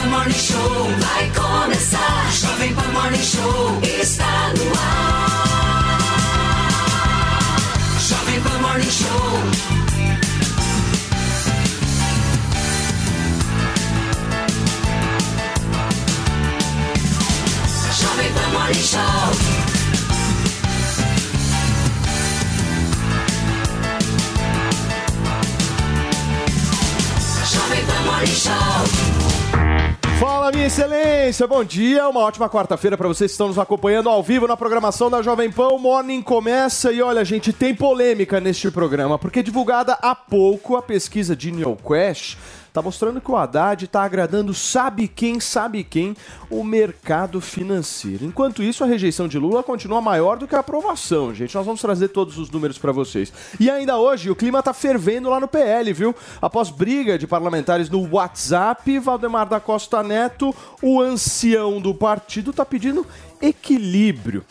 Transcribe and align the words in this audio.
Pan 0.00 0.08
Morning 0.08 0.32
Show 0.32 0.88
vai 0.98 1.30
começar. 1.30 2.32
Jovem 2.32 2.74
Pan 2.74 2.88
Morning 2.92 3.22
Show 3.22 3.80
está 4.00 4.52
no 4.56 4.72
ar. 4.78 6.00
Jovem 8.00 8.40
Pan 8.40 8.58
Morning 8.62 8.90
Show. 8.90 9.44
Jovem 18.00 18.32
Pan 18.32 18.50
Morning 18.52 18.82
Show. 18.82 19.00
Jovem 27.52 27.84
Pan 27.86 28.04
Morning 28.06 28.34
Show. 28.34 28.79
Fala, 30.20 30.52
minha 30.52 30.66
excelência, 30.66 31.46
bom 31.46 31.64
dia. 31.64 32.06
Uma 32.06 32.20
ótima 32.20 32.46
quarta-feira 32.46 32.94
para 32.94 33.08
vocês 33.08 33.30
que 33.30 33.32
estão 33.32 33.48
nos 33.48 33.58
acompanhando 33.58 34.10
ao 34.10 34.22
vivo 34.22 34.46
na 34.46 34.54
programação 34.54 35.10
da 35.10 35.22
Jovem 35.22 35.50
Pan. 35.50 35.68
O 35.68 35.78
Morning 35.78 36.20
começa 36.20 36.92
e 36.92 37.00
olha, 37.00 37.24
gente, 37.24 37.54
tem 37.54 37.74
polêmica 37.74 38.38
neste 38.38 38.70
programa, 38.70 39.18
porque 39.18 39.42
divulgada 39.42 39.94
há 39.94 40.14
pouco 40.14 40.76
a 40.76 40.82
pesquisa 40.82 41.34
de 41.34 41.50
NeoQuest 41.50 42.36
tá 42.72 42.80
mostrando 42.82 43.20
que 43.20 43.30
o 43.30 43.36
Haddad 43.36 43.84
está 43.84 44.02
agradando 44.02 44.54
sabe 44.54 45.08
quem, 45.08 45.40
sabe 45.40 45.84
quem, 45.84 46.16
o 46.48 46.62
mercado 46.62 47.40
financeiro. 47.40 48.24
Enquanto 48.24 48.62
isso, 48.62 48.84
a 48.84 48.86
rejeição 48.86 49.26
de 49.28 49.38
Lula 49.38 49.62
continua 49.62 50.00
maior 50.00 50.36
do 50.36 50.46
que 50.46 50.54
a 50.54 50.60
aprovação, 50.60 51.34
gente. 51.34 51.54
Nós 51.54 51.66
vamos 51.66 51.80
trazer 51.80 52.08
todos 52.08 52.38
os 52.38 52.50
números 52.50 52.78
para 52.78 52.92
vocês. 52.92 53.32
E 53.58 53.70
ainda 53.70 53.98
hoje, 53.98 54.30
o 54.30 54.36
clima 54.36 54.62
tá 54.62 54.72
fervendo 54.72 55.30
lá 55.30 55.40
no 55.40 55.48
PL, 55.48 55.92
viu? 55.92 56.14
Após 56.40 56.70
briga 56.70 57.18
de 57.18 57.26
parlamentares 57.26 57.90
no 57.90 58.08
WhatsApp, 58.10 58.98
Valdemar 58.98 59.48
da 59.48 59.60
Costa 59.60 60.02
Neto, 60.02 60.54
o 60.82 61.00
ancião 61.00 61.80
do 61.80 61.94
partido, 61.94 62.52
tá 62.52 62.64
pedindo 62.64 63.06
equilíbrio. 63.40 64.44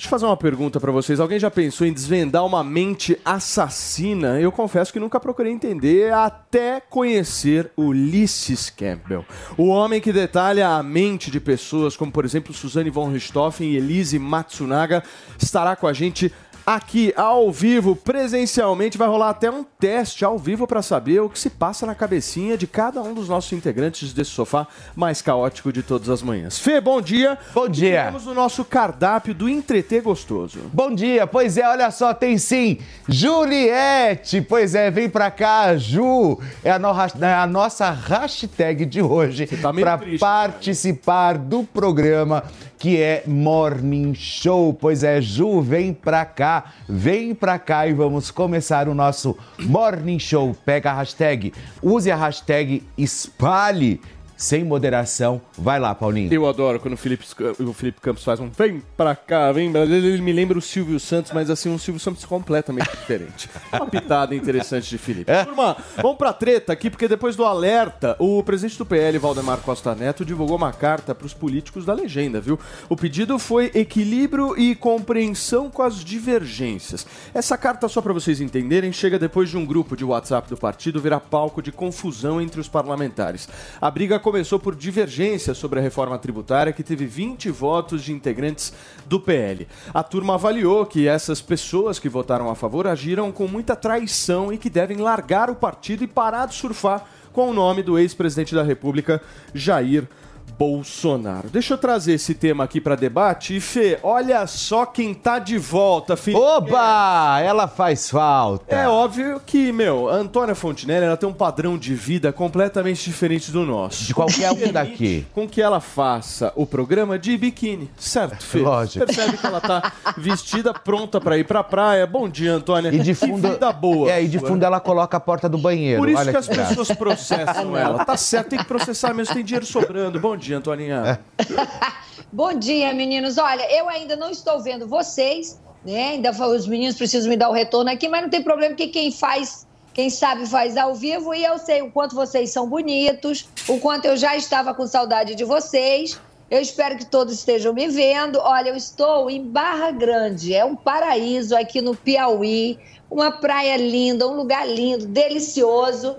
Deixa 0.00 0.08
eu 0.08 0.12
fazer 0.12 0.24
uma 0.24 0.36
pergunta 0.36 0.80
pra 0.80 0.90
vocês. 0.90 1.20
Alguém 1.20 1.38
já 1.38 1.50
pensou 1.50 1.86
em 1.86 1.92
desvendar 1.92 2.46
uma 2.46 2.64
mente 2.64 3.20
assassina? 3.22 4.40
Eu 4.40 4.50
confesso 4.50 4.90
que 4.90 4.98
nunca 4.98 5.20
procurei 5.20 5.52
entender 5.52 6.10
até 6.10 6.80
conhecer 6.80 7.70
Ulysses 7.76 8.70
Campbell. 8.70 9.26
O 9.58 9.66
homem 9.66 10.00
que 10.00 10.10
detalha 10.10 10.70
a 10.70 10.82
mente 10.82 11.30
de 11.30 11.38
pessoas 11.38 11.98
como, 11.98 12.10
por 12.10 12.24
exemplo, 12.24 12.54
Suzane 12.54 12.88
von 12.88 13.10
Richthofen 13.10 13.72
e 13.72 13.76
Elise 13.76 14.18
Matsunaga 14.18 15.04
estará 15.38 15.76
com 15.76 15.86
a 15.86 15.92
gente 15.92 16.32
aqui 16.74 17.12
ao 17.16 17.50
vivo, 17.50 17.94
presencialmente. 17.96 18.98
Vai 18.98 19.08
rolar 19.08 19.30
até 19.30 19.50
um 19.50 19.64
teste 19.64 20.24
ao 20.24 20.38
vivo 20.38 20.66
para 20.66 20.82
saber 20.82 21.20
o 21.20 21.28
que 21.28 21.38
se 21.38 21.50
passa 21.50 21.86
na 21.86 21.94
cabecinha 21.94 22.56
de 22.56 22.66
cada 22.66 23.02
um 23.02 23.14
dos 23.14 23.28
nossos 23.28 23.52
integrantes 23.52 24.12
desse 24.12 24.30
sofá 24.30 24.66
mais 24.94 25.20
caótico 25.22 25.72
de 25.72 25.82
todas 25.82 26.08
as 26.08 26.22
manhãs. 26.22 26.58
Fê, 26.58 26.80
bom 26.80 27.00
dia. 27.00 27.38
Bom 27.54 27.68
dia. 27.68 28.04
Temos 28.06 28.26
o 28.26 28.34
nosso 28.34 28.64
cardápio 28.64 29.34
do 29.34 29.48
Entreter 29.48 30.02
Gostoso. 30.02 30.60
Bom 30.72 30.94
dia, 30.94 31.26
pois 31.26 31.56
é, 31.56 31.66
olha 31.68 31.90
só, 31.90 32.12
tem 32.14 32.38
sim 32.38 32.78
Juliette, 33.08 34.40
pois 34.42 34.74
é, 34.74 34.90
vem 34.90 35.08
pra 35.08 35.30
cá, 35.30 35.76
Ju, 35.76 36.38
é 36.64 36.70
a, 36.70 36.78
no- 36.78 36.90
é 37.22 37.34
a 37.34 37.46
nossa 37.46 37.90
hashtag 37.90 38.84
de 38.84 39.00
hoje 39.02 39.46
tá 39.46 39.72
meio 39.72 39.86
pra 39.86 39.98
triste, 39.98 40.18
participar 40.20 41.38
do 41.38 41.64
programa 41.64 42.44
que 42.80 42.98
é 42.98 43.22
Morning 43.26 44.14
Show. 44.14 44.72
Pois 44.72 45.04
é, 45.04 45.20
Ju, 45.20 45.60
vem 45.60 45.92
pra 45.92 46.24
cá, 46.24 46.72
vem 46.88 47.34
pra 47.34 47.58
cá 47.58 47.86
e 47.86 47.92
vamos 47.92 48.30
começar 48.30 48.88
o 48.88 48.94
nosso 48.94 49.36
Morning 49.58 50.18
Show. 50.18 50.56
Pega 50.64 50.90
a 50.90 50.94
hashtag, 50.94 51.52
use 51.82 52.10
a 52.10 52.16
hashtag 52.16 52.82
espalhe 52.96 54.00
sem 54.40 54.64
moderação. 54.64 55.38
Vai 55.58 55.78
lá, 55.78 55.94
Paulinho. 55.94 56.32
Eu 56.32 56.46
adoro 56.48 56.80
quando 56.80 56.94
o 56.94 56.96
Felipe, 56.96 57.26
o 57.58 57.74
Felipe 57.74 58.00
Campos 58.00 58.24
faz 58.24 58.40
um 58.40 58.48
vem 58.48 58.82
pra 58.96 59.14
cá, 59.14 59.52
vem. 59.52 59.70
Ele 59.76 60.22
me 60.22 60.32
lembra 60.32 60.56
o 60.56 60.62
Silvio 60.62 60.98
Santos, 60.98 61.30
mas 61.32 61.50
assim, 61.50 61.68
um 61.68 61.78
Silvio 61.78 62.00
Santos 62.00 62.24
completamente 62.24 62.90
diferente. 62.90 63.50
Uma 63.70 63.86
pitada 63.86 64.34
interessante 64.34 64.88
de 64.88 64.96
Felipe. 64.96 65.30
Turma, 65.44 65.76
vamos 65.96 66.16
pra 66.16 66.32
treta 66.32 66.72
aqui, 66.72 66.88
porque 66.88 67.06
depois 67.06 67.36
do 67.36 67.44
alerta, 67.44 68.16
o 68.18 68.42
presidente 68.42 68.78
do 68.78 68.86
PL, 68.86 69.18
Valdemar 69.18 69.58
Costa 69.58 69.94
Neto, 69.94 70.24
divulgou 70.24 70.56
uma 70.56 70.72
carta 70.72 71.14
pros 71.14 71.34
políticos 71.34 71.84
da 71.84 71.92
legenda, 71.92 72.40
viu? 72.40 72.58
O 72.88 72.96
pedido 72.96 73.38
foi 73.38 73.70
equilíbrio 73.74 74.58
e 74.58 74.74
compreensão 74.74 75.68
com 75.68 75.82
as 75.82 76.02
divergências. 76.02 77.06
Essa 77.34 77.58
carta, 77.58 77.88
só 77.88 78.00
pra 78.00 78.14
vocês 78.14 78.40
entenderem, 78.40 78.90
chega 78.90 79.18
depois 79.18 79.50
de 79.50 79.58
um 79.58 79.66
grupo 79.66 79.94
de 79.94 80.04
WhatsApp 80.04 80.48
do 80.48 80.56
partido 80.56 80.98
virar 80.98 81.20
palco 81.20 81.60
de 81.60 81.70
confusão 81.70 82.40
entre 82.40 82.58
os 82.58 82.68
parlamentares. 82.68 83.46
A 83.78 83.90
briga 83.90 84.18
começou 84.30 84.60
por 84.60 84.76
divergência 84.76 85.54
sobre 85.54 85.80
a 85.80 85.82
reforma 85.82 86.16
tributária, 86.16 86.72
que 86.72 86.84
teve 86.84 87.04
20 87.04 87.50
votos 87.50 88.00
de 88.04 88.12
integrantes 88.12 88.72
do 89.04 89.18
PL. 89.18 89.66
A 89.92 90.04
turma 90.04 90.34
avaliou 90.34 90.86
que 90.86 91.08
essas 91.08 91.40
pessoas 91.40 91.98
que 91.98 92.08
votaram 92.08 92.48
a 92.48 92.54
favor 92.54 92.86
agiram 92.86 93.32
com 93.32 93.48
muita 93.48 93.74
traição 93.74 94.52
e 94.52 94.56
que 94.56 94.70
devem 94.70 94.98
largar 94.98 95.50
o 95.50 95.56
partido 95.56 96.04
e 96.04 96.06
parar 96.06 96.46
de 96.46 96.54
surfar 96.54 97.04
com 97.32 97.50
o 97.50 97.52
nome 97.52 97.82
do 97.82 97.98
ex-presidente 97.98 98.54
da 98.54 98.62
República, 98.62 99.20
Jair 99.52 100.06
Bolsonaro. 100.50 101.48
Deixa 101.48 101.74
eu 101.74 101.78
trazer 101.78 102.12
esse 102.14 102.34
tema 102.34 102.64
aqui 102.64 102.80
para 102.80 102.94
debate. 102.94 103.56
E 103.56 103.60
Fê, 103.60 103.98
olha 104.02 104.46
só 104.46 104.84
quem 104.84 105.14
tá 105.14 105.38
de 105.38 105.56
volta, 105.58 106.16
Felipe. 106.16 106.42
Oba! 106.42 107.40
Ela 107.42 107.66
faz 107.68 108.10
falta. 108.10 108.74
É 108.74 108.88
óbvio 108.88 109.40
que, 109.44 109.72
meu, 109.72 110.08
a 110.08 110.14
Antônia 110.14 110.54
Fontinelli 110.54 111.06
ela 111.06 111.16
tem 111.16 111.28
um 111.28 111.32
padrão 111.32 111.78
de 111.78 111.94
vida 111.94 112.32
completamente 112.32 113.04
diferente 113.04 113.50
do 113.50 113.64
nosso. 113.64 114.04
De 114.04 114.14
qualquer 114.14 114.50
um 114.52 114.72
daqui. 114.72 115.26
Com 115.32 115.48
que 115.48 115.60
ela 115.62 115.80
faça 115.80 116.52
o 116.56 116.66
programa 116.66 117.18
de 117.18 117.36
biquíni, 117.36 117.90
certo, 117.96 118.44
Fê? 118.44 118.58
Lógico. 118.58 119.06
Percebe 119.06 119.36
que 119.38 119.46
ela 119.46 119.60
tá 119.60 119.92
vestida, 120.16 120.72
pronta 120.74 121.20
pra 121.20 121.38
ir 121.38 121.44
pra 121.44 121.62
praia. 121.62 122.06
Bom 122.06 122.28
dia, 122.28 122.52
Antônia. 122.52 122.88
E 122.94 122.98
de 122.98 123.14
Que 123.14 123.26
fundo, 123.26 123.48
vida 123.48 123.72
boa. 123.72 124.10
É, 124.10 124.22
e 124.22 124.28
de 124.28 124.38
fundo 124.38 124.64
ela 124.64 124.80
coloca 124.80 125.16
a 125.16 125.20
porta 125.20 125.48
do 125.48 125.58
banheiro. 125.58 126.00
Por 126.00 126.08
isso 126.08 126.18
Olha 126.18 126.30
que 126.32 126.38
as 126.38 126.48
graça. 126.48 126.68
pessoas 126.68 126.92
processam 126.92 127.76
ela. 127.76 128.04
Tá 128.04 128.16
certo, 128.16 128.48
tem 128.50 128.58
que 128.58 128.64
processar 128.64 129.12
mesmo, 129.14 129.34
tem 129.34 129.44
dinheiro 129.44 129.66
sobrando. 129.66 130.18
Bom 130.20 130.36
dia, 130.40 130.56
Antoninha. 130.56 131.20
Bom 132.32 132.54
dia, 132.54 132.92
meninos. 132.94 133.36
Olha, 133.38 133.70
eu 133.70 133.88
ainda 133.88 134.16
não 134.16 134.30
estou 134.30 134.60
vendo 134.62 134.88
vocês, 134.88 135.60
né? 135.84 136.12
Ainda 136.12 136.30
os 136.30 136.66
meninos 136.66 136.96
precisam 136.96 137.28
me 137.28 137.36
dar 137.36 137.50
o 137.50 137.52
retorno 137.52 137.90
aqui, 137.90 138.08
mas 138.08 138.22
não 138.22 138.30
tem 138.30 138.42
problema 138.42 138.74
que 138.74 138.88
quem 138.88 139.12
faz, 139.12 139.66
quem 139.92 140.08
sabe 140.08 140.46
faz 140.46 140.76
ao 140.76 140.94
vivo 140.94 141.34
e 141.34 141.44
eu 141.44 141.58
sei 141.58 141.82
o 141.82 141.90
quanto 141.90 142.14
vocês 142.14 142.50
são 142.50 142.68
bonitos, 142.68 143.48
o 143.68 143.78
quanto 143.78 144.06
eu 144.06 144.16
já 144.16 144.34
estava 144.34 144.72
com 144.74 144.86
saudade 144.86 145.34
de 145.34 145.44
vocês. 145.44 146.18
Eu 146.50 146.60
espero 146.60 146.96
que 146.96 147.04
todos 147.04 147.34
estejam 147.34 147.72
me 147.72 147.86
vendo. 147.86 148.40
Olha, 148.40 148.70
eu 148.70 148.76
estou 148.76 149.30
em 149.30 149.44
Barra 149.44 149.92
Grande, 149.92 150.54
é 150.54 150.64
um 150.64 150.74
paraíso 150.74 151.54
aqui 151.54 151.80
no 151.80 151.94
Piauí, 151.94 152.78
uma 153.10 153.30
praia 153.30 153.76
linda, 153.76 154.26
um 154.26 154.34
lugar 154.34 154.66
lindo, 154.66 155.06
delicioso. 155.06 156.16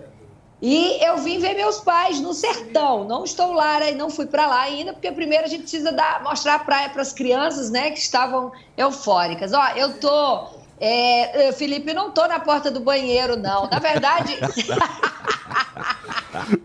E 0.62 1.04
eu 1.04 1.18
vim 1.18 1.40
ver 1.40 1.56
meus 1.56 1.80
pais 1.80 2.22
no 2.22 2.34
sertão. 2.34 3.04
Não 3.06 3.24
estou 3.24 3.52
lá, 3.52 3.80
né? 3.80 3.92
não 3.94 4.12
fui 4.12 4.28
para 4.28 4.46
lá 4.46 4.62
ainda, 4.62 4.94
porque 4.94 5.12
primeiro 5.12 5.46
a 5.46 5.48
gente 5.48 5.64
precisa 5.64 5.92
dar, 5.92 6.22
mostrar 6.22 6.56
a 6.56 6.60
praia 6.60 6.90
para 6.90 7.02
as 7.02 7.12
crianças, 7.12 7.72
né, 7.72 7.90
que 7.90 8.00
estavam 8.00 8.52
eufóricas. 8.78 9.54
Ó, 9.54 9.68
eu 9.76 9.98
tô, 10.00 10.50
é, 10.80 11.52
Felipe, 11.54 11.94
não 11.94 12.12
tô 12.12 12.28
na 12.28 12.40
porta 12.40 12.70
do 12.70 12.80
banheiro, 12.80 13.36
não. 13.36 13.68
Na 13.68 13.80
verdade, 13.80 14.38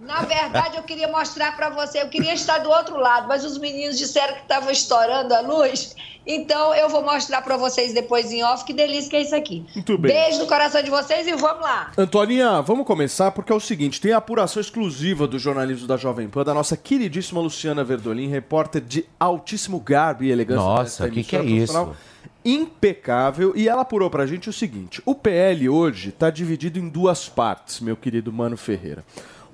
na 0.02 0.22
verdade 0.22 0.76
eu 0.76 0.82
queria 0.82 1.08
mostrar 1.08 1.56
para 1.56 1.70
você. 1.70 2.02
Eu 2.02 2.08
queria 2.08 2.34
estar 2.34 2.58
do 2.58 2.70
outro 2.70 2.96
lado, 2.96 3.28
mas 3.28 3.44
os 3.44 3.58
meninos 3.58 3.98
disseram 3.98 4.34
que 4.34 4.42
estava 4.42 4.70
estourando 4.72 5.34
a 5.34 5.40
luz. 5.40 5.94
Então 6.26 6.74
eu 6.74 6.88
vou 6.88 7.02
mostrar 7.04 7.40
para 7.42 7.56
vocês 7.56 7.94
depois 7.94 8.32
em 8.32 8.42
off 8.42 8.64
que 8.64 8.72
delícia 8.72 9.08
que 9.08 9.16
é 9.16 9.22
isso 9.22 9.34
aqui. 9.34 9.64
Muito 9.74 9.96
bem. 9.96 10.12
Beijo 10.12 10.40
no 10.40 10.46
coração 10.46 10.82
de 10.82 10.90
vocês 10.90 11.26
e 11.26 11.32
vamos 11.36 11.62
lá. 11.62 11.92
Antoninha, 11.96 12.60
vamos 12.62 12.84
começar 12.84 13.30
porque 13.30 13.52
é 13.52 13.54
o 13.54 13.60
seguinte: 13.60 14.00
tem 14.00 14.12
a 14.12 14.16
apuração 14.16 14.60
exclusiva 14.60 15.26
do 15.26 15.38
jornalismo 15.38 15.86
da 15.86 15.96
Jovem 15.96 16.28
Pan, 16.28 16.42
da 16.42 16.52
nossa 16.52 16.76
queridíssima 16.76 17.40
Luciana 17.40 17.84
Verdolim, 17.84 18.28
repórter 18.28 18.82
de 18.82 19.04
altíssimo 19.20 19.78
garbo 19.78 20.24
e 20.24 20.32
elegância. 20.32 20.64
Nossa, 20.64 21.04
desta 21.04 21.10
que 21.10 21.22
que 21.22 21.36
é 21.36 21.40
emissora 21.40 21.62
isso? 21.62 21.72
profissional. 21.72 21.96
Impecável, 22.44 23.52
e 23.56 23.68
ela 23.68 23.82
apurou 23.82 24.08
pra 24.08 24.24
gente 24.24 24.48
o 24.48 24.52
seguinte: 24.52 25.02
o 25.04 25.14
PL 25.14 25.68
hoje 25.68 26.12
tá 26.12 26.30
dividido 26.30 26.78
em 26.78 26.88
duas 26.88 27.28
partes, 27.28 27.80
meu 27.80 27.96
querido 27.96 28.32
Mano 28.32 28.56
Ferreira. 28.56 29.04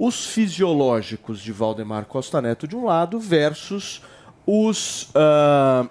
Os 0.04 0.26
fisiológicos 0.26 1.38
de 1.40 1.52
Valdemar 1.52 2.06
Costa 2.06 2.43
Neto 2.43 2.66
de 2.66 2.75
um 2.75 2.84
lado 2.84 3.20
versus 3.20 4.02
os 4.44 5.08
ah, 5.14 5.87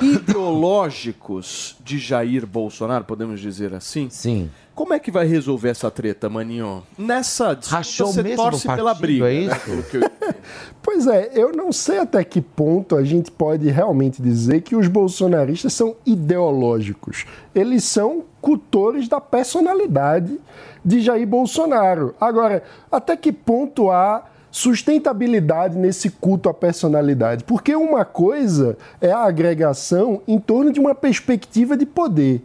ideológicos 0.00 1.74
de 1.82 1.98
Jair 1.98 2.46
Bolsonaro, 2.46 3.04
podemos 3.04 3.40
dizer 3.40 3.74
assim? 3.74 4.08
Sim. 4.10 4.48
Como 4.76 4.94
é 4.94 5.00
que 5.00 5.10
vai 5.10 5.26
resolver 5.26 5.70
essa 5.70 5.90
treta, 5.90 6.28
Maninho? 6.28 6.84
Nessa 6.96 7.52
disputa 7.54 7.76
Rachou 7.78 8.12
você 8.12 8.22
mesmo 8.22 8.36
torce 8.36 8.68
o 8.68 8.76
pela 8.76 8.94
partido, 8.94 9.00
briga, 9.24 9.32
é 9.32 9.46
né? 9.48 9.60
eu- 9.92 10.34
Pois 10.80 11.08
é, 11.08 11.32
eu 11.34 11.50
não 11.50 11.72
sei 11.72 11.98
até 11.98 12.22
que 12.22 12.40
ponto 12.40 12.94
a 12.94 13.02
gente 13.02 13.28
pode 13.28 13.68
realmente 13.70 14.22
dizer 14.22 14.60
que 14.60 14.76
os 14.76 14.86
bolsonaristas 14.86 15.72
são 15.72 15.96
ideológicos. 16.06 17.26
Eles 17.52 17.82
são 17.82 18.24
cultores 18.40 19.08
da 19.08 19.20
personalidade 19.20 20.38
de 20.84 21.00
Jair 21.00 21.26
Bolsonaro. 21.26 22.14
Agora, 22.20 22.62
até 22.90 23.16
que 23.16 23.32
ponto 23.32 23.90
há 23.90 24.24
sustentabilidade 24.50 25.76
nesse 25.76 26.10
culto 26.10 26.48
à 26.48 26.54
personalidade. 26.54 27.44
Porque 27.44 27.74
uma 27.74 28.04
coisa 28.04 28.76
é 29.00 29.10
a 29.10 29.24
agregação 29.24 30.22
em 30.26 30.38
torno 30.38 30.72
de 30.72 30.80
uma 30.80 30.94
perspectiva 30.94 31.76
de 31.76 31.86
poder. 31.86 32.42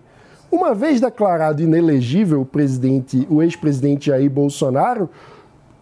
Uma 0.51 0.75
vez 0.75 1.01
declarado 1.01 1.63
inelegível 1.63 2.41
o 2.41 2.45
presidente, 2.45 3.27
o 3.29 3.41
ex-presidente 3.41 4.07
Jair 4.07 4.29
Bolsonaro, 4.29 5.09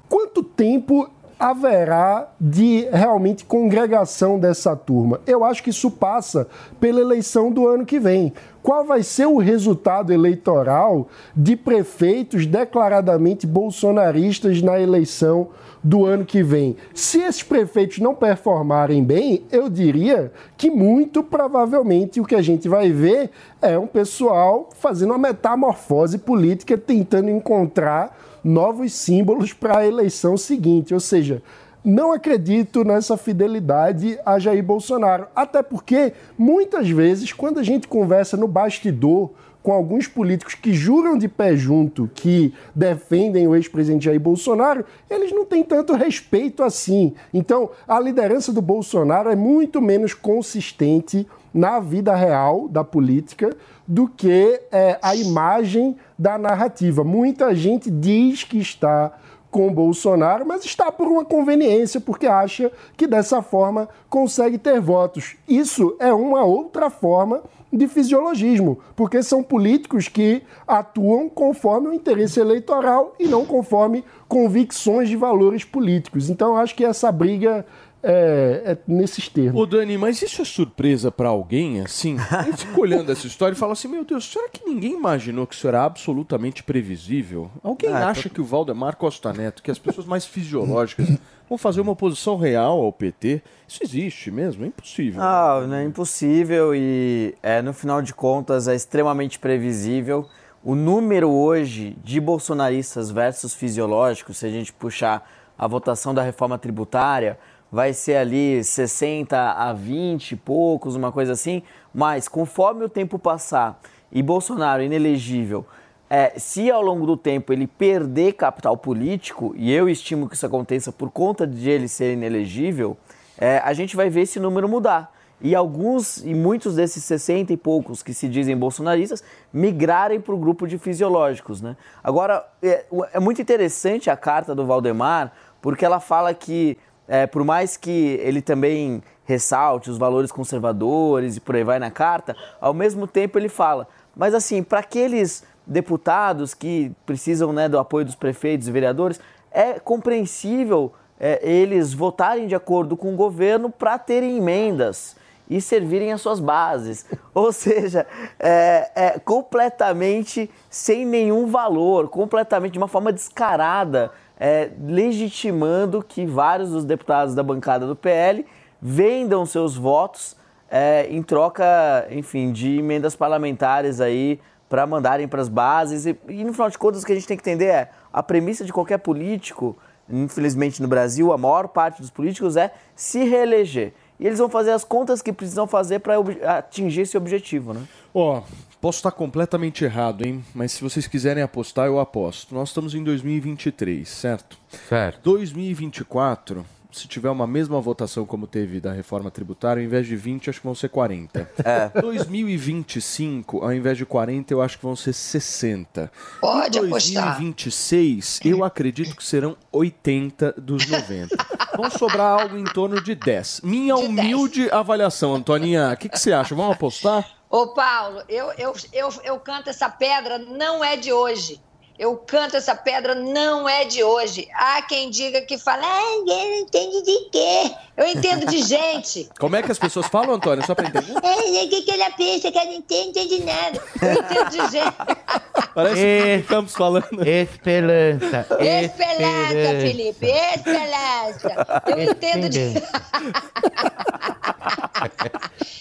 quanto 0.07 0.43
tempo 0.43 1.09
haverá 1.37 2.29
de 2.39 2.87
realmente 2.91 3.43
congregação 3.43 4.39
dessa 4.39 4.75
turma? 4.75 5.19
Eu 5.25 5.43
acho 5.43 5.63
que 5.63 5.71
isso 5.71 5.89
passa 5.91 6.47
pela 6.79 7.01
eleição 7.01 7.51
do 7.51 7.67
ano 7.67 7.85
que 7.85 7.99
vem. 7.99 8.31
Qual 8.63 8.85
vai 8.85 9.01
ser 9.01 9.25
o 9.25 9.37
resultado 9.37 10.13
eleitoral 10.13 11.07
de 11.35 11.55
prefeitos 11.55 12.45
declaradamente 12.45 13.47
bolsonaristas 13.47 14.61
na 14.61 14.79
eleição 14.79 15.49
do 15.83 16.05
ano 16.05 16.23
que 16.23 16.43
vem? 16.43 16.75
Se 16.93 17.19
esses 17.21 17.41
prefeitos 17.41 17.97
não 17.97 18.13
performarem 18.13 19.03
bem, 19.03 19.43
eu 19.51 19.67
diria 19.67 20.31
que 20.55 20.69
muito 20.69 21.23
provavelmente 21.23 22.21
o 22.21 22.25
que 22.25 22.35
a 22.35 22.41
gente 22.41 22.69
vai 22.69 22.91
ver 22.91 23.31
é 23.61 23.79
um 23.79 23.87
pessoal 23.87 24.69
fazendo 24.75 25.09
uma 25.09 25.17
metamorfose 25.17 26.19
política, 26.19 26.77
tentando 26.77 27.29
encontrar 27.29 28.15
novos 28.43 28.93
símbolos 28.93 29.53
para 29.53 29.79
a 29.79 29.87
eleição 29.87 30.37
seguinte. 30.37 30.93
Ou 30.93 30.99
seja, 30.99 31.41
não 31.83 32.11
acredito 32.11 32.83
nessa 32.83 33.17
fidelidade 33.17 34.17
a 34.25 34.37
Jair 34.37 34.63
Bolsonaro. 34.63 35.27
Até 35.35 35.63
porque, 35.63 36.13
muitas 36.37 36.89
vezes, 36.89 37.33
quando 37.33 37.59
a 37.59 37.63
gente 37.63 37.87
conversa 37.87 38.37
no 38.37 38.47
bastidor 38.47 39.31
com 39.63 39.71
alguns 39.71 40.07
políticos 40.07 40.55
que 40.55 40.73
juram 40.73 41.17
de 41.17 41.27
pé 41.27 41.55
junto 41.55 42.09
que 42.15 42.53
defendem 42.73 43.47
o 43.47 43.55
ex-presidente 43.55 44.05
Jair 44.05 44.19
Bolsonaro, 44.19 44.83
eles 45.09 45.31
não 45.31 45.45
têm 45.45 45.63
tanto 45.63 45.93
respeito 45.93 46.63
assim. 46.63 47.13
Então, 47.33 47.69
a 47.87 47.99
liderança 47.99 48.51
do 48.51 48.61
Bolsonaro 48.61 49.29
é 49.29 49.35
muito 49.35 49.81
menos 49.81 50.13
consistente 50.13 51.27
na 51.53 51.79
vida 51.79 52.15
real 52.15 52.67
da 52.69 52.83
política 52.83 53.55
do 53.87 54.07
que 54.07 54.59
é, 54.71 54.97
a 55.01 55.15
imagem 55.15 55.95
da 56.17 56.37
narrativa. 56.37 57.03
Muita 57.03 57.53
gente 57.53 57.91
diz 57.91 58.43
que 58.43 58.57
está 58.57 59.11
com 59.51 59.71
Bolsonaro, 59.71 60.45
mas 60.47 60.63
está 60.63 60.91
por 60.91 61.07
uma 61.07 61.25
conveniência, 61.25 61.99
porque 61.99 62.25
acha 62.25 62.71
que 62.95 63.05
dessa 63.05 63.41
forma 63.41 63.89
consegue 64.09 64.57
ter 64.57 64.79
votos. 64.79 65.35
Isso 65.47 65.95
é 65.99 66.13
uma 66.13 66.43
outra 66.43 66.89
forma 66.89 67.43
de 67.71 67.87
fisiologismo, 67.87 68.79
porque 68.95 69.21
são 69.21 69.43
políticos 69.43 70.07
que 70.07 70.41
atuam 70.67 71.29
conforme 71.29 71.89
o 71.89 71.93
interesse 71.93 72.39
eleitoral 72.39 73.13
e 73.19 73.27
não 73.27 73.45
conforme 73.45 74.03
convicções 74.27 75.07
de 75.07 75.15
valores 75.15 75.63
políticos. 75.63 76.29
Então, 76.29 76.57
acho 76.57 76.75
que 76.75 76.83
essa 76.83 77.11
briga 77.11 77.65
é, 78.03 78.61
é 78.65 78.77
nesses 78.87 79.27
termos. 79.29 79.61
Ô 79.61 79.65
Dani, 79.65 79.97
mas 79.97 80.21
isso 80.21 80.41
é 80.41 80.45
surpresa 80.45 81.11
para 81.11 81.29
alguém, 81.29 81.81
assim? 81.81 82.17
Eu 82.47 82.57
fico 82.57 82.81
olhando 82.81 83.11
essa 83.11 83.27
história 83.27 83.53
e 83.53 83.57
falo 83.57 83.73
assim, 83.73 83.87
meu 83.87 84.03
Deus, 84.03 84.25
será 84.31 84.49
que 84.49 84.63
ninguém 84.65 84.93
imaginou 84.93 85.45
que 85.45 85.53
isso 85.55 85.67
era 85.67 85.83
absolutamente 85.83 86.63
previsível? 86.63 87.49
Alguém 87.63 87.91
Ah, 87.93 88.09
acha 88.09 88.29
tô- 88.29 88.35
que 88.35 88.41
o 88.41 88.45
Valdemar 88.45 88.95
Costa 88.97 89.31
Neto, 89.31 89.61
que 89.61 89.69
as 89.71 89.77
pessoas 89.79 90.07
mais 90.07 90.25
fisiológicas 90.25 91.07
vão 91.47 91.57
fazer 91.57 91.81
uma 91.81 91.91
oposição 91.91 92.37
real 92.37 92.81
ao 92.81 92.91
PT? 92.91 93.41
Isso 93.67 93.83
existe 93.83 94.31
mesmo? 94.31 94.63
É 94.63 94.67
impossível. 94.67 95.21
Ah, 95.21 95.63
não 95.67 95.75
é 95.75 95.83
impossível 95.83 96.73
e 96.75 97.35
é, 97.43 97.61
no 97.61 97.73
final 97.73 98.01
de 98.01 98.13
contas 98.13 98.67
é 98.67 98.75
extremamente 98.75 99.37
previsível. 99.37 100.27
O 100.63 100.75
número 100.75 101.29
hoje 101.29 101.95
de 102.03 102.19
bolsonaristas 102.19 103.09
versus 103.09 103.53
fisiológicos, 103.53 104.37
se 104.37 104.45
a 104.45 104.49
gente 104.49 104.71
puxar 104.71 105.27
a 105.57 105.67
votação 105.67 106.13
da 106.13 106.21
reforma 106.23 106.57
tributária, 106.57 107.37
vai 107.71 107.93
ser 107.93 108.17
ali 108.17 108.63
60 108.63 109.37
a 109.53 109.71
20 109.71 110.31
e 110.31 110.35
poucos, 110.35 110.95
uma 110.95 111.11
coisa 111.11 111.31
assim. 111.33 111.63
Mas 111.93 112.27
conforme 112.27 112.83
o 112.83 112.89
tempo 112.89 113.17
passar 113.17 113.79
e 114.11 114.21
Bolsonaro 114.21 114.83
inelegível, 114.83 115.65
é, 116.09 116.33
se 116.37 116.69
ao 116.69 116.81
longo 116.81 117.05
do 117.05 117.15
tempo 117.15 117.53
ele 117.53 117.65
perder 117.65 118.33
capital 118.33 118.75
político, 118.75 119.53
e 119.55 119.71
eu 119.71 119.87
estimo 119.87 120.27
que 120.27 120.35
isso 120.35 120.45
aconteça 120.45 120.91
por 120.91 121.09
conta 121.09 121.47
de 121.47 121.69
ele 121.69 121.87
ser 121.87 122.11
inelegível, 122.11 122.97
é, 123.37 123.59
a 123.59 123.71
gente 123.71 123.95
vai 123.95 124.09
ver 124.09 124.23
esse 124.23 124.37
número 124.37 124.67
mudar. 124.67 125.15
E 125.43 125.55
alguns, 125.55 126.17
e 126.17 126.35
muitos 126.35 126.75
desses 126.75 127.03
60 127.05 127.53
e 127.53 127.57
poucos 127.57 128.03
que 128.03 128.13
se 128.13 128.27
dizem 128.27 128.55
bolsonaristas, 128.55 129.23
migrarem 129.51 130.19
para 130.19 130.35
o 130.35 130.37
grupo 130.37 130.67
de 130.67 130.77
fisiológicos. 130.77 131.61
Né? 131.61 131.75
Agora, 132.03 132.45
é, 132.61 132.85
é 133.13 133.19
muito 133.19 133.41
interessante 133.41 134.09
a 134.09 134.17
carta 134.17 134.53
do 134.53 134.65
Valdemar, 134.65 135.31
porque 135.61 135.85
ela 135.85 135.99
fala 135.99 136.33
que, 136.33 136.77
é, 137.07 137.27
por 137.27 137.43
mais 137.43 137.77
que 137.77 138.19
ele 138.21 138.41
também 138.41 139.03
ressalte 139.25 139.89
os 139.89 139.97
valores 139.97 140.31
conservadores 140.31 141.37
e 141.37 141.39
por 141.39 141.55
aí 141.55 141.63
vai 141.63 141.79
na 141.79 141.91
carta, 141.91 142.35
ao 142.59 142.73
mesmo 142.73 143.07
tempo 143.07 143.37
ele 143.37 143.49
fala, 143.49 143.87
mas 144.15 144.33
assim, 144.33 144.61
para 144.61 144.79
aqueles 144.79 145.43
deputados 145.65 146.53
que 146.53 146.91
precisam 147.05 147.53
né, 147.53 147.69
do 147.69 147.79
apoio 147.79 148.05
dos 148.05 148.15
prefeitos 148.15 148.67
e 148.67 148.71
vereadores, 148.71 149.19
é 149.51 149.79
compreensível 149.79 150.93
é, 151.19 151.39
eles 151.47 151.93
votarem 151.93 152.47
de 152.47 152.55
acordo 152.55 152.97
com 152.97 153.13
o 153.13 153.15
governo 153.15 153.69
para 153.69 153.97
terem 153.99 154.37
emendas 154.37 155.15
e 155.49 155.61
servirem 155.61 156.11
as 156.11 156.21
suas 156.21 156.39
bases. 156.39 157.05
Ou 157.33 157.51
seja, 157.51 158.07
é, 158.39 158.91
é 158.95 159.19
completamente 159.19 160.49
sem 160.69 161.05
nenhum 161.05 161.45
valor, 161.45 162.09
completamente 162.09 162.73
de 162.73 162.77
uma 162.79 162.87
forma 162.87 163.13
descarada, 163.13 164.11
é, 164.43 164.71
legitimando 164.83 166.01
que 166.01 166.25
vários 166.25 166.71
dos 166.71 166.83
deputados 166.83 167.35
da 167.35 167.43
bancada 167.43 167.85
do 167.85 167.95
PL 167.95 168.43
vendam 168.81 169.45
seus 169.45 169.77
votos 169.77 170.35
é, 170.67 171.05
em 171.11 171.21
troca, 171.21 172.07
enfim, 172.09 172.51
de 172.51 172.79
emendas 172.79 173.15
parlamentares 173.15 174.01
aí 174.01 174.39
para 174.67 174.87
mandarem 174.87 175.27
para 175.27 175.43
as 175.43 175.47
bases. 175.47 176.07
E, 176.07 176.17
e 176.27 176.43
no 176.43 176.53
final 176.53 176.71
de 176.71 176.77
contas, 176.79 177.03
o 177.03 177.05
que 177.05 177.11
a 177.11 177.15
gente 177.15 177.27
tem 177.27 177.37
que 177.37 177.47
entender 177.47 177.67
é 177.67 177.91
a 178.11 178.23
premissa 178.23 178.65
de 178.65 178.73
qualquer 178.73 178.97
político, 178.97 179.77
infelizmente 180.09 180.81
no 180.81 180.87
Brasil, 180.87 181.31
a 181.31 181.37
maior 181.37 181.67
parte 181.67 182.01
dos 182.01 182.09
políticos 182.09 182.57
é 182.57 182.73
se 182.95 183.23
reeleger. 183.23 183.93
E 184.19 184.25
eles 184.25 184.39
vão 184.39 184.49
fazer 184.49 184.71
as 184.71 184.83
contas 184.83 185.21
que 185.21 185.31
precisam 185.31 185.67
fazer 185.67 185.99
para 185.99 186.15
atingir 186.57 187.01
esse 187.01 187.15
objetivo, 187.15 187.75
né? 187.75 187.83
Ó, 188.11 188.41
posso 188.81 188.97
estar 188.97 189.11
completamente 189.11 189.85
errado, 189.85 190.25
hein? 190.25 190.43
Mas 190.53 190.71
se 190.73 190.81
vocês 190.83 191.07
quiserem 191.07 191.43
apostar, 191.43 191.85
eu 191.87 191.99
aposto. 191.99 192.53
Nós 192.53 192.69
estamos 192.69 192.93
em 192.95 193.03
2023, 193.03 194.07
certo? 194.09 194.57
Certo. 194.89 195.19
2024, 195.23 196.65
se 196.91 197.07
tiver 197.07 197.29
uma 197.29 197.45
mesma 197.47 197.79
votação 197.79 198.25
como 198.25 198.47
teve 198.47 198.79
da 198.81 198.91
reforma 198.91 199.29
tributária, 199.31 199.81
ao 199.81 199.85
invés 199.85 200.05
de 200.07 200.15
20, 200.15 200.49
acho 200.49 200.59
que 200.59 200.65
vão 200.65 200.75
ser 200.75 200.89
40. 200.89 201.49
É. 201.63 202.01
2025, 202.01 203.63
ao 203.63 203.71
invés 203.73 203.97
de 203.97 204.05
40, 204.05 204.53
eu 204.53 204.61
acho 204.61 204.77
que 204.77 204.83
vão 204.83 204.95
ser 204.95 205.13
60. 205.13 206.11
Pode 206.41 206.79
Em 206.79 206.85
apostar. 206.87 207.23
2026, 207.37 208.39
eu 208.43 208.63
acredito 208.63 209.15
que 209.15 209.23
serão 209.23 209.55
80 209.71 210.55
dos 210.57 210.87
90. 210.87 211.35
Vão 211.77 211.89
sobrar 211.91 212.41
algo 212.41 212.57
em 212.57 212.63
torno 212.65 213.01
de 213.01 213.15
10. 213.15 213.61
Minha 213.63 213.95
De 213.95 214.01
10. 214.01 214.09
humilde 214.09 214.69
avaliação, 214.71 215.33
Antoninha, 215.35 215.91
o 215.93 215.97
que, 215.97 216.09
que 216.09 216.19
você 216.19 216.33
acha? 216.33 216.53
Vamos 216.55 216.73
apostar? 216.75 217.25
Ô, 217.51 217.73
Paulo, 217.73 218.23
eu, 218.29 218.51
eu, 218.53 218.73
eu, 218.93 219.09
eu 219.23 219.39
canto 219.41 219.69
essa 219.69 219.89
pedra, 219.89 220.37
não 220.39 220.83
é 220.83 220.95
de 220.95 221.11
hoje. 221.11 221.61
Eu 222.01 222.17
canto 222.17 222.57
essa 222.57 222.73
pedra, 222.73 223.13
não 223.13 223.69
é 223.69 223.85
de 223.85 224.03
hoje. 224.03 224.47
Há 224.55 224.81
quem 224.81 225.11
diga 225.11 225.39
que 225.41 225.55
fala, 225.55 225.83
ah, 225.85 226.13
ele 226.15 226.25
não 226.25 226.55
entende 226.61 226.99
de 227.03 227.29
quê? 227.29 227.71
Eu 227.95 228.07
entendo 228.07 228.47
de 228.47 228.63
gente. 228.63 229.29
Como 229.39 229.55
é 229.55 229.61
que 229.61 229.71
as 229.71 229.77
pessoas 229.77 230.07
falam, 230.07 230.33
Antônio? 230.33 230.65
Só 230.65 230.73
pra 230.73 230.87
entender. 230.87 231.13
É, 231.21 231.63
o 231.63 231.69
que, 231.69 231.83
que 231.83 231.91
ela 231.91 232.09
pensa 232.11 232.51
que 232.51 232.57
ela 232.57 232.71
não 232.71 232.77
entende, 232.77 233.19
entende 233.19 233.43
nada. 233.43 233.79
Eu 234.01 234.13
entendo 234.13 234.49
de 234.49 234.71
gente. 234.71 234.95
Parece 235.75 236.01
que 236.01 236.37
estamos 236.41 236.73
falando. 236.73 237.27
Esperança. 237.27 238.47
Esperança, 238.59 239.81
Felipe, 239.81 240.25
esperança. 240.25 241.83
Eu 241.85 242.01
entendo 242.01 242.49
de... 242.49 242.81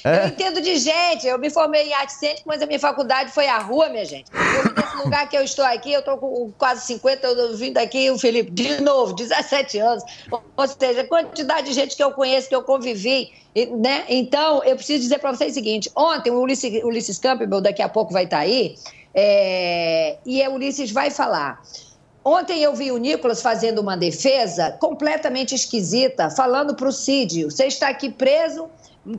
Eu 0.05 0.29
entendo 0.29 0.61
de 0.61 0.77
gente. 0.77 1.27
Eu 1.27 1.39
me 1.39 1.51
formei 1.51 1.89
em 1.89 1.95
arte 1.95 2.13
cênica, 2.13 2.43
mas 2.47 2.63
a 2.63 2.67
minha 2.67 2.79
faculdade 2.79 3.33
foi 3.33 3.47
a 3.47 3.59
rua, 3.59 3.89
minha 3.89 4.05
gente. 4.05 4.31
Eu, 4.33 4.75
nesse 4.75 4.97
lugar 4.97 5.29
que 5.29 5.37
eu 5.37 5.43
estou 5.43 5.65
aqui, 5.65 5.93
eu 5.93 6.03
estou 6.15 6.19
com 6.19 6.53
quase 6.53 6.87
50, 6.87 7.27
eu 7.27 7.57
vim 7.57 7.73
daqui, 7.73 8.11
o 8.11 8.19
Felipe, 8.19 8.51
de 8.51 8.81
novo, 8.81 9.15
17 9.15 9.79
anos. 9.79 10.05
Ou 10.31 10.69
seja, 10.69 11.05
quantidade 11.05 11.69
de 11.69 11.73
gente 11.73 11.97
que 11.97 12.03
eu 12.03 12.13
conheço, 12.13 12.49
que 12.49 12.55
eu 12.55 12.63
convivi, 12.63 13.33
né? 13.79 14.05
Então, 14.09 14.63
eu 14.65 14.77
preciso 14.77 15.01
dizer 15.03 15.19
para 15.19 15.33
vocês 15.33 15.53
o 15.53 15.55
seguinte: 15.55 15.91
ontem 15.95 16.31
o 16.31 16.41
Ulisses, 16.41 16.83
Ulisses 16.85 17.19
Campbell, 17.19 17.61
daqui 17.61 17.83
a 17.83 17.89
pouco 17.89 18.13
vai 18.13 18.25
estar 18.25 18.39
aí, 18.39 18.77
é, 19.15 20.19
e 20.25 20.47
o 20.47 20.55
Ulisses 20.55 20.91
vai 20.91 21.11
falar. 21.11 21.63
Ontem 22.23 22.63
eu 22.63 22.75
vi 22.75 22.93
o 22.93 22.99
Nicolas 22.99 23.41
fazendo 23.41 23.79
uma 23.79 23.97
defesa 23.97 24.73
completamente 24.73 25.55
esquisita, 25.55 26.29
falando 26.31 26.75
para 26.75 26.89
o 26.89 26.93
Cid: 26.93 27.45
você 27.45 27.67
está 27.67 27.89
aqui 27.89 28.11
preso 28.11 28.69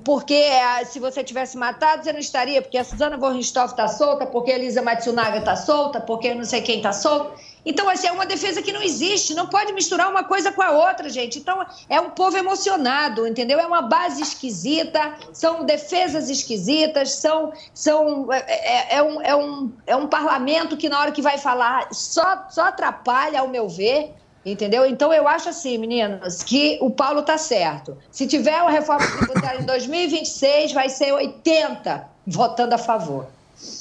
porque 0.03 0.35
ah, 0.63 0.85
se 0.85 0.99
você 0.99 1.23
tivesse 1.23 1.57
matado, 1.57 2.03
você 2.03 2.13
não 2.13 2.19
estaria, 2.19 2.61
porque 2.61 2.77
a 2.77 2.83
Suzana 2.83 3.17
von 3.17 3.31
Richthofen 3.31 3.71
está 3.71 3.87
solta, 3.87 4.25
porque 4.27 4.51
a 4.51 4.55
Elisa 4.55 4.81
Matsunaga 4.81 5.39
está 5.39 5.55
solta, 5.55 5.99
porque 5.99 6.33
não 6.35 6.43
sei 6.43 6.61
quem 6.61 6.77
está 6.77 6.93
solto. 6.93 7.33
Então, 7.65 7.87
assim, 7.89 8.07
é 8.07 8.11
uma 8.11 8.25
defesa 8.25 8.61
que 8.61 8.71
não 8.71 8.81
existe, 8.81 9.33
não 9.33 9.47
pode 9.47 9.71
misturar 9.73 10.09
uma 10.09 10.23
coisa 10.23 10.51
com 10.51 10.61
a 10.61 10.71
outra, 10.71 11.09
gente. 11.09 11.39
Então, 11.39 11.65
é 11.89 11.99
um 11.99 12.09
povo 12.11 12.37
emocionado, 12.37 13.27
entendeu? 13.27 13.59
É 13.59 13.65
uma 13.65 13.81
base 13.81 14.21
esquisita, 14.21 15.15
são 15.31 15.63
defesas 15.63 16.29
esquisitas, 16.29 17.13
são, 17.13 17.53
são 17.73 18.31
é, 18.31 18.39
é, 18.39 18.95
é 18.97 19.03
um, 19.03 19.21
é, 19.21 19.35
um, 19.35 19.71
é 19.87 19.95
um 19.95 20.07
parlamento 20.07 20.75
que, 20.75 20.89
na 20.89 20.99
hora 20.99 21.11
que 21.11 21.21
vai 21.21 21.37
falar, 21.37 21.87
só, 21.91 22.45
só 22.49 22.65
atrapalha, 22.65 23.39
ao 23.39 23.47
meu 23.47 23.67
ver. 23.69 24.13
Entendeu? 24.45 24.85
Então 24.85 25.13
eu 25.13 25.27
acho 25.27 25.49
assim, 25.49 25.77
meninas, 25.77 26.41
que 26.41 26.77
o 26.81 26.89
Paulo 26.89 27.21
tá 27.21 27.37
certo. 27.37 27.97
Se 28.09 28.27
tiver 28.27 28.59
uma 28.61 28.71
reforma 28.71 29.05
tributária 29.05 29.61
em 29.61 29.65
2026, 29.65 30.71
vai 30.71 30.89
ser 30.89 31.13
80 31.13 32.09
votando 32.25 32.73
a 32.73 32.77
favor. 32.77 33.27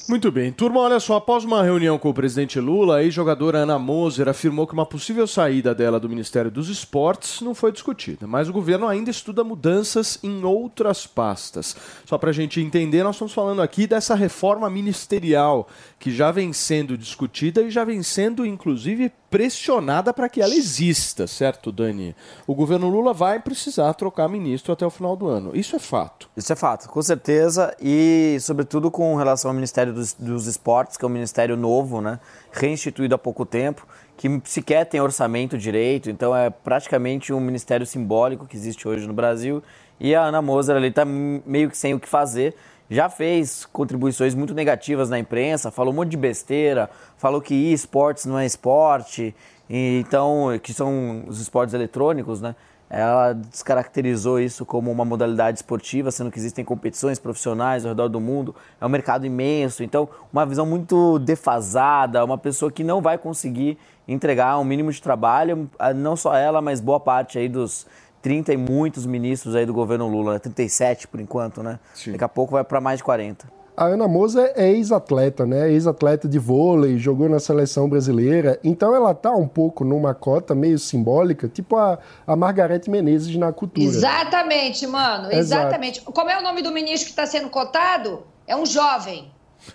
Muito 0.08 0.30
bem. 0.30 0.52
Turma, 0.52 0.80
olha 0.80 1.00
só, 1.00 1.16
após 1.16 1.44
uma 1.44 1.62
reunião 1.62 1.98
com 1.98 2.10
o 2.10 2.14
presidente 2.14 2.60
Lula, 2.60 2.96
a 2.96 3.02
ex-jogadora 3.02 3.58
Ana 3.58 3.78
Moser 3.78 4.28
afirmou 4.28 4.66
que 4.66 4.74
uma 4.74 4.84
possível 4.84 5.26
saída 5.26 5.74
dela 5.74 5.98
do 5.98 6.08
Ministério 6.08 6.50
dos 6.50 6.68
Esportes 6.68 7.40
não 7.40 7.54
foi 7.54 7.72
discutida, 7.72 8.26
mas 8.26 8.48
o 8.48 8.52
governo 8.52 8.86
ainda 8.86 9.10
estuda 9.10 9.42
mudanças 9.42 10.18
em 10.22 10.44
outras 10.44 11.06
pastas. 11.06 11.74
Só 12.04 12.18
para 12.18 12.30
a 12.30 12.32
gente 12.32 12.60
entender, 12.60 13.02
nós 13.02 13.14
estamos 13.14 13.32
falando 13.32 13.62
aqui 13.62 13.86
dessa 13.86 14.14
reforma 14.14 14.68
ministerial 14.68 15.66
que 15.98 16.12
já 16.12 16.30
vem 16.30 16.52
sendo 16.52 16.98
discutida 16.98 17.62
e 17.62 17.70
já 17.70 17.84
vem 17.84 18.02
sendo, 18.02 18.44
inclusive, 18.44 19.10
pressionada 19.30 20.12
para 20.12 20.28
que 20.28 20.42
ela 20.42 20.54
exista, 20.54 21.26
certo, 21.26 21.70
Dani? 21.70 22.16
O 22.46 22.54
governo 22.54 22.90
Lula 22.90 23.14
vai 23.14 23.38
precisar 23.38 23.94
trocar 23.94 24.28
ministro 24.28 24.72
até 24.72 24.84
o 24.84 24.90
final 24.90 25.16
do 25.16 25.28
ano. 25.28 25.52
Isso 25.54 25.76
é 25.76 25.78
fato. 25.78 26.28
Isso 26.36 26.52
é 26.52 26.56
fato, 26.56 26.88
com 26.88 27.00
certeza, 27.00 27.74
e 27.80 28.36
sobretudo 28.40 28.90
com 28.90 29.14
relação 29.14 29.50
ao 29.50 29.54
Ministério 29.54 29.92
dos, 29.92 30.12
dos 30.14 30.46
Esportes, 30.46 30.96
que 30.96 31.04
é 31.04 31.08
um 31.08 31.10
ministério 31.10 31.56
novo, 31.56 32.00
né, 32.00 32.18
reinstituído 32.50 33.14
há 33.14 33.18
pouco 33.18 33.46
tempo, 33.46 33.86
que 34.16 34.42
sequer 34.44 34.84
tem 34.84 35.00
orçamento 35.00 35.56
direito, 35.56 36.10
então 36.10 36.36
é 36.36 36.50
praticamente 36.50 37.32
um 37.32 37.40
ministério 37.40 37.86
simbólico 37.86 38.46
que 38.46 38.56
existe 38.56 38.86
hoje 38.86 39.06
no 39.06 39.14
Brasil, 39.14 39.62
e 39.98 40.14
a 40.14 40.22
Ana 40.24 40.42
Moser 40.42 40.76
ali 40.76 40.88
está 40.88 41.04
meio 41.04 41.70
que 41.70 41.78
sem 41.78 41.94
o 41.94 42.00
que 42.00 42.08
fazer, 42.08 42.54
já 42.90 43.08
fez 43.08 43.64
contribuições 43.66 44.34
muito 44.34 44.52
negativas 44.52 45.08
na 45.08 45.18
imprensa, 45.18 45.70
falou 45.70 45.92
um 45.92 45.96
monte 45.96 46.10
de 46.10 46.16
besteira, 46.16 46.90
falou 47.16 47.40
que 47.40 47.54
esportes 47.54 48.26
não 48.26 48.38
é 48.38 48.44
esporte, 48.44 49.34
então, 49.68 50.48
que 50.60 50.74
são 50.74 51.22
os 51.28 51.40
esportes 51.40 51.72
eletrônicos, 51.72 52.40
né? 52.40 52.56
Ela 52.92 53.34
descaracterizou 53.34 54.40
isso 54.40 54.66
como 54.66 54.90
uma 54.90 55.04
modalidade 55.04 55.58
esportiva, 55.58 56.10
sendo 56.10 56.28
que 56.28 56.40
existem 56.40 56.64
competições 56.64 57.20
profissionais 57.20 57.84
ao 57.84 57.90
redor 57.90 58.08
do 58.08 58.20
mundo. 58.20 58.52
É 58.80 58.84
um 58.84 58.88
mercado 58.88 59.24
imenso, 59.24 59.84
então 59.84 60.08
uma 60.32 60.44
visão 60.44 60.66
muito 60.66 61.20
defasada, 61.20 62.24
uma 62.24 62.36
pessoa 62.36 62.72
que 62.72 62.82
não 62.82 63.00
vai 63.00 63.16
conseguir 63.16 63.78
entregar 64.08 64.58
um 64.58 64.64
mínimo 64.64 64.90
de 64.90 65.00
trabalho, 65.00 65.70
não 65.94 66.16
só 66.16 66.34
ela, 66.34 66.60
mas 66.60 66.80
boa 66.80 66.98
parte 66.98 67.38
aí 67.38 67.48
dos 67.48 67.86
30 68.22 68.52
e 68.52 68.56
muitos 68.56 69.06
ministros 69.06 69.54
aí 69.54 69.64
do 69.64 69.72
governo 69.72 70.08
Lula, 70.08 70.38
37 70.38 71.08
por 71.08 71.20
enquanto, 71.20 71.62
né? 71.62 71.78
Sim. 71.94 72.12
Daqui 72.12 72.24
a 72.24 72.28
pouco 72.28 72.52
vai 72.52 72.64
para 72.64 72.80
mais 72.80 72.98
de 72.98 73.04
40. 73.04 73.60
A 73.76 73.86
Ana 73.86 74.06
Moza 74.06 74.52
é 74.56 74.72
ex-atleta, 74.72 75.46
né? 75.46 75.72
Ex-atleta 75.72 76.28
de 76.28 76.38
vôlei, 76.38 76.98
jogou 76.98 77.30
na 77.30 77.40
seleção 77.40 77.88
brasileira. 77.88 78.60
Então 78.62 78.94
ela 78.94 79.14
tá 79.14 79.30
um 79.30 79.48
pouco 79.48 79.84
numa 79.84 80.12
cota 80.12 80.54
meio 80.54 80.78
simbólica, 80.78 81.48
tipo 81.48 81.76
a, 81.76 81.98
a 82.26 82.36
Margarete 82.36 82.90
Menezes 82.90 83.34
na 83.36 83.52
cultura. 83.52 83.86
Exatamente, 83.86 84.86
mano. 84.86 85.32
Exatamente. 85.32 86.02
Como 86.02 86.28
é 86.28 86.38
o 86.38 86.42
nome 86.42 86.60
do 86.60 86.70
ministro 86.70 87.06
que 87.06 87.12
está 87.12 87.24
sendo 87.24 87.48
cotado? 87.48 88.22
É 88.46 88.54
um 88.54 88.66
jovem. 88.66 89.32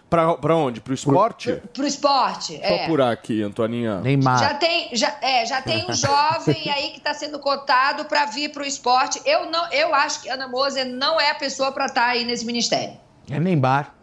Pra, 0.10 0.56
onde? 0.56 0.82
Pro 0.82 0.94
esporte? 0.94 1.54
Pro, 1.54 1.68
pro 1.68 1.88
esporte, 1.88 2.58
Só 2.58 2.64
é. 2.64 2.88
por 2.88 3.02
aqui, 3.02 3.42
Antoninha. 3.44 4.02
Neymar. 4.02 4.40
Já 4.40 4.54
tem, 4.54 4.90
já, 4.94 5.16
é, 5.22 5.46
já 5.46 5.62
tem 5.62 5.86
um 5.90 5.94
jovem 5.94 6.70
aí 6.70 6.90
que 6.92 6.98
está 6.98 7.14
sendo 7.14 7.40
cotado 7.40 8.06
para 8.06 8.26
vir 8.26 8.52
pro 8.52 8.66
esporte. 8.66 9.22
Eu, 9.26 9.50
não, 9.50 9.72
eu 9.72 9.94
acho 9.94 10.22
que 10.22 10.30
Ana 10.30 10.48
Moser 10.48 10.86
não 10.86 11.20
é 11.20 11.32
a 11.32 11.36
pessoa 11.36 11.72
para 11.72 11.86
estar 11.86 12.02
tá 12.02 12.08
aí 12.08 12.26
nesse 12.26 12.46
ministério. 12.46 12.98
É 13.30 13.40
Neymar. 13.40 13.96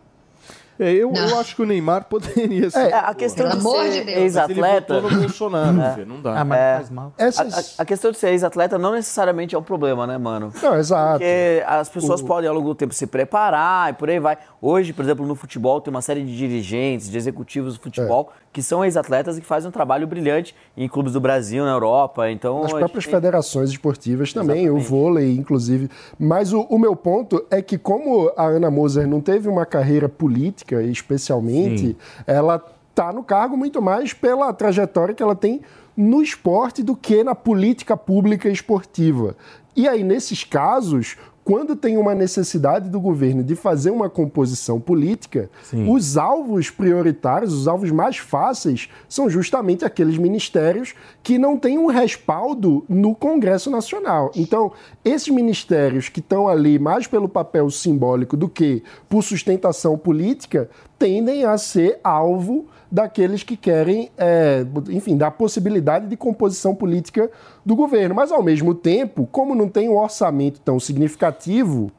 É, 0.79 0.91
eu, 0.91 1.13
eu 1.13 1.39
acho 1.39 1.55
que 1.55 1.63
o 1.63 1.67
Neymar 1.67 2.07
poderia 2.07 2.69
ser. 2.71 2.91
É, 2.91 2.95
a 2.95 3.15
questão 3.15 3.49
de 3.49 3.63
ser 3.63 4.09
ex-atleta. 4.09 5.01
no 5.01 5.11
Bolsonaro, 5.11 6.01
é. 6.01 6.05
não 6.05 6.21
dá. 6.21 6.41
Ah, 6.41 6.45
mas 6.45 6.59
é. 6.59 6.77
faz 6.77 6.91
mal. 6.91 7.13
Essas... 7.19 7.79
A, 7.79 7.83
a, 7.83 7.87
questão 7.87 8.11
de 8.11 8.19
ser 8.19 8.31
ex-atleta 8.31 8.79
não 8.79 8.93
necessariamente 8.93 9.55
é 9.55 9.59
um 9.59 9.63
problema, 9.63 10.07
né, 10.07 10.19
mano? 10.19 10.53
Não, 10.61 10.77
exato. 10.77 11.19
Porque 11.19 11.63
as 11.67 11.89
pessoas 11.89 12.21
o... 12.21 12.25
podem 12.25 12.49
ao 12.49 12.55
longo 12.55 12.69
do 12.69 12.75
tempo 12.75 12.95
se 12.95 13.07
preparar 13.07 13.91
e 13.91 13.93
por 13.93 14.11
aí 14.11 14.19
vai. 14.19 14.39
Hoje, 14.65 14.93
por 14.93 15.05
exemplo, 15.05 15.27
no 15.27 15.35
futebol 15.35 15.81
tem 15.81 15.91
uma 15.91 16.01
série 16.01 16.23
de 16.23 16.37
dirigentes, 16.37 17.11
de 17.11 17.19
executivos 17.19 17.75
do 17.75 17.81
futebol 17.81 18.31
é. 18.33 18.43
que 18.53 18.63
são 18.63 18.85
ex-atletas 18.85 19.37
e 19.37 19.41
que 19.41 19.47
fazem 19.47 19.69
um 19.69 19.73
trabalho 19.73 20.07
brilhante 20.07 20.55
em 20.77 20.89
clubes 20.89 21.15
do 21.15 21.21
Brasil, 21.21 21.65
na 21.65 21.73
Europa. 21.73 22.31
Então, 22.31 22.63
As 22.63 22.73
próprias 22.73 23.03
gente... 23.03 23.13
federações 23.13 23.71
esportivas 23.71 24.33
também, 24.33 24.67
Exatamente. 24.67 24.87
o 24.87 24.89
vôlei, 24.89 25.35
inclusive. 25.35 25.91
Mas 26.17 26.53
o, 26.53 26.61
o 26.61 26.79
meu 26.79 26.95
ponto 26.95 27.45
é 27.51 27.61
que, 27.61 27.77
como 27.77 28.33
a 28.37 28.45
Ana 28.45 28.71
Moser 28.71 29.09
não 29.09 29.21
teve 29.21 29.49
uma 29.49 29.67
carreira 29.67 30.09
política, 30.09 30.81
especialmente, 30.81 31.89
Sim. 31.89 31.97
ela 32.25 32.65
está 32.89 33.13
no 33.13 33.25
cargo 33.25 33.57
muito 33.57 33.83
mais 33.83 34.13
pela 34.13 34.53
trajetória 34.53 35.13
que 35.13 35.23
ela 35.25 35.35
tem 35.35 35.61
no 35.97 36.23
esporte 36.23 36.85
do 36.85 36.95
que 36.95 37.25
na 37.25 37.35
política 37.35 37.97
pública 37.97 38.49
esportiva. 38.49 39.35
E 39.75 39.89
aí, 39.89 40.05
nesses 40.05 40.45
casos, 40.45 41.17
quando 41.45 41.75
tem 41.75 41.97
uma 41.97 42.15
necessidade 42.15 42.89
do 42.89 43.01
governo 43.01 43.43
de 43.43 43.57
fazer 43.57 43.91
uma 43.91 44.09
composição 44.09 44.81
política, 44.81 45.51
Sim. 45.63 45.93
os 45.93 46.17
alvos 46.17 46.71
prioritários, 46.71 47.53
os 47.53 47.67
alvos 47.67 47.91
mais 47.91 48.17
fáceis, 48.17 48.89
são 49.09 49.29
justamente 49.29 49.85
aqueles 49.85 50.17
ministérios 50.17 50.95
que 51.23 51.39
não 51.39 51.57
têm 51.57 51.79
um 51.79 51.87
respaldo 51.87 52.85
no 52.89 53.15
Congresso 53.15 53.71
Nacional. 53.71 54.31
Então, 54.37 54.73
esses 55.05 55.29
ministérios 55.29 56.09
que 56.09 56.21
estão 56.21 56.47
ali 56.47 56.79
mais 56.79 57.07
pelo 57.07 57.29
papel 57.29 57.69
simbólico 57.71 58.37
do 58.37 58.49
que 58.49 58.83
por 59.09 59.23
sustentação 59.23 59.99
política, 59.99 60.71
tendem 60.99 61.45
a 61.45 61.59
ser 61.59 61.99
alvo 62.05 62.67
daqueles 62.93 63.43
que 63.43 63.57
querem, 63.57 64.11
é, 64.19 64.67
enfim, 64.91 65.17
dar 65.17 65.31
possibilidade 65.31 66.07
de 66.07 66.15
composição 66.15 66.75
política 66.75 67.31
do 67.65 67.75
governo. 67.75 68.15
Mas, 68.15 68.31
ao 68.31 68.43
mesmo 68.43 68.75
tempo, 68.75 69.27
como 69.33 69.55
não 69.55 69.67
tem 69.67 69.89
um 69.89 69.97
orçamento 69.97 70.61
tão 70.61 70.79
significativo, 70.79 71.91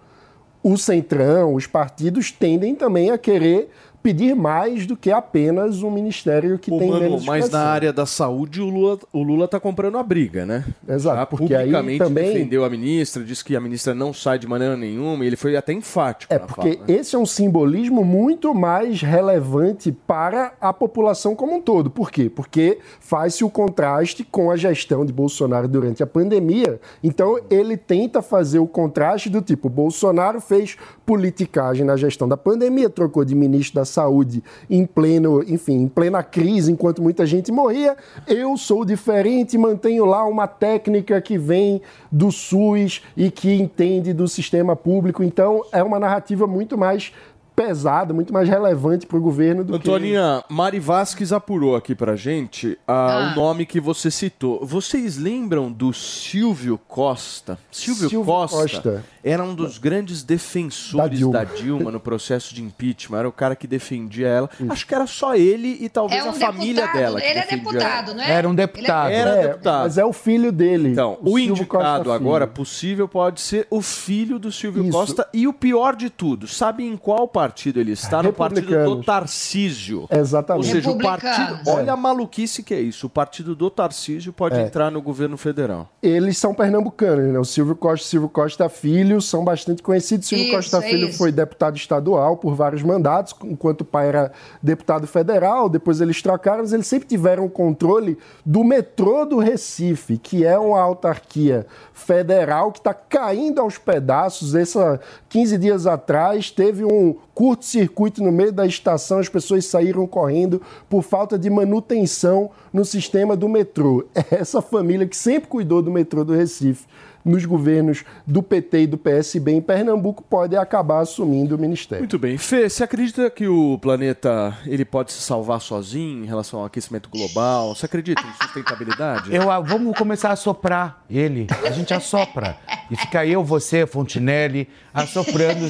o 0.62 0.78
Centrão, 0.78 1.56
os 1.56 1.66
partidos 1.66 2.32
tendem 2.32 2.76
também 2.76 3.10
a 3.10 3.18
querer 3.18 3.72
pedir 4.04 4.36
mais 4.36 4.86
do 4.86 4.98
que 4.98 5.10
apenas 5.10 5.82
um 5.82 5.90
ministério 5.90 6.60
que 6.60 6.70
tem 6.70 6.90
mano, 6.90 7.00
menos 7.00 7.26
Mas 7.26 7.50
na 7.50 7.62
área 7.62 7.94
da 7.94 8.06
saúde 8.06 8.62
o 8.62 8.70
Lula 8.70 9.00
o 9.14 9.24
Lula 9.24 9.46
está 9.46 9.60
comprando 9.60 9.98
a 9.98 10.04
briga, 10.04 10.46
né? 10.46 10.66
Exato, 10.88 11.18
Já 11.18 11.26
porque 11.26 11.54
publicamente 11.56 12.04
aí 12.04 12.08
também 12.08 12.34
defendeu 12.34 12.66
a 12.66 12.70
ministra, 12.70 13.24
disse 13.24 13.44
que 13.44 13.56
a 13.56 13.62
ministra 13.62 13.96
não 13.96 14.14
sai 14.14 14.38
de 14.38 14.46
maneira 14.46 14.76
nenhuma, 14.76 15.24
e 15.24 15.28
ele 15.28 15.38
foi 15.38 15.56
até 15.56 15.72
enfático. 15.72 16.34
É 16.34 16.38
porque 16.38 16.74
fala, 16.74 16.88
né? 16.88 16.96
esse 16.96 17.16
é 17.16 17.20
um 17.20 17.26
simbolismo 17.26 18.04
muito 18.04 18.54
mais 18.54 19.02
relevante 19.02 19.92
para 19.92 20.54
a 20.60 20.74
população 20.74 21.34
como 21.34 21.56
um 21.56 21.62
todo. 21.62 21.90
Por 21.90 22.12
quê? 22.12 22.30
Porque 22.30 22.80
faz-se 23.00 23.44
o 23.44 23.50
contraste 23.50 24.24
com 24.26 24.52
a 24.52 24.58
gestão 24.58 25.06
de 25.06 25.14
Bolsonaro 25.14 25.68
durante 25.68 26.04
a 26.04 26.08
pandemia. 26.08 26.80
Então 27.02 27.40
ele 27.50 27.78
tenta 27.78 28.22
fazer 28.22 28.60
o 28.60 28.68
contraste 28.68 29.30
do 29.30 29.42
tipo 29.42 29.70
Bolsonaro 29.70 30.42
fez 30.42 30.76
politicagem 31.06 31.86
na 31.86 31.96
gestão 31.96 32.28
da 32.28 32.36
pandemia, 32.36 32.90
trocou 32.90 33.24
de 33.24 33.34
ministro 33.34 33.76
da 33.76 33.86
saúde 33.94 34.44
em 34.70 34.86
pleno, 34.86 35.44
enfim, 35.44 35.84
em 35.84 35.88
plena 35.88 36.24
crise, 36.24 36.72
enquanto 36.72 37.02
muita 37.02 37.26
gente 37.26 37.52
morria. 37.52 37.96
Eu 38.28 38.58
sou 38.58 38.84
diferente, 38.84 39.58
mantenho 39.58 40.06
lá 40.06 40.26
uma 40.26 40.48
técnica 40.48 41.22
que 41.22 41.38
vem 41.38 41.82
do 42.12 42.32
SUS 42.32 43.02
e 43.16 43.30
que 43.30 43.54
entende 43.54 44.14
do 44.14 44.28
sistema 44.28 44.76
público. 44.76 45.24
Então, 45.24 45.64
é 45.72 45.84
uma 45.84 46.00
narrativa 46.00 46.48
muito 46.48 46.78
mais 46.78 47.14
pesada, 47.56 48.14
muito 48.14 48.34
mais 48.34 48.50
relevante 48.50 49.06
para 49.06 49.18
o 49.18 49.22
governo 49.22 49.64
do 49.64 49.76
Antoninha, 49.76 50.44
que... 50.48 50.54
Mari 50.54 50.80
Vasques 50.80 51.32
apurou 51.32 51.76
aqui 51.76 51.94
para 51.94 52.16
gente 52.16 52.78
ah. 52.88 53.32
o 53.32 53.40
nome 53.40 53.66
que 53.66 53.80
você 53.80 54.10
citou. 54.10 54.66
Vocês 54.66 55.18
lembram 55.18 55.72
do 55.72 55.94
Silvio 55.94 56.80
Costa? 56.88 57.58
Silvio, 57.72 58.10
Silvio 58.10 58.26
Costa, 58.26 58.58
Costa, 58.58 59.06
era 59.24 59.44
um 59.44 59.56
dos 59.56 59.78
grandes 59.78 60.24
defensores 60.24 61.10
da 61.10 61.16
Dilma. 61.16 61.34
da 61.34 61.44
Dilma. 61.46 61.92
no 61.92 62.00
processo 62.00 62.54
de 62.54 62.62
impeachment. 62.62 63.20
Era 63.20 63.30
o 63.30 63.32
cara 63.32 63.56
que 63.56 63.66
defendia 63.66 64.28
ela. 64.28 64.50
Isso. 64.60 64.72
Acho 64.72 64.88
que 64.88 64.94
era 64.94 65.08
só 65.08 65.36
ele 65.36 65.78
e 65.80 65.90
talvez 65.90 66.24
é 66.24 66.28
um 66.28 66.32
a 66.32 66.34
família 66.34 66.88
dela. 66.92 67.24
Ele 67.24 67.40
é 67.40 67.46
deputado, 67.46 68.12
ela. 68.12 68.18
não 68.18 68.24
é? 68.24 68.32
Era 68.32 68.50
um 68.50 68.56
deputado. 68.56 69.10
É... 69.12 69.16
Era 69.16 69.36
deputado. 69.48 69.84
Mas 69.84 69.98
é 69.98 70.06
o 70.06 70.14
filho 70.14 70.52
dele. 70.52 70.90
Então, 70.90 71.18
o, 71.22 71.34
o 71.34 71.40
indicado 71.40 72.12
agora 72.12 72.46
possível 72.46 73.08
pode 73.08 73.40
ser 73.42 73.68
o 73.70 73.82
filho 73.82 74.38
do 74.38 74.52
Silvio 74.52 74.84
Isso. 74.84 74.92
Costa. 74.92 75.28
E 75.34 75.48
o 75.48 75.54
pior 75.54 75.96
de 75.96 76.10
tudo, 76.10 76.48
sabe 76.48 76.84
em 76.86 76.98
qual 76.98 77.28
partido 77.28 77.80
ele 77.80 77.92
está? 77.92 78.22
No 78.22 78.34
partido 78.34 78.98
do. 78.98 79.04
Tarcísio. 79.04 80.08
Exatamente. 80.12 80.68
Ou 80.68 80.72
seja, 80.74 80.90
o 80.92 80.98
partido. 80.98 81.60
Olha 81.68 81.94
a 81.94 81.98
maluquice 81.98 82.64
que 82.64 82.74
é 82.74 82.80
isso. 82.80 83.08
O 83.08 83.10
partido 83.10 83.56
do 83.56 83.70
Tarcísio 83.70 84.32
pode 84.34 84.56
É. 84.56 84.64
entrar 84.64 84.92
no 84.92 85.02
governo 85.02 85.38
federal. 85.38 85.90
Eles 86.02 86.38
são 86.38 86.54
pernambucanos, 86.54 87.32
né? 87.32 87.40
O 87.40 87.46
Silvio 87.46 87.76
Costa 87.76 88.06
e 88.06 88.10
Silvio 88.10 88.30
Costa 88.30 88.70
Filho 88.70 89.13
são 89.22 89.44
bastante 89.44 89.82
conhecidos. 89.82 90.28
Silvio 90.28 90.46
Isso, 90.46 90.56
Costa 90.56 90.78
é 90.78 90.82
Filho 90.82 91.10
isso. 91.10 91.18
foi 91.18 91.32
deputado 91.32 91.76
estadual 91.76 92.38
por 92.38 92.56
vários 92.56 92.82
mandatos, 92.82 93.36
enquanto 93.44 93.82
o 93.82 93.86
pai 93.86 94.08
era 94.08 94.32
deputado 94.62 95.08
federal. 95.08 95.70
Depois 95.70 96.02
eles 96.02 96.22
trocaram, 96.22 96.60
mas 96.62 96.74
eles 96.74 96.88
sempre 96.88 97.08
tiveram 97.08 97.48
controle 97.50 98.18
do 98.46 98.64
metrô 98.64 99.26
do 99.26 99.40
Recife, 99.40 100.18
que 100.18 100.46
é 100.46 100.58
uma 100.58 100.80
autarquia 100.80 101.66
federal 101.94 102.72
que 102.72 102.80
está 102.80 102.94
caindo 102.94 103.60
aos 103.60 103.78
pedaços. 103.78 104.56
Essa 104.56 105.00
15 105.30 105.58
dias 105.58 105.88
atrás 105.88 106.52
teve 106.52 106.84
um 106.84 107.16
curto-circuito 107.34 108.24
no 108.24 108.32
meio 108.32 108.52
da 108.52 108.66
estação, 108.66 109.20
as 109.20 109.30
pessoas 109.30 109.66
saíram 109.66 110.06
correndo 110.06 110.62
por 110.90 111.02
falta 111.02 111.38
de 111.38 111.50
manutenção 111.50 112.52
no 112.72 112.86
sistema 112.86 113.36
do 113.36 113.50
metrô. 113.50 114.06
É 114.14 114.36
essa 114.44 114.62
família 114.62 115.08
que 115.08 115.18
sempre 115.18 115.50
cuidou 115.50 115.82
do 115.82 115.92
metrô 115.92 116.24
do 116.24 116.34
Recife 116.34 116.86
nos 117.24 117.46
governos 117.46 118.04
do 118.26 118.44
PT 118.44 118.82
e 118.82 118.88
do 118.88 118.98
PSB 118.98 119.52
em 119.52 119.62
Pernambuco 119.62 120.24
pode 120.24 120.56
acabar 120.56 121.00
assumindo 121.00 121.56
o 121.56 121.60
ministério. 121.60 122.02
Muito 122.02 122.20
bem. 122.20 122.38
Fê, 122.38 122.70
você 122.70 122.84
acredita 122.84 123.30
que 123.30 123.48
o 123.48 123.78
planeta 123.80 124.58
ele 124.66 124.86
pode 124.86 125.12
se 125.12 125.22
salvar 125.22 125.62
sozinho 125.62 126.24
em 126.24 126.28
relação 126.28 126.60
ao 126.60 126.66
aquecimento 126.66 127.10
global? 127.10 127.76
Você 127.76 127.86
acredita 127.86 128.22
em 128.22 128.44
sustentabilidade? 128.46 129.34
Eu, 129.34 129.50
ah, 129.50 129.60
vamos 129.60 129.98
começar 129.98 130.32
a 130.32 130.36
soprar 130.36 131.04
ele. 131.10 131.48
A 131.66 131.72
gente 131.72 131.94
assopra. 131.94 132.58
E 132.92 132.96
fica 132.96 133.26
eu, 133.26 133.44
você, 133.44 133.86
Fontinelli, 133.86 134.68
assoprando 134.94 135.68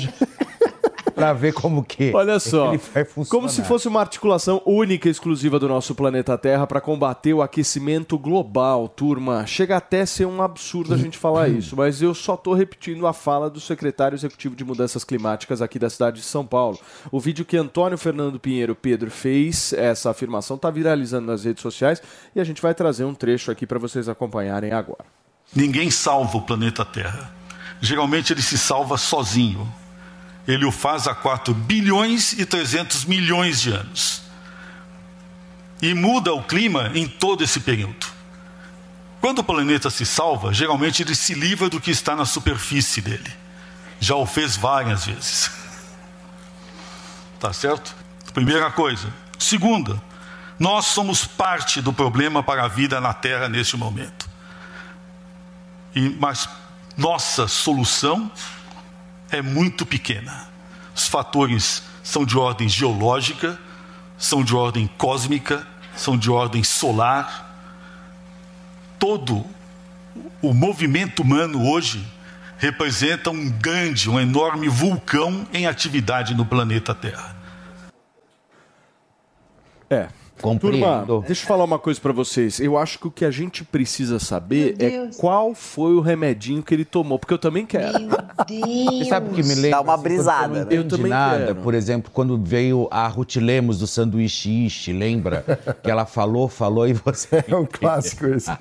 pra 1.14 1.34
ver 1.34 1.54
como 1.54 1.84
que 1.84 2.12
Olha 2.16 2.40
só, 2.40 2.70
ele 2.74 2.82
vai 2.94 3.06
funcionar. 3.06 3.30
como 3.30 3.50
se 3.50 3.64
fosse 3.64 3.88
uma 3.88 4.00
articulação 4.00 4.62
única 4.66 5.08
e 5.08 5.12
exclusiva 5.12 5.60
do 5.60 5.68
nosso 5.68 5.96
planeta 5.96 6.38
Terra 6.38 6.68
para 6.68 6.82
combater 6.82 7.34
o 7.34 7.42
aquecimento 7.42 8.18
global, 8.18 8.88
turma. 8.88 9.46
Chega 9.46 9.78
até 9.78 10.02
a 10.02 10.06
ser 10.06 10.26
um 10.26 10.42
absurdo 10.42 10.94
a 10.94 10.98
gente 10.98 11.18
falar 11.18 11.48
isso, 11.50 11.76
mas 11.76 12.02
eu 12.02 12.14
só 12.14 12.36
tô 12.36 12.54
repetindo 12.54 13.06
a 13.08 13.14
fala 13.14 13.50
do 13.50 13.60
secretário 13.60 14.16
executivo 14.16 14.56
de 14.56 14.64
mudanças 14.64 15.04
climáticas 15.04 15.62
aqui 15.62 15.80
da 15.80 15.90
cidade 15.90 16.18
de 16.18 16.26
São 16.26 16.46
Paulo. 16.46 16.80
O 17.12 17.20
vídeo 17.20 17.46
que 17.46 17.58
Antônio 17.58 17.98
Fernando 17.98 18.40
Pinheiro 18.40 18.76
Pedro 18.76 19.10
fez, 19.12 19.74
essa 19.74 20.10
afirmação 20.10 20.58
tá 20.58 20.70
viralizando 20.70 21.28
nas 21.28 21.44
redes 21.44 21.62
sociais 21.62 22.02
e 22.36 22.40
a 22.40 22.44
gente 22.44 22.62
vai 22.62 22.74
trazer 22.74 23.04
um 23.04 23.14
trecho 23.14 23.52
aqui 23.52 23.66
para 23.66 23.80
vocês 23.80 24.10
acompanharem 24.10 24.72
agora. 24.72 25.06
Ninguém 25.56 25.92
salva 25.92 26.38
o 26.38 26.42
planeta 26.42 26.84
Terra. 26.84 27.32
Geralmente 27.80 28.34
ele 28.34 28.42
se 28.42 28.58
salva 28.58 28.98
sozinho. 28.98 29.68
Ele 30.48 30.66
o 30.66 30.72
faz 30.72 31.08
há 31.08 31.16
4 31.16 31.54
bilhões 31.54 32.34
e 32.34 32.46
300 32.46 33.06
milhões 33.06 33.62
de 33.62 33.72
anos. 33.72 34.22
E 35.82 35.94
muda 35.94 36.34
o 36.34 36.44
clima 36.44 36.92
em 36.94 37.08
todo 37.08 37.44
esse 37.44 37.60
período. 37.60 38.08
Quando 39.22 39.40
o 39.40 39.44
planeta 39.44 39.90
se 39.90 40.06
salva, 40.06 40.54
geralmente 40.54 41.02
ele 41.02 41.16
se 41.16 41.34
livra 41.34 41.70
do 41.70 41.80
que 41.80 41.92
está 41.92 42.16
na 42.16 42.26
superfície 42.26 43.02
dele. 43.02 43.34
Já 44.00 44.16
o 44.16 44.26
fez 44.26 44.58
várias 44.58 45.06
vezes. 45.06 45.50
Tá 47.40 47.54
certo? 47.54 47.96
Primeira 48.34 48.70
coisa. 48.70 49.14
Segunda, 49.40 50.02
nós 50.60 50.88
somos 50.88 51.26
parte 51.26 51.82
do 51.82 51.94
problema 51.94 52.44
para 52.44 52.66
a 52.66 52.68
vida 52.68 53.00
na 53.00 53.14
Terra 53.14 53.48
neste 53.48 53.78
momento. 53.78 54.30
E, 55.96 56.10
mas 56.20 56.50
nossa 56.98 57.48
solução 57.48 58.32
é 59.38 59.42
muito 59.42 59.86
pequena. 59.86 60.48
Os 60.96 61.08
fatores 61.08 61.84
são 62.04 62.26
de 62.26 62.38
ordem 62.38 62.70
geológica, 62.70 63.60
são 64.18 64.44
de 64.44 64.56
ordem 64.56 64.88
cósmica, 64.98 65.66
são 65.96 66.18
de 66.18 66.30
ordem 66.30 66.64
solar. 66.64 67.52
Todo 69.00 69.46
o 70.42 70.54
movimento 70.54 71.22
humano 71.22 71.68
hoje 71.70 72.06
representa 72.58 73.30
um 73.30 73.50
grande, 73.50 74.10
um 74.10 74.20
enorme 74.20 74.70
vulcão 74.70 75.48
em 75.54 75.68
atividade 75.68 76.34
no 76.34 76.46
planeta 76.46 76.94
Terra. 76.94 77.36
É. 79.90 80.08
Compreendo. 80.44 81.06
Turma, 81.06 81.24
deixa 81.26 81.44
eu 81.44 81.48
falar 81.48 81.64
uma 81.64 81.80
coisa 81.80 82.00
pra 82.02 82.12
vocês. 82.12 82.60
Eu 82.60 82.78
acho 82.78 83.00
que 83.00 83.08
o 83.08 83.12
que 83.12 83.24
a 83.24 83.32
gente 83.32 83.64
precisa 83.64 84.20
saber 84.20 84.76
é 84.78 85.10
qual 85.18 85.56
foi 85.56 85.94
o 85.94 86.02
remedinho 86.02 86.62
que 86.62 86.74
ele 86.74 86.84
tomou, 86.84 87.18
porque 87.18 87.34
eu 87.34 87.38
também 87.38 87.66
quero. 87.66 87.98
Meu 88.00 88.10
Deus. 88.10 88.98
Você 89.00 89.06
sabe 89.06 89.30
o 89.30 89.34
que 89.34 89.42
me 89.42 89.56
lembra? 89.56 89.70
Dá 89.72 89.82
uma 89.82 89.94
assim, 89.94 90.04
brisada, 90.04 90.48
você 90.54 90.60
não 90.60 90.66
né? 90.66 90.78
Eu 90.78 90.88
também 90.88 91.10
nada. 91.10 91.46
quero. 91.46 91.56
Por 91.56 91.74
exemplo, 91.74 92.12
quando 92.14 92.38
veio 92.44 92.88
a 92.92 93.08
Ruth 93.08 93.38
Lemos 93.38 93.80
do 93.80 93.88
sanduíche 93.88 94.66
Ishi, 94.66 94.92
lembra? 94.92 95.46
que 95.82 95.90
ela 95.90 96.06
falou, 96.06 96.50
falou 96.50 96.88
e 96.88 96.94
você... 96.94 97.44
É 97.48 97.56
um 97.56 97.66
clássico 97.66 98.28
esse. 98.28 98.50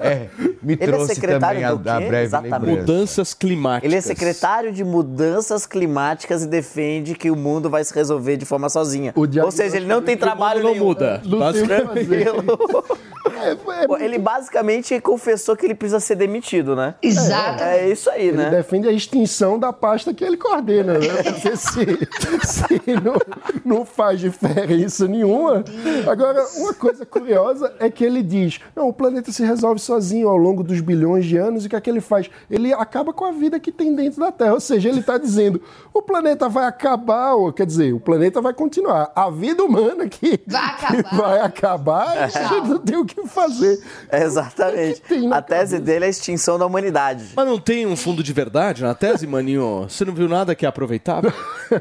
É, 0.00 0.28
me 0.62 0.72
Ele 0.74 0.82
é 0.82 0.86
trouxe 0.86 1.14
secretário 1.14 1.60
também 1.60 1.64
a, 1.64 1.74
do 1.74 1.90
a 1.90 1.98
quê? 2.00 2.06
breve 2.08 2.24
Exatamente. 2.24 2.52
lembrança. 2.66 2.80
Mudanças 2.80 3.34
climáticas. 3.34 3.84
Ele 3.88 3.96
é 3.96 4.00
secretário 4.00 4.72
de 4.72 4.82
mudanças 4.84 5.66
climáticas 5.66 6.42
e 6.42 6.46
defende 6.46 7.14
que 7.14 7.30
o 7.30 7.36
mundo 7.36 7.68
vai 7.70 7.84
se 7.84 7.94
resolver 7.94 8.36
de 8.36 8.44
forma 8.44 8.68
sozinha. 8.68 9.12
O 9.14 9.26
Ou 9.44 9.50
seja, 9.50 9.76
ele 9.76 9.86
não 9.86 10.02
tem 10.02 10.14
O 10.14 10.18
mundo 10.18 10.24
trabalho 10.26 10.62
não 10.62 10.72
nenhum. 10.72 10.86
muda. 10.86 11.19
Não 11.24 11.52
tem 11.52 11.62
o 11.62 11.66
que 11.66 11.74
Basicamente. 11.74 12.06
fazer. 12.06 13.00
É, 13.40 13.82
é 13.82 13.86
Pô, 13.86 13.96
Ele 13.96 14.18
basicamente 14.18 14.98
confessou 15.00 15.56
que 15.56 15.64
ele 15.64 15.74
precisa 15.74 16.00
ser 16.00 16.14
demitido, 16.14 16.74
né? 16.74 16.94
Exato. 17.02 17.62
É 17.62 17.88
isso 17.88 18.10
aí, 18.10 18.28
Ele 18.28 18.36
né? 18.36 18.50
defende 18.50 18.88
a 18.88 18.92
extinção 18.92 19.58
da 19.58 19.72
pasta 19.72 20.12
que 20.12 20.24
ele 20.24 20.36
coordena. 20.36 20.94
Né? 20.98 21.06
Porque 21.22 21.56
se, 21.56 22.08
se 22.44 22.80
não, 23.02 23.16
não 23.64 23.84
faz 23.84 24.20
diferença 24.20 25.06
nenhuma. 25.06 25.64
Agora, 26.10 26.44
uma 26.56 26.74
coisa 26.74 27.04
curiosa 27.04 27.72
é 27.78 27.90
que 27.90 28.04
ele 28.04 28.22
diz: 28.22 28.60
não, 28.74 28.88
o 28.88 28.92
planeta 28.92 29.30
se 29.32 29.44
resolve 29.44 29.80
sozinho 29.80 30.28
ao 30.28 30.36
longo 30.36 30.62
dos 30.62 30.80
bilhões 30.80 31.24
de 31.26 31.36
anos. 31.36 31.64
E 31.64 31.66
o 31.66 31.70
que 31.70 31.76
é 31.76 31.80
que 31.80 31.90
ele 31.90 32.00
faz? 32.00 32.30
Ele 32.50 32.72
acaba 32.72 33.12
com 33.12 33.24
a 33.24 33.32
vida 33.32 33.60
que 33.60 33.72
tem 33.72 33.94
dentro 33.94 34.20
da 34.20 34.32
Terra. 34.32 34.54
Ou 34.54 34.60
seja, 34.60 34.88
ele 34.88 35.00
está 35.00 35.18
dizendo: 35.18 35.62
o 35.92 36.02
planeta 36.02 36.48
vai 36.48 36.66
acabar, 36.66 37.34
ou 37.34 37.52
quer 37.52 37.66
dizer, 37.66 37.92
o 37.92 38.00
planeta 38.00 38.40
vai 38.40 38.52
continuar. 38.52 39.12
A 39.14 39.30
vida 39.30 39.62
humana 39.62 40.08
que 40.08 40.40
Vai 40.46 40.64
acabar. 40.64 41.09
Vai 41.12 41.40
acabar, 41.40 42.16
a 42.18 42.26
gente 42.28 42.68
não 42.68 42.78
tem 42.78 42.96
o 42.96 43.04
que 43.04 43.26
fazer. 43.26 43.80
Exatamente. 44.12 45.00
Que 45.02 45.26
A 45.32 45.42
tese 45.42 45.76
cabeça? 45.76 45.80
dele 45.80 46.04
é 46.04 46.08
a 46.08 46.10
extinção 46.10 46.58
da 46.58 46.66
humanidade. 46.66 47.24
Mas 47.34 47.46
não 47.46 47.58
tem 47.58 47.86
um 47.86 47.96
fundo 47.96 48.22
de 48.22 48.32
verdade 48.32 48.82
na 48.82 48.94
tese, 48.94 49.26
maninho? 49.26 49.86
Você 49.88 50.04
não 50.04 50.14
viu 50.14 50.28
nada 50.28 50.54
que 50.54 50.64
é 50.64 50.68
aproveitável? 50.68 51.32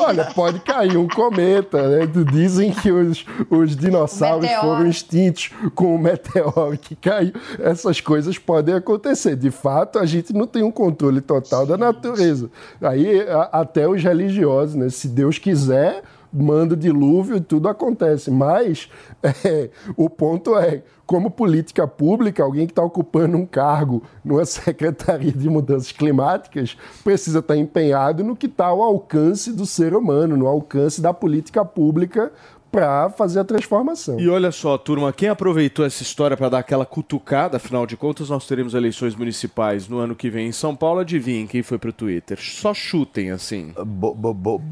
Olha, 0.00 0.24
pode 0.34 0.60
cair 0.60 0.96
um 0.96 1.06
cometa, 1.08 1.88
né? 1.88 2.06
Dizem 2.32 2.72
que 2.72 2.90
os, 2.90 3.24
os 3.50 3.76
dinossauros 3.76 4.50
foram 4.60 4.86
extintos 4.86 5.50
com 5.74 5.94
o 5.94 5.98
meteoro 5.98 6.76
que 6.78 6.96
caiu. 6.96 7.32
Essas 7.58 8.00
coisas 8.00 8.38
podem 8.38 8.74
acontecer. 8.74 9.36
De 9.36 9.50
fato, 9.50 9.98
a 9.98 10.06
gente 10.06 10.32
não 10.32 10.46
tem 10.46 10.62
um 10.62 10.70
controle 10.70 11.20
total 11.20 11.66
da 11.66 11.76
natureza. 11.76 12.50
Aí, 12.80 13.20
a- 13.28 13.48
até 13.60 13.86
os 13.88 14.02
religiosos, 14.02 14.74
né? 14.74 14.88
Se 14.88 15.08
Deus 15.08 15.38
quiser, 15.38 16.02
manda 16.32 16.74
o 16.74 16.76
dilúvio 16.76 17.36
e 17.36 17.40
tudo 17.40 17.68
acontece. 17.68 18.30
Mas 18.30 18.88
é, 19.22 19.70
o 19.96 20.08
ponto 20.08 20.56
é, 20.56 20.82
como 21.06 21.30
política 21.30 21.86
pública, 21.86 22.42
alguém 22.42 22.66
que 22.66 22.72
está 22.72 22.82
ocupando 22.82 23.36
um 23.36 23.44
cargo 23.46 24.02
numa 24.24 24.44
Secretaria 24.46 25.32
de 25.32 25.48
Mudanças 25.48 25.92
Climáticas 25.92 26.76
precisa 27.04 27.40
estar 27.40 27.56
empenhado 27.56 28.24
no 28.24 28.34
que 28.36 28.46
está 28.46 28.66
ao 28.66 28.80
alcance 28.80 29.52
do 29.52 29.66
ser 29.66 29.94
humano, 29.94 30.36
no 30.36 30.46
alcance 30.46 31.00
da 31.00 31.12
política 31.12 31.64
pública 31.64 32.32
para 32.70 33.10
fazer 33.10 33.38
a 33.40 33.44
transformação. 33.44 34.18
E 34.18 34.26
olha 34.30 34.50
só, 34.50 34.78
turma, 34.78 35.12
quem 35.12 35.28
aproveitou 35.28 35.84
essa 35.84 36.02
história 36.02 36.38
para 36.38 36.48
dar 36.48 36.58
aquela 36.60 36.86
cutucada, 36.86 37.58
afinal 37.58 37.86
de 37.86 37.98
contas, 37.98 38.30
nós 38.30 38.46
teremos 38.46 38.72
eleições 38.72 39.14
municipais 39.14 39.86
no 39.88 39.98
ano 39.98 40.14
que 40.16 40.30
vem 40.30 40.48
em 40.48 40.52
São 40.52 40.74
Paulo. 40.74 41.00
Adivinhem 41.00 41.46
quem 41.46 41.62
foi 41.62 41.76
pro 41.76 41.92
Twitter? 41.92 42.38
Só 42.40 42.72
chutem 42.72 43.30
assim. 43.30 43.74
Bo- 43.84 44.14
bo- 44.14 44.32
bo- 44.32 44.62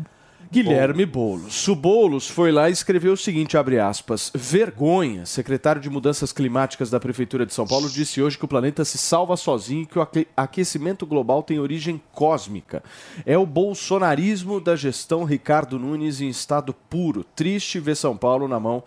Guilherme 0.50 1.06
Boulos. 1.06 1.68
O 1.68 1.76
Boulos 1.76 2.28
foi 2.28 2.50
lá 2.50 2.68
e 2.68 2.72
escreveu 2.72 3.12
o 3.12 3.16
seguinte, 3.16 3.56
abre 3.56 3.78
aspas, 3.78 4.32
vergonha, 4.34 5.24
secretário 5.24 5.80
de 5.80 5.88
Mudanças 5.88 6.32
Climáticas 6.32 6.90
da 6.90 6.98
Prefeitura 6.98 7.46
de 7.46 7.54
São 7.54 7.66
Paulo 7.66 7.88
disse 7.88 8.20
hoje 8.20 8.36
que 8.36 8.44
o 8.44 8.48
planeta 8.48 8.84
se 8.84 8.98
salva 8.98 9.36
sozinho 9.36 9.82
e 9.82 9.86
que 9.86 9.98
o 9.98 10.02
aque- 10.02 10.26
aquecimento 10.36 11.06
global 11.06 11.42
tem 11.42 11.60
origem 11.60 12.02
cósmica. 12.12 12.82
É 13.24 13.38
o 13.38 13.46
bolsonarismo 13.46 14.60
da 14.60 14.74
gestão 14.74 15.22
Ricardo 15.24 15.78
Nunes 15.78 16.20
em 16.20 16.28
estado 16.28 16.74
puro. 16.74 17.22
Triste 17.22 17.78
ver 17.78 17.96
São 17.96 18.16
Paulo 18.16 18.48
na 18.48 18.58
mão 18.58 18.82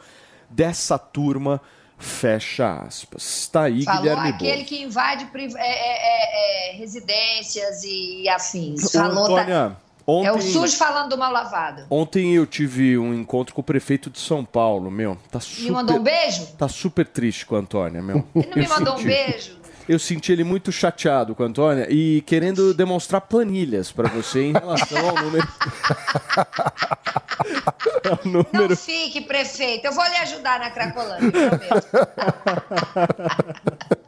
dessa 0.50 0.98
turma, 1.00 1.62
fecha 1.98 2.82
aspas. 2.82 3.24
Está 3.40 3.64
aí 3.64 3.84
Falou 3.86 4.02
Guilherme 4.02 4.30
aquele 4.30 4.52
Boulos. 4.52 4.68
que 4.70 4.82
invade 4.84 5.28
é, 5.34 5.48
é, 5.58 6.72
é, 6.72 6.74
é, 6.74 6.76
residências 6.76 7.84
e 7.86 8.28
afins. 8.28 8.92
Falou, 8.92 9.34
tá- 9.36 9.78
Antônia, 10.06 10.28
É 10.28 10.32
o 10.32 10.36
ontem- 10.36 10.52
SUS 10.52 10.74
falando 10.76 11.10
do 11.12 11.18
mal 11.18 11.32
lavado. 11.32 11.86
Ontem 11.90 12.34
eu 12.36 12.46
tive 12.46 12.98
um 12.98 13.14
encontro 13.14 13.56
com 13.56 13.62
o 13.62 13.64
prefeito 13.64 14.10
de 14.10 14.20
São 14.20 14.44
Paulo, 14.44 14.92
meu. 14.92 15.18
Tá 15.32 15.40
super, 15.40 15.64
Me 15.64 15.72
mandou 15.72 15.96
um 15.98 16.04
beijo? 16.04 16.46
Tá 16.58 16.68
super 16.68 17.08
triste 17.08 17.46
com 17.46 17.56
a 17.56 17.60
Antônia, 17.60 18.02
meu. 18.02 18.26
Ele 18.36 18.48
não 18.50 18.58
me 18.58 18.68
mandou 18.68 18.94
um 18.96 18.98
senti. 18.98 19.08
beijo? 19.08 19.64
eu 19.86 20.00
senti 20.00 20.32
ele 20.32 20.46
muito 20.46 20.72
chateado 20.72 21.36
com 21.36 21.44
a 21.44 21.46
Antônia 21.46 21.86
e 21.90 22.22
querendo 22.22 22.74
demonstrar 22.74 23.20
planilhas 23.20 23.92
pra 23.92 24.08
você 24.08 24.46
em 24.46 24.54
relação 24.54 25.10
ao 25.10 25.16
número. 25.24 25.46
ao 28.10 28.20
Não 28.24 28.46
número. 28.54 28.78
fique, 28.78 29.20
prefeito. 29.22 29.86
Eu 29.86 29.92
vou 29.94 30.04
lhe 30.06 30.16
ajudar 30.18 30.58
na 30.60 30.70
Cracolândia, 30.72 31.32
prometo. 31.32 31.88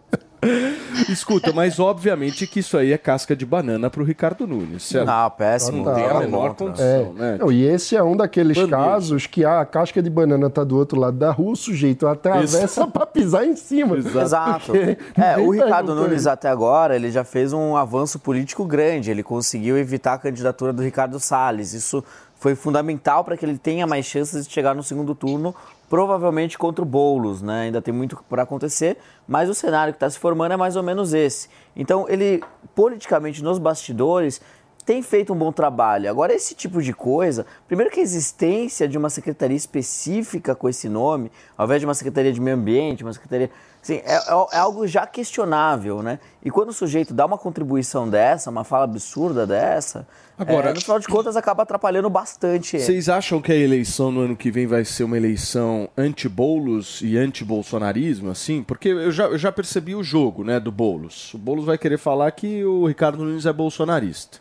Escuta, 1.09 1.51
mas 1.53 1.79
obviamente 1.79 2.47
que 2.47 2.59
isso 2.59 2.77
aí 2.77 2.91
é 2.91 2.97
casca 2.97 3.35
de 3.35 3.45
banana 3.45 3.89
pro 3.89 4.03
Ricardo 4.03 4.47
Nunes, 4.47 4.83
certo? 4.83 5.07
Não, 5.07 5.29
péssimo. 5.31 5.85
Não 5.85 5.93
tem 5.93 6.05
a 6.05 6.19
menor 6.19 6.55
condição, 6.55 7.13
né? 7.13 7.37
Não, 7.39 7.51
e 7.51 7.63
esse 7.63 7.95
é 7.95 8.03
um 8.03 8.15
daqueles 8.15 8.57
casos 8.67 9.27
que 9.27 9.43
a 9.43 9.65
casca 9.65 10.01
de 10.01 10.09
banana 10.09 10.49
tá 10.49 10.63
do 10.63 10.77
outro 10.77 10.99
lado 10.99 11.17
da 11.17 11.31
rua, 11.31 11.53
o 11.53 11.55
sujeito 11.55 12.07
atravessa 12.07 12.87
pra 12.87 13.05
pisar 13.05 13.45
em 13.45 13.55
cima. 13.55 13.97
Exato. 13.97 14.71
Porque 14.71 14.97
É, 15.19 15.37
o 15.37 15.51
Ricardo 15.51 15.95
Nunes 15.95 16.27
até 16.27 16.49
agora, 16.49 16.95
ele 16.95 17.11
já 17.11 17.23
fez 17.23 17.53
um 17.53 17.75
avanço 17.75 18.19
político 18.19 18.65
grande. 18.65 19.11
Ele 19.11 19.23
conseguiu 19.23 19.77
evitar 19.77 20.13
a 20.13 20.17
candidatura 20.17 20.71
do 20.71 20.81
Ricardo 20.81 21.19
Salles. 21.19 21.73
Isso 21.73 22.03
foi 22.37 22.53
fundamental 22.55 23.23
para 23.23 23.35
que 23.37 23.45
ele 23.45 23.57
tenha 23.57 23.87
mais 23.87 24.05
chances 24.05 24.45
de 24.45 24.53
chegar 24.53 24.75
no 24.75 24.83
segundo 24.83 25.15
turno, 25.15 25.55
provavelmente 25.89 26.57
contra 26.57 26.81
o 26.81 26.85
Boulos, 26.85 27.41
né? 27.41 27.63
Ainda 27.63 27.81
tem 27.81 27.93
muito 27.93 28.17
por 28.27 28.39
acontecer, 28.39 28.97
mas 29.27 29.49
o 29.49 29.53
cenário 29.53 29.93
que 29.93 29.97
está 29.97 30.09
se 30.09 30.19
formando 30.19 30.53
é 30.53 30.57
mais 30.57 30.75
ou 30.75 30.83
menos 30.83 31.13
esse. 31.13 31.49
Então, 31.75 32.05
ele, 32.09 32.43
politicamente, 32.73 33.43
nos 33.43 33.59
bastidores, 33.59 34.41
tem 34.85 35.01
feito 35.01 35.33
um 35.33 35.35
bom 35.35 35.51
trabalho. 35.51 36.09
Agora, 36.09 36.31
esse 36.33 36.53
tipo 36.53 36.81
de 36.81 36.93
coisa, 36.93 37.45
primeiro 37.67 37.91
que 37.91 37.99
a 37.99 38.03
existência 38.03 38.87
de 38.87 38.97
uma 38.97 39.09
secretaria 39.09 39.57
específica 39.57 40.53
com 40.53 40.69
esse 40.69 40.87
nome, 40.87 41.31
ao 41.57 41.65
invés 41.65 41.81
de 41.81 41.87
uma 41.87 41.93
secretaria 41.95 42.31
de 42.31 42.39
meio 42.39 42.55
ambiente, 42.55 43.03
uma 43.03 43.13
secretaria. 43.13 43.49
Assim, 43.81 43.95
é, 44.05 44.15
é- 44.15 44.47
é 44.53 44.57
algo 44.57 44.85
já 44.87 45.07
questionável, 45.07 46.03
né? 46.03 46.19
E 46.43 46.51
quando 46.51 46.69
o 46.69 46.73
sujeito 46.73 47.13
dá 47.15 47.25
uma 47.25 47.37
contribuição 47.37 48.07
dessa, 48.07 48.51
uma 48.51 48.63
fala 48.63 48.83
absurda 48.83 49.45
dessa, 49.47 50.07
Agora- 50.37 50.69
é, 50.69 50.73
no 50.73 50.81
final 50.81 50.99
de 50.99 51.07
contas 51.07 51.35
acaba 51.37 51.63
atrapalhando 51.63 52.09
bastante 52.09 52.75
ele. 52.75 52.83
Vocês 52.85 53.07
acham 53.09 53.41
que 53.41 53.51
a 53.51 53.55
eleição 53.55 54.11
no 54.11 54.21
ano 54.21 54.35
que 54.35 54.51
vem 54.51 54.67
vai 54.67 54.83
ser 54.83 55.03
uma 55.05 55.15
eleição 55.17 55.87
anti-Boulos 55.97 57.01
e 57.01 57.17
anti-bolsonarismo, 57.17 58.29
assim? 58.29 58.61
Porque 58.63 58.89
eu 58.89 59.11
já, 59.11 59.25
eu 59.25 59.37
já 59.37 59.51
percebi 59.51 59.95
o 59.95 60.03
jogo, 60.03 60.43
né, 60.43 60.59
do 60.59 60.71
Boulos. 60.71 61.33
O 61.33 61.37
Boulos 61.37 61.65
vai 61.65 61.77
querer 61.77 61.97
falar 61.97 62.29
que 62.31 62.63
o 62.65 62.85
Ricardo 62.87 63.23
Nunes 63.23 63.45
é 63.45 63.53
bolsonarista. 63.53 64.39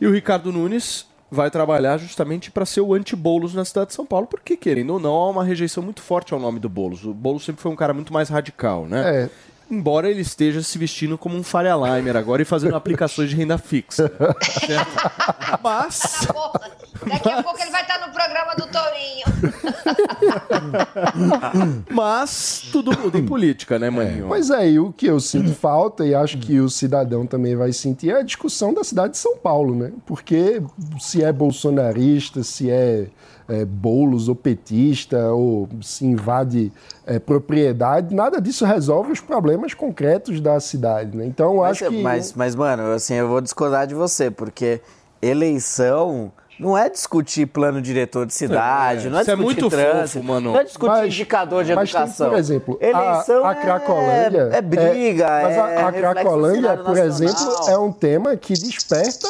E 0.00 0.06
o 0.06 0.12
Ricardo 0.12 0.52
Nunes 0.52 1.06
vai 1.30 1.50
trabalhar 1.50 1.98
justamente 1.98 2.50
para 2.50 2.64
ser 2.64 2.80
o 2.80 2.94
anti-Boulos 2.94 3.54
na 3.54 3.64
cidade 3.64 3.88
de 3.88 3.94
São 3.94 4.06
Paulo, 4.06 4.26
porque, 4.26 4.56
querendo 4.56 4.94
ou 4.94 5.00
não, 5.00 5.12
há 5.14 5.30
uma 5.30 5.44
rejeição 5.44 5.82
muito 5.82 6.00
forte 6.00 6.32
ao 6.32 6.40
nome 6.40 6.60
do 6.60 6.68
Boulos. 6.68 7.04
O 7.04 7.12
Boulos 7.12 7.44
sempre 7.44 7.60
foi 7.60 7.72
um 7.72 7.76
cara 7.76 7.92
muito 7.92 8.12
mais 8.12 8.28
radical, 8.28 8.86
né? 8.86 9.24
É. 9.24 9.30
Embora 9.70 10.10
ele 10.10 10.20
esteja 10.20 10.62
se 10.62 10.76
vestindo 10.78 11.16
como 11.16 11.36
um 11.36 11.42
Faria 11.42 11.74
Limer 11.74 12.16
agora 12.16 12.42
e 12.42 12.44
fazendo 12.44 12.76
aplicações 12.76 13.30
de 13.30 13.36
renda 13.36 13.58
fixa. 13.58 14.12
certo? 14.66 15.58
Mas... 15.62 16.28
Daqui 17.06 17.30
a 17.30 17.42
pouco 17.42 17.60
ele 17.60 17.70
vai 17.70 17.82
estar 17.82 18.06
no 18.06 18.12
programa 18.12 18.54
do 18.54 18.66
Tourinho. 18.66 19.24
Mas 21.90 22.68
tudo 22.72 22.98
muda 22.98 23.18
em 23.18 23.26
política, 23.26 23.78
né, 23.78 23.90
maninho? 23.90 24.26
Pois 24.28 24.50
é, 24.50 24.70
e 24.70 24.78
o 24.78 24.92
que 24.92 25.06
eu 25.06 25.20
sinto 25.20 25.52
falta, 25.54 26.06
e 26.06 26.14
acho 26.14 26.38
que 26.38 26.60
o 26.60 26.70
cidadão 26.70 27.26
também 27.26 27.56
vai 27.56 27.72
sentir, 27.72 28.10
é 28.10 28.20
a 28.20 28.22
discussão 28.22 28.72
da 28.72 28.84
cidade 28.84 29.12
de 29.12 29.18
São 29.18 29.36
Paulo, 29.36 29.74
né? 29.74 29.92
Porque 30.06 30.62
se 31.00 31.22
é 31.22 31.32
bolsonarista, 31.32 32.42
se 32.42 32.70
é, 32.70 33.08
é 33.48 33.64
bolos 33.64 34.28
ou 34.28 34.34
petista, 34.34 35.18
ou 35.32 35.68
se 35.82 36.04
invade 36.06 36.72
é, 37.06 37.18
propriedade, 37.18 38.14
nada 38.14 38.40
disso 38.40 38.64
resolve 38.64 39.12
os 39.12 39.20
problemas 39.20 39.74
concretos 39.74 40.40
da 40.40 40.58
cidade, 40.60 41.16
né? 41.16 41.26
Então, 41.26 41.56
Mas, 41.56 41.70
acho 41.82 41.90
que... 41.90 42.02
mas, 42.02 42.32
mas, 42.32 42.54
mano, 42.54 42.92
assim, 42.92 43.14
eu 43.14 43.28
vou 43.28 43.40
discordar 43.40 43.86
de 43.86 43.94
você, 43.94 44.30
porque 44.30 44.80
eleição 45.20 46.30
não 46.58 46.78
é 46.78 46.88
discutir 46.88 47.46
plano 47.46 47.82
diretor 47.82 48.24
de 48.26 48.32
cidade, 48.32 49.08
É, 49.08 49.10
não 49.10 49.18
é 49.18 49.22
isso 49.22 49.30
é 49.32 49.34
discutir 49.36 49.60
muito 49.60 49.70
trânsito, 49.76 50.18
fofo, 50.20 50.24
mano. 50.24 50.52
não 50.52 50.60
é 50.60 50.64
discutir 50.64 50.90
Mas- 50.92 51.06
indicador 51.06 51.64
de 51.64 51.74
mas 51.74 51.90
tem, 51.92 52.00
educação. 52.00 52.30
por 52.30 52.38
exemplo, 52.38 52.78
a- 52.80 52.84
eleição 52.86 53.44
a, 53.44 53.54
Cracolândia. 53.56 54.48
é, 54.52 54.56
é 54.58 54.62
briga, 54.62 55.26
mas 55.42 55.56
é 55.56 55.58
a, 55.60 55.88
a 55.88 55.90
do 55.90 55.96
Cracolândia, 55.98 56.76
por 56.76 56.94
nacional. 56.94 57.06
exemplo, 57.06 57.68
é 57.68 57.78
um 57.78 57.90
tema 57.92 58.36
que 58.36 58.54
desperta 58.54 59.28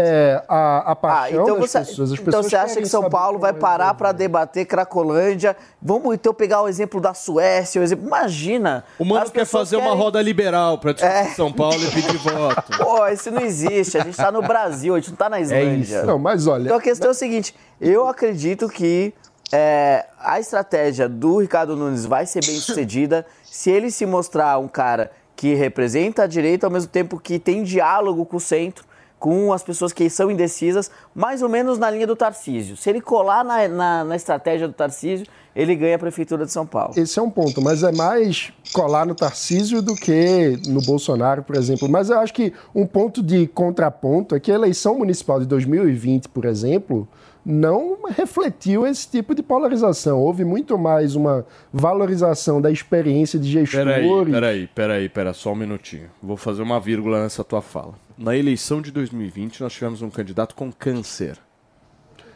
é, 0.00 0.42
a, 0.48 0.78
a 0.78 0.92
Ah, 0.92 0.96
paixão 0.96 1.42
então 1.42 1.58
das 1.58 1.70
você, 1.70 1.78
pessoas. 1.80 2.12
As 2.12 2.18
então 2.18 2.24
pessoas 2.24 2.46
você 2.46 2.56
acha 2.56 2.76
que 2.80 2.88
São 2.88 3.10
Paulo 3.10 3.38
vai 3.38 3.50
é 3.50 3.54
parar 3.54 3.94
para 3.94 4.12
debater 4.12 4.64
Cracolândia? 4.66 5.56
Vamos 5.82 6.14
então 6.14 6.32
pegar 6.32 6.62
o 6.62 6.68
exemplo 6.68 7.00
da 7.00 7.12
Suécia, 7.14 7.80
o 7.80 7.84
exemplo. 7.84 8.06
Imagina. 8.06 8.84
O 8.98 9.04
mano 9.04 9.30
quer 9.30 9.44
fazer 9.44 9.76
uma 9.76 9.86
querem- 9.86 9.98
roda 9.98 10.22
liberal 10.22 10.78
pra 10.78 10.92
discutir 10.92 11.14
É. 11.14 11.24
São 11.34 11.52
Paulo 11.52 11.82
e 11.82 11.90
pedir 11.90 12.16
voto. 12.18 12.62
Pô, 12.78 13.06
isso 13.08 13.30
não 13.30 13.42
existe. 13.42 13.98
A 13.98 14.04
gente 14.04 14.16
tá 14.16 14.30
no 14.30 14.42
Brasil, 14.42 14.94
a 14.94 14.98
gente 15.00 15.10
não 15.10 15.16
tá 15.16 15.28
na 15.28 15.40
Islândia. 15.40 16.04
Não, 16.04 16.18
mas 16.18 16.46
olha, 16.46 16.64
Então 16.66 16.76
a 16.76 16.80
questão 16.80 17.08
é 17.08 17.10
o 17.10 17.14
seguinte: 17.14 17.54
eu 17.80 18.06
acredito 18.06 18.68
que 18.68 19.12
é, 19.52 20.04
a 20.20 20.38
estratégia 20.38 21.08
do 21.08 21.38
Ricardo 21.38 21.74
Nunes 21.76 22.04
vai 22.04 22.26
ser 22.26 22.44
bem 22.44 22.56
sucedida 22.56 23.24
se 23.44 23.70
ele 23.70 23.90
se 23.90 24.04
mostrar 24.06 24.58
um 24.58 24.68
cara 24.68 25.10
que 25.34 25.54
representa 25.54 26.24
a 26.24 26.26
direita 26.26 26.66
ao 26.66 26.70
mesmo 26.70 26.90
tempo 26.90 27.18
que 27.18 27.38
tem 27.38 27.62
diálogo 27.62 28.26
com 28.26 28.36
o 28.36 28.40
centro, 28.40 28.84
com 29.18 29.52
as 29.52 29.62
pessoas 29.62 29.92
que 29.92 30.08
são 30.08 30.30
indecisas, 30.30 30.90
mais 31.14 31.42
ou 31.42 31.48
menos 31.48 31.78
na 31.78 31.90
linha 31.90 32.06
do 32.06 32.14
Tarcísio. 32.14 32.76
Se 32.76 32.88
ele 32.88 33.00
colar 33.00 33.44
na, 33.44 33.68
na, 33.68 34.04
na 34.04 34.16
estratégia 34.16 34.68
do 34.68 34.74
Tarcísio, 34.74 35.26
ele 35.56 35.74
ganha 35.74 35.96
a 35.96 35.98
Prefeitura 35.98 36.46
de 36.46 36.52
São 36.52 36.64
Paulo. 36.64 36.94
esse 36.96 37.18
é 37.18 37.22
um 37.22 37.30
ponto, 37.30 37.60
mas 37.60 37.82
é 37.82 37.90
mais 37.90 38.52
colar 38.72 39.04
no 39.04 39.14
Tarcísio 39.14 39.82
do 39.82 39.94
que 39.96 40.56
no 40.68 40.80
Bolsonaro, 40.80 41.42
por 41.42 41.56
exemplo. 41.56 41.88
Mas 41.88 42.10
eu 42.10 42.18
acho 42.18 42.32
que 42.32 42.52
um 42.72 42.86
ponto 42.86 43.22
de 43.22 43.48
contraponto 43.48 44.36
é 44.36 44.40
que 44.40 44.52
a 44.52 44.54
eleição 44.54 44.96
municipal 44.98 45.40
de 45.40 45.46
2020, 45.46 46.28
por 46.28 46.44
exemplo, 46.44 47.08
não 47.44 47.98
refletiu 48.08 48.86
esse 48.86 49.08
tipo 49.08 49.34
de 49.34 49.42
polarização. 49.42 50.20
Houve 50.20 50.44
muito 50.44 50.78
mais 50.78 51.16
uma 51.16 51.44
valorização 51.72 52.60
da 52.60 52.70
experiência 52.70 53.38
de 53.38 53.50
gestores. 53.50 53.86
Peraí, 53.86 54.30
peraí, 54.30 54.66
peraí, 54.68 55.08
pera 55.08 55.32
só 55.32 55.52
um 55.52 55.56
minutinho. 55.56 56.10
Vou 56.22 56.36
fazer 56.36 56.62
uma 56.62 56.78
vírgula 56.78 57.22
nessa 57.22 57.42
tua 57.42 57.62
fala. 57.62 57.94
Na 58.18 58.36
eleição 58.36 58.82
de 58.82 58.90
2020, 58.90 59.60
nós 59.60 59.72
tivemos 59.72 60.02
um 60.02 60.10
candidato 60.10 60.54
com 60.56 60.72
câncer. 60.72 61.38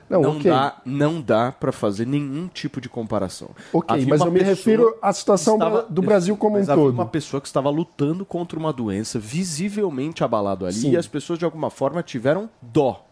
Não, 0.08 0.20
Não 0.22 0.30
ok. 0.36 0.50
dá, 0.50 0.76
não 0.84 1.20
dá 1.20 1.50
para 1.50 1.72
fazer 1.72 2.06
nenhum 2.06 2.46
tipo 2.46 2.80
de 2.80 2.88
comparação. 2.88 3.50
Ok, 3.72 3.96
Havia 3.96 4.06
mas 4.08 4.20
eu 4.20 4.30
me 4.30 4.40
refiro 4.40 4.94
à 5.00 5.10
situação 5.12 5.54
estava- 5.54 5.82
do 5.88 6.02
Brasil 6.02 6.36
como 6.36 6.58
um 6.58 6.64
todo. 6.66 6.90
uma 6.90 7.06
pessoa 7.06 7.40
que 7.40 7.46
estava 7.48 7.70
lutando 7.70 8.24
contra 8.24 8.58
uma 8.58 8.72
doença 8.72 9.18
visivelmente 9.18 10.22
abalado 10.22 10.66
ali 10.66 10.74
Sim. 10.74 10.90
e 10.92 10.96
as 10.96 11.08
pessoas 11.08 11.38
de 11.38 11.44
alguma 11.46 11.70
forma 11.70 12.02
tiveram 12.02 12.48
dó. 12.60 13.04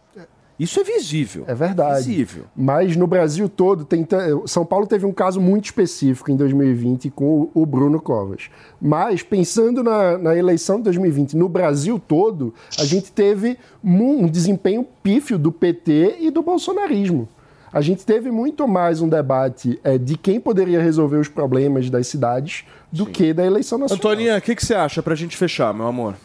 Isso 0.61 0.79
é 0.79 0.83
visível. 0.83 1.43
É 1.47 1.55
verdade. 1.55 1.97
Visível. 2.07 2.43
Mas 2.55 2.95
no 2.95 3.07
Brasil 3.07 3.49
todo, 3.49 3.83
tem 3.83 4.03
ta- 4.03 4.19
São 4.45 4.63
Paulo 4.63 4.85
teve 4.85 5.05
um 5.05 5.11
caso 5.11 5.41
muito 5.41 5.65
específico 5.65 6.29
em 6.31 6.35
2020 6.35 7.09
com 7.09 7.49
o 7.53 7.65
Bruno 7.65 7.99
Covas. 7.99 8.49
Mas, 8.79 9.23
pensando 9.23 9.83
na, 9.83 10.17
na 10.17 10.35
eleição 10.35 10.77
de 10.77 10.83
2020 10.83 11.35
no 11.35 11.49
Brasil 11.49 11.99
todo, 11.99 12.53
a 12.77 12.85
gente 12.85 13.11
teve 13.11 13.57
um 13.83 14.27
desempenho 14.27 14.85
pífio 15.01 15.39
do 15.39 15.51
PT 15.51 16.17
e 16.19 16.29
do 16.29 16.43
bolsonarismo. 16.43 17.27
A 17.73 17.81
gente 17.81 18.05
teve 18.05 18.29
muito 18.29 18.67
mais 18.67 19.01
um 19.01 19.07
debate 19.07 19.79
eh, 19.83 19.97
de 19.97 20.17
quem 20.17 20.39
poderia 20.41 20.81
resolver 20.81 21.17
os 21.17 21.29
problemas 21.29 21.89
das 21.89 22.05
cidades 22.05 22.65
do 22.91 23.05
que 23.05 23.33
da 23.33 23.45
eleição 23.45 23.77
nacional. 23.79 23.97
Antoninha, 24.11 24.37
o 24.37 24.41
que, 24.41 24.53
que 24.55 24.65
você 24.65 24.73
acha 24.75 25.01
pra 25.01 25.15
gente 25.15 25.35
fechar, 25.37 25.73
meu 25.73 25.87
amor? 25.87 26.15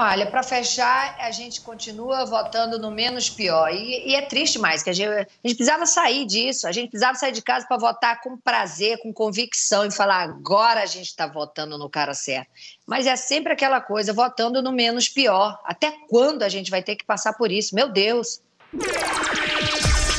Olha, 0.00 0.26
para 0.26 0.44
fechar, 0.44 1.16
a 1.18 1.32
gente 1.32 1.60
continua 1.60 2.24
votando 2.24 2.78
no 2.78 2.88
menos 2.88 3.28
pior. 3.28 3.68
E, 3.74 4.10
e 4.10 4.14
é 4.14 4.22
triste 4.22 4.56
mais, 4.56 4.80
que 4.80 4.90
a 4.90 4.92
gente, 4.92 5.08
a 5.08 5.18
gente 5.18 5.56
precisava 5.56 5.86
sair 5.86 6.24
disso. 6.24 6.68
A 6.68 6.72
gente 6.72 6.90
precisava 6.90 7.18
sair 7.18 7.32
de 7.32 7.42
casa 7.42 7.66
para 7.66 7.76
votar 7.76 8.20
com 8.20 8.36
prazer, 8.36 8.98
com 9.02 9.12
convicção 9.12 9.84
e 9.84 9.90
falar 9.90 10.22
agora 10.22 10.84
a 10.84 10.86
gente 10.86 11.08
está 11.08 11.26
votando 11.26 11.76
no 11.76 11.90
cara 11.90 12.14
certo. 12.14 12.48
Mas 12.86 13.08
é 13.08 13.16
sempre 13.16 13.52
aquela 13.52 13.80
coisa, 13.80 14.12
votando 14.12 14.62
no 14.62 14.70
menos 14.70 15.08
pior. 15.08 15.58
Até 15.64 15.92
quando 16.08 16.44
a 16.44 16.48
gente 16.48 16.70
vai 16.70 16.80
ter 16.80 16.94
que 16.94 17.04
passar 17.04 17.32
por 17.32 17.50
isso? 17.50 17.74
Meu 17.74 17.88
Deus! 17.88 18.40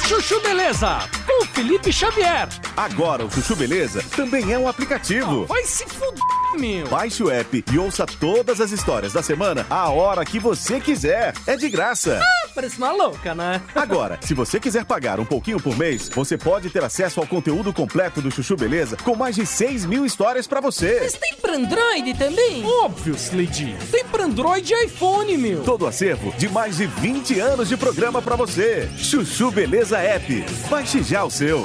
Chuchu 0.10 0.42
Beleza, 0.42 0.98
com 1.26 1.46
Felipe 1.46 1.94
Xavier. 1.94 2.50
Agora 2.76 3.24
o 3.24 3.32
Chuchu 3.32 3.56
Beleza 3.56 4.04
também 4.14 4.52
é 4.52 4.60
um 4.60 4.68
aplicativo. 4.68 5.46
Vai 5.46 5.64
se 5.64 5.86
fuder, 5.88 6.39
meu. 6.58 6.88
Baixe 6.88 7.24
o 7.24 7.30
app 7.30 7.64
e 7.72 7.78
ouça 7.78 8.06
todas 8.06 8.62
as 8.62 8.72
histórias 8.72 9.14
da 9.14 9.22
semana 9.22 9.66
a 9.70 9.90
hora 9.90 10.26
que 10.26 10.40
você 10.40 10.80
quiser. 10.80 11.34
É 11.46 11.56
de 11.56 11.70
graça. 11.70 12.20
Parece 12.56 12.78
uma 12.78 12.92
louca, 12.92 13.36
né? 13.36 13.62
Agora, 13.76 14.20
se 14.22 14.34
você 14.34 14.60
quiser 14.60 14.86
pagar 14.86 15.20
um 15.20 15.26
pouquinho 15.26 15.60
por 15.60 15.78
mês, 15.78 16.10
você 16.10 16.38
pode 16.38 16.70
ter 16.70 16.84
acesso 16.84 17.20
ao 17.20 17.28
conteúdo 17.28 17.72
completo 17.74 18.22
do 18.22 18.32
Chuchu 18.32 18.56
Beleza 18.56 18.98
com 18.98 19.16
mais 19.16 19.36
de 19.36 19.46
6 19.46 19.86
mil 19.86 20.06
histórias 20.06 20.48
pra 20.48 20.60
você. 20.60 21.00
Mas 21.02 21.14
tem 21.14 21.38
pra 21.42 21.56
Android 21.56 22.14
também? 22.16 22.66
Óbvio, 22.66 23.16
Slade. 23.16 23.76
Tem 23.92 24.06
pra 24.06 24.24
Android 24.24 24.74
e 24.74 24.86
iPhone, 24.86 25.38
meu. 25.38 25.64
Todo 25.64 25.88
acervo 25.88 26.34
de 26.38 26.50
mais 26.50 26.78
de 26.78 26.86
20 26.88 27.40
anos 27.40 27.70
de 27.70 27.78
programa 27.78 28.22
pra 28.22 28.36
você. 28.36 28.90
Chuchu 28.98 29.52
Beleza 29.52 29.98
App. 29.98 30.46
Baixe 30.70 31.04
já 31.04 31.24
o 31.24 31.32
seu. 31.32 31.64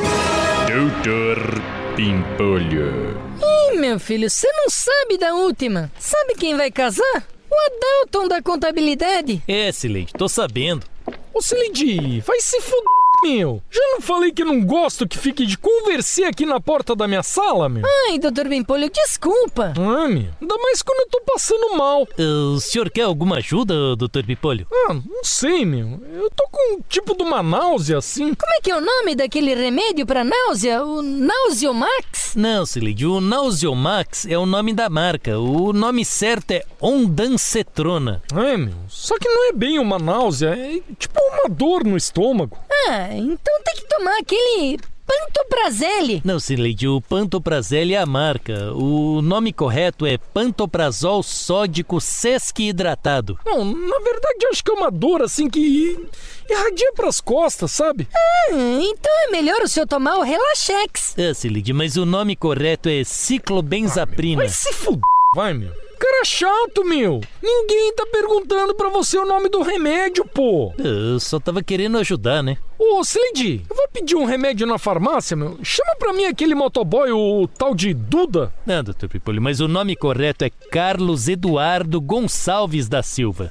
Doutor 0.66 1.62
Pimpolho. 1.96 3.16
Ih, 3.40 3.78
meu 3.78 4.00
filho, 4.00 4.28
você 4.28 4.50
não 4.52 4.68
sabe 4.68 5.16
da 5.16 5.33
última. 5.35 5.92
Sabe 5.98 6.35
quem 6.35 6.57
vai 6.57 6.68
casar? 6.68 7.24
O 7.48 7.54
Adalton 7.66 8.26
da 8.26 8.42
contabilidade. 8.42 9.40
É, 9.46 9.70
Sileide, 9.70 10.12
tô 10.12 10.28
sabendo. 10.28 10.85
Ô, 11.33 11.40
Sileide, 11.40 12.20
vai 12.22 12.40
se 12.40 12.61
fuder, 12.61 12.83
meu. 13.24 13.62
Já 13.70 13.80
não 13.92 14.02
falei 14.02 14.30
que 14.30 14.44
não 14.44 14.62
gosto 14.62 15.08
que 15.08 15.16
fique 15.16 15.46
de 15.46 15.56
conversar 15.56 16.28
aqui 16.28 16.44
na 16.44 16.60
porta 16.60 16.94
da 16.94 17.08
minha 17.08 17.22
sala, 17.22 17.70
meu? 17.70 17.82
Ai, 18.08 18.18
doutor 18.18 18.48
Bimpolho, 18.48 18.90
desculpa. 18.90 19.72
Ah, 19.78 20.06
meu. 20.06 20.28
Ainda 20.40 20.58
mais 20.58 20.82
quando 20.82 21.00
eu 21.00 21.08
tô 21.08 21.20
passando 21.22 21.74
mal. 21.74 22.06
O 22.18 22.60
senhor 22.60 22.90
quer 22.90 23.02
alguma 23.02 23.37
ajuda, 23.38 23.96
doutor 23.96 24.24
Pipolho? 24.24 24.66
Ah, 24.70 24.92
não 24.92 25.24
sei, 25.24 25.64
meu. 25.64 26.02
Eu 26.12 26.30
tô 26.37 26.46
com 26.52 26.76
um 26.76 26.80
tipo 26.87 27.16
de 27.16 27.22
uma 27.22 27.42
náusea 27.42 27.96
assim. 27.96 28.34
Como 28.34 28.52
é 28.52 28.60
que 28.60 28.70
é 28.70 28.76
o 28.76 28.80
nome 28.82 29.14
daquele 29.14 29.54
remédio 29.54 30.04
pra 30.04 30.22
náusea? 30.22 30.84
O 30.84 31.00
Nauseomax? 31.00 32.34
Não, 32.37 32.66
Sileide, 32.66 33.06
o 33.06 33.20
Nauseomax 33.22 34.26
é 34.26 34.37
o 34.37 34.44
nome 34.44 34.74
da 34.74 34.90
marca. 34.90 35.38
O 35.38 35.72
nome 35.72 36.04
certo 36.04 36.50
é 36.50 36.64
Ondancetrona. 36.80 38.22
É, 38.34 38.56
meu. 38.56 38.74
Só 38.88 39.18
que 39.18 39.28
não 39.28 39.48
é 39.48 39.52
bem 39.52 39.78
uma 39.78 39.98
náusea, 39.98 40.48
é 40.50 40.80
tipo 40.98 41.18
uma 41.32 41.48
dor 41.48 41.84
no 41.84 41.96
estômago. 41.96 42.58
Ah, 42.88 43.13
então 43.16 43.62
tem 43.62 43.74
que 43.77 43.88
tomar 43.88 44.18
aquele 44.18 44.79
Pantoprazele. 45.07 46.22
Não, 46.24 46.40
Sileide, 46.40 46.88
o 46.88 47.00
Pantoprazele 47.00 47.94
é 47.94 47.98
a 47.98 48.07
marca. 48.07 48.72
O 48.72 49.20
nome 49.20 49.53
correto 49.53 50.07
é 50.07 50.16
Pantoprazol 50.16 51.22
sódico 51.22 52.00
sesqui 52.00 52.68
hidratado. 52.68 53.38
Não, 53.44 53.64
na 53.64 53.98
verdade 53.98 54.44
eu 54.44 54.50
acho 54.50 54.64
que 54.64 54.70
é 54.70 54.74
uma 54.74 54.90
dor 54.90 55.22
assim 55.22 55.48
que 55.48 56.09
irradia 56.48 56.92
pras 56.94 57.20
costas, 57.20 57.72
sabe? 57.72 58.09
Ah, 58.14 58.48
então 58.81 59.12
é 59.29 59.31
melhor 59.31 59.61
o 59.62 59.68
senhor 59.68 59.87
tomar 59.87 60.16
o 60.16 60.22
Relaxex. 60.22 61.16
É, 61.18 61.35
Sileide, 61.35 61.72
mas 61.72 61.96
o 61.96 62.07
nome 62.07 62.35
correto 62.35 62.88
é 62.88 63.05
ciclobenzaprina. 63.05 64.42
Vai 64.42 64.48
se 64.48 64.72
fuder, 64.72 65.03
vai, 65.35 65.53
meu. 65.53 65.84
Cara 66.04 66.22
chato, 66.22 66.84
meu. 66.84 67.22
Ninguém 67.42 67.94
tá 67.94 68.04
perguntando 68.12 68.74
pra 68.74 68.90
você 68.90 69.16
o 69.16 69.24
nome 69.24 69.48
do 69.48 69.62
remédio, 69.62 70.22
pô. 70.26 70.74
Eu 70.76 71.18
só 71.18 71.40
tava 71.40 71.62
querendo 71.62 71.96
ajudar, 71.96 72.42
né? 72.42 72.58
Ô, 72.78 73.00
Slidy, 73.00 73.64
eu 73.70 73.74
vou 73.74 73.88
pedir 73.88 74.14
um 74.14 74.26
remédio 74.26 74.66
na 74.66 74.76
farmácia, 74.76 75.34
meu. 75.34 75.58
Chama 75.62 75.96
pra 75.98 76.12
mim 76.12 76.26
aquele 76.26 76.54
motoboy, 76.54 77.10
o 77.10 77.48
tal 77.48 77.74
de 77.74 77.94
Duda. 77.94 78.52
Não, 78.66 78.84
doutor 78.84 79.08
Pipolho, 79.08 79.40
mas 79.40 79.60
o 79.60 79.66
nome 79.66 79.96
correto 79.96 80.44
é 80.44 80.50
Carlos 80.50 81.26
Eduardo 81.26 82.02
Gonçalves 82.02 82.86
da 82.86 83.02
Silva. 83.02 83.50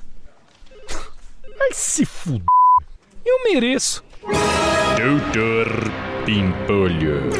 Ai, 1.59 1.69
se 1.71 2.05
fuder. 2.05 2.45
Eu 3.25 3.43
mereço. 3.45 4.03
Doutor 4.95 5.91
Pimpolho. 6.23 7.31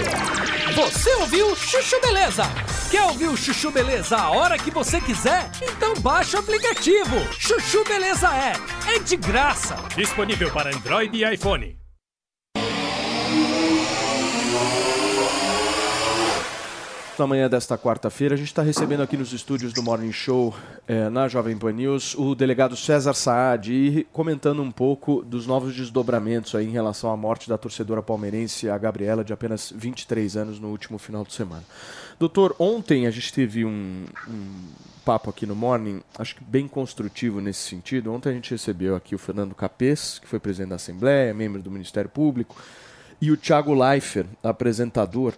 Você 0.76 1.14
ouviu 1.18 1.56
Chuchu 1.56 2.02
Beleza? 2.02 2.44
Quer 2.90 3.04
ouvir 3.04 3.28
o 3.28 3.38
Chuchu 3.38 3.70
Beleza 3.70 4.18
a 4.18 4.32
hora 4.32 4.58
que 4.58 4.72
você 4.72 5.00
quiser? 5.00 5.48
Então 5.62 5.94
baixa 6.02 6.38
o 6.38 6.40
aplicativo. 6.40 7.16
Chuchu 7.38 7.84
Beleza 7.84 8.28
é. 8.30 8.54
É 8.96 8.98
de 8.98 9.16
graça. 9.16 9.76
Disponível 9.96 10.50
para 10.52 10.76
Android 10.76 11.16
e 11.16 11.32
iPhone. 11.32 11.83
Na 17.18 17.28
manhã 17.28 17.48
desta 17.48 17.78
quarta-feira, 17.78 18.34
a 18.34 18.38
gente 18.38 18.48
está 18.48 18.64
recebendo 18.64 19.04
aqui 19.04 19.16
nos 19.16 19.32
estúdios 19.32 19.72
do 19.72 19.84
Morning 19.84 20.12
Show, 20.12 20.54
eh, 20.88 21.10
na 21.10 21.28
Jovem 21.28 21.56
Pan 21.56 21.72
News, 21.72 22.16
o 22.16 22.34
delegado 22.34 22.76
César 22.76 23.14
Saad, 23.14 23.72
e 23.72 24.04
comentando 24.12 24.64
um 24.64 24.72
pouco 24.72 25.22
dos 25.22 25.46
novos 25.46 25.76
desdobramentos 25.76 26.56
aí 26.56 26.66
em 26.66 26.72
relação 26.72 27.12
à 27.12 27.16
morte 27.16 27.48
da 27.48 27.56
torcedora 27.56 28.02
palmeirense, 28.02 28.68
a 28.68 28.76
Gabriela, 28.80 29.24
de 29.24 29.32
apenas 29.32 29.72
23 29.76 30.36
anos, 30.38 30.60
no 30.60 30.70
último 30.70 30.98
final 30.98 31.24
de 31.24 31.34
semana. 31.34 31.64
Doutor, 32.18 32.56
ontem 32.58 33.06
a 33.06 33.12
gente 33.12 33.32
teve 33.32 33.64
um, 33.64 34.06
um 34.28 34.68
papo 35.06 35.30
aqui 35.30 35.46
no 35.46 35.56
Morning, 35.56 36.02
acho 36.18 36.36
que 36.36 36.44
bem 36.44 36.68
construtivo 36.68 37.40
nesse 37.40 37.62
sentido. 37.62 38.12
Ontem 38.12 38.30
a 38.30 38.34
gente 38.34 38.50
recebeu 38.50 38.96
aqui 38.96 39.14
o 39.14 39.20
Fernando 39.20 39.54
Capês, 39.54 40.18
que 40.18 40.28
foi 40.28 40.40
presidente 40.40 40.70
da 40.70 40.78
Assembleia, 40.78 41.32
membro 41.32 41.62
do 41.62 41.70
Ministério 41.70 42.10
Público, 42.10 42.56
e 43.22 43.30
o 43.30 43.38
Thiago 43.38 43.72
Leifert, 43.76 44.28
apresentador. 44.42 45.36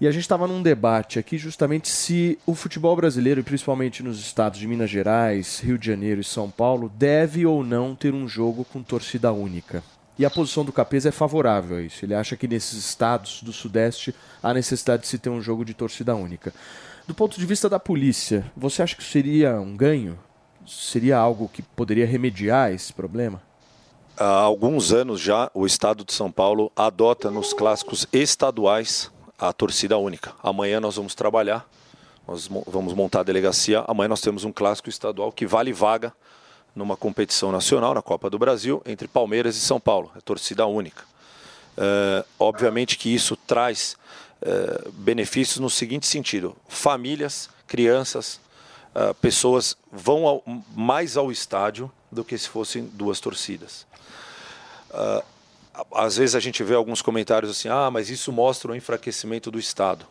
E 0.00 0.06
a 0.06 0.12
gente 0.12 0.22
estava 0.22 0.46
num 0.46 0.62
debate 0.62 1.18
aqui 1.18 1.36
justamente 1.36 1.88
se 1.88 2.38
o 2.46 2.54
futebol 2.54 2.94
brasileiro, 2.94 3.42
principalmente 3.42 4.00
nos 4.00 4.20
estados 4.20 4.60
de 4.60 4.66
Minas 4.68 4.88
Gerais, 4.88 5.58
Rio 5.58 5.76
de 5.76 5.88
Janeiro 5.88 6.20
e 6.20 6.24
São 6.24 6.48
Paulo, 6.48 6.88
deve 6.94 7.44
ou 7.44 7.64
não 7.64 7.96
ter 7.96 8.14
um 8.14 8.28
jogo 8.28 8.64
com 8.64 8.80
torcida 8.80 9.32
única. 9.32 9.82
E 10.16 10.24
a 10.24 10.30
posição 10.30 10.64
do 10.64 10.72
Capês 10.72 11.04
é 11.04 11.10
favorável 11.10 11.78
a 11.78 11.82
isso. 11.82 12.04
Ele 12.04 12.14
acha 12.14 12.36
que 12.36 12.46
nesses 12.46 12.78
estados 12.78 13.42
do 13.42 13.52
Sudeste 13.52 14.14
há 14.40 14.54
necessidade 14.54 15.02
de 15.02 15.08
se 15.08 15.18
ter 15.18 15.30
um 15.30 15.42
jogo 15.42 15.64
de 15.64 15.74
torcida 15.74 16.14
única. 16.14 16.54
Do 17.04 17.14
ponto 17.14 17.36
de 17.36 17.46
vista 17.46 17.68
da 17.68 17.80
polícia, 17.80 18.48
você 18.56 18.82
acha 18.82 18.94
que 18.94 19.02
seria 19.02 19.60
um 19.60 19.76
ganho? 19.76 20.16
Seria 20.64 21.18
algo 21.18 21.48
que 21.48 21.62
poderia 21.62 22.06
remediar 22.06 22.70
esse 22.70 22.92
problema? 22.92 23.42
Há 24.16 24.26
alguns 24.26 24.92
anos 24.92 25.20
já, 25.20 25.50
o 25.52 25.66
Estado 25.66 26.04
de 26.04 26.12
São 26.12 26.30
Paulo 26.30 26.70
adota 26.76 27.32
nos 27.32 27.52
clássicos 27.52 28.06
estaduais 28.12 29.10
a 29.38 29.52
torcida 29.52 29.96
única. 29.96 30.32
Amanhã 30.42 30.80
nós 30.80 30.96
vamos 30.96 31.14
trabalhar, 31.14 31.68
nós 32.26 32.48
vamos 32.66 32.92
montar 32.92 33.20
a 33.20 33.22
delegacia. 33.22 33.84
Amanhã 33.86 34.08
nós 34.08 34.20
temos 34.20 34.44
um 34.44 34.52
clássico 34.52 34.88
estadual 34.88 35.30
que 35.30 35.46
vale 35.46 35.72
vaga 35.72 36.12
numa 36.74 36.96
competição 36.96 37.52
nacional, 37.52 37.94
na 37.94 38.02
Copa 38.02 38.28
do 38.28 38.38
Brasil, 38.38 38.82
entre 38.84 39.06
Palmeiras 39.06 39.56
e 39.56 39.60
São 39.60 39.78
Paulo. 39.78 40.10
É 40.16 40.20
torcida 40.20 40.66
única. 40.66 41.04
É, 41.76 42.24
obviamente 42.38 42.98
que 42.98 43.14
isso 43.14 43.36
traz 43.36 43.96
é, 44.42 44.88
benefícios 44.92 45.58
no 45.58 45.70
seguinte 45.70 46.06
sentido: 46.06 46.56
famílias, 46.68 47.48
crianças, 47.66 48.40
é, 48.94 49.12
pessoas 49.14 49.76
vão 49.92 50.26
ao, 50.26 50.42
mais 50.74 51.16
ao 51.16 51.30
estádio 51.30 51.90
do 52.10 52.24
que 52.24 52.36
se 52.36 52.48
fossem 52.48 52.84
duas 52.84 53.20
torcidas. 53.20 53.86
Às 55.92 56.16
vezes 56.16 56.34
a 56.34 56.40
gente 56.40 56.62
vê 56.62 56.74
alguns 56.74 57.02
comentários 57.02 57.50
assim: 57.50 57.68
ah, 57.68 57.90
mas 57.90 58.10
isso 58.10 58.32
mostra 58.32 58.72
o 58.72 58.76
enfraquecimento 58.76 59.50
do 59.50 59.58
Estado. 59.58 60.06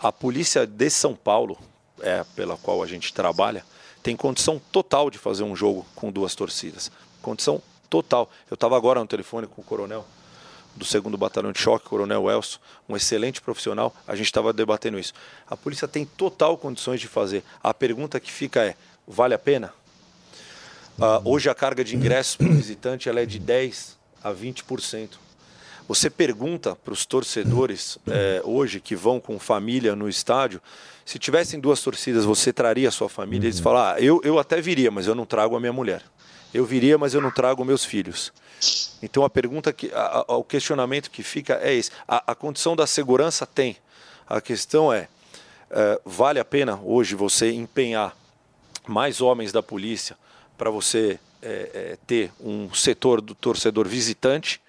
A 0.00 0.12
polícia 0.12 0.66
de 0.66 0.90
São 0.90 1.14
Paulo, 1.14 1.58
é 2.00 2.24
pela 2.34 2.56
qual 2.56 2.82
a 2.82 2.86
gente 2.86 3.12
trabalha, 3.12 3.64
tem 4.02 4.16
condição 4.16 4.60
total 4.70 5.10
de 5.10 5.18
fazer 5.18 5.44
um 5.44 5.56
jogo 5.56 5.86
com 5.94 6.10
duas 6.10 6.34
torcidas. 6.34 6.90
Condição 7.22 7.62
total. 7.88 8.30
Eu 8.50 8.54
estava 8.54 8.76
agora 8.76 9.00
no 9.00 9.06
telefone 9.06 9.46
com 9.46 9.62
o 9.62 9.64
coronel 9.64 10.04
do 10.76 10.84
segundo 10.84 11.16
batalhão 11.16 11.52
de 11.52 11.60
choque, 11.60 11.88
coronel 11.88 12.28
Elso, 12.28 12.60
um 12.88 12.96
excelente 12.96 13.40
profissional. 13.40 13.94
A 14.06 14.16
gente 14.16 14.26
estava 14.26 14.52
debatendo 14.52 14.98
isso. 14.98 15.12
A 15.46 15.56
polícia 15.56 15.86
tem 15.86 16.04
total 16.04 16.58
condições 16.58 17.00
de 17.00 17.06
fazer. 17.06 17.44
A 17.62 17.72
pergunta 17.72 18.18
que 18.18 18.30
fica 18.30 18.64
é: 18.64 18.76
vale 19.06 19.34
a 19.34 19.38
pena? 19.38 19.72
Uh, 20.98 21.28
hoje 21.28 21.48
a 21.48 21.54
carga 21.54 21.82
de 21.82 21.96
ingressos 21.96 22.38
o 22.38 22.52
visitante 22.52 23.08
ela 23.08 23.20
é 23.20 23.26
de 23.26 23.38
10 23.38 23.96
a 24.24 24.32
20%. 24.32 25.10
Você 25.86 26.08
pergunta 26.08 26.74
para 26.74 26.94
os 26.94 27.04
torcedores 27.04 27.98
é, 28.08 28.40
hoje 28.42 28.80
que 28.80 28.96
vão 28.96 29.20
com 29.20 29.38
família 29.38 29.94
no 29.94 30.08
estádio, 30.08 30.62
se 31.04 31.18
tivessem 31.18 31.60
duas 31.60 31.82
torcidas, 31.82 32.24
você 32.24 32.50
traria 32.50 32.88
a 32.88 32.90
sua 32.90 33.10
família? 33.10 33.46
Eles 33.46 33.60
falam, 33.60 33.82
ah, 33.82 34.00
eu, 34.00 34.18
eu 34.24 34.38
até 34.38 34.62
viria, 34.62 34.90
mas 34.90 35.06
eu 35.06 35.14
não 35.14 35.26
trago 35.26 35.54
a 35.54 35.60
minha 35.60 35.72
mulher. 35.72 36.02
Eu 36.54 36.64
viria, 36.64 36.96
mas 36.96 37.12
eu 37.12 37.20
não 37.20 37.30
trago 37.30 37.62
meus 37.64 37.84
filhos. 37.84 38.32
Então 39.02 39.24
a 39.24 39.28
pergunta 39.28 39.72
que, 39.74 39.90
a, 39.92 40.24
a, 40.26 40.36
o 40.36 40.44
questionamento 40.44 41.10
que 41.10 41.22
fica 41.22 41.58
é 41.60 41.74
esse: 41.74 41.90
a, 42.08 42.32
a, 42.32 42.34
condição 42.34 42.74
da 42.74 42.86
segurança 42.86 43.44
tem. 43.44 43.76
A 44.26 44.40
questão 44.40 44.90
é, 44.90 45.08
é 45.70 46.00
vale 46.04 46.38
a 46.38 46.44
pena 46.44 46.80
hoje 46.82 47.14
você 47.14 47.52
empenhar 47.52 48.16
mais 48.86 49.20
homens 49.20 49.52
da 49.52 49.62
polícia 49.62 50.16
para 50.56 50.70
você 50.70 51.18
é, 51.42 51.70
é, 51.74 51.98
ter 52.06 52.32
um 52.40 52.72
setor 52.72 53.20
do 53.20 53.34
torcedor 53.34 53.86
visitante 53.86 54.60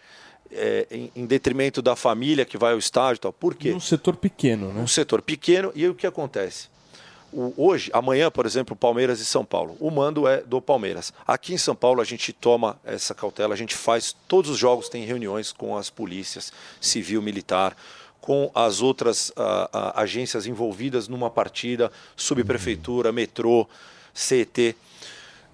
é, 0.51 0.87
em, 0.91 1.11
em, 1.15 1.25
detrimento 1.25 1.81
da 1.81 1.95
família 1.95 2.45
que 2.45 2.57
vai 2.57 2.73
ao 2.73 2.79
estádio 2.79 3.21
tal. 3.21 3.33
Por 3.33 3.55
quê? 3.55 3.73
Um 3.73 3.79
setor 3.79 4.15
pequeno, 4.15 4.71
né? 4.71 4.81
Um 4.81 4.87
setor 4.87 5.21
pequeno. 5.21 5.71
E 5.75 5.83
aí 5.83 5.89
o 5.89 5.95
que 5.95 6.07
acontece? 6.07 6.67
O, 7.31 7.53
hoje, 7.57 7.89
amanhã, 7.93 8.31
por 8.31 8.45
exemplo, 8.45 8.75
Palmeiras 8.75 9.19
e 9.19 9.25
São 9.25 9.43
Paulo. 9.43 9.75
O 9.79 9.91
mando 9.91 10.27
é 10.27 10.41
do 10.41 10.61
Palmeiras. 10.61 11.13
Aqui 11.27 11.53
em 11.53 11.57
São 11.57 11.75
Paulo 11.75 12.01
a 12.01 12.05
gente 12.05 12.31
toma 12.31 12.79
essa 12.83 13.13
cautela, 13.13 13.53
a 13.53 13.57
gente 13.57 13.75
faz 13.75 14.15
todos 14.27 14.49
os 14.49 14.57
jogos 14.57 14.89
tem 14.89 15.03
reuniões 15.03 15.51
com 15.51 15.75
as 15.77 15.89
polícias 15.89 16.53
civil, 16.79 17.21
militar, 17.21 17.75
com 18.21 18.49
as 18.55 18.81
outras 18.81 19.31
a, 19.35 19.69
a, 19.71 20.01
agências 20.01 20.47
envolvidas 20.47 21.07
numa 21.07 21.29
partida, 21.29 21.91
subprefeitura, 22.15 23.11
metrô, 23.11 23.67
CET. 24.13 24.75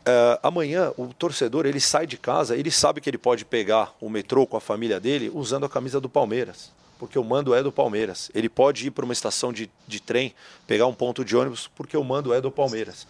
Uh, 0.02 0.40
amanhã 0.42 0.92
o 0.98 1.14
torcedor 1.14 1.68
ele 1.68 1.80
sai 1.80 2.08
de 2.08 2.18
casa, 2.18 2.58
ele 2.58 2.72
sabe 2.72 3.00
que 3.00 3.08
ele 3.08 3.20
pode 3.20 3.46
pegar 3.46 3.94
o 4.02 4.10
metrô 4.10 4.48
com 4.48 4.58
a 4.58 4.62
família 4.62 5.00
dele 5.00 5.32
usando 5.32 5.66
a 5.66 5.70
camisa 5.70 6.02
do 6.02 6.10
Palmeiras, 6.10 6.72
porque 6.98 7.20
o 7.20 7.24
mando 7.24 7.54
é 7.54 7.62
do 7.62 7.72
Palmeiras. 7.72 8.32
Ele 8.34 8.50
pode 8.50 8.88
ir 8.88 8.92
para 8.92 9.06
uma 9.06 9.14
estação 9.14 9.54
de, 9.54 9.70
de 9.88 10.02
trem, 10.02 10.34
pegar 10.66 10.88
um 10.88 10.94
ponto 10.94 11.24
de 11.24 11.36
ônibus, 11.38 11.70
porque 11.76 11.96
o 11.96 12.04
mando 12.04 12.34
é 12.34 12.42
do 12.42 12.50
Palmeiras. 12.52 13.06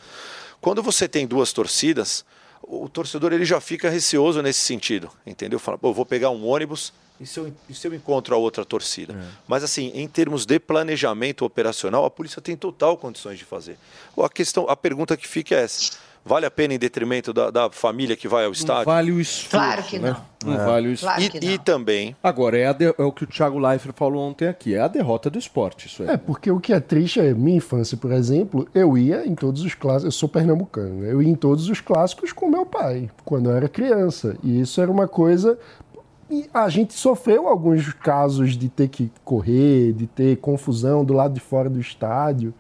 Quando 0.60 0.84
você 0.84 1.08
tem 1.08 1.26
duas 1.26 1.54
torcidas, 1.54 2.26
o 2.62 2.90
torcedor 2.90 3.32
ele 3.32 3.46
já 3.46 3.62
fica 3.62 3.90
receoso 3.90 4.42
nesse 4.42 4.60
sentido, 4.60 5.10
entendeu? 5.26 5.60
Fala, 5.60 5.78
pô, 5.78 5.90
eu 5.90 5.94
vou 5.94 6.06
pegar 6.06 6.30
um 6.30 6.46
ônibus 6.46 6.94
e 7.22 7.26
se 7.26 7.40
eu, 7.40 7.54
e 7.70 7.74
se 7.74 7.88
eu 7.88 7.94
encontro 7.94 8.34
a 8.34 8.38
outra 8.38 8.66
torcida? 8.66 9.16
Mas 9.48 9.64
assim, 9.64 9.92
em 9.94 10.08
termos 10.08 10.44
de 10.44 10.60
planejamento 10.60 11.46
operacional, 11.46 12.04
a 12.04 12.10
polícia 12.10 12.42
tem 12.42 12.58
total 12.58 12.98
condições 12.98 13.38
de 13.38 13.46
fazer. 13.46 13.78
A 14.18 14.28
questão, 14.28 14.68
a 14.68 14.76
pergunta 14.76 15.16
que 15.16 15.28
fica 15.28 15.56
é 15.56 15.64
essa. 15.64 15.98
Vale 16.24 16.46
a 16.46 16.52
pena 16.52 16.76
em 16.76 16.78
detrimento 16.80 17.34
da, 17.34 17.50
da 17.50 17.70
família 17.72 18.16
que 18.16 18.28
vai 18.28 18.46
ao 18.46 18.52
estádio? 18.52 18.86
vale 18.86 19.12
o 19.12 19.20
esforço, 19.20 19.50
Claro 19.50 19.84
que 19.84 19.98
né? 20.00 20.16
não. 20.44 20.52
Não 20.56 20.66
vale 20.66 20.88
o 20.90 20.92
esforço. 20.92 21.16
Claro 21.32 21.46
E, 21.46 21.54
e 21.54 21.58
também, 21.58 22.16
Agora, 22.22 22.58
é, 22.58 22.68
a 22.68 22.74
de- 22.74 22.86
é 22.86 23.04
o 23.04 23.12
que 23.12 23.24
o 23.24 23.28
Thiago 23.28 23.58
Leifert 23.58 23.96
falou 23.96 24.22
ontem 24.30 24.48
aqui, 24.48 24.76
é 24.76 24.80
a 24.82 24.88
derrota 24.88 25.30
do 25.32 25.40
esporte, 25.40 25.88
isso 25.88 26.04
É, 26.04 26.18
porque 26.18 26.52
o 26.52 26.60
que 26.60 26.74
é 26.74 26.80
triste 26.80 27.20
é, 27.20 27.34
minha 27.34 27.58
infância, 27.58 27.98
por 27.98 28.12
exemplo, 28.12 28.68
eu 28.74 28.96
ia 28.98 29.26
em 29.26 29.34
todos 29.34 29.64
os 29.64 29.74
clássicos, 29.74 30.06
eu 30.06 30.12
sou 30.12 30.30
pernambucano, 30.30 31.02
né? 31.02 31.12
eu 31.12 31.22
ia 31.24 31.30
em 31.30 31.36
todos 31.36 31.68
os 31.70 31.82
clássicos 31.82 32.32
com 32.32 32.48
meu 32.48 32.66
pai, 32.68 33.10
quando 33.26 33.50
eu 33.50 33.56
era 33.56 33.68
criança. 33.68 34.38
E 34.44 34.62
isso 34.62 34.80
era 34.80 34.92
uma 34.92 35.08
coisa. 35.08 35.58
E 36.30 36.48
a 36.54 36.70
gente 36.70 36.94
sofreu 36.94 37.48
alguns 37.48 37.92
casos 37.94 38.56
de 38.56 38.70
ter 38.70 38.88
que 38.90 39.12
correr, 39.26 39.92
de 39.94 40.06
ter 40.08 40.38
confusão 40.38 41.04
do 41.04 41.14
lado 41.14 41.34
de 41.34 41.40
fora 41.42 41.70
do 41.70 41.80
estádio, 41.80 42.54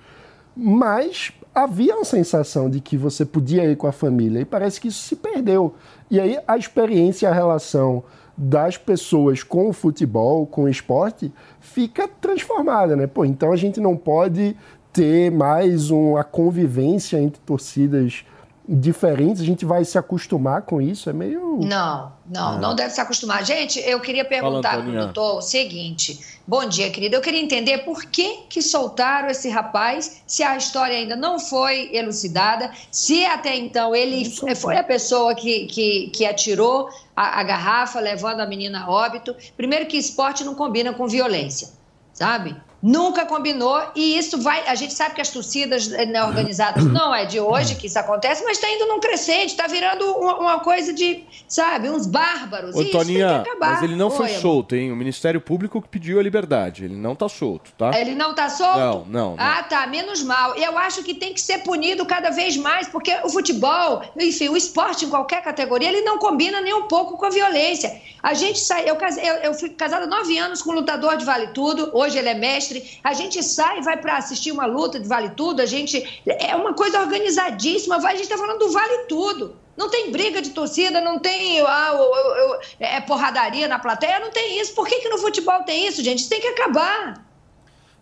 mas 0.56 1.32
havia 1.54 1.96
uma 1.96 2.06
sensação 2.06 2.70
de 2.70 2.80
que 2.80 2.98
você 2.98 3.26
podia 3.26 3.66
ir 3.66 3.76
com 3.76 3.88
a 3.88 3.92
família 3.92 4.40
e 4.40 4.46
parece 4.46 4.80
que 4.80 4.88
isso 4.88 5.02
se 5.02 5.16
perdeu. 5.16 5.76
E 6.10 6.20
aí 6.20 6.38
a 6.48 6.58
experiência 6.58 7.30
a 7.30 7.34
relação 7.34 8.04
das 8.38 8.78
pessoas 8.78 9.44
com 9.44 9.70
o 9.70 9.74
futebol, 9.74 10.48
com 10.48 10.64
o 10.64 10.70
esporte, 10.70 11.32
fica 11.60 12.08
transformada, 12.08 12.96
né? 12.96 13.06
Pô, 13.06 13.26
então 13.26 13.52
a 13.52 13.56
gente 13.56 13.80
não 13.80 13.96
pode 13.96 14.56
ter 14.92 15.32
mais 15.32 15.92
uma 15.92 16.24
convivência 16.24 17.22
entre 17.22 17.42
torcidas 17.46 18.26
diferentes, 18.74 19.42
a 19.42 19.46
gente 19.46 19.66
vai 19.66 19.84
se 19.84 19.98
acostumar 19.98 20.62
com 20.62 20.82
isso, 20.82 21.10
é 21.10 21.14
meio... 21.14 21.60
Não, 21.62 22.14
não, 22.26 22.58
não 22.58 22.74
deve 22.74 22.92
se 22.92 23.02
acostumar. 23.02 23.44
Gente, 23.46 23.80
eu 23.80 24.00
queria 24.00 24.24
perguntar 24.24 24.78
para 24.78 24.90
o 24.90 24.92
doutor 24.94 25.40
o 25.40 25.42
seguinte. 25.42 26.40
Bom 26.48 26.66
dia, 26.66 26.90
querida. 26.90 27.18
Eu 27.18 27.22
queria 27.22 27.42
entender 27.42 27.80
por 27.80 28.06
que, 28.06 28.44
que 28.50 28.62
soltaram 28.62 29.30
esse 29.30 29.50
rapaz, 29.50 30.24
se 30.26 30.42
a 30.42 30.56
história 30.56 30.96
ainda 30.96 31.18
não 31.18 31.38
foi 31.38 31.94
elucidada, 31.94 32.72
se 32.90 33.26
até 33.26 33.58
então 33.58 33.94
ele 33.94 34.30
foi 34.56 34.78
a 34.78 34.84
pessoa 34.84 35.36
que, 35.36 35.66
que, 35.66 36.10
que 36.12 36.26
atirou 36.26 36.90
a, 37.14 37.42
a 37.42 37.44
garrafa, 37.44 38.00
levando 38.00 38.40
a 38.40 38.48
menina 38.48 38.86
a 38.86 38.90
óbito. 38.90 39.36
Primeiro 39.58 39.86
que 39.86 39.98
esporte 39.98 40.46
não 40.46 40.56
combina 40.56 40.94
com 40.94 41.08
violência, 41.08 41.70
sabe? 42.14 42.56
Nunca 42.82 43.26
combinou 43.26 43.80
e 43.96 44.18
isso 44.18 44.42
vai. 44.42 44.68
A 44.68 44.74
gente 44.74 44.94
sabe 44.94 45.14
que 45.14 45.22
as 45.22 45.30
torcidas 45.30 45.88
né, 45.88 46.24
organizadas 46.24 46.84
não 46.86 47.14
é 47.14 47.26
de 47.26 47.40
hoje 47.40 47.76
que 47.76 47.86
isso 47.86 48.00
acontece, 48.00 48.44
mas 48.44 48.58
está 48.58 48.68
indo 48.72 48.88
num 48.88 49.00
crescente, 49.00 49.48
está 49.48 49.68
virando 49.68 50.04
uma, 50.04 50.38
uma 50.38 50.60
coisa 50.62 50.92
de, 50.92 51.24
sabe, 51.48 51.90
uns 51.90 52.08
bárbaros. 52.08 52.76
Ô, 52.76 52.82
e 52.82 52.90
Toninha, 52.90 53.42
acabar. 53.42 53.74
mas 53.74 53.84
ele 53.84 53.96
não 53.96 54.10
foi 54.10 54.30
amor. 54.30 54.42
solto, 54.42 54.76
hein? 54.76 54.92
O 54.92 54.96
Ministério 54.96 55.40
Público 55.40 55.80
que 55.80 55.88
pediu 55.88 56.20
a 56.20 56.24
liberdade. 56.24 56.86
Ele 56.86 56.96
não 56.96 57.16
tá 57.16 57.30
solto, 57.30 57.72
tá? 57.78 57.92
Ele 58.00 58.16
não 58.16 58.34
tá 58.34 58.50
solto? 58.50 58.80
Não, 58.80 59.06
não, 59.06 59.36
não. 59.36 59.36
Ah, 59.38 59.62
tá, 59.62 59.86
menos 59.86 60.24
mal. 60.24 60.56
Eu 60.56 60.76
acho 60.78 61.04
que 61.04 61.14
tem 61.14 61.34
que 61.34 61.42
ser 61.42 61.60
punido 61.60 62.04
cada 62.06 62.32
vez 62.32 62.58
mais, 62.58 62.88
porque 62.88 63.16
o 63.24 63.30
futebol, 63.30 64.02
enfim, 64.20 64.50
o 64.50 64.58
esporte 64.58 65.06
em 65.06 65.10
qualquer 65.10 65.44
categoria, 65.44 65.90
ele 65.90 66.02
não 66.02 66.18
combina 66.18 66.60
nem 66.62 66.74
um 66.74 66.88
pouco 66.88 67.16
com 67.16 67.26
a 67.26 67.30
violência. 67.30 68.02
A 68.24 68.34
gente 68.34 68.60
sai, 68.60 68.90
eu, 68.90 68.96
eu, 68.96 69.34
eu 69.44 69.54
fui 69.54 69.70
casada 69.70 70.06
há 70.06 70.08
nove 70.08 70.38
anos 70.38 70.62
com 70.62 70.72
um 70.72 70.76
lutador 70.76 71.18
de 71.18 71.26
vale 71.26 71.48
tudo, 71.48 71.92
hoje 71.94 72.18
ele 72.18 72.30
é 72.30 72.34
mestre. 72.34 72.71
A 73.04 73.14
gente 73.14 73.42
sai 73.44 73.80
e 73.80 73.82
vai 73.82 73.98
para 73.98 74.18
assistir 74.18 74.52
uma 74.52 74.66
luta 74.66 75.00
de 75.00 75.08
vale 75.08 75.30
tudo, 75.32 75.62
a 75.62 75.66
gente. 75.66 76.22
É 76.26 76.56
uma 76.56 76.74
coisa 76.74 77.00
organizadíssima, 77.00 77.96
a 77.98 78.16
gente 78.16 78.28
tá 78.30 78.38
falando 78.38 78.60
do 78.60 78.72
vale 78.72 79.06
tudo. 79.08 79.56
Não 79.78 79.90
tem 79.90 80.12
briga 80.12 80.42
de 80.42 80.50
torcida, 80.52 81.00
não 81.02 81.18
tem 81.18 81.60
ah, 81.62 81.94
o- 81.94 82.02
o- 82.02 82.52
o- 82.56 82.60
é 82.80 83.00
porradaria 83.02 83.68
na 83.68 83.80
plateia, 83.80 84.20
não 84.20 84.30
tem 84.30 84.60
isso. 84.60 84.74
Por 84.76 84.86
que, 84.88 85.00
que 85.00 85.10
no 85.10 85.18
futebol 85.18 85.64
tem 85.64 85.88
isso, 85.88 86.04
gente? 86.04 86.20
Isso 86.20 86.30
tem 86.30 86.42
que 86.42 86.48
acabar. 86.48 87.26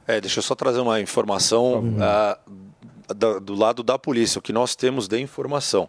É, 0.08 0.20
deixa 0.20 0.40
eu 0.40 0.44
só 0.44 0.56
trazer 0.56 0.80
uma 0.80 1.00
informação 1.00 1.96
ah, 2.02 2.38
da- 3.16 3.40
do 3.40 3.54
lado 3.56 3.84
da 3.84 3.98
polícia, 4.00 4.40
o 4.40 4.42
que 4.42 4.52
nós 4.52 4.76
temos 4.76 5.08
de 5.08 5.20
informação. 5.20 5.88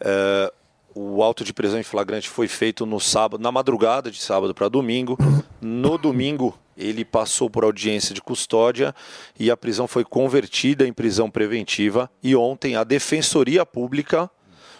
É, 0.00 0.52
o 0.94 1.22
auto 1.22 1.44
de 1.44 1.52
prisão 1.52 1.78
em 1.78 1.84
flagrante 1.84 2.28
foi 2.28 2.48
feito 2.48 2.84
no 2.84 2.98
sábado, 2.98 3.40
na 3.40 3.52
madrugada 3.52 4.10
de 4.10 4.20
sábado 4.20 4.54
para 4.54 4.68
domingo. 4.68 5.16
No 5.60 5.96
domingo, 5.96 6.58
ele 6.76 7.04
passou 7.04 7.48
por 7.48 7.64
audiência 7.64 8.14
de 8.14 8.20
custódia 8.20 8.94
e 9.38 9.50
a 9.50 9.56
prisão 9.56 9.86
foi 9.86 10.04
convertida 10.04 10.86
em 10.86 10.92
prisão 10.92 11.30
preventiva. 11.30 12.10
E 12.22 12.34
ontem, 12.34 12.74
a 12.74 12.84
Defensoria 12.84 13.64
Pública 13.64 14.30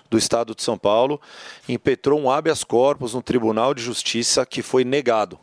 do 0.08 0.18
Estado 0.18 0.54
de 0.54 0.62
São 0.62 0.76
Paulo 0.76 1.20
impetrou 1.68 2.18
um 2.20 2.30
habeas 2.30 2.64
corpus 2.64 3.14
no 3.14 3.22
Tribunal 3.22 3.72
de 3.72 3.82
Justiça 3.82 4.44
que 4.44 4.62
foi 4.62 4.84
negado. 4.84 5.38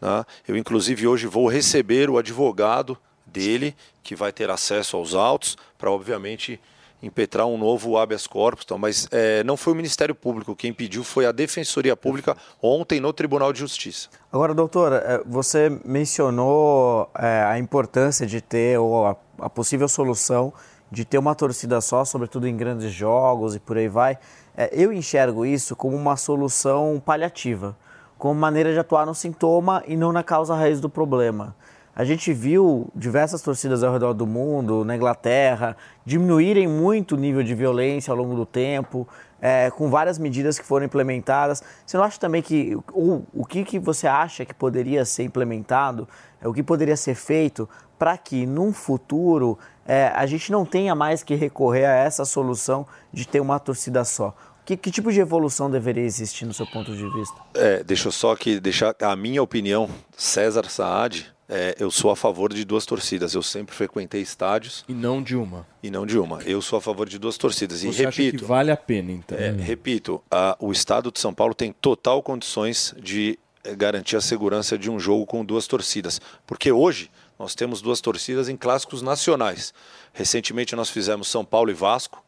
né? 0.00 0.24
Eu, 0.48 0.56
inclusive, 0.56 1.06
hoje 1.06 1.26
vou 1.26 1.46
receber 1.48 2.08
o 2.08 2.16
advogado 2.16 2.96
dele, 3.26 3.76
que 4.02 4.16
vai 4.16 4.32
ter 4.32 4.48
acesso 4.48 4.96
aos 4.96 5.14
autos, 5.14 5.58
para, 5.76 5.90
obviamente, 5.90 6.58
impetrar 7.02 7.46
um 7.46 7.58
novo 7.58 7.96
habeas 7.98 8.26
corpus. 8.26 8.64
Então, 8.64 8.78
mas 8.78 9.06
eh, 9.10 9.44
não 9.44 9.56
foi 9.56 9.72
o 9.72 9.76
Ministério 9.76 10.14
Público 10.14 10.56
quem 10.56 10.72
pediu, 10.72 11.04
foi 11.04 11.26
a 11.26 11.32
Defensoria 11.32 11.96
Pública 11.96 12.36
ontem 12.62 13.00
no 13.00 13.12
Tribunal 13.12 13.52
de 13.52 13.60
Justiça. 13.60 14.08
Agora, 14.32 14.54
doutora, 14.54 15.02
eh, 15.06 15.22
você 15.26 15.70
mencionou 15.84 17.10
eh, 17.18 17.44
a 17.48 17.58
importância 17.58 18.26
de 18.26 18.40
ter, 18.40 18.78
ou 18.78 19.06
a, 19.06 19.16
a 19.40 19.50
possível 19.50 19.88
solução 19.88 20.52
de 20.90 21.04
ter 21.04 21.18
uma 21.18 21.34
torcida 21.34 21.80
só, 21.80 22.04
sobretudo 22.04 22.46
em 22.46 22.56
grandes 22.56 22.92
jogos 22.92 23.54
e 23.54 23.60
por 23.60 23.76
aí 23.76 23.88
vai. 23.88 24.18
Eh, 24.56 24.70
Eu 24.72 24.92
enxergo 24.92 25.44
isso 25.44 25.76
como 25.76 25.96
uma 25.96 26.16
solução 26.16 27.00
paliativa, 27.04 27.76
como 28.18 28.40
maneira 28.40 28.72
de 28.72 28.78
atuar 28.78 29.04
no 29.04 29.14
sintoma 29.14 29.82
e 29.86 29.96
não 29.96 30.12
na 30.12 30.22
causa 30.22 30.54
raiz 30.54 30.80
do 30.80 30.88
problema. 30.88 31.54
A 31.96 32.04
gente 32.04 32.30
viu 32.34 32.90
diversas 32.94 33.40
torcidas 33.40 33.82
ao 33.82 33.90
redor 33.90 34.12
do 34.12 34.26
mundo, 34.26 34.84
na 34.84 34.94
Inglaterra, 34.94 35.74
diminuírem 36.04 36.68
muito 36.68 37.14
o 37.14 37.18
nível 37.18 37.42
de 37.42 37.54
violência 37.54 38.10
ao 38.10 38.18
longo 38.18 38.36
do 38.36 38.44
tempo, 38.44 39.08
é, 39.40 39.70
com 39.70 39.88
várias 39.88 40.18
medidas 40.18 40.58
que 40.58 40.64
foram 40.66 40.84
implementadas. 40.84 41.62
Você 41.86 41.96
não 41.96 42.04
acha 42.04 42.20
também 42.20 42.42
que 42.42 42.76
o, 42.92 43.22
o 43.32 43.46
que, 43.46 43.64
que 43.64 43.78
você 43.78 44.06
acha 44.06 44.44
que 44.44 44.52
poderia 44.52 45.06
ser 45.06 45.22
implementado, 45.22 46.06
é, 46.38 46.46
o 46.46 46.52
que 46.52 46.62
poderia 46.62 46.98
ser 46.98 47.14
feito 47.14 47.66
para 47.98 48.18
que 48.18 48.44
num 48.44 48.74
futuro 48.74 49.58
é, 49.86 50.08
a 50.14 50.26
gente 50.26 50.52
não 50.52 50.66
tenha 50.66 50.94
mais 50.94 51.22
que 51.22 51.34
recorrer 51.34 51.86
a 51.86 51.94
essa 51.94 52.26
solução 52.26 52.86
de 53.10 53.26
ter 53.26 53.40
uma 53.40 53.58
torcida 53.58 54.04
só? 54.04 54.36
Que, 54.66 54.76
que 54.76 54.90
tipo 54.90 55.10
de 55.10 55.20
evolução 55.20 55.70
deveria 55.70 56.04
existir 56.04 56.44
no 56.44 56.52
seu 56.52 56.66
ponto 56.66 56.94
de 56.94 57.08
vista? 57.10 57.40
É, 57.54 57.82
deixa 57.82 58.08
eu 58.08 58.12
só 58.12 58.32
aqui 58.32 58.60
deixar 58.60 58.94
a 59.00 59.16
minha 59.16 59.42
opinião, 59.42 59.88
César 60.14 60.68
Saad, 60.68 61.34
é, 61.48 61.76
eu 61.78 61.90
sou 61.90 62.10
a 62.10 62.16
favor 62.16 62.52
de 62.52 62.64
duas 62.64 62.84
torcidas. 62.84 63.34
Eu 63.34 63.42
sempre 63.42 63.74
frequentei 63.74 64.20
estádios. 64.20 64.84
E 64.88 64.92
não 64.94 65.22
de 65.22 65.36
uma. 65.36 65.66
E 65.82 65.90
não 65.90 66.04
de 66.04 66.18
uma. 66.18 66.42
Eu 66.42 66.60
sou 66.60 66.78
a 66.78 66.82
favor 66.82 67.08
de 67.08 67.18
duas 67.18 67.36
torcidas. 67.38 67.82
E 67.84 67.86
Você 67.92 68.04
acha 68.06 68.22
repito. 68.22 68.42
que 68.42 68.48
vale 68.48 68.70
a 68.70 68.76
pena, 68.76 69.12
então? 69.12 69.38
É, 69.38 69.50
repito, 69.52 70.22
a- 70.30 70.56
o 70.58 70.72
Estado 70.72 71.10
de 71.12 71.20
São 71.20 71.32
Paulo 71.32 71.54
tem 71.54 71.72
total 71.72 72.22
condições 72.22 72.94
de 72.98 73.38
eh, 73.64 73.74
garantir 73.76 74.16
a 74.16 74.20
segurança 74.20 74.76
de 74.78 74.90
um 74.90 74.98
jogo 74.98 75.24
com 75.26 75.44
duas 75.44 75.66
torcidas. 75.66 76.20
Porque 76.46 76.70
hoje 76.72 77.10
nós 77.38 77.54
temos 77.54 77.80
duas 77.82 78.00
torcidas 78.00 78.48
em 78.48 78.56
clássicos 78.56 79.02
nacionais. 79.02 79.72
Recentemente 80.12 80.74
nós 80.74 80.88
fizemos 80.90 81.28
São 81.28 81.44
Paulo 81.44 81.70
e 81.70 81.74
Vasco, 81.74 82.24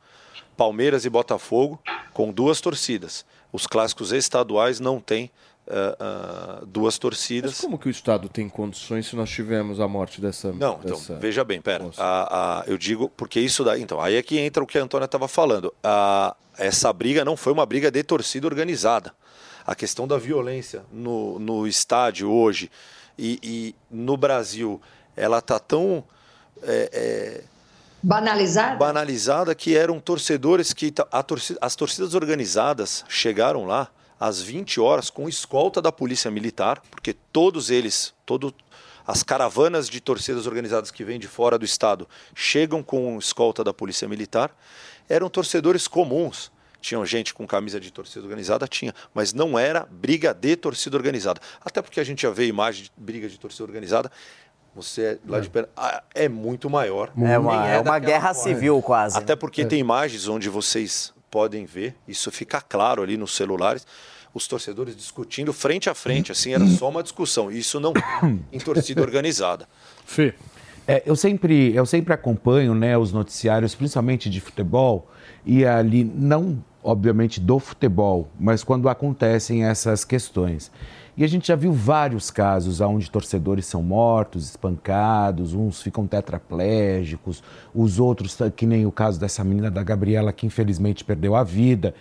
Palmeiras 0.56 1.04
e 1.04 1.10
Botafogo, 1.10 1.80
com 2.12 2.32
duas 2.32 2.60
torcidas. 2.60 3.24
Os 3.52 3.66
clássicos 3.66 4.12
estaduais 4.12 4.78
não 4.80 5.00
têm 5.00 5.30
ah, 5.70 5.96
ah, 6.00 6.62
duas 6.66 6.98
torcidas. 6.98 7.52
Mas 7.52 7.60
como 7.60 7.78
que 7.78 7.88
o 7.88 7.90
Estado 7.90 8.28
tem 8.28 8.48
condições 8.48 9.06
se 9.06 9.14
nós 9.16 9.28
tivemos 9.30 9.80
a 9.80 9.86
morte 9.88 10.20
dessa... 10.20 10.52
Não, 10.52 10.78
então, 10.82 10.96
dessa... 10.96 11.16
veja 11.16 11.44
bem, 11.44 11.60
pera. 11.60 11.88
A- 11.96 12.60
a- 12.60 12.64
eu 12.66 12.78
digo, 12.78 13.08
porque 13.16 13.38
isso 13.40 13.62
daí. 13.64 13.82
Então, 13.82 14.00
aí 14.00 14.16
é 14.16 14.22
que 14.22 14.38
entra 14.38 14.62
o 14.62 14.66
que 14.66 14.78
a 14.78 14.82
Antônia 14.82 15.04
estava 15.06 15.28
falando. 15.28 15.72
A- 15.82 16.34
essa 16.56 16.92
briga 16.92 17.24
não 17.24 17.36
foi 17.36 17.52
uma 17.52 17.64
briga 17.66 17.90
de 17.90 18.02
torcida 18.02 18.46
organizada. 18.46 19.12
A 19.66 19.74
questão 19.74 20.08
da 20.08 20.16
violência 20.16 20.82
no, 20.90 21.38
no 21.38 21.66
estádio 21.66 22.30
hoje 22.30 22.70
e, 23.18 23.38
e 23.42 23.74
no 23.90 24.16
Brasil, 24.16 24.80
ela 25.14 25.40
tá 25.42 25.58
tão. 25.58 26.02
é, 26.62 26.90
é, 26.92 27.44
Banalizado? 28.02 28.78
banalizada 28.78 29.54
que 29.54 29.76
eram 29.76 29.98
torcedores 30.00 30.72
que 30.72 30.92
a 31.10 31.22
torcida- 31.22 31.58
as 31.60 31.74
torcidas 31.76 32.14
organizadas 32.14 33.04
chegaram 33.08 33.66
lá 33.66 33.88
às 34.18 34.40
20 34.42 34.80
horas 34.80 35.10
com 35.10 35.28
escolta 35.28 35.80
da 35.80 35.92
polícia 35.92 36.30
militar, 36.30 36.82
porque 36.90 37.12
todos 37.32 37.70
eles, 37.70 38.14
todo 38.26 38.54
as 39.06 39.22
caravanas 39.22 39.88
de 39.88 40.00
torcidas 40.00 40.46
organizadas 40.46 40.90
que 40.90 41.02
vêm 41.02 41.18
de 41.18 41.26
fora 41.26 41.58
do 41.58 41.64
estado 41.64 42.06
chegam 42.34 42.82
com 42.82 43.18
escolta 43.18 43.64
da 43.64 43.72
polícia 43.72 44.06
militar, 44.06 44.54
eram 45.08 45.30
torcedores 45.30 45.88
comuns. 45.88 46.52
Tinham 46.80 47.04
gente 47.04 47.34
com 47.34 47.46
camisa 47.46 47.80
de 47.80 47.90
torcida 47.90 48.24
organizada, 48.24 48.68
tinha, 48.68 48.94
mas 49.12 49.32
não 49.32 49.58
era 49.58 49.86
briga 49.90 50.32
de 50.32 50.54
torcida 50.54 50.96
organizada. 50.96 51.40
Até 51.64 51.82
porque 51.82 51.98
a 51.98 52.04
gente 52.04 52.22
já 52.22 52.30
vê 52.30 52.46
imagem 52.46 52.84
de 52.84 52.92
briga 52.96 53.28
de 53.28 53.38
torcida 53.38 53.64
organizada. 53.64 54.12
Você 54.74 55.02
é 55.02 55.18
lá 55.26 55.40
de 55.40 55.50
perto, 55.50 55.70
é 56.14 56.28
muito 56.28 56.70
maior. 56.70 57.10
É 57.16 57.38
uma, 57.38 57.62
Nem 57.62 57.70
é 57.72 57.80
uma 57.80 57.98
guerra 57.98 58.32
forma. 58.32 58.54
civil 58.54 58.80
quase. 58.82 59.16
Até 59.16 59.34
porque 59.34 59.64
tem 59.64 59.80
imagens 59.80 60.28
onde 60.28 60.48
vocês 60.48 61.12
podem 61.30 61.64
ver, 61.64 61.96
isso 62.06 62.30
fica 62.30 62.60
claro 62.60 63.02
ali 63.02 63.16
nos 63.16 63.34
celulares, 63.34 63.86
os 64.34 64.46
torcedores 64.46 64.96
discutindo 64.96 65.52
frente 65.52 65.88
a 65.88 65.94
frente, 65.94 66.32
assim, 66.32 66.52
era 66.52 66.66
só 66.66 66.88
uma 66.88 67.02
discussão. 67.02 67.50
Isso 67.50 67.80
não 67.80 67.92
em 68.52 68.58
torcida 68.58 69.00
organizada. 69.02 69.68
Fê. 70.04 70.34
É, 70.86 71.02
eu, 71.04 71.14
sempre, 71.14 71.74
eu 71.74 71.84
sempre 71.84 72.14
acompanho 72.14 72.74
né, 72.74 72.96
os 72.96 73.12
noticiários, 73.12 73.74
principalmente 73.74 74.30
de 74.30 74.40
futebol, 74.40 75.10
e 75.44 75.64
ali, 75.64 76.02
não 76.02 76.64
obviamente 76.82 77.40
do 77.40 77.58
futebol, 77.58 78.28
mas 78.38 78.64
quando 78.64 78.88
acontecem 78.88 79.64
essas 79.64 80.04
questões. 80.04 80.70
E 81.16 81.24
a 81.24 81.26
gente 81.26 81.48
já 81.48 81.56
viu 81.56 81.72
vários 81.72 82.30
casos 82.30 82.80
onde 82.80 83.10
torcedores 83.10 83.66
são 83.66 83.82
mortos, 83.82 84.50
espancados, 84.50 85.52
uns 85.52 85.82
ficam 85.82 86.06
tetraplégicos, 86.06 87.42
os 87.74 87.98
outros, 87.98 88.38
que 88.54 88.64
nem 88.64 88.86
o 88.86 88.92
caso 88.92 89.18
dessa 89.18 89.42
menina 89.42 89.70
da 89.70 89.82
Gabriela, 89.82 90.32
que 90.32 90.46
infelizmente 90.46 91.04
perdeu 91.04 91.34
a 91.34 91.42
vida. 91.42 91.92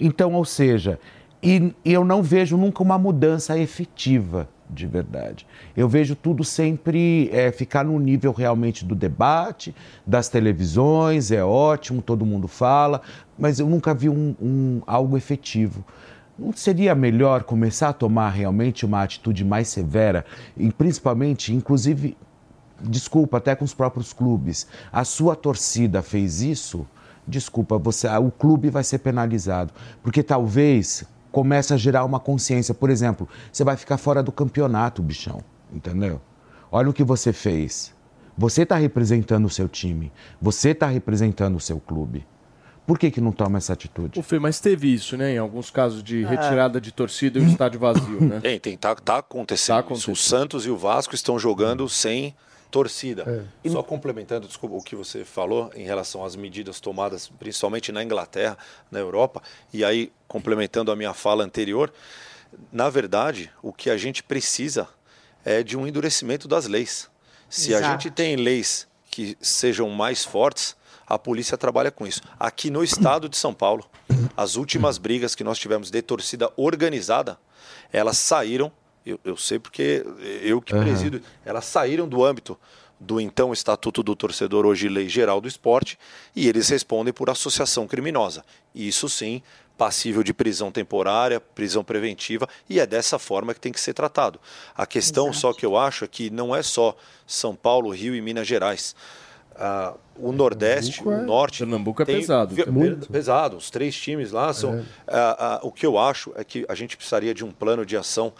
Então, 0.00 0.32
ou 0.32 0.44
seja, 0.44 0.98
e, 1.42 1.74
eu 1.84 2.04
não 2.04 2.22
vejo 2.22 2.56
nunca 2.56 2.82
uma 2.82 2.96
mudança 2.96 3.58
efetiva 3.58 4.48
de 4.72 4.86
verdade. 4.86 5.46
Eu 5.76 5.88
vejo 5.88 6.16
tudo 6.16 6.42
sempre 6.42 7.28
é, 7.32 7.52
ficar 7.52 7.84
no 7.84 7.98
nível 7.98 8.32
realmente 8.32 8.84
do 8.84 8.94
debate, 8.94 9.74
das 10.06 10.28
televisões, 10.28 11.30
é 11.30 11.44
ótimo, 11.44 12.00
todo 12.00 12.24
mundo 12.24 12.48
fala, 12.48 13.02
mas 13.38 13.58
eu 13.60 13.68
nunca 13.68 13.92
vi 13.92 14.08
um, 14.08 14.34
um, 14.40 14.80
algo 14.86 15.16
efetivo. 15.16 15.84
Não 16.38 16.52
seria 16.52 16.94
melhor 16.94 17.44
começar 17.44 17.90
a 17.90 17.92
tomar 17.92 18.30
realmente 18.30 18.86
uma 18.86 19.02
atitude 19.02 19.44
mais 19.44 19.68
severa, 19.68 20.24
e 20.56 20.72
principalmente, 20.72 21.52
inclusive, 21.52 22.16
desculpa, 22.80 23.36
até 23.36 23.54
com 23.54 23.64
os 23.64 23.74
próprios 23.74 24.12
clubes. 24.12 24.66
A 24.90 25.04
sua 25.04 25.36
torcida 25.36 26.02
fez 26.02 26.40
isso, 26.40 26.86
desculpa, 27.28 27.78
você, 27.78 28.08
o 28.16 28.30
clube 28.30 28.70
vai 28.70 28.82
ser 28.82 28.98
penalizado. 28.98 29.72
Porque 30.02 30.22
talvez 30.22 31.04
comece 31.32 31.74
a 31.74 31.76
gerar 31.76 32.04
uma 32.04 32.20
consciência. 32.20 32.74
Por 32.74 32.90
exemplo, 32.90 33.28
você 33.50 33.64
vai 33.64 33.76
ficar 33.76 33.96
fora 33.96 34.22
do 34.22 34.30
campeonato, 34.30 35.02
bichão, 35.02 35.42
entendeu? 35.72 36.20
Olha 36.70 36.90
o 36.90 36.92
que 36.92 37.02
você 37.02 37.32
fez. 37.32 37.92
Você 38.36 38.62
está 38.62 38.76
representando 38.76 39.46
o 39.46 39.50
seu 39.50 39.68
time, 39.68 40.12
você 40.40 40.70
está 40.70 40.86
representando 40.86 41.56
o 41.56 41.60
seu 41.60 41.80
clube. 41.80 42.26
Por 42.86 42.98
que, 42.98 43.10
que 43.10 43.20
não 43.20 43.30
toma 43.30 43.58
essa 43.58 43.72
atitude? 43.72 44.18
O 44.18 44.22
Fê, 44.22 44.38
mas 44.38 44.58
teve 44.58 44.92
isso, 44.92 45.16
né? 45.16 45.34
Em 45.34 45.38
alguns 45.38 45.70
casos 45.70 46.02
de 46.02 46.24
retirada 46.24 46.80
de 46.80 46.90
torcida 46.90 47.38
e 47.38 47.42
o 47.42 47.46
estádio 47.46 47.78
vazio, 47.78 48.20
né? 48.20 48.40
Tem, 48.42 48.58
tem, 48.58 48.76
tá, 48.76 48.94
tá 48.94 49.18
acontecendo. 49.18 49.76
Tá 49.76 49.80
acontecendo. 49.80 50.14
Isso. 50.14 50.26
O 50.26 50.38
Santos 50.38 50.66
e 50.66 50.70
o 50.70 50.76
Vasco 50.76 51.14
estão 51.14 51.38
jogando 51.38 51.88
sem 51.88 52.34
torcida. 52.72 53.46
Só 53.70 53.82
complementando, 53.82 54.48
desculpa, 54.48 54.74
o 54.74 54.82
que 54.82 54.96
você 54.96 55.24
falou 55.24 55.70
em 55.76 55.84
relação 55.84 56.24
às 56.24 56.34
medidas 56.34 56.80
tomadas, 56.80 57.28
principalmente 57.28 57.92
na 57.92 58.02
Inglaterra, 58.02 58.56
na 58.90 58.98
Europa, 58.98 59.42
e 59.72 59.84
aí 59.84 60.10
complementando 60.26 60.90
a 60.90 60.96
minha 60.96 61.12
fala 61.12 61.44
anterior, 61.44 61.92
na 62.72 62.88
verdade, 62.88 63.52
o 63.62 63.72
que 63.72 63.90
a 63.90 63.96
gente 63.96 64.22
precisa 64.22 64.88
é 65.44 65.62
de 65.62 65.76
um 65.76 65.86
endurecimento 65.86 66.48
das 66.48 66.66
leis. 66.66 67.10
Se 67.48 67.74
a 67.74 67.78
Exato. 67.78 68.02
gente 68.02 68.10
tem 68.10 68.36
leis 68.36 68.88
que 69.10 69.36
sejam 69.40 69.90
mais 69.90 70.24
fortes, 70.24 70.74
a 71.06 71.18
polícia 71.18 71.58
trabalha 71.58 71.90
com 71.90 72.06
isso. 72.06 72.22
Aqui 72.40 72.70
no 72.70 72.82
estado 72.82 73.28
de 73.28 73.36
São 73.36 73.52
Paulo, 73.52 73.84
as 74.34 74.56
últimas 74.56 74.96
brigas 74.96 75.34
que 75.34 75.44
nós 75.44 75.58
tivemos 75.58 75.90
de 75.90 76.00
torcida 76.00 76.50
organizada, 76.56 77.38
elas 77.92 78.16
saíram, 78.16 78.72
eu, 79.04 79.18
eu 79.24 79.36
sei 79.36 79.58
porque 79.58 80.04
eu 80.42 80.60
que 80.60 80.74
Aham. 80.74 80.84
presido, 80.84 81.20
elas 81.44 81.64
saíram 81.64 82.08
do 82.08 82.24
âmbito 82.24 82.58
do 82.98 83.20
então 83.20 83.52
Estatuto 83.52 84.00
do 84.02 84.14
Torcedor, 84.14 84.64
hoje 84.64 84.88
Lei 84.88 85.08
Geral 85.08 85.40
do 85.40 85.48
Esporte, 85.48 85.98
e 86.36 86.48
eles 86.48 86.68
respondem 86.68 87.12
por 87.12 87.28
associação 87.28 87.86
criminosa. 87.88 88.44
Isso 88.72 89.08
sim, 89.08 89.42
passível 89.76 90.22
de 90.22 90.32
prisão 90.32 90.70
temporária, 90.70 91.40
prisão 91.40 91.82
preventiva, 91.82 92.48
e 92.70 92.78
é 92.78 92.86
dessa 92.86 93.18
forma 93.18 93.52
que 93.54 93.60
tem 93.60 93.72
que 93.72 93.80
ser 93.80 93.92
tratado. 93.92 94.38
A 94.72 94.86
questão 94.86 95.32
só 95.32 95.52
que 95.52 95.66
eu 95.66 95.76
acho 95.76 96.04
é 96.04 96.08
que 96.08 96.30
não 96.30 96.54
é 96.54 96.62
só 96.62 96.96
São 97.26 97.56
Paulo, 97.56 97.90
Rio 97.90 98.14
e 98.14 98.20
Minas 98.20 98.46
Gerais. 98.46 98.94
Ah, 99.56 99.94
o 100.16 100.32
Nordeste, 100.32 101.02
o 101.06 101.22
Norte. 101.26 101.58
Pernambuco 101.58 102.02
é 102.02 102.04
tem- 102.06 102.20
pesado 102.20 102.54
também. 102.54 102.72
Muito. 102.72 103.08
Pesado. 103.10 103.56
Os 103.56 103.68
três 103.68 103.94
times 103.94 104.30
lá 104.32 104.52
são. 104.52 104.82
Ah, 105.06 105.36
ah, 105.38 105.60
o 105.62 105.70
que 105.70 105.84
eu 105.84 105.98
acho 105.98 106.32
é 106.36 106.44
que 106.44 106.64
a 106.68 106.74
gente 106.74 106.96
precisaria 106.96 107.34
de 107.34 107.44
um 107.44 107.50
plano 107.50 107.84
de 107.84 107.96
ação 107.96 108.32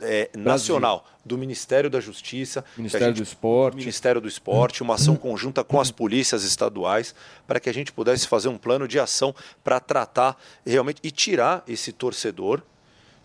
eh, 0.00 0.30
nacional 0.36 1.04
do 1.24 1.38
Ministério 1.38 1.88
da 1.88 2.00
Justiça, 2.00 2.64
Ministério 2.76 3.06
gente- 3.08 3.16
do 3.16 3.22
Esporte. 3.22 3.76
Ministério 3.76 4.20
do 4.20 4.28
Esporte, 4.28 4.82
uma 4.82 4.94
ação 4.94 5.16
conjunta 5.16 5.64
com 5.64 5.80
as 5.80 5.90
polícias 5.90 6.44
estaduais, 6.44 7.14
para 7.46 7.58
que 7.58 7.68
a 7.68 7.74
gente 7.74 7.92
pudesse 7.92 8.28
fazer 8.28 8.48
um 8.48 8.58
plano 8.58 8.86
de 8.86 8.98
ação 9.00 9.34
para 9.62 9.80
tratar 9.80 10.36
realmente 10.66 11.00
e 11.02 11.10
tirar 11.10 11.62
esse 11.66 11.92
torcedor 11.92 12.60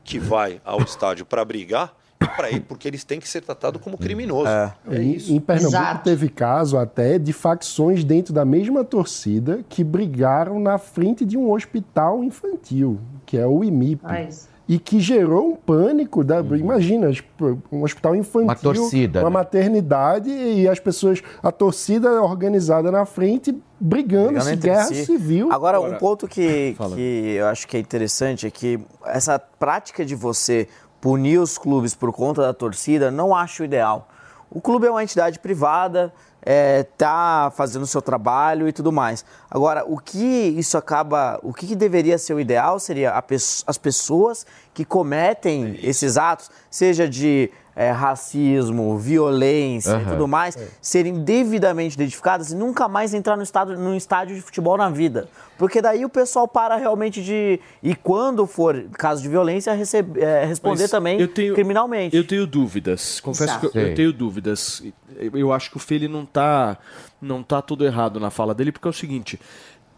que 0.03 0.17
vai 0.17 0.61
ao 0.63 0.81
estádio 0.81 1.25
para 1.25 1.43
brigar, 1.45 1.93
para 2.35 2.49
ir, 2.51 2.61
porque 2.61 2.87
eles 2.87 3.03
têm 3.03 3.19
que 3.19 3.27
ser 3.29 3.41
tratados 3.41 3.81
como 3.81 3.97
criminoso. 3.97 4.47
É, 4.49 4.73
Em- 4.91 5.13
isso. 5.15 5.31
Em 5.31 5.39
Pernambuco 5.39 5.77
Exato. 5.77 6.03
teve 6.03 6.27
caso 6.29 6.77
até 6.77 7.17
de 7.19 7.31
facções 7.31 8.03
dentro 8.03 8.33
da 8.33 8.43
mesma 8.43 8.83
torcida 8.83 9.63
que 9.69 9.83
brigaram 9.83 10.59
na 10.59 10.77
frente 10.77 11.23
de 11.25 11.37
um 11.37 11.51
hospital 11.51 12.23
infantil, 12.23 12.99
que 13.25 13.37
é 13.37 13.45
o 13.45 13.63
IMIP. 13.63 14.01
Mas- 14.03 14.48
E 14.71 14.77
que 14.77 14.99
gerou 14.99 15.47
um 15.53 15.55
pânico. 15.55 16.23
Da, 16.23 16.41
Imagina, 16.41 17.11
tipo, 17.11 17.59
um 17.71 17.81
hospital 17.81 18.15
infantil, 18.15 18.43
Uma 18.47 18.55
torcida, 18.55 19.19
uma 19.21 19.29
né? 19.31 19.33
maternidade 19.33 20.29
e 20.29 20.67
as 20.69 20.79
pessoas, 20.79 21.23
a 21.41 21.51
torcida 21.51 22.21
organizada 22.21 22.91
na 22.91 23.03
frente 23.03 23.51
brigando, 23.79 24.33
Brigando 24.33 24.57
guerra 24.57 24.83
si. 24.85 25.05
civil. 25.05 25.51
Agora, 25.51 25.79
um 25.81 25.85
Agora- 25.85 25.97
ponto 25.99 26.27
que, 26.27 26.75
que 26.95 27.35
eu 27.39 27.47
acho 27.47 27.67
que 27.67 27.77
é 27.77 27.79
interessante 27.79 28.45
é 28.45 28.51
que 28.51 28.79
essa 29.07 29.39
prática 29.39 30.05
de 30.05 30.13
você 30.13 30.67
punir 31.01 31.39
os 31.39 31.57
clubes 31.57 31.95
por 31.95 32.11
conta 32.13 32.43
da 32.43 32.53
torcida, 32.53 33.09
não 33.09 33.33
acho 33.35 33.63
ideal. 33.63 34.07
O 34.51 34.61
clube 34.61 34.85
é 34.85 34.91
uma 34.91 35.01
entidade 35.03 35.39
privada, 35.39 36.13
é, 36.41 36.83
tá 36.97 37.51
fazendo 37.55 37.83
o 37.83 37.87
seu 37.87 38.01
trabalho 38.01 38.67
e 38.67 38.71
tudo 38.71 38.91
mais. 38.91 39.25
Agora, 39.49 39.83
o 39.85 39.97
que 39.97 40.17
isso 40.57 40.77
acaba, 40.77 41.39
o 41.43 41.53
que, 41.53 41.75
deveria 41.75 42.17
ser 42.17 42.33
o 42.33 42.39
ideal 42.39 42.79
seria 42.79 43.11
a 43.11 43.21
pes- 43.21 43.63
as 43.67 43.77
pessoas 43.77 44.45
que 44.73 44.85
cometem 44.85 45.77
esses 45.83 46.17
atos, 46.17 46.49
seja 46.69 47.07
de 47.07 47.51
é, 47.81 47.91
racismo, 47.91 48.97
violência 48.97 49.91
e 49.91 49.93
Aham. 49.95 50.11
tudo 50.11 50.27
mais, 50.27 50.57
serem 50.81 51.23
devidamente 51.23 51.95
identificadas 51.95 52.51
e 52.51 52.55
nunca 52.55 52.89
mais 52.89 53.13
entrar 53.13 53.37
no, 53.37 53.43
estado, 53.43 53.77
no 53.77 53.95
estádio 53.95 54.35
de 54.35 54.41
futebol 54.41 54.75
na 54.75 54.89
vida. 54.89 55.29
Porque 55.57 55.81
daí 55.81 56.03
o 56.03 56.09
pessoal 56.09 56.45
para 56.45 56.75
realmente 56.75 57.23
de. 57.23 57.57
E 57.81 57.95
quando 57.95 58.45
for 58.45 58.83
caso 58.97 59.21
de 59.21 59.29
violência, 59.29 59.71
recebe- 59.73 60.19
é, 60.21 60.43
responder 60.43 60.81
Mas 60.83 60.91
também 60.91 61.19
eu 61.21 61.27
tenho- 61.29 61.53
criminalmente. 61.55 62.15
Eu 62.17 62.27
tenho 62.27 62.45
dúvidas. 62.45 63.21
Confesso 63.21 63.51
Exato. 63.53 63.69
que 63.69 63.77
eu, 63.77 63.87
eu 63.87 63.95
tenho 63.95 64.11
dúvidas. 64.11 64.83
Eu- 65.17 65.31
Eu 65.39 65.53
acho 65.53 65.71
que 65.71 65.77
o 65.77 65.79
Fê 65.79 65.95
ele 65.95 66.07
não 66.09 66.25
tá, 66.25 66.77
não 67.21 67.41
tá 67.41 67.61
tudo 67.61 67.85
errado 67.85 68.19
na 68.19 68.29
fala 68.29 68.53
dele, 68.53 68.73
porque 68.73 68.87
é 68.87 68.91
o 68.91 68.93
seguinte: 68.93 69.39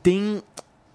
tem 0.03 0.41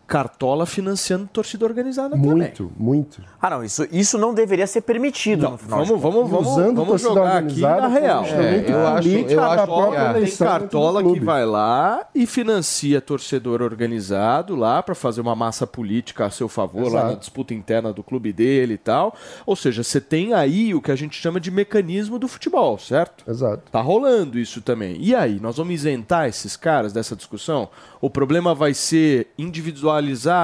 cartola 0.07 0.65
financiando 0.67 1.29
torcida 1.33 1.65
organizada 1.65 2.11
também. 2.17 2.31
Muito, 2.31 2.73
muito. 2.77 3.21
Ah, 3.43 3.51
não, 3.51 3.65
isso, 3.65 3.87
isso 3.91 4.17
não 4.17 4.33
deveria 4.33 4.67
ser 4.67 4.83
permitido 4.83 5.49
no 5.51 5.59
final. 5.59 5.83
de 5.83 5.89
Vamos, 5.89 6.03
vamos, 6.03 6.31
vamos, 6.31 6.49
usando 6.53 6.77
vamos 6.77 6.89
torcida 7.03 7.09
jogar 7.11 7.37
aqui 7.39 7.61
na 7.61 7.89
real. 7.89 8.25
É, 8.25 8.65
eu 8.71 8.87
acho- 8.87 9.09
eu 9.09 9.43
acho 9.45 9.57
que 9.59 9.67
própria 9.67 10.11
a- 10.11 10.15
Tem 10.15 10.37
cartola 10.37 11.03
que 11.03 11.21
vai 11.21 11.45
lá 11.45 12.07
e 12.15 12.25
financia 12.27 13.01
torcedor 13.01 13.63
organizado 13.63 14.55
lá 14.55 14.83
para 14.83 14.95
fazer 14.95 15.21
uma 15.21 15.35
massa 15.35 15.67
política 15.67 16.27
a 16.27 16.31
seu 16.31 16.49
favor 16.49 16.85
lá 16.85 16.89
Exato. 17.01 17.07
na 17.07 17.15
disputa 17.19 17.53
interna 17.55 17.93
do 17.93 18.03
clube 18.03 18.33
dele 18.33 18.75
e 18.75 18.79
tal. 18.79 19.15
Ou 19.45 19.57
seja, 19.57 19.83
você 19.83 20.01
tem 20.01 20.33
aí 20.35 20.73
o 20.75 20.81
que 20.81 20.93
a 20.93 20.97
gente 20.97 21.21
chama 21.21 21.41
de 21.41 21.51
mecanismo 21.51 22.19
do 22.19 22.29
futebol, 22.29 22.79
certo? 22.79 23.25
Exato. 23.29 23.63
Tá 23.73 23.81
rolando 23.81 24.39
isso 24.39 24.61
também. 24.61 24.97
E 25.01 25.15
aí, 25.15 25.41
nós 25.41 25.57
vamos 25.57 25.75
isentar 25.75 26.29
esses 26.29 26.57
caras 26.57 26.93
dessa 26.93 27.17
discussão? 27.17 27.69
O 28.01 28.09
problema 28.09 28.55
vai 28.55 28.73
ser 28.73 29.29
individualizar 29.37 29.96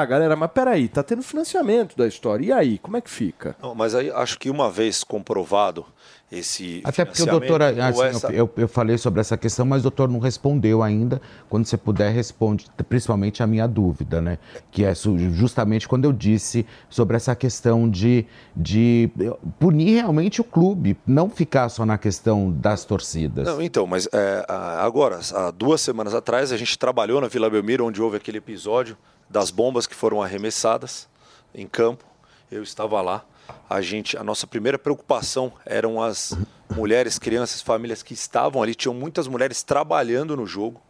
a 0.03 0.05
galera, 0.07 0.37
mas 0.37 0.51
peraí, 0.51 0.89
tá 0.89 1.03
tendo 1.03 1.23
financiamento 1.23 1.97
da 1.97 2.07
história. 2.07 2.45
E 2.47 2.53
aí, 2.53 2.79
como 2.79 2.97
é 2.97 3.01
que 3.01 3.11
fica? 3.11 3.57
Não, 3.63 3.75
mas 3.75 3.95
aí 3.95 4.11
acho 4.11 4.39
que 4.39 4.51
uma 4.51 4.71
vez 4.71 5.03
comprovado 5.05 5.85
esse. 6.31 6.81
Até 6.83 7.05
porque 7.05 7.23
o 7.23 7.27
doutor, 7.27 7.61
ou 7.61 7.67
assim, 7.85 8.03
essa- 8.17 8.33
eu, 8.33 8.51
eu 8.57 8.67
falei 8.67 8.97
sobre 8.97 9.21
essa 9.21 9.37
questão, 9.37 9.67
mas 9.67 9.81
o 9.81 9.83
doutor 9.83 10.09
não 10.09 10.19
respondeu 10.19 10.83
ainda. 10.83 11.21
Quando 11.51 11.67
você 11.67 11.77
puder, 11.77 12.11
responde 12.11 12.67
principalmente 12.89 13.43
a 13.43 13.47
minha 13.47 13.67
dúvida, 13.69 14.21
né? 14.23 14.39
Que 14.71 14.85
é 14.85 14.95
justamente 14.95 15.87
quando 15.87 16.07
eu 16.07 16.13
disse 16.13 16.65
sobre 16.89 17.17
essa 17.17 17.35
questão 17.37 17.89
de, 17.89 18.25
de 18.57 19.11
punir 19.59 19.95
realmente 19.97 20.41
o 20.41 20.45
clube, 20.45 20.97
não 21.07 21.29
ficar 21.29 21.69
só 21.69 21.85
na 21.85 21.99
questão 21.99 22.51
das 22.51 22.85
torcidas. 22.85 23.47
Não, 23.47 23.61
então, 23.61 23.87
mas 23.87 24.09
é, 24.13 24.45
agora, 24.49 25.21
há 25.35 25.51
duas 25.51 25.81
semanas 25.83 26.15
atrás, 26.15 26.51
a 26.51 26.57
gente 26.57 26.79
trabalhou 26.79 27.21
na 27.21 27.29
Vila 27.29 27.51
Belmiro, 27.51 27.85
onde 27.87 28.01
houve 28.01 28.17
aquele 28.17 28.39
episódio 28.39 28.97
das 29.33 29.51
bombas 29.51 29.87
que 29.87 29.95
foram 29.95 30.23
arremessadas 30.23 31.09
em 31.55 31.67
campo. 31.67 32.05
Eu 32.51 32.63
estava 32.63 33.01
lá. 33.01 33.25
A 33.69 33.81
gente, 33.81 34.17
a 34.17 34.23
nossa 34.23 34.47
primeira 34.47 34.79
preocupação 34.79 35.53
eram 35.65 36.01
as 36.03 36.37
mulheres, 36.71 37.19
crianças, 37.19 37.63
famílias 37.63 38.03
que 38.03 38.13
estavam 38.15 38.63
ali. 38.63 38.75
Tinham 38.75 38.95
muitas 38.95 39.27
mulheres 39.27 39.63
trabalhando 39.63 40.37
no 40.37 40.47
jogo. 40.47 40.81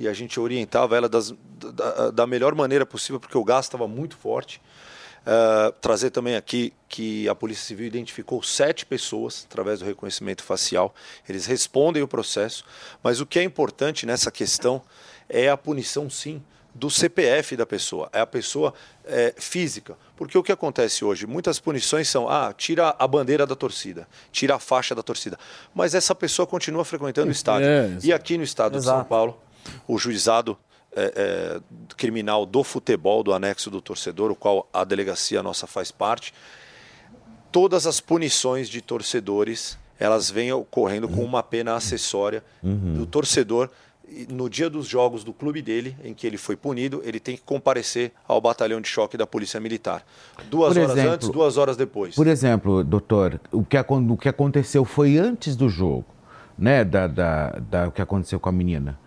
e 0.00 0.06
a 0.06 0.12
gente 0.12 0.38
orientava 0.38 0.96
ela 0.96 1.08
das- 1.08 1.34
da, 1.74 2.12
da 2.12 2.24
melhor 2.24 2.54
maneira 2.54 2.86
possível, 2.86 3.18
porque 3.18 3.36
o 3.36 3.42
gás 3.42 3.66
estava 3.66 3.88
muito 3.88 4.16
forte. 4.16 4.60
Uh, 5.26 5.72
trazer 5.80 6.10
também 6.10 6.36
aqui 6.36 6.72
que 6.88 7.28
a 7.28 7.34
Polícia 7.34 7.64
Civil 7.66 7.88
identificou 7.88 8.40
sete 8.40 8.86
pessoas 8.86 9.44
através 9.50 9.80
do 9.80 9.84
reconhecimento 9.84 10.44
facial. 10.44 10.94
Eles 11.28 11.46
respondem 11.46 12.00
o 12.00 12.06
processo, 12.06 12.64
mas 13.02 13.20
o 13.20 13.26
que 13.26 13.40
é 13.40 13.42
importante 13.42 14.06
nessa 14.06 14.30
questão 14.30 14.80
é 15.28 15.50
a 15.50 15.56
punição, 15.56 16.08
sim, 16.08 16.40
do 16.78 16.88
CPF 16.88 17.56
da 17.56 17.66
pessoa, 17.66 18.08
é 18.12 18.20
a 18.20 18.26
pessoa 18.26 18.72
é, 19.04 19.34
física. 19.36 19.96
Porque 20.16 20.38
o 20.38 20.42
que 20.42 20.52
acontece 20.52 21.04
hoje? 21.04 21.26
Muitas 21.26 21.58
punições 21.58 22.08
são: 22.08 22.28
ah, 22.28 22.54
tira 22.56 22.94
a 22.98 23.06
bandeira 23.06 23.44
da 23.46 23.56
torcida, 23.56 24.06
tira 24.30 24.54
a 24.54 24.58
faixa 24.58 24.94
da 24.94 25.02
torcida. 25.02 25.36
Mas 25.74 25.94
essa 25.94 26.14
pessoa 26.14 26.46
continua 26.46 26.84
frequentando 26.84 27.28
o 27.28 27.32
estádio. 27.32 27.68
É, 27.68 27.98
e 28.02 28.12
aqui 28.12 28.38
no 28.38 28.44
estado 28.44 28.78
de 28.78 28.84
São 28.84 28.94
Exato. 28.94 29.08
Paulo, 29.08 29.40
o 29.86 29.98
juizado 29.98 30.56
é, 30.94 31.12
é, 31.16 31.60
criminal 31.96 32.46
do 32.46 32.62
futebol, 32.62 33.22
do 33.22 33.32
anexo 33.32 33.70
do 33.70 33.80
torcedor, 33.80 34.30
o 34.30 34.36
qual 34.36 34.68
a 34.72 34.84
delegacia 34.84 35.42
nossa 35.42 35.66
faz 35.66 35.90
parte, 35.90 36.32
todas 37.50 37.86
as 37.86 38.00
punições 38.00 38.68
de 38.68 38.80
torcedores 38.80 39.76
elas 39.98 40.30
vêm 40.30 40.52
ocorrendo 40.52 41.08
com 41.08 41.24
uma 41.24 41.42
pena 41.42 41.74
acessória 41.74 42.44
do 42.62 43.04
torcedor. 43.04 43.68
No 44.30 44.48
dia 44.48 44.70
dos 44.70 44.86
jogos 44.86 45.22
do 45.22 45.32
clube 45.32 45.60
dele, 45.62 45.94
em 46.02 46.14
que 46.14 46.26
ele 46.26 46.36
foi 46.38 46.56
punido, 46.56 47.02
ele 47.04 47.20
tem 47.20 47.36
que 47.36 47.42
comparecer 47.42 48.12
ao 48.26 48.40
batalhão 48.40 48.80
de 48.80 48.88
choque 48.88 49.16
da 49.16 49.26
Polícia 49.26 49.60
Militar. 49.60 50.04
Duas 50.50 50.72
Por 50.74 50.80
horas 50.82 50.92
exemplo, 50.96 51.12
antes, 51.12 51.28
duas 51.28 51.56
horas 51.56 51.76
depois. 51.76 52.14
Por 52.14 52.26
exemplo, 52.26 52.82
doutor, 52.82 53.40
o 53.52 53.62
que, 53.64 53.76
o 53.78 54.16
que 54.16 54.28
aconteceu 54.28 54.84
foi 54.84 55.18
antes 55.18 55.54
do 55.54 55.68
jogo, 55.68 56.06
né? 56.58 56.84
Da, 56.84 57.06
da, 57.06 57.50
da- 57.50 57.88
o 57.88 57.92
que 57.92 58.00
aconteceu 58.02 58.40
com 58.40 58.48
a 58.48 58.52
menina. 58.52 58.98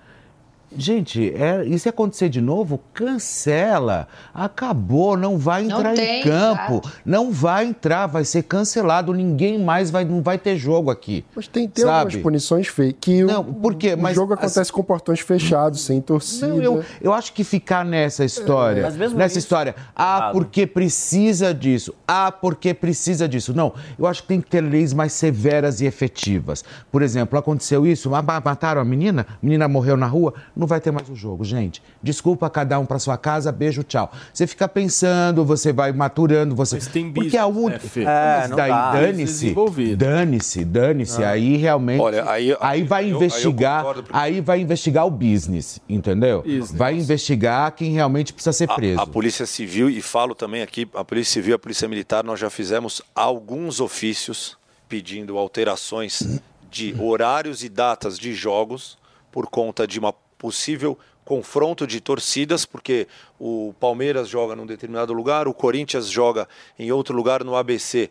Gente, 0.76 1.34
é, 1.36 1.64
e 1.66 1.78
se 1.78 1.90
acontecer 1.90 2.30
de 2.30 2.40
novo, 2.42 2.80
cancela. 2.94 4.08
Acabou, 4.34 5.18
não 5.18 5.38
vai 5.38 5.64
Não 5.64 5.78
entrar 5.80 5.94
tem, 5.94 6.22
em 6.22 6.24
campo. 6.24 6.74
exato. 6.84 6.92
Não 7.06 7.32
vai 7.32 7.66
entrar, 7.66 8.08
vai 8.08 8.24
ser 8.24 8.44
cancelado. 8.44 9.14
Ninguém 9.14 9.60
mais 9.60 9.92
vai, 9.92 10.06
não 10.06 10.22
vai 10.22 10.38
ter 10.38 10.56
jogo 10.58 10.90
aqui. 10.90 11.26
Mas 11.36 11.48
tem, 11.48 11.68
tem 11.68 11.84
algumas 11.84 12.14
sabe? 12.14 12.24
punições 12.24 12.68
feias. 12.68 12.96
Que 13.00 13.24
Não, 13.24 13.42
o, 13.42 13.54
por 13.54 13.76
quê? 13.76 13.94
o 13.94 13.98
Mas, 14.02 14.16
jogo 14.16 14.34
acontece 14.34 14.60
assim- 14.60 14.72
com 14.72 14.84
portões 14.84 15.20
fechados, 15.20 15.82
sem 15.82 16.00
torcida. 16.02 16.48
Não, 16.48 16.62
eu, 16.62 16.84
eu 17.02 17.14
acho 17.14 17.34
que 17.34 17.44
ficar 17.44 17.84
nessa 17.86 18.24
história, 18.26 18.90
mesmo 18.92 19.18
nessa 19.18 19.34
isso- 19.38 19.40
história, 19.46 19.76
ah, 19.96 20.18
Errado. 20.18 20.34
porque 20.34 20.66
precisa 20.66 21.54
disso, 21.54 21.94
ah, 22.08 22.32
porque 22.32 22.74
precisa 22.74 23.28
disso. 23.28 23.54
Não, 23.54 23.74
eu 24.00 24.06
acho 24.08 24.22
que 24.22 24.28
tem 24.30 24.42
que 24.42 24.50
ter 24.50 24.62
leis 24.62 24.94
mais 24.94 25.14
severas 25.14 25.82
e 25.82 25.86
efetivas. 25.86 26.64
Por 26.92 27.02
exemplo, 27.02 27.38
aconteceu 27.38 27.86
isso, 27.86 28.10
ma- 28.10 28.22
mataram 28.22 28.82
a 28.82 28.86
menina, 28.86 29.26
a 29.30 29.38
menina 29.42 29.68
morreu 29.68 29.98
na 29.98 30.08
rua, 30.08 30.34
não 30.62 30.68
vai 30.68 30.80
ter 30.80 30.92
mais 30.92 31.10
o 31.10 31.16
jogo, 31.16 31.44
gente. 31.44 31.82
Desculpa 32.02 32.50
cada 32.50 32.80
um 32.80 32.86
para 32.86 33.00
sua 33.00 33.18
casa, 33.18 33.52
beijo, 33.52 33.84
tchau. 33.84 34.12
Você 34.34 34.46
fica 34.48 34.68
pensando, 34.68 35.44
você 35.44 35.74
vai 35.74 35.92
maturando, 35.92 36.56
você 36.56 36.76
Mas 36.76 36.88
tem 36.88 37.12
porque 37.12 37.36
a 37.36 37.48
un... 37.48 37.72
Fê? 37.80 38.02
É, 38.02 38.06
Mas 38.06 38.50
não 38.52 38.58
daí 38.58 38.70
dane-se, 38.70 39.54
dane-se, 39.96 40.64
dane-se. 40.64 41.24
Aí 41.24 41.58
realmente, 41.58 42.00
Olha, 42.02 42.30
aí- 42.30 42.56
aí 42.62 42.84
vai 42.84 43.06
eu- 43.12 43.16
investigar, 43.18 43.84
aí 44.14 44.40
vai 44.40 44.62
investigar 44.62 45.06
o 45.06 45.12
business, 45.12 45.80
entendeu? 45.90 46.42
Business. 46.44 46.72
Vai 46.72 46.96
investigar 46.96 47.72
quem 47.74 47.92
realmente 47.92 48.32
precisa 48.32 48.54
ser 48.54 48.68
preso. 48.68 49.00
A, 49.00 49.04
a 49.04 49.08
Polícia 49.08 49.46
Civil, 49.46 49.90
e 49.90 50.02
falo 50.02 50.36
também 50.36 50.62
aqui, 50.62 50.88
a 50.94 51.04
Polícia 51.04 51.34
Civil 51.34 51.54
e 51.54 51.56
a 51.56 51.60
Polícia 51.60 51.88
Militar, 51.88 52.24
nós 52.24 52.40
já 52.40 52.50
fizemos 52.50 53.02
alguns 53.16 53.80
ofícios 53.82 54.58
pedindo 54.88 55.38
alterações 55.38 56.40
de 56.70 56.96
horários 57.00 57.64
e 57.64 57.70
datas 57.70 58.18
de 58.20 58.34
jogos 58.34 58.98
por 59.32 59.48
conta 59.48 59.88
de 59.88 59.98
uma 60.00 60.14
possível 60.42 60.98
confronto 61.24 61.86
de 61.86 62.02
torcidas, 62.02 62.66
porque 62.66 63.08
o 63.40 63.76
Palmeiras 63.80 64.28
joga 64.28 64.56
num 64.56 64.66
determinado 64.66 65.14
lugar, 65.14 65.48
o 65.48 65.54
Corinthians 65.54 66.10
joga 66.10 66.50
em 66.80 66.92
outro 66.92 67.16
lugar 67.16 67.44
no 67.44 67.56
ABC. 67.56 68.10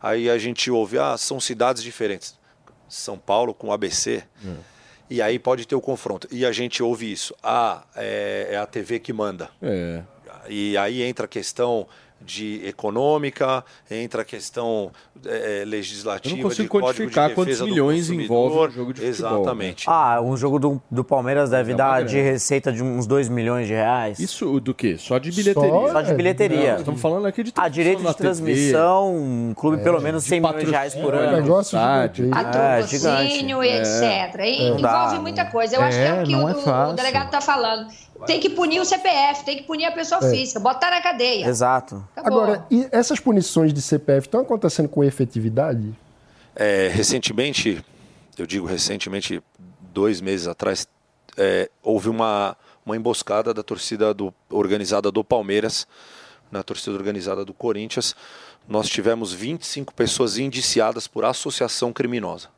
Aí 0.00 0.30
a 0.30 0.38
gente 0.38 0.70
ouve, 0.70 0.98
ah, 0.98 1.18
são 1.18 1.38
cidades 1.38 1.82
diferentes. 1.82 2.34
São 2.88 3.18
Paulo 3.18 3.52
com 3.52 3.70
ABC. 3.70 4.24
E 5.10 5.20
aí 5.20 5.38
pode 5.38 5.66
ter 5.66 5.74
o 5.74 5.80
confronto. 5.80 6.26
E 6.30 6.46
a 6.46 6.50
gente 6.50 6.82
ouve 6.82 7.12
isso. 7.12 7.34
Ah, 7.42 7.84
é, 7.94 8.48
é 8.52 8.56
a 8.56 8.66
TV 8.66 8.98
que 9.00 9.12
manda. 9.12 9.50
É. 9.60 10.02
E 10.48 10.76
aí 10.78 11.02
entra 11.02 11.26
a 11.26 11.28
questão 11.28 11.86
de 12.20 12.66
econômica, 12.66 13.64
entra 13.90 14.22
a 14.22 14.24
questão 14.24 14.90
é, 15.24 15.62
legislativa, 15.66 16.34
Eu 16.34 16.38
não 16.38 16.42
consigo 16.48 16.62
de 16.64 16.68
código 16.68 16.92
de 16.92 16.98
quantificar 17.14 17.30
quantos 17.34 17.60
milhões 17.60 18.10
envolve 18.10 18.56
um 18.56 18.70
jogo 18.70 18.92
de 18.92 19.00
futebol, 19.00 19.30
né? 19.32 19.38
Exatamente. 19.40 19.84
Ah, 19.86 20.20
um 20.20 20.36
jogo 20.36 20.58
do, 20.58 20.82
do 20.90 21.04
Palmeiras 21.04 21.50
deve 21.50 21.72
É 21.72 21.74
dar 21.76 22.04
de 22.04 22.20
receita 22.20 22.72
de 22.72 22.82
uns 22.82 23.06
2 23.06 23.28
milhões 23.28 23.66
de 23.66 23.74
reais. 23.74 24.18
Isso 24.18 24.58
do 24.60 24.74
quê? 24.74 24.96
Só 24.98 25.18
de 25.18 25.30
bilheteria? 25.30 25.70
Só- 25.70 25.92
Só 25.92 26.02
de 26.02 26.14
bilheteria. 26.14 26.72
Não, 26.72 26.78
estamos 26.80 27.00
falando 27.00 27.26
aqui 27.26 27.42
de 27.42 27.52
Ah, 27.56 27.68
direito 27.68 28.02
na 28.02 28.10
de 28.10 28.16
TV. 28.16 28.28
transmissão, 28.28 29.14
um 29.14 29.54
clube 29.54 29.82
pelo 29.82 30.00
menos 30.00 30.24
100 30.24 30.40
milhões 30.40 30.64
de 30.64 30.70
reais 30.70 30.94
por 30.94 31.14
É 31.14 31.18
um 31.18 31.20
ano. 31.20 31.36
negócio 31.42 31.76
Estádio. 31.76 32.24
gigantesco. 32.24 33.06
patrocínio 33.06 33.62
e 33.62 33.68
É. 33.68 33.78
etc. 33.82 34.40
E 34.44 34.70
Não 34.70 34.76
dá, 34.80 34.90
envolve 35.04 35.18
muita 35.20 35.44
coisa. 35.46 35.76
Eu 35.76 35.82
acho 35.82 35.96
que 35.98 36.02
É, 36.04 36.08
é 36.08 36.22
o 36.22 36.24
que 36.26 36.34
o, 36.34 36.48
é 36.70 36.86
o 36.88 36.92
delegado 36.92 37.26
está 37.26 37.40
falando. 37.40 37.86
Tem 38.24 38.40
que 38.40 38.50
punir 38.50 38.80
o 38.80 38.84
CPF, 38.84 39.44
tem 39.44 39.56
que 39.58 39.64
punir 39.64 39.84
a 39.84 39.92
pessoa 39.92 40.20
física, 40.22 40.60
botar 40.60 40.90
na 40.90 41.00
cadeia. 41.00 41.46
Exato. 41.46 42.06
Acabou. 42.14 42.42
Agora, 42.42 42.66
e 42.70 42.88
essas 42.92 43.20
punições 43.20 43.72
de 43.72 43.82
CPF 43.82 44.26
estão 44.26 44.40
acontecendo 44.40 44.88
com 44.88 45.04
efetividade? 45.04 45.94
É, 46.54 46.88
recentemente, 46.88 47.84
eu 48.38 48.46
digo 48.46 48.66
recentemente, 48.66 49.42
dois 49.92 50.20
meses 50.20 50.46
atrás, 50.46 50.88
é, 51.36 51.70
houve 51.82 52.08
uma, 52.08 52.56
uma 52.84 52.96
emboscada 52.96 53.52
da 53.52 53.62
torcida 53.62 54.14
do, 54.14 54.32
organizada 54.50 55.10
do 55.10 55.22
Palmeiras, 55.22 55.86
na 56.50 56.62
torcida 56.62 56.96
organizada 56.96 57.44
do 57.44 57.52
Corinthians. 57.52 58.14
Nós 58.68 58.88
tivemos 58.88 59.32
25 59.32 59.92
pessoas 59.94 60.38
indiciadas 60.38 61.06
por 61.06 61.24
associação 61.24 61.92
criminosa. 61.92 62.48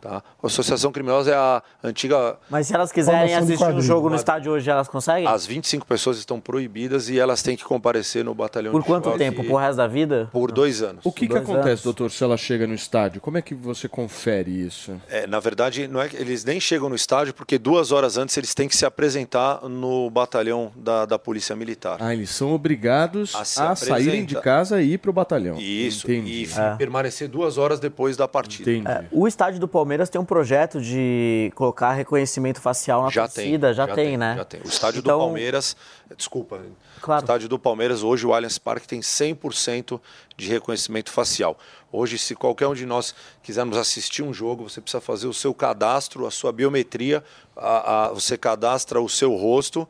Tá? 0.00 0.22
A 0.42 0.46
associação 0.46 0.92
criminosa 0.92 1.30
é 1.30 1.34
a 1.34 1.62
antiga. 1.82 2.36
Mas 2.50 2.66
se 2.66 2.74
elas 2.74 2.92
quiserem 2.92 3.34
assistir 3.34 3.64
um 3.64 3.80
jogo 3.80 4.08
no 4.08 4.16
estádio 4.16 4.52
hoje, 4.52 4.70
elas 4.70 4.88
conseguem? 4.88 5.26
As 5.26 5.46
25 5.46 5.86
pessoas 5.86 6.18
estão 6.18 6.38
proibidas 6.40 7.08
e 7.08 7.18
elas 7.18 7.42
têm 7.42 7.56
que 7.56 7.64
comparecer 7.64 8.24
no 8.24 8.34
batalhão 8.34 8.72
Por 8.72 8.82
de 8.82 8.86
quanto 8.86 9.04
choque 9.06 9.18
tempo? 9.18 9.42
Por 9.44 9.56
resto 9.56 9.76
da 9.76 9.86
vida? 9.86 10.28
Por 10.32 10.52
dois 10.52 10.82
anos. 10.82 11.04
O 11.04 11.10
que, 11.12 11.26
que 11.26 11.36
acontece, 11.36 11.68
anos. 11.68 11.82
doutor, 11.82 12.10
se 12.10 12.22
ela 12.22 12.36
chega 12.36 12.66
no 12.66 12.74
estádio? 12.74 13.20
Como 13.20 13.38
é 13.38 13.42
que 13.42 13.54
você 13.54 13.88
confere 13.88 14.50
isso? 14.50 14.92
É, 15.08 15.26
na 15.26 15.40
verdade, 15.40 15.88
não 15.88 16.00
é 16.00 16.08
que 16.08 16.16
eles 16.16 16.44
nem 16.44 16.60
chegam 16.60 16.88
no 16.88 16.94
estádio 16.94 17.32
porque 17.34 17.58
duas 17.58 17.90
horas 17.92 18.16
antes 18.16 18.36
eles 18.36 18.54
têm 18.54 18.68
que 18.68 18.76
se 18.76 18.84
apresentar 18.86 19.62
no 19.68 20.08
batalhão 20.10 20.70
da, 20.76 21.06
da 21.06 21.18
Polícia 21.18 21.56
Militar. 21.56 21.96
Ah, 22.00 22.12
eles 22.14 22.30
são 22.30 22.52
obrigados 22.52 23.34
A 23.34 23.40
a, 23.40 23.76
saírem 23.76 24.24
de 24.24 24.40
casa 24.40 24.80
e 24.82 24.92
ir 24.92 24.98
pro 24.98 25.12
batalhão. 25.12 25.56
Isso, 25.58 26.06
Entendi. 26.10 26.42
e 26.42 26.44
f- 26.44 26.60
permanecer 26.76 27.28
duas 27.28 27.58
horas 27.58 27.80
depois 27.80 28.16
da 28.16 28.28
partida. 28.28 28.70
É, 28.90 29.04
o 29.10 29.26
estádio 29.26 29.58
do 29.58 29.66
Palmeiras 29.68 29.85
tem 30.10 30.20
um 30.20 30.24
projeto 30.24 30.80
de 30.80 31.52
colocar 31.54 31.92
reconhecimento 31.92 32.60
facial 32.60 33.02
na 33.02 33.10
Já 33.10 33.26
tem, 33.28 33.44
torcida, 33.44 33.74
já, 33.74 33.86
tem, 33.88 34.16
né? 34.16 34.34
Já 34.36 34.44
tem. 34.44 34.60
O 34.60 34.68
estádio 34.68 34.98
Então, 35.00 35.18
do 35.18 35.24
Palmeiras, 35.24 35.76
desculpa, 36.16 36.60
Claro. 37.00 37.22
o 37.22 37.24
estádio 37.24 37.48
do 37.48 37.58
Palmeiras 37.58 38.02
hoje 38.02 38.26
o 38.26 38.34
Allianz 38.34 38.58
Parque 38.58 38.86
tem 38.88 39.00
100% 39.00 40.00
de 40.36 40.48
reconhecimento 40.48 41.10
facial. 41.10 41.56
Hoje, 41.92 42.18
se 42.18 42.34
qualquer 42.34 42.66
um 42.66 42.74
de 42.74 42.84
nós 42.84 43.14
quisermos 43.42 43.76
assistir 43.76 44.22
um 44.22 44.32
jogo, 44.32 44.68
você 44.68 44.80
precisa 44.80 45.00
fazer 45.00 45.26
o 45.26 45.32
seu 45.32 45.54
cadastro, 45.54 46.26
a 46.26 46.30
sua 46.30 46.52
biometria, 46.52 47.22
a- 47.56 48.06
a- 48.06 48.12
você 48.12 48.36
cadastra 48.36 49.00
o 49.00 49.08
seu 49.08 49.34
rosto 49.34 49.86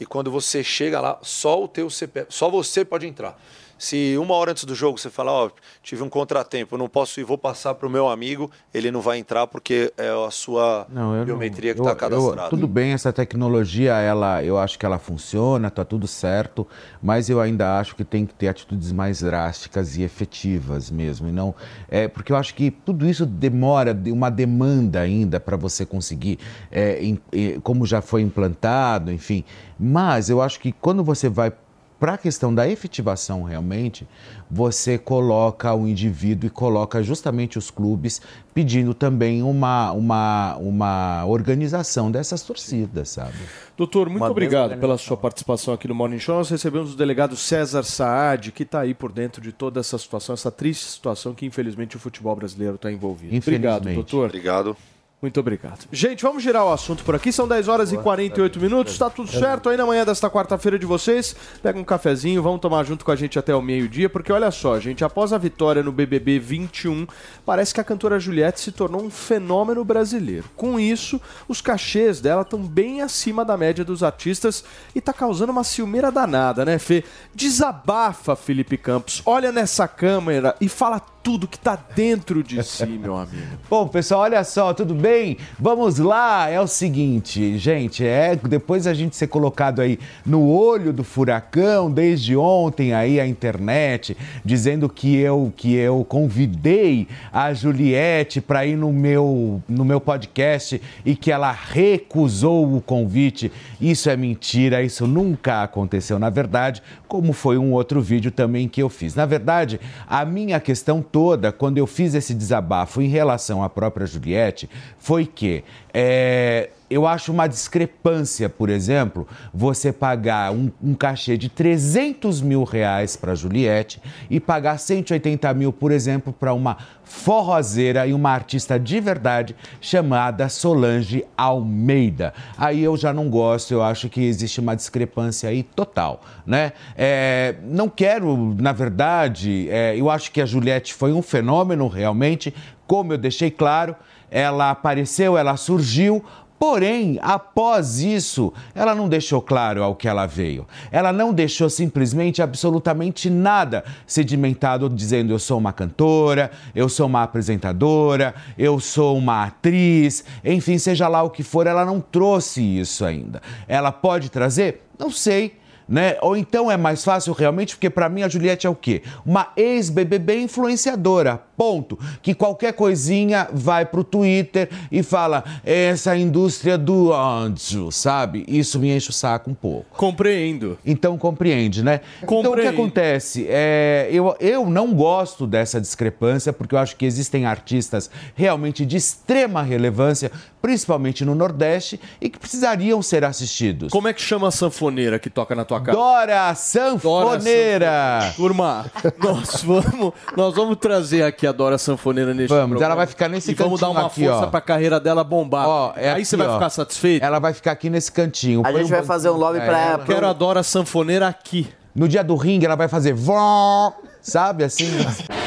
e 0.00 0.04
quando 0.04 0.30
você 0.30 0.62
chega 0.64 1.00
lá, 1.00 1.18
só 1.22 1.62
o 1.62 1.68
teu 1.68 1.88
CPF, 1.88 2.26
só 2.34 2.50
você 2.50 2.84
pode 2.84 3.06
entrar. 3.06 3.38
Se 3.78 4.16
uma 4.18 4.34
hora 4.34 4.52
antes 4.52 4.64
do 4.64 4.74
jogo 4.74 4.98
você 4.98 5.10
falar, 5.10 5.32
ó, 5.32 5.50
tive 5.82 6.02
um 6.02 6.08
contratempo, 6.08 6.78
não 6.78 6.88
posso 6.88 7.20
ir, 7.20 7.24
vou 7.24 7.36
passar 7.36 7.74
para 7.74 7.86
o 7.86 7.90
meu 7.90 8.08
amigo, 8.08 8.50
ele 8.72 8.90
não 8.90 9.00
vai 9.02 9.18
entrar 9.18 9.46
porque 9.46 9.92
é 9.98 10.08
a 10.26 10.30
sua 10.30 10.86
Não, 10.88 11.12
eu 11.12 11.18
não- 11.18 11.24
biometria 11.26 11.74
que 11.74 11.80
eu- 11.80 11.84
está 11.84 11.92
eu- 11.92 11.96
cadastrada. 11.96 12.48
tudo 12.48 12.66
bem, 12.66 12.92
essa 12.92 13.12
tecnologia, 13.12 13.92
ela, 13.94 14.42
eu 14.42 14.56
acho 14.58 14.78
que 14.78 14.86
ela 14.86 14.98
funciona, 14.98 15.70
tá 15.70 15.84
tudo 15.84 16.06
certo, 16.06 16.66
mas 17.02 17.28
eu 17.28 17.40
ainda 17.40 17.78
acho 17.78 17.94
que 17.94 18.04
tem 18.04 18.24
que 18.24 18.32
ter 18.32 18.48
atitudes 18.48 18.92
mais 18.92 19.20
drásticas 19.20 19.96
e 19.96 20.02
efetivas 20.02 20.90
mesmo. 20.90 21.28
E 21.28 21.32
não, 21.32 21.54
é, 21.88 22.08
porque 22.08 22.32
eu 22.32 22.36
acho 22.36 22.54
que 22.54 22.70
tudo 22.70 23.06
isso 23.06 23.26
demora, 23.26 23.92
de- 23.92 24.10
uma 24.10 24.30
demanda 24.30 25.00
ainda 25.00 25.38
para 25.38 25.56
você 25.56 25.84
conseguir, 25.84 26.38
é, 26.70 27.02
em- 27.04 27.20
em- 27.32 27.60
como 27.60 27.84
já 27.84 28.00
foi 28.00 28.22
implantado, 28.22 29.12
enfim. 29.12 29.44
Mas 29.78 30.30
eu 30.30 30.40
acho 30.40 30.58
que 30.58 30.72
quando 30.72 31.04
você 31.04 31.28
vai 31.28 31.52
para 31.98 32.14
a 32.14 32.18
questão 32.18 32.54
da 32.54 32.68
efetivação 32.68 33.42
realmente, 33.42 34.06
você 34.50 34.98
coloca 34.98 35.72
o 35.74 35.88
indivíduo 35.88 36.46
e 36.46 36.50
coloca 36.50 37.02
justamente 37.02 37.56
os 37.56 37.70
clubes 37.70 38.20
pedindo 38.52 38.92
também 38.92 39.42
uma, 39.42 39.92
uma, 39.92 40.56
uma 40.56 41.24
organização 41.26 42.10
dessas 42.10 42.42
torcidas, 42.42 43.10
sabe? 43.10 43.36
Doutor, 43.76 44.08
muito 44.08 44.22
Uma 44.22 44.30
obrigado 44.30 44.78
pela 44.78 44.96
sua 44.98 45.16
participação 45.16 45.72
aqui 45.74 45.88
no 45.88 45.94
Morning 45.94 46.18
Show. 46.18 46.36
Nós 46.36 46.50
recebemos 46.50 46.94
o 46.94 46.96
delegado 46.96 47.36
César 47.36 47.82
Saad, 47.82 48.52
que 48.52 48.62
está 48.62 48.80
aí 48.80 48.94
por 48.94 49.12
dentro 49.12 49.40
de 49.40 49.52
toda 49.52 49.80
essa 49.80 49.98
situação, 49.98 50.34
essa 50.34 50.50
triste 50.50 50.84
situação 50.84 51.34
que 51.34 51.46
infelizmente 51.46 51.96
o 51.96 51.98
futebol 51.98 52.36
brasileiro 52.36 52.76
está 52.76 52.92
envolvido. 52.92 53.36
Obrigado, 53.36 53.92
doutor. 53.92 54.26
Obrigado. 54.26 54.76
Muito 55.20 55.40
obrigado. 55.40 55.86
Gente, 55.90 56.22
vamos 56.22 56.42
girar 56.42 56.64
o 56.66 56.72
assunto 56.72 57.02
por 57.02 57.14
aqui. 57.14 57.32
São 57.32 57.48
10 57.48 57.68
horas 57.68 57.90
e 57.90 57.96
48 57.96 58.60
minutos. 58.60 58.98
Tá 58.98 59.08
tudo 59.08 59.30
certo 59.30 59.70
aí 59.70 59.76
na 59.76 59.86
manhã 59.86 60.04
desta 60.04 60.28
quarta-feira 60.28 60.78
de 60.78 60.84
vocês. 60.84 61.34
Pega 61.62 61.78
um 61.78 61.84
cafezinho, 61.84 62.42
vamos 62.42 62.60
tomar 62.60 62.84
junto 62.84 63.02
com 63.02 63.10
a 63.10 63.16
gente 63.16 63.38
até 63.38 63.54
o 63.54 63.62
meio-dia, 63.62 64.10
porque 64.10 64.30
olha 64.30 64.50
só, 64.50 64.78
gente, 64.78 65.02
após 65.02 65.32
a 65.32 65.38
vitória 65.38 65.82
no 65.82 65.90
BBB 65.90 66.38
21, 66.38 67.06
parece 67.46 67.72
que 67.72 67.80
a 67.80 67.84
cantora 67.84 68.20
Juliette 68.20 68.60
se 68.60 68.70
tornou 68.70 69.02
um 69.02 69.10
fenômeno 69.10 69.82
brasileiro. 69.84 70.44
Com 70.54 70.78
isso, 70.78 71.18
os 71.48 71.62
cachês 71.62 72.20
dela 72.20 72.42
estão 72.42 72.60
bem 72.60 73.00
acima 73.00 73.42
da 73.42 73.56
média 73.56 73.84
dos 73.84 74.02
artistas 74.02 74.64
e 74.94 75.00
tá 75.00 75.14
causando 75.14 75.50
uma 75.50 75.64
ciumeira 75.64 76.12
danada, 76.12 76.62
né, 76.62 76.78
Fê? 76.78 77.02
Desabafa, 77.34 78.36
Felipe 78.36 78.76
Campos. 78.76 79.22
Olha 79.24 79.50
nessa 79.50 79.88
câmera 79.88 80.54
e 80.60 80.68
fala 80.68 81.00
tudo 81.26 81.48
que 81.48 81.58
tá 81.58 81.76
dentro 81.96 82.40
de 82.40 82.62
si, 82.62 82.86
meu 82.86 83.16
amigo. 83.16 83.58
Bom, 83.68 83.88
pessoal, 83.88 84.20
olha 84.20 84.44
só, 84.44 84.72
tudo 84.72 84.94
bem? 84.94 85.36
Vamos 85.58 85.98
lá. 85.98 86.48
É 86.48 86.60
o 86.60 86.68
seguinte, 86.68 87.58
gente, 87.58 88.06
é 88.06 88.36
depois 88.36 88.86
a 88.86 88.94
gente 88.94 89.16
ser 89.16 89.26
colocado 89.26 89.80
aí 89.82 89.98
no 90.24 90.48
olho 90.48 90.92
do 90.92 91.02
furacão 91.02 91.90
desde 91.90 92.36
ontem 92.36 92.94
aí 92.94 93.18
a 93.18 93.26
internet 93.26 94.16
dizendo 94.44 94.88
que 94.88 95.16
eu 95.16 95.52
que 95.56 95.74
eu 95.74 96.04
convidei 96.04 97.08
a 97.32 97.52
Juliette 97.52 98.40
para 98.40 98.64
ir 98.64 98.76
no 98.76 98.92
meu 98.92 99.60
no 99.68 99.84
meu 99.84 100.00
podcast 100.00 100.80
e 101.04 101.16
que 101.16 101.32
ela 101.32 101.50
recusou 101.50 102.76
o 102.76 102.80
convite. 102.80 103.50
Isso 103.80 104.08
é 104.08 104.16
mentira, 104.16 104.80
isso 104.80 105.08
nunca 105.08 105.64
aconteceu 105.64 106.20
na 106.20 106.30
verdade, 106.30 106.80
como 107.08 107.32
foi 107.32 107.58
um 107.58 107.72
outro 107.72 108.00
vídeo 108.00 108.30
também 108.30 108.68
que 108.68 108.80
eu 108.80 108.88
fiz. 108.88 109.16
Na 109.16 109.26
verdade, 109.26 109.80
a 110.06 110.24
minha 110.24 110.60
questão 110.60 111.02
toda, 111.16 111.50
quando 111.50 111.78
eu 111.78 111.86
fiz 111.86 112.14
esse 112.14 112.34
desabafo 112.34 113.00
em 113.00 113.08
relação 113.08 113.62
à 113.62 113.70
própria 113.70 114.06
Juliette, 114.06 114.68
foi 114.98 115.24
que 115.24 115.64
é, 115.94 116.68
eu 116.88 117.06
acho 117.06 117.32
uma 117.32 117.46
discrepância, 117.46 118.48
por 118.48 118.70
exemplo, 118.70 119.26
você 119.52 119.92
pagar 119.92 120.52
um, 120.52 120.70
um 120.82 120.94
cachê 120.94 121.36
de 121.36 121.48
300 121.48 122.40
mil 122.40 122.62
reais 122.64 123.16
para 123.16 123.34
Juliette 123.34 124.00
e 124.30 124.38
pagar 124.38 124.78
180 124.78 125.52
mil, 125.54 125.72
por 125.72 125.90
exemplo, 125.90 126.32
para 126.32 126.52
uma 126.52 126.76
forrozeira 127.02 128.06
e 128.06 128.12
uma 128.12 128.30
artista 128.30 128.78
de 128.78 129.00
verdade 129.00 129.54
chamada 129.80 130.48
Solange 130.48 131.24
Almeida. 131.36 132.32
Aí 132.56 132.82
eu 132.82 132.96
já 132.96 133.12
não 133.12 133.28
gosto, 133.28 133.72
eu 133.72 133.82
acho 133.82 134.08
que 134.08 134.22
existe 134.22 134.60
uma 134.60 134.74
discrepância 134.74 135.48
aí 135.48 135.62
total, 135.62 136.20
né? 136.44 136.72
É, 136.96 137.56
não 137.64 137.88
quero, 137.88 138.54
na 138.58 138.72
verdade, 138.72 139.68
é, 139.70 139.96
eu 139.96 140.10
acho 140.10 140.30
que 140.30 140.40
a 140.40 140.46
Juliette 140.46 140.94
foi 140.94 141.12
um 141.12 141.22
fenômeno 141.22 141.88
realmente, 141.88 142.54
como 142.86 143.12
eu 143.12 143.18
deixei 143.18 143.50
claro, 143.50 143.96
ela 144.30 144.70
apareceu, 144.70 145.38
ela 145.38 145.56
surgiu, 145.56 146.24
Porém, 146.58 147.18
após 147.22 148.00
isso, 148.00 148.52
ela 148.74 148.94
não 148.94 149.08
deixou 149.08 149.42
claro 149.42 149.82
ao 149.82 149.94
que 149.94 150.08
ela 150.08 150.26
veio. 150.26 150.66
Ela 150.90 151.12
não 151.12 151.32
deixou 151.32 151.68
simplesmente 151.68 152.40
absolutamente 152.40 153.28
nada 153.28 153.84
sedimentado 154.06 154.88
dizendo 154.88 155.32
eu 155.32 155.38
sou 155.38 155.58
uma 155.58 155.72
cantora, 155.72 156.50
eu 156.74 156.88
sou 156.88 157.06
uma 157.06 157.22
apresentadora, 157.22 158.34
eu 158.58 158.80
sou 158.80 159.16
uma 159.18 159.44
atriz, 159.44 160.24
enfim, 160.44 160.78
seja 160.78 161.08
lá 161.08 161.22
o 161.22 161.30
que 161.30 161.42
for, 161.42 161.66
ela 161.66 161.84
não 161.84 162.00
trouxe 162.00 162.62
isso 162.62 163.04
ainda. 163.04 163.42
Ela 163.68 163.92
pode 163.92 164.30
trazer? 164.30 164.86
Não 164.98 165.10
sei 165.10 165.65
né? 165.88 166.16
Ou 166.20 166.36
então 166.36 166.70
é 166.70 166.76
mais 166.76 167.04
fácil 167.04 167.32
realmente, 167.32 167.76
porque 167.76 167.90
para 167.90 168.08
mim 168.08 168.22
a 168.22 168.28
Juliette 168.28 168.66
é 168.66 168.70
o 168.70 168.74
quê? 168.74 169.02
Uma 169.24 169.52
ex-BBB 169.56 170.40
influenciadora, 170.40 171.40
ponto. 171.56 171.98
Que 172.22 172.34
qualquer 172.34 172.72
coisinha 172.72 173.48
vai 173.52 173.84
pro 173.84 174.02
Twitter 174.02 174.68
e 174.90 175.02
fala 175.02 175.44
essa 175.64 176.16
indústria 176.16 176.76
do 176.76 177.10
ódio, 177.10 177.90
sabe? 177.90 178.44
Isso 178.48 178.78
me 178.78 178.94
enche 178.94 179.10
o 179.10 179.12
saco 179.12 179.50
um 179.50 179.54
pouco. 179.54 179.96
Compreendo. 179.96 180.78
Então 180.84 181.16
compreende, 181.16 181.82
né? 181.82 182.00
Então 182.22 182.38
o 182.38 182.42
que 182.42 182.48
Compreendo. 182.48 182.68
acontece? 182.74 183.46
É, 183.48 184.08
eu, 184.10 184.34
eu 184.40 184.68
não 184.68 184.92
gosto 184.92 185.46
dessa 185.46 185.80
discrepância, 185.80 186.52
porque 186.52 186.74
eu 186.74 186.78
acho 186.78 186.96
que 186.96 187.06
existem 187.06 187.46
artistas 187.46 188.10
realmente 188.34 188.84
de 188.84 188.96
extrema 188.96 189.62
relevância, 189.62 190.30
principalmente 190.60 191.24
no 191.24 191.34
Nordeste, 191.34 192.00
e 192.20 192.28
que 192.28 192.38
precisariam 192.38 193.00
ser 193.02 193.24
assistidos. 193.24 193.92
Como 193.92 194.08
é 194.08 194.12
que 194.12 194.20
chama 194.20 194.48
a 194.48 194.50
sanfoneira 194.50 195.18
que 195.18 195.30
toca 195.30 195.54
na 195.54 195.64
tua 195.64 195.75
casa? 195.80 195.96
Dora 195.98 196.54
Sanfoneira! 196.54 198.32
Turma, 198.36 198.86
nós 199.18 199.62
vamos, 199.64 200.12
nós 200.36 200.54
vamos 200.54 200.76
trazer 200.78 201.22
aqui 201.22 201.46
a 201.46 201.52
Dora 201.52 201.78
Sanfoneira 201.78 202.32
neste 202.34 202.48
Vamos, 202.48 202.70
programa. 202.70 202.84
ela 202.86 202.94
vai 202.94 203.06
ficar 203.06 203.28
nesse 203.28 203.52
E 203.52 203.54
vamos 203.54 203.80
dar 203.80 203.86
cantinho 203.88 204.00
uma 204.02 204.06
aqui, 204.08 204.24
força 204.26 204.46
ó. 204.46 204.50
pra 204.50 204.60
carreira 204.60 204.98
dela 205.00 205.22
bombar. 205.24 205.68
Ó, 205.68 205.92
é 205.96 206.08
Aí 206.08 206.14
aqui, 206.16 206.24
você 206.24 206.36
vai 206.36 206.48
ó. 206.48 206.54
ficar 206.54 206.70
satisfeito? 206.70 207.24
Ela 207.24 207.38
vai 207.38 207.52
ficar 207.52 207.72
aqui 207.72 207.88
nesse 207.90 208.10
cantinho. 208.12 208.60
A 208.60 208.64
Põe 208.64 208.72
gente 208.80 208.88
vai 208.88 208.98
banquinho 208.98 209.06
fazer 209.06 209.30
um 209.30 209.36
lobby 209.36 209.60
pra 209.60 209.78
ela. 209.80 210.04
Quero 210.04 210.26
a 210.26 210.32
Dora 210.32 210.62
Sanfoneira 210.62 211.26
aqui. 211.28 211.68
No 211.94 212.06
dia 212.08 212.22
do 212.22 212.36
ringue, 212.36 212.66
ela 212.66 212.76
vai 212.76 212.88
fazer 212.88 213.14
vó, 213.14 213.92
sabe 214.20 214.64
assim? 214.64 214.86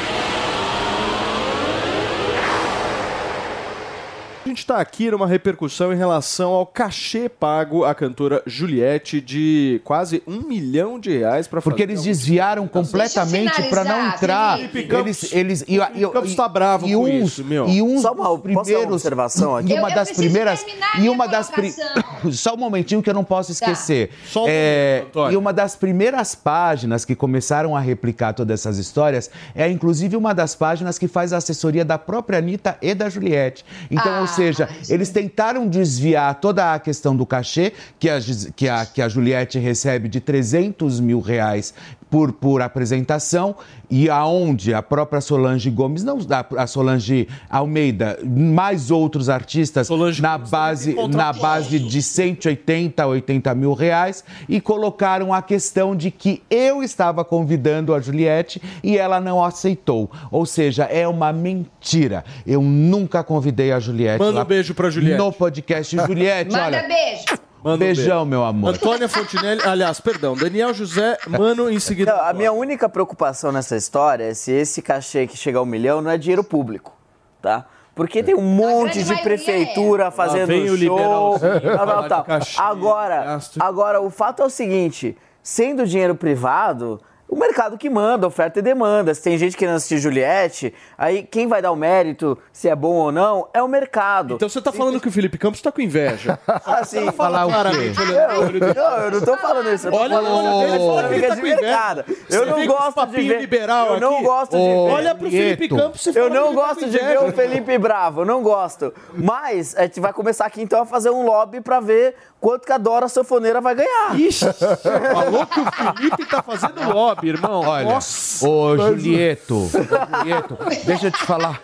A 4.50 4.52
gente 4.52 4.58
está 4.58 4.78
aqui 4.80 5.08
numa 5.08 5.28
repercussão 5.28 5.92
em 5.92 5.96
relação 5.96 6.50
ao 6.50 6.66
cachê 6.66 7.28
pago 7.28 7.84
à 7.84 7.94
cantora 7.94 8.42
Juliette 8.44 9.20
de 9.20 9.80
quase 9.84 10.24
um 10.26 10.40
milhão 10.40 10.98
de 10.98 11.16
reais 11.18 11.46
para 11.46 11.62
Porque 11.62 11.84
eles 11.84 12.02
desviaram 12.02 12.66
completamente 12.66 13.62
para 13.70 13.84
não 13.84 14.08
entrar. 14.08 14.58
Eles, 14.74 15.32
eles 15.32 15.64
e, 15.68 15.76
e, 15.76 16.08
Campos 16.08 16.34
tá 16.34 16.48
bravo 16.48 16.88
e 16.88 16.94
com 16.96 17.04
uns, 17.04 17.28
isso, 17.34 17.44
meu. 17.44 17.68
E 17.68 17.80
uns 17.80 18.02
Só 18.02 18.10
uma- 18.12 18.36
primeiros. 18.40 18.92
observação 18.92 19.54
aqui? 19.56 19.70
E 19.70 19.74
uma 19.74 19.82
Eu- 19.86 19.88
eu 19.90 19.94
das 19.94 20.10
primeiras. 20.10 20.66
E 20.98 21.08
uma 21.08 21.28
das 21.28 21.48
pri-. 21.48 21.72
Só 22.32 22.54
um 22.54 22.56
momentinho 22.56 23.00
que 23.04 23.08
eu 23.08 23.14
não 23.14 23.22
posso 23.22 23.52
esquecer. 23.52 24.10
Só 24.26 24.46
um 24.46 24.48
É, 24.48 25.04
momento, 25.14 25.32
e 25.32 25.36
uma 25.36 25.52
das 25.52 25.76
primeiras 25.76 26.34
páginas 26.34 27.04
que 27.04 27.14
começaram 27.14 27.76
a 27.76 27.80
replicar 27.80 28.32
todas 28.32 28.58
essas 28.58 28.78
histórias 28.78 29.30
é 29.54 29.70
inclusive 29.70 30.16
uma 30.16 30.34
das 30.34 30.56
páginas 30.56 30.98
que 30.98 31.06
faz 31.06 31.32
a 31.32 31.36
assessoria 31.36 31.84
da 31.84 31.96
própria 31.96 32.40
Anitta 32.40 32.76
e 32.82 32.92
da 32.96 33.08
Juliette. 33.08 33.64
Então, 33.88 34.12
Ah, 34.12 34.20
ou 34.22 34.26
seja, 34.26 34.39
eles 34.88 35.10
tentaram 35.10 35.68
desviar 35.68 36.34
toda 36.40 36.74
a 36.74 36.78
questão 36.78 37.16
do 37.16 37.26
cachê 37.26 37.72
que 37.98 38.08
a, 38.08 38.18
que 38.54 38.68
a, 38.68 38.86
que 38.86 39.02
a 39.02 39.08
Juliette 39.08 39.58
recebe 39.58 40.08
de 40.08 40.20
300 40.20 41.00
mil 41.00 41.20
reais 41.20 41.74
por, 42.10 42.32
por 42.32 42.60
apresentação 42.60 43.54
e 43.88 44.10
aonde 44.10 44.74
a 44.74 44.82
própria 44.82 45.20
Solange 45.20 45.70
Gomes, 45.70 46.02
não 46.02 46.18
a, 46.30 46.62
a 46.62 46.66
Solange 46.66 47.28
Almeida, 47.48 48.18
mais 48.24 48.90
outros 48.90 49.28
artistas 49.28 49.88
na 50.20 50.36
base, 50.36 50.94
na 51.08 51.32
base 51.32 51.78
de 51.78 52.02
180, 52.02 53.06
80 53.06 53.54
mil 53.54 53.72
reais 53.72 54.24
e 54.48 54.60
colocaram 54.60 55.32
a 55.32 55.40
questão 55.40 55.94
de 55.94 56.10
que 56.10 56.42
eu 56.50 56.82
estava 56.82 57.24
convidando 57.24 57.94
a 57.94 58.00
Juliette 58.00 58.60
e 58.82 58.98
ela 58.98 59.20
não 59.20 59.42
aceitou. 59.42 60.10
Ou 60.30 60.44
seja, 60.44 60.84
é 60.84 61.06
uma 61.06 61.32
mentira. 61.32 62.24
Eu 62.46 62.62
nunca 62.62 63.22
convidei 63.22 63.72
a 63.72 63.78
Juliette. 63.78 64.18
Manda 64.18 64.42
um 64.42 64.44
beijo 64.44 64.74
pra 64.74 64.90
Juliette. 64.90 65.18
No 65.18 65.32
podcast. 65.32 65.96
Juliette, 65.96 66.50
Manda 66.52 66.64
olha. 66.78 66.88
beijo. 66.88 67.49
Um 67.64 67.76
beijão, 67.76 68.24
meu 68.24 68.42
amor. 68.42 68.70
Antônia 68.74 69.08
Fontinelli, 69.08 69.60
aliás, 69.62 70.00
perdão, 70.00 70.34
Daniel 70.34 70.72
José, 70.72 71.18
mano, 71.28 71.70
em 71.70 71.78
seguida. 71.78 72.14
Não, 72.14 72.24
a 72.24 72.32
minha 72.32 72.52
única 72.52 72.88
preocupação 72.88 73.52
nessa 73.52 73.76
história 73.76 74.24
é 74.24 74.34
se 74.34 74.50
esse 74.50 74.80
cachê 74.80 75.26
que 75.26 75.36
chega 75.36 75.58
a 75.58 75.62
um 75.62 75.66
milhão 75.66 76.00
não 76.00 76.10
é 76.10 76.16
dinheiro 76.16 76.42
público, 76.42 76.96
tá? 77.42 77.66
Porque 77.94 78.22
tem 78.22 78.34
um 78.34 78.40
monte 78.40 79.02
de 79.02 79.14
prefeitura 79.22 80.10
fazendo 80.10 80.46
vem 80.46 80.70
o 80.70 80.76
show, 80.78 81.38
tal, 81.38 81.86
tal, 81.86 82.02
de 82.02 82.08
tal. 82.08 82.24
cachê, 82.24 82.58
Agora, 82.60 83.24
gasto. 83.24 83.62
agora, 83.62 84.00
o 84.00 84.08
fato 84.08 84.40
é 84.42 84.46
o 84.46 84.50
seguinte, 84.50 85.16
sendo 85.42 85.86
dinheiro 85.86 86.14
privado, 86.14 86.98
o 87.30 87.36
mercado 87.36 87.78
que 87.78 87.88
manda, 87.88 88.26
oferta 88.26 88.58
e 88.58 88.62
demanda. 88.62 89.14
Se 89.14 89.22
tem 89.22 89.38
gente 89.38 89.56
querendo 89.56 89.76
assistir 89.76 89.98
Juliette, 89.98 90.74
aí 90.98 91.22
quem 91.22 91.46
vai 91.46 91.62
dar 91.62 91.70
o 91.70 91.76
mérito, 91.76 92.36
se 92.52 92.68
é 92.68 92.74
bom 92.74 92.94
ou 92.94 93.12
não, 93.12 93.48
é 93.54 93.62
o 93.62 93.68
mercado. 93.68 94.34
Então 94.34 94.48
você 94.48 94.60
tá 94.60 94.72
falando 94.72 95.00
que 95.00 95.06
o 95.06 95.12
Felipe 95.12 95.38
Campos 95.38 95.62
tá 95.62 95.70
com 95.70 95.80
inveja. 95.80 96.38
Assim, 96.66 97.10
Falar 97.12 97.44
o 97.44 97.48
quê? 97.48 97.54
claramente, 97.54 97.98
dele. 97.98 98.60
Não, 98.74 98.96
eu 98.98 99.10
não 99.12 99.20
tô 99.20 99.36
falando 99.36 99.72
isso. 99.72 99.86
Eu 99.86 99.92
tô 99.92 99.98
Olha, 99.98 100.16
falando 100.16 100.34
olha, 100.34 100.68
ele 100.68 100.78
fala 100.78 101.08
que 101.08 101.20
tá 101.20 101.34
de 101.34 101.40
com 101.40 101.46
inveja. 101.46 101.60
mercado. 101.62 102.04
Eu 102.28 102.46
não 102.46 102.66
gosto 102.66 103.06
de 103.06 103.22
ver. 103.22 103.40
liberal 103.40 103.86
eu 103.94 104.00
não 104.00 104.22
gosto 104.22 104.50
de 104.56 104.58
ver. 104.58 104.74
Olha 104.74 105.14
pro 105.14 105.30
Felipe. 105.30 105.68
Campos 105.68 106.06
e 106.06 106.18
Eu 106.18 106.28
não 106.30 106.48
tá 106.48 106.52
gosto 106.54 106.88
de 106.90 106.98
ver 106.98 107.18
o 107.22 107.32
Felipe 107.32 107.78
Bravo, 107.78 108.22
eu 108.22 108.26
não 108.26 108.42
gosto. 108.42 108.92
Mas 109.14 109.76
a 109.76 109.82
gente 109.82 110.00
vai 110.00 110.12
começar 110.12 110.46
aqui 110.46 110.60
então 110.62 110.82
a 110.82 110.86
fazer 110.86 111.10
um 111.10 111.24
lobby 111.24 111.60
pra 111.60 111.78
ver 111.78 112.16
quanto 112.40 112.66
que 112.66 112.72
a 112.72 112.78
Dora 112.78 113.08
Sanfoneira 113.08 113.60
vai 113.60 113.74
ganhar. 113.74 114.18
Ixi, 114.18 114.46
falou 115.12 115.46
que 115.46 115.60
o 115.60 115.70
Felipe 115.70 116.24
tá 116.26 116.42
fazendo 116.42 116.92
lobby, 116.92 117.28
irmão. 117.28 117.60
Olha, 117.60 117.84
Nossa. 117.84 118.48
ô 118.48 118.76
Julieto, 118.78 119.56
ô, 119.56 119.68
Julieto, 119.68 120.58
deixa 120.86 121.08
eu 121.08 121.12
te 121.12 121.24
falar. 121.24 121.60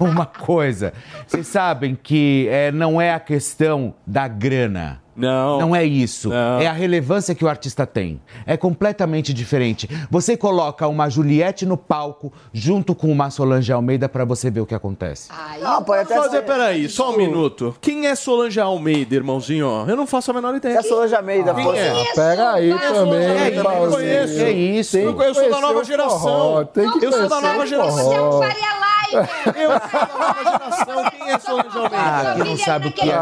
uma 0.00 0.26
coisa. 0.26 0.92
Vocês 1.26 1.46
sabem 1.46 1.98
que 2.00 2.48
é, 2.50 2.70
não 2.72 3.00
é 3.00 3.12
a 3.12 3.20
questão 3.20 3.94
da 4.06 4.28
grana. 4.28 5.01
Não. 5.14 5.58
Não 5.60 5.76
é 5.76 5.84
isso. 5.84 6.32
É 6.32 6.66
a 6.66 6.72
relevância 6.72 7.34
que 7.34 7.44
o 7.44 7.48
artista 7.48 7.86
tem. 7.86 8.20
É 8.46 8.56
completamente 8.56 9.32
diferente. 9.34 9.88
Você 10.10 10.36
coloca 10.36 10.86
uma 10.88 11.08
Juliette 11.10 11.66
no 11.66 11.76
palco 11.76 12.32
junto 12.52 12.94
com 12.94 13.10
uma 13.12 13.28
Solange 13.30 13.72
Almeida 13.72 14.08
pra 14.08 14.24
você 14.24 14.50
ver 14.50 14.60
o 14.60 14.66
que 14.66 14.74
acontece. 14.74 15.28
Não, 15.60 15.82
pode 15.82 16.02
até 16.02 16.14
Só 16.16 16.22
dizer, 16.26 16.38
ser. 16.38 16.42
peraí, 16.44 16.88
só 16.88 17.12
um 17.12 17.16
minuto. 17.16 17.76
Quem 17.80 18.06
é 18.06 18.14
Solange 18.14 18.58
Almeida, 18.60 19.14
irmãozinho? 19.14 19.84
Eu 19.86 19.96
não 19.96 20.06
faço 20.06 20.30
a 20.30 20.34
menor 20.34 20.54
ideia. 20.54 20.78
A 20.78 20.82
Solange 20.82 21.14
Almeida 21.14 21.52
Quem 21.54 21.64
fosse- 21.64 21.78
é? 21.78 21.90
Ah, 22.10 22.14
Pera 22.14 22.52
aí 22.52 22.70
também, 22.78 23.18
É, 23.22 23.58
eu 23.58 23.64
não 23.64 23.90
conheço. 23.90 24.34
Que 24.36 24.50
isso? 24.50 24.92
Tem 24.96 25.04
Eu 25.04 25.34
sou 25.34 25.50
da 25.50 25.60
nova 25.60 25.84
geração. 25.84 26.18
forró, 26.20 26.64
Tem 26.64 26.90
que 26.90 27.04
Eu 27.04 27.12
sou 27.12 27.28
da 27.28 27.40
nova 27.40 27.66
geração. 27.66 27.98
forró. 28.04 28.40
Faria 28.42 28.72
Live! 28.82 29.28
Eu 29.60 29.70
sou 29.70 30.00
da 30.00 30.18
nova 30.18 30.44
geração. 30.44 31.10
Quem 31.10 31.30
é 31.30 31.38
Solange 31.38 31.76
Almeida? 31.76 31.96
Ah, 31.96 32.34
que 32.34 32.44
não 32.48 32.56
sabe 32.56 32.88
o 32.88 32.92
que 32.92 33.10
é. 33.10 33.18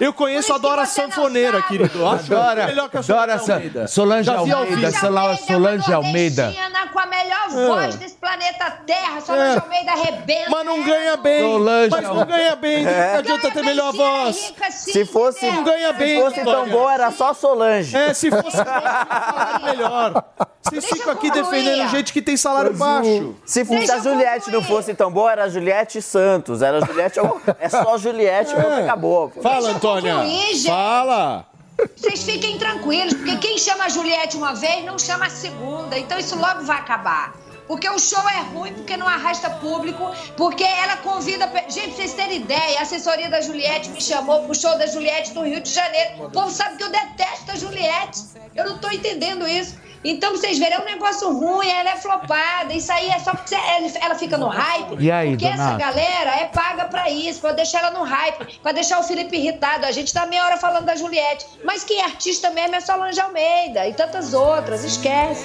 Eu 0.00 0.12
conheço 0.12 0.45
a 0.52 0.58
Dora 0.58 0.86
Sanfoneira, 0.86 1.62
querido. 1.62 2.06
Acho 2.06 2.28
Dora, 2.30 2.66
melhor 2.66 2.88
que 2.88 2.96
a 2.98 3.02
Solange 3.02 3.50
Almeida. 3.50 3.86
Solange 3.88 4.30
Almeida, 4.30 4.64
vivo. 4.64 4.98
Sola- 5.00 5.36
Solange 5.36 5.92
Almeida. 5.92 6.54
Com 6.92 7.00
a 7.00 7.06
melhor 7.06 7.48
voz 7.50 7.94
É. 7.94 7.98
desse 7.98 8.14
planeta 8.16 8.70
Terra. 8.86 9.20
Solange 9.20 9.58
É. 9.58 9.60
Almeida 9.60 9.92
arrebenta. 9.92 10.50
Mas 10.50 10.64
não 10.64 10.82
ganha 10.82 11.16
bem. 11.18 11.40
Solange 11.42 11.90
Mas 11.90 12.02
não 12.04 12.24
ganha 12.24 12.56
bem. 12.56 12.84
Não 12.84 12.90
É. 12.90 13.16
adianta 13.16 13.50
ter 13.50 13.62
melhor 13.62 13.92
voz. 13.92 14.54
Se 14.70 15.04
fosse, 15.04 15.44
Não 15.50 15.62
ganha 15.64 15.92
bem, 15.92 16.16
se 16.16 16.22
fosse 16.22 16.44
tão 16.44 16.68
boa, 16.68 16.94
era 16.94 17.10
só 17.10 17.34
Solange. 17.34 17.94
É, 17.94 18.14
se 18.14 18.30
fosse 18.30 18.56
melhor. 19.64 20.24
Vocês 20.66 20.84
ficam 20.84 21.12
aqui 21.12 21.30
defendendo 21.30 21.88
gente 21.88 22.12
que 22.12 22.20
tem 22.20 22.36
salário 22.36 22.74
baixo. 22.74 23.34
Se, 23.44 23.64
fosse 23.64 23.90
a 23.90 23.98
Juliette 23.98 24.50
não 24.50 24.62
fosse 24.62 24.94
tão 24.94 25.10
boa, 25.10 25.32
era 25.32 25.44
a 25.44 25.48
Juliette 25.48 26.02
Santos. 26.02 26.62
Era 26.62 26.78
a 26.78 26.80
Juliette. 26.86 27.20
É 27.58 27.68
só 27.68 27.96
Juliette, 27.98 28.54
pronto, 28.54 28.80
acabou. 28.80 29.32
Fala, 29.42 29.60
Deixa 29.60 29.76
Antônia. 29.76 30.14
concluir. 30.14 30.64
Fala. 30.66 31.46
Vocês 31.94 32.22
fiquem 32.22 32.58
tranquilos, 32.58 33.14
porque 33.14 33.36
quem 33.36 33.58
chama 33.58 33.84
a 33.84 33.88
Juliette 33.88 34.36
uma 34.36 34.54
vez 34.54 34.84
não 34.84 34.98
chama 34.98 35.26
a 35.26 35.30
segunda. 35.30 35.98
Então 35.98 36.18
isso 36.18 36.36
logo 36.38 36.62
vai 36.62 36.78
acabar. 36.78 37.34
Porque 37.66 37.88
o 37.88 37.98
show 37.98 38.22
é 38.28 38.40
ruim, 38.42 38.72
porque 38.74 38.96
não 38.96 39.08
arrasta 39.08 39.50
público, 39.50 40.10
porque 40.36 40.64
ela 40.64 40.96
convida. 40.98 41.50
Gente, 41.68 41.88
pra 41.88 41.96
vocês 41.96 42.14
terem 42.14 42.36
ideia, 42.36 42.78
a 42.78 42.82
assessoria 42.82 43.28
da 43.28 43.40
Juliette 43.40 43.90
me 43.90 44.00
chamou 44.00 44.44
pro 44.44 44.54
show 44.54 44.76
da 44.78 44.86
Juliette 44.86 45.34
no 45.34 45.44
Rio 45.44 45.60
de 45.60 45.70
Janeiro. 45.70 46.24
O 46.24 46.30
povo 46.30 46.50
sabe 46.50 46.76
que 46.76 46.84
eu 46.84 46.90
detesto 46.90 47.50
a 47.50 47.56
Juliette. 47.56 48.20
Eu 48.54 48.64
não 48.66 48.78
tô 48.78 48.90
entendendo 48.90 49.46
isso. 49.46 49.76
Então, 50.04 50.30
pra 50.30 50.40
vocês 50.40 50.58
verem, 50.58 50.76
é 50.76 50.80
um 50.80 50.84
negócio 50.84 51.32
ruim, 51.32 51.68
ela 51.68 51.90
é 51.90 51.96
flopada. 51.96 52.72
Isso 52.72 52.92
aí 52.92 53.08
é 53.08 53.18
só 53.18 53.32
porque 53.32 53.56
ela, 54.00 54.14
fica 54.14 54.38
no 54.38 54.46
hype. 54.46 54.96
E 55.00 55.10
aí, 55.10 55.30
porque 55.30 55.46
essa 55.46 55.56
Donato? 55.56 55.78
galera 55.78 56.30
é 56.36 56.44
paga 56.46 56.84
pra 56.84 57.10
isso, 57.10 57.40
pra 57.40 57.50
deixar 57.52 57.80
ela 57.80 57.90
no 57.90 58.04
hype, 58.04 58.60
pra 58.62 58.70
deixar 58.70 59.00
o 59.00 59.02
Felipe 59.02 59.36
irritado. 59.36 59.84
A 59.84 59.90
gente 59.90 60.12
tá 60.12 60.24
meia 60.26 60.44
hora 60.44 60.56
falando 60.58 60.84
da 60.84 60.94
Juliette. 60.94 61.46
Mas 61.64 61.82
quem 61.82 62.00
é 62.00 62.04
artista 62.04 62.50
mesmo 62.50 62.76
é 62.76 62.80
Solange 62.80 63.20
Almeida 63.20 63.88
e 63.88 63.94
tantas 63.94 64.32
outras, 64.32 64.84
esquece. 64.84 65.44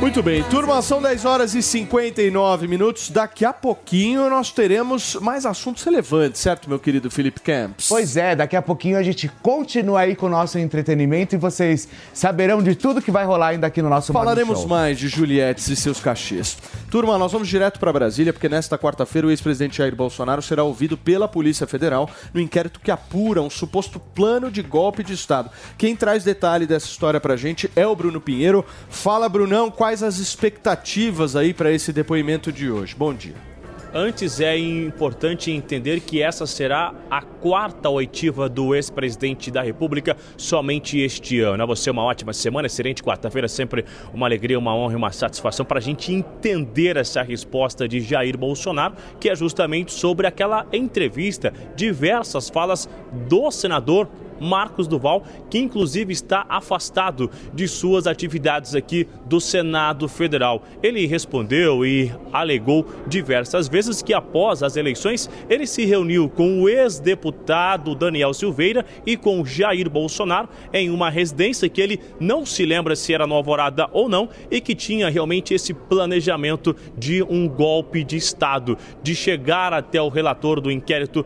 Muito 0.00 0.22
bem, 0.22 0.44
turma, 0.44 0.80
são 0.80 1.02
10 1.02 1.24
horas 1.24 1.54
e 1.56 1.62
59 1.62 2.68
minutos. 2.68 3.10
Daqui 3.10 3.44
a 3.44 3.52
pouquinho 3.52 4.30
nós 4.30 4.52
teremos 4.52 5.16
mais 5.16 5.44
assuntos 5.44 5.82
relevantes, 5.82 6.40
certo, 6.40 6.68
meu 6.68 6.78
querido 6.78 7.10
Felipe 7.10 7.40
Camps? 7.40 7.88
Pois 7.88 8.16
é, 8.16 8.36
daqui 8.36 8.54
a 8.54 8.62
pouquinho 8.62 8.96
a 8.96 9.02
gente 9.02 9.28
continua 9.42 10.00
aí 10.00 10.14
com 10.14 10.26
o 10.26 10.28
nosso 10.28 10.56
entretenimento 10.56 11.34
e 11.34 11.38
vocês 11.38 11.88
saberão 12.14 12.62
de 12.62 12.76
tudo 12.76 13.02
que 13.02 13.10
vai 13.10 13.24
rolar 13.24 13.48
ainda 13.48 13.66
aqui 13.66 13.82
no 13.82 13.88
nosso 13.88 14.12
Falaremos 14.12 14.64
mais 14.64 15.00
de 15.00 15.08
Juliette 15.08 15.72
e 15.72 15.74
seus 15.74 15.98
cachês. 15.98 16.56
Turma, 16.92 17.18
nós 17.18 17.32
vamos 17.32 17.48
direto 17.48 17.80
para 17.80 17.92
Brasília, 17.92 18.32
porque 18.32 18.48
nesta 18.48 18.78
quarta-feira 18.78 19.26
o 19.26 19.30
ex-presidente 19.30 19.78
Jair 19.78 19.96
Bolsonaro 19.96 20.40
será 20.40 20.62
ouvido 20.62 20.96
pela 20.96 21.26
Polícia 21.26 21.66
Federal 21.66 22.08
no 22.32 22.40
inquérito 22.40 22.78
que 22.78 22.92
apura 22.92 23.42
um 23.42 23.50
suposto 23.50 23.98
plano 23.98 24.48
de 24.48 24.62
golpe 24.62 25.02
de 25.02 25.12
Estado. 25.12 25.50
Quem 25.76 25.96
traz 25.96 26.22
detalhe 26.22 26.66
dessa 26.66 26.86
história 26.86 27.18
pra 27.18 27.36
gente 27.36 27.68
é 27.74 27.84
o 27.84 27.96
Bruno 27.96 28.20
Pinheiro. 28.20 28.64
Fala, 28.88 29.28
Brunão, 29.28 29.70
quais 29.70 29.87
as 29.88 30.18
expectativas 30.18 31.34
aí 31.34 31.54
para 31.54 31.72
esse 31.72 31.92
depoimento 31.92 32.52
de 32.52 32.70
hoje? 32.70 32.94
Bom 32.94 33.14
dia. 33.14 33.48
Antes 33.94 34.38
é 34.38 34.54
importante 34.58 35.50
entender 35.50 36.00
que 36.00 36.20
essa 36.20 36.46
será 36.46 36.92
a 37.10 37.22
quarta 37.22 37.88
oitiva 37.88 38.46
do 38.46 38.74
ex-presidente 38.74 39.50
da 39.50 39.62
República 39.62 40.14
somente 40.36 41.00
este 41.00 41.40
ano. 41.40 41.62
A 41.62 41.66
você 41.66 41.90
uma 41.90 42.02
ótima 42.02 42.34
semana, 42.34 42.66
excelente 42.66 43.02
quarta-feira, 43.02 43.48
sempre 43.48 43.86
uma 44.12 44.26
alegria, 44.26 44.58
uma 44.58 44.76
honra 44.76 44.92
e 44.92 44.96
uma 44.96 45.10
satisfação 45.10 45.64
para 45.64 45.78
a 45.78 45.82
gente 45.82 46.12
entender 46.12 46.98
essa 46.98 47.22
resposta 47.22 47.88
de 47.88 48.02
Jair 48.02 48.36
Bolsonaro, 48.36 48.94
que 49.18 49.30
é 49.30 49.34
justamente 49.34 49.90
sobre 49.90 50.26
aquela 50.26 50.66
entrevista, 50.70 51.50
diversas 51.74 52.50
falas 52.50 52.86
do 53.26 53.50
senador 53.50 54.06
Marcos 54.40 54.86
Duval, 54.86 55.24
que 55.50 55.58
inclusive 55.58 56.12
está 56.12 56.44
afastado 56.48 57.30
de 57.54 57.66
suas 57.68 58.06
atividades 58.06 58.74
aqui 58.74 59.06
do 59.26 59.40
Senado 59.40 60.08
Federal. 60.08 60.62
Ele 60.82 61.06
respondeu 61.06 61.84
e 61.84 62.12
alegou 62.32 62.86
diversas 63.06 63.68
vezes 63.68 64.02
que 64.02 64.14
após 64.14 64.62
as 64.62 64.76
eleições 64.76 65.28
ele 65.48 65.66
se 65.66 65.84
reuniu 65.84 66.28
com 66.28 66.62
o 66.62 66.68
ex-deputado 66.68 67.94
Daniel 67.94 68.34
Silveira 68.34 68.84
e 69.06 69.16
com 69.16 69.44
Jair 69.44 69.88
Bolsonaro 69.88 70.48
em 70.72 70.90
uma 70.90 71.10
residência 71.10 71.68
que 71.68 71.80
ele 71.80 72.00
não 72.20 72.44
se 72.44 72.64
lembra 72.64 72.96
se 72.96 73.12
era 73.12 73.26
no 73.26 73.34
Alvorada 73.34 73.88
ou 73.92 74.08
não 74.08 74.28
e 74.50 74.60
que 74.60 74.74
tinha 74.74 75.08
realmente 75.08 75.54
esse 75.54 75.72
planejamento 75.72 76.74
de 76.96 77.22
um 77.22 77.48
golpe 77.48 78.04
de 78.04 78.16
Estado, 78.16 78.76
de 79.02 79.14
chegar 79.14 79.72
até 79.72 80.00
o 80.00 80.08
relator 80.08 80.60
do 80.60 80.70
inquérito 80.70 81.24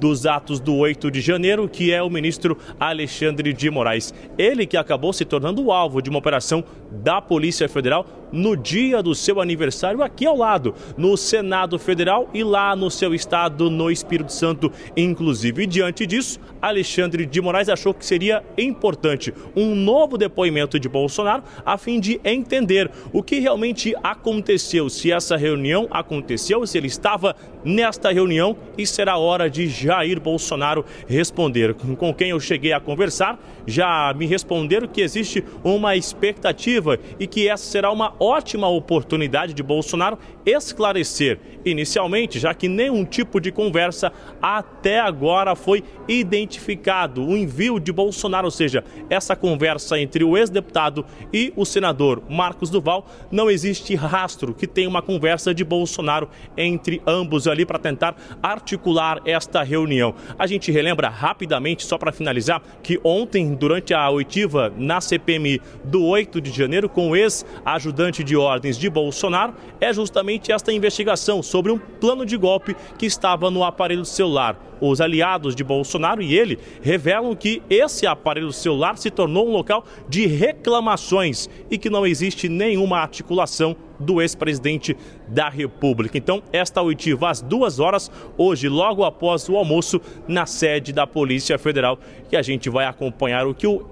dos 0.00 0.26
atos 0.26 0.58
do 0.58 0.76
8 0.76 1.10
de 1.10 1.20
janeiro, 1.20 1.68
que 1.68 1.92
é 1.92 2.02
o 2.02 2.08
ministro 2.08 2.49
Alexandre 2.78 3.52
de 3.52 3.70
Moraes. 3.70 4.14
Ele 4.38 4.66
que 4.66 4.76
acabou 4.76 5.12
se 5.12 5.24
tornando 5.24 5.62
o 5.64 5.72
alvo 5.72 6.00
de 6.00 6.10
uma 6.10 6.18
operação 6.18 6.64
da 6.90 7.20
Polícia 7.20 7.68
Federal 7.68 8.06
no 8.32 8.56
dia 8.56 9.02
do 9.02 9.14
seu 9.14 9.40
aniversário 9.40 10.02
aqui 10.02 10.26
ao 10.26 10.36
lado, 10.36 10.74
no 10.96 11.16
Senado 11.16 11.78
Federal 11.78 12.28
e 12.32 12.42
lá 12.44 12.74
no 12.76 12.90
seu 12.90 13.14
estado, 13.14 13.70
no 13.70 13.90
Espírito 13.90 14.32
Santo, 14.32 14.72
inclusive. 14.96 15.62
E 15.62 15.66
diante 15.66 16.06
disso, 16.06 16.38
Alexandre 16.60 17.26
de 17.26 17.40
Moraes 17.40 17.68
achou 17.68 17.94
que 17.94 18.04
seria 18.04 18.42
importante 18.56 19.32
um 19.56 19.74
novo 19.74 20.18
depoimento 20.18 20.78
de 20.78 20.88
Bolsonaro 20.88 21.42
a 21.64 21.76
fim 21.78 21.98
de 21.98 22.20
entender 22.24 22.90
o 23.12 23.22
que 23.22 23.38
realmente 23.38 23.94
aconteceu, 24.02 24.88
se 24.88 25.10
essa 25.10 25.36
reunião 25.36 25.88
aconteceu, 25.90 26.66
se 26.66 26.78
ele 26.78 26.86
estava 26.86 27.34
nesta 27.64 28.10
reunião 28.12 28.56
e 28.76 28.86
será 28.86 29.18
hora 29.18 29.48
de 29.48 29.68
Jair 29.68 30.20
Bolsonaro 30.20 30.84
responder. 31.06 31.74
Com 31.74 32.12
quem 32.14 32.30
eu 32.30 32.40
cheguei 32.40 32.72
a 32.72 32.80
conversar, 32.80 33.38
já 33.66 34.12
me 34.16 34.26
responderam 34.26 34.88
que 34.88 35.00
existe 35.00 35.44
uma 35.62 35.96
expectativa 35.96 36.98
e 37.18 37.26
que 37.26 37.48
essa 37.48 37.64
será 37.64 37.90
uma 37.90 38.14
ótima 38.20 38.68
oportunidade 38.68 39.54
de 39.54 39.62
Bolsonaro 39.62 40.18
esclarecer 40.44 41.40
inicialmente, 41.64 42.38
já 42.38 42.52
que 42.52 42.68
nenhum 42.68 43.04
tipo 43.04 43.40
de 43.40 43.50
conversa 43.50 44.12
até 44.42 45.00
agora 45.00 45.56
foi 45.56 45.82
identificado. 46.06 47.26
O 47.26 47.36
envio 47.36 47.80
de 47.80 47.92
Bolsonaro, 47.92 48.46
ou 48.46 48.50
seja, 48.50 48.84
essa 49.08 49.34
conversa 49.34 49.98
entre 49.98 50.22
o 50.22 50.36
ex-deputado 50.36 51.04
e 51.32 51.52
o 51.56 51.64
senador 51.64 52.22
Marcos 52.28 52.68
Duval, 52.68 53.06
não 53.30 53.50
existe 53.50 53.94
rastro 53.94 54.52
que 54.52 54.66
tenha 54.66 54.88
uma 54.88 55.00
conversa 55.00 55.54
de 55.54 55.64
Bolsonaro 55.64 56.28
entre 56.56 57.00
ambos 57.06 57.46
ali 57.46 57.64
para 57.64 57.78
tentar 57.78 58.16
articular 58.42 59.20
esta 59.24 59.62
reunião. 59.62 60.14
A 60.38 60.46
gente 60.46 60.70
relembra 60.70 61.08
rapidamente, 61.08 61.86
só 61.86 61.96
para 61.96 62.12
finalizar, 62.12 62.62
que 62.82 63.00
ontem, 63.02 63.54
durante 63.54 63.94
a 63.94 64.10
oitiva 64.10 64.72
na 64.76 65.00
CPMI 65.00 65.60
do 65.84 66.04
8 66.04 66.40
de 66.40 66.50
janeiro, 66.50 66.88
com 66.88 67.10
o 67.10 67.16
ex-ajudante 67.16 68.09
de 68.12 68.36
ordens 68.36 68.76
de 68.76 68.90
Bolsonaro, 68.90 69.54
é 69.80 69.92
justamente 69.92 70.52
esta 70.52 70.72
investigação 70.72 71.42
sobre 71.42 71.70
um 71.70 71.78
plano 71.78 72.26
de 72.26 72.36
golpe 72.36 72.76
que 72.98 73.06
estava 73.06 73.50
no 73.50 73.64
aparelho 73.64 74.04
celular. 74.04 74.58
Os 74.80 75.00
aliados 75.00 75.54
de 75.54 75.62
Bolsonaro 75.62 76.22
e 76.22 76.36
ele 76.36 76.58
revelam 76.82 77.36
que 77.36 77.62
esse 77.68 78.06
aparelho 78.06 78.52
celular 78.52 78.96
se 78.96 79.10
tornou 79.10 79.46
um 79.46 79.52
local 79.52 79.84
de 80.08 80.26
reclamações 80.26 81.48
e 81.70 81.76
que 81.76 81.90
não 81.90 82.06
existe 82.06 82.48
nenhuma 82.48 82.98
articulação 82.98 83.76
do 83.98 84.22
ex-presidente 84.22 84.96
da 85.28 85.48
República. 85.48 86.16
Então, 86.16 86.42
esta 86.52 86.80
oitiva 86.80 87.28
às 87.28 87.42
duas 87.42 87.78
horas, 87.78 88.10
hoje, 88.38 88.68
logo 88.68 89.04
após 89.04 89.48
o 89.48 89.56
almoço, 89.56 90.00
na 90.26 90.46
sede 90.46 90.92
da 90.92 91.06
Polícia 91.06 91.58
Federal, 91.58 91.98
que 92.28 92.36
a 92.36 92.42
gente 92.42 92.70
vai 92.70 92.86
acompanhar 92.86 93.46
o 93.46 93.54
que 93.54 93.66
o 93.66 93.84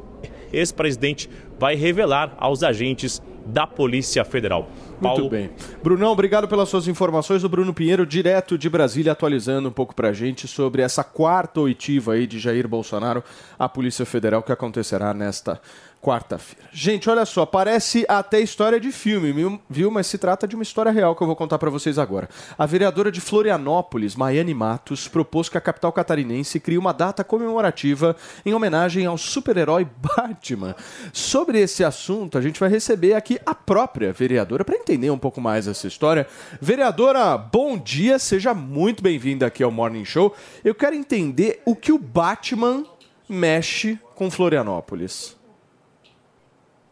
ex-presidente 0.50 1.28
vai 1.58 1.74
revelar 1.74 2.34
aos 2.38 2.62
agentes 2.62 3.22
da 3.48 3.66
Polícia 3.66 4.24
Federal. 4.24 4.68
Muito 5.00 5.28
bem. 5.28 5.50
Brunão, 5.82 6.12
obrigado 6.12 6.46
pelas 6.48 6.68
suas 6.68 6.88
informações. 6.88 7.44
O 7.44 7.48
Bruno 7.48 7.72
Pinheiro, 7.72 8.04
direto 8.04 8.58
de 8.58 8.68
Brasília, 8.68 9.12
atualizando 9.12 9.68
um 9.68 9.72
pouco 9.72 9.94
pra 9.94 10.12
gente 10.12 10.46
sobre 10.46 10.82
essa 10.82 11.02
quarta 11.02 11.60
oitiva 11.60 12.12
aí 12.12 12.26
de 12.26 12.38
Jair 12.38 12.68
Bolsonaro 12.68 13.22
à 13.58 13.68
Polícia 13.68 14.04
Federal 14.04 14.42
que 14.42 14.52
acontecerá 14.52 15.14
nesta 15.14 15.60
quarta-feira. 16.00 16.68
Gente, 16.72 17.10
olha 17.10 17.26
só, 17.26 17.44
parece 17.44 18.04
até 18.08 18.40
história 18.40 18.78
de 18.78 18.92
filme, 18.92 19.32
viu?-? 19.68 19.90
Mas 19.90 20.06
se 20.06 20.18
trata 20.18 20.46
de 20.46 20.54
uma 20.54 20.62
história 20.62 20.92
real 20.92 21.16
que 21.16 21.22
eu 21.22 21.26
vou 21.26 21.36
contar 21.36 21.58
para 21.58 21.70
vocês 21.70 21.98
agora. 21.98 22.28
A 22.56 22.66
vereadora 22.66 23.10
de 23.10 23.20
Florianópolis, 23.20 24.14
Maiane 24.14 24.54
Matos, 24.54 25.08
propôs 25.08 25.48
que 25.48 25.58
a 25.58 25.60
capital 25.60 25.92
catarinense 25.92 26.60
crie 26.60 26.78
uma 26.78 26.92
data 26.92 27.24
comemorativa 27.24 28.16
em 28.46 28.54
homenagem 28.54 29.06
ao 29.06 29.18
super-herói 29.18 29.86
Batman. 30.16 30.74
Sobre 31.12 31.58
esse 31.60 31.82
assunto, 31.82 32.38
a 32.38 32.40
gente 32.40 32.60
vai 32.60 32.68
receber 32.68 33.14
aqui 33.14 33.40
a 33.44 33.54
própria 33.54 34.12
vereadora 34.12 34.64
para 34.64 34.76
entender 34.76 35.10
um 35.10 35.18
pouco 35.18 35.40
mais 35.40 35.66
essa 35.66 35.86
história. 35.86 36.26
Vereadora, 36.60 37.36
bom 37.36 37.76
dia, 37.76 38.18
seja 38.18 38.54
muito 38.54 39.02
bem-vinda 39.02 39.46
aqui 39.46 39.62
ao 39.62 39.70
Morning 39.70 40.04
Show. 40.04 40.34
Eu 40.64 40.74
quero 40.74 40.94
entender 40.94 41.60
o 41.64 41.74
que 41.74 41.92
o 41.92 41.98
Batman 41.98 42.84
mexe 43.28 43.98
com 44.14 44.30
Florianópolis. 44.30 45.37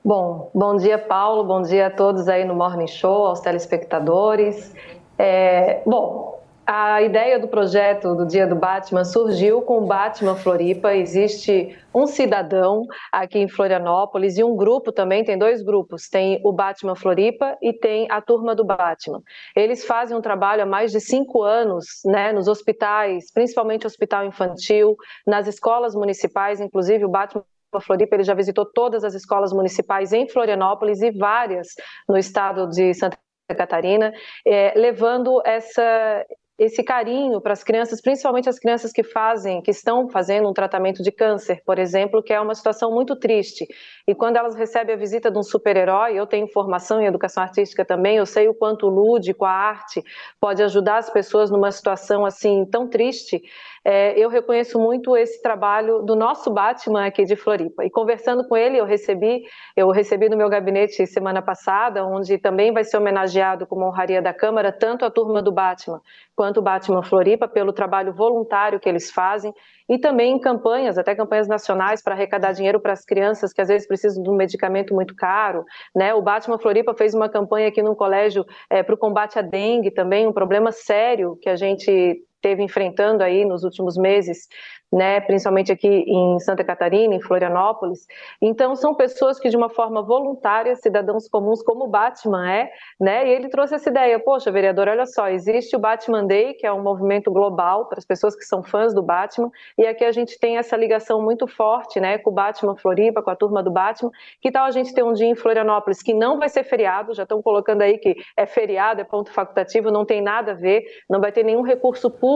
Bom, 0.06 0.52
bom 0.54 0.76
dia, 0.76 0.98
Paulo. 0.98 1.42
Bom 1.42 1.62
dia 1.62 1.88
a 1.88 1.90
todos 1.90 2.28
aí 2.28 2.44
no 2.44 2.54
Morning 2.54 2.86
Show, 2.86 3.26
aos 3.26 3.40
telespectadores. 3.40 4.72
É, 5.18 5.82
bom, 5.84 6.40
a 6.64 7.02
ideia 7.02 7.40
do 7.40 7.48
projeto 7.48 8.14
do 8.14 8.24
Dia 8.24 8.46
do 8.46 8.54
Batman 8.54 9.04
surgiu 9.04 9.62
com 9.62 9.78
o 9.78 9.86
Batman 9.86 10.36
Floripa. 10.36 10.94
Existe 10.94 11.76
um 11.92 12.06
cidadão 12.06 12.84
aqui 13.10 13.40
em 13.40 13.48
Florianópolis 13.48 14.38
e 14.38 14.44
um 14.44 14.54
grupo 14.54 14.92
também, 14.92 15.24
tem 15.24 15.36
dois 15.36 15.60
grupos, 15.60 16.08
tem 16.08 16.40
o 16.44 16.52
Batman 16.52 16.94
Floripa 16.94 17.58
e 17.60 17.72
tem 17.72 18.06
a 18.08 18.20
Turma 18.20 18.54
do 18.54 18.64
Batman. 18.64 19.20
Eles 19.56 19.84
fazem 19.84 20.16
um 20.16 20.20
trabalho 20.20 20.62
há 20.62 20.66
mais 20.66 20.92
de 20.92 21.00
cinco 21.00 21.42
anos 21.42 21.84
né, 22.04 22.32
nos 22.32 22.46
hospitais, 22.46 23.32
principalmente 23.32 23.88
hospital 23.88 24.24
infantil, 24.24 24.94
nas 25.26 25.48
escolas 25.48 25.96
municipais, 25.96 26.60
inclusive 26.60 27.04
o 27.04 27.08
Batman 27.08 27.42
Floripa, 27.80 28.16
ele 28.16 28.24
já 28.24 28.34
visitou 28.34 28.64
todas 28.64 29.04
as 29.04 29.14
escolas 29.14 29.52
municipais 29.52 30.12
em 30.12 30.28
Florianópolis 30.28 31.02
e 31.02 31.10
várias 31.10 31.68
no 32.08 32.16
estado 32.16 32.68
de 32.68 32.94
Santa 32.94 33.18
Catarina, 33.54 34.12
eh, 34.46 34.72
levando 34.76 35.40
essa 35.44 36.24
esse 36.58 36.82
carinho 36.82 37.38
para 37.40 37.52
as 37.52 37.62
crianças, 37.62 38.00
principalmente 38.00 38.48
as 38.48 38.58
crianças 38.58 38.90
que 38.90 39.02
fazem, 39.02 39.60
que 39.60 39.70
estão 39.70 40.08
fazendo 40.08 40.48
um 40.48 40.54
tratamento 40.54 41.02
de 41.02 41.12
câncer, 41.12 41.60
por 41.66 41.78
exemplo, 41.78 42.22
que 42.22 42.32
é 42.32 42.40
uma 42.40 42.54
situação 42.54 42.90
muito 42.90 43.14
triste. 43.14 43.66
E 44.08 44.14
quando 44.14 44.36
elas 44.36 44.54
recebem 44.54 44.94
a 44.94 44.98
visita 44.98 45.30
de 45.30 45.38
um 45.38 45.42
super-herói, 45.42 46.14
eu 46.14 46.26
tenho 46.26 46.48
formação 46.48 47.00
em 47.00 47.06
educação 47.06 47.42
artística 47.42 47.84
também, 47.84 48.16
eu 48.16 48.24
sei 48.24 48.48
o 48.48 48.54
quanto 48.54 48.86
o 48.86 48.90
lúdico, 48.90 49.44
a 49.44 49.50
arte, 49.50 50.02
pode 50.40 50.62
ajudar 50.62 50.96
as 50.96 51.10
pessoas 51.10 51.50
numa 51.50 51.70
situação 51.70 52.24
assim 52.24 52.64
tão 52.64 52.88
triste. 52.88 53.42
É, 53.88 54.18
eu 54.18 54.28
reconheço 54.28 54.80
muito 54.80 55.16
esse 55.16 55.40
trabalho 55.40 56.02
do 56.02 56.16
nosso 56.16 56.50
Batman 56.50 57.06
aqui 57.06 57.22
de 57.22 57.36
Floripa. 57.36 57.84
E 57.84 57.90
conversando 57.90 58.44
com 58.48 58.56
ele, 58.56 58.76
eu 58.76 58.84
recebi, 58.84 59.44
eu 59.76 59.88
recebi 59.92 60.28
no 60.28 60.36
meu 60.36 60.48
gabinete 60.48 61.06
semana 61.06 61.40
passada, 61.40 62.04
onde 62.04 62.36
também 62.36 62.72
vai 62.72 62.82
ser 62.82 62.96
homenageado 62.96 63.64
como 63.64 63.86
honraria 63.86 64.20
da 64.20 64.34
Câmara 64.34 64.72
tanto 64.72 65.04
a 65.04 65.10
turma 65.10 65.40
do 65.40 65.52
Batman 65.52 66.00
quanto 66.34 66.58
o 66.58 66.62
Batman 66.62 67.02
Floripa 67.04 67.46
pelo 67.46 67.72
trabalho 67.72 68.12
voluntário 68.12 68.80
que 68.80 68.88
eles 68.88 69.08
fazem 69.10 69.54
e 69.88 69.98
também 69.98 70.34
em 70.34 70.40
campanhas, 70.40 70.98
até 70.98 71.14
campanhas 71.14 71.46
nacionais 71.46 72.02
para 72.02 72.14
arrecadar 72.14 72.52
dinheiro 72.52 72.80
para 72.80 72.92
as 72.92 73.04
crianças 73.04 73.52
que 73.52 73.60
às 73.60 73.68
vezes 73.68 73.86
precisam 73.86 74.20
de 74.20 74.28
um 74.28 74.34
medicamento 74.34 74.92
muito 74.92 75.14
caro, 75.14 75.64
né? 75.94 76.12
O 76.12 76.20
Batman 76.20 76.58
Floripa 76.58 76.92
fez 76.92 77.14
uma 77.14 77.28
campanha 77.28 77.68
aqui 77.68 77.82
no 77.82 77.94
colégio 77.94 78.44
é, 78.68 78.82
para 78.82 78.96
o 78.96 78.98
combate 78.98 79.38
à 79.38 79.42
dengue 79.42 79.92
também, 79.92 80.26
um 80.26 80.32
problema 80.32 80.72
sério 80.72 81.38
que 81.40 81.48
a 81.48 81.54
gente 81.54 82.20
teve 82.46 82.62
enfrentando 82.62 83.24
aí 83.24 83.44
nos 83.44 83.64
últimos 83.64 83.96
meses, 83.96 84.46
né, 84.92 85.20
principalmente 85.20 85.72
aqui 85.72 85.88
em 85.88 86.38
Santa 86.38 86.62
Catarina, 86.62 87.12
em 87.12 87.20
Florianópolis. 87.20 88.06
Então 88.40 88.76
são 88.76 88.94
pessoas 88.94 89.40
que 89.40 89.48
de 89.48 89.56
uma 89.56 89.68
forma 89.68 90.00
voluntária, 90.00 90.76
cidadãos 90.76 91.28
comuns 91.28 91.60
como 91.60 91.86
o 91.86 91.88
Batman 91.88 92.48
é, 92.48 92.70
né? 93.00 93.26
E 93.26 93.32
ele 93.32 93.48
trouxe 93.48 93.74
essa 93.74 93.90
ideia, 93.90 94.16
poxa, 94.20 94.52
vereador, 94.52 94.86
olha 94.86 95.06
só, 95.06 95.28
existe 95.28 95.74
o 95.74 95.78
Batman 95.80 96.24
Day, 96.24 96.54
que 96.54 96.64
é 96.64 96.72
um 96.72 96.80
movimento 96.80 97.32
global 97.32 97.86
para 97.88 97.98
as 97.98 98.04
pessoas 98.04 98.36
que 98.36 98.44
são 98.44 98.62
fãs 98.62 98.94
do 98.94 99.02
Batman, 99.02 99.50
e 99.76 99.84
aqui 99.84 100.04
a 100.04 100.12
gente 100.12 100.38
tem 100.38 100.56
essa 100.56 100.76
ligação 100.76 101.20
muito 101.20 101.48
forte, 101.48 101.98
né, 101.98 102.18
com 102.18 102.30
o 102.30 102.32
Batman 102.32 102.76
Floripa, 102.76 103.22
com 103.24 103.30
a 103.30 103.34
turma 103.34 103.60
do 103.60 103.72
Batman. 103.72 104.12
Que 104.40 104.52
tal 104.52 104.66
a 104.66 104.70
gente 104.70 104.94
ter 104.94 105.02
um 105.02 105.12
dia 105.12 105.26
em 105.26 105.34
Florianópolis 105.34 106.00
que 106.00 106.14
não 106.14 106.38
vai 106.38 106.48
ser 106.48 106.62
feriado, 106.62 107.12
já 107.12 107.24
estão 107.24 107.42
colocando 107.42 107.82
aí 107.82 107.98
que 107.98 108.14
é 108.36 108.46
feriado, 108.46 109.00
é 109.00 109.04
ponto 109.04 109.32
facultativo, 109.32 109.90
não 109.90 110.04
tem 110.04 110.22
nada 110.22 110.52
a 110.52 110.54
ver, 110.54 110.84
não 111.10 111.20
vai 111.20 111.32
ter 111.32 111.42
nenhum 111.42 111.62
recurso 111.62 112.08
público 112.08 112.35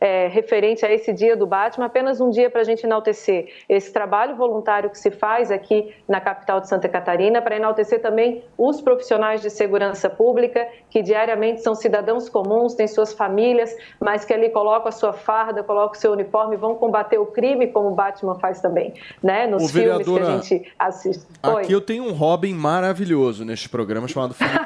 é, 0.00 0.28
referente 0.28 0.84
a 0.84 0.92
esse 0.92 1.12
dia 1.12 1.36
do 1.36 1.46
Batman, 1.46 1.86
apenas 1.86 2.20
um 2.20 2.30
dia 2.30 2.50
para 2.50 2.60
a 2.60 2.64
gente 2.64 2.84
enaltecer 2.84 3.48
esse 3.68 3.92
trabalho 3.92 4.36
voluntário 4.36 4.90
que 4.90 4.98
se 4.98 5.10
faz 5.10 5.50
aqui 5.50 5.94
na 6.08 6.20
capital 6.20 6.60
de 6.60 6.68
Santa 6.68 6.88
Catarina, 6.88 7.40
para 7.40 7.56
enaltecer 7.56 8.00
também 8.00 8.42
os 8.56 8.80
profissionais 8.80 9.40
de 9.40 9.50
segurança 9.50 10.08
pública, 10.08 10.66
que 10.90 11.02
diariamente 11.02 11.62
são 11.62 11.74
cidadãos 11.74 12.28
comuns, 12.28 12.74
têm 12.74 12.86
suas 12.86 13.12
famílias, 13.12 13.74
mas 14.00 14.24
que 14.24 14.32
ali 14.32 14.50
colocam 14.50 14.88
a 14.88 14.92
sua 14.92 15.12
farda, 15.12 15.62
colocam 15.62 15.92
o 15.92 16.00
seu 16.00 16.12
uniforme, 16.12 16.56
vão 16.56 16.74
combater 16.74 17.18
o 17.18 17.26
crime, 17.26 17.68
como 17.68 17.88
o 17.88 17.94
Batman 17.94 18.34
faz 18.36 18.60
também, 18.60 18.94
né? 19.22 19.46
Nos 19.46 19.64
Ô, 19.64 19.68
filmes 19.68 20.06
que 20.06 20.18
a 20.18 20.24
gente 20.24 20.72
assiste. 20.78 21.26
Oi. 21.42 21.62
Aqui 21.62 21.72
eu 21.72 21.80
tenho 21.80 22.04
um 22.04 22.12
Robin 22.12 22.54
maravilhoso 22.54 23.44
neste 23.44 23.68
programa 23.68 24.08
chamado 24.08 24.34
Felipe 24.34 24.54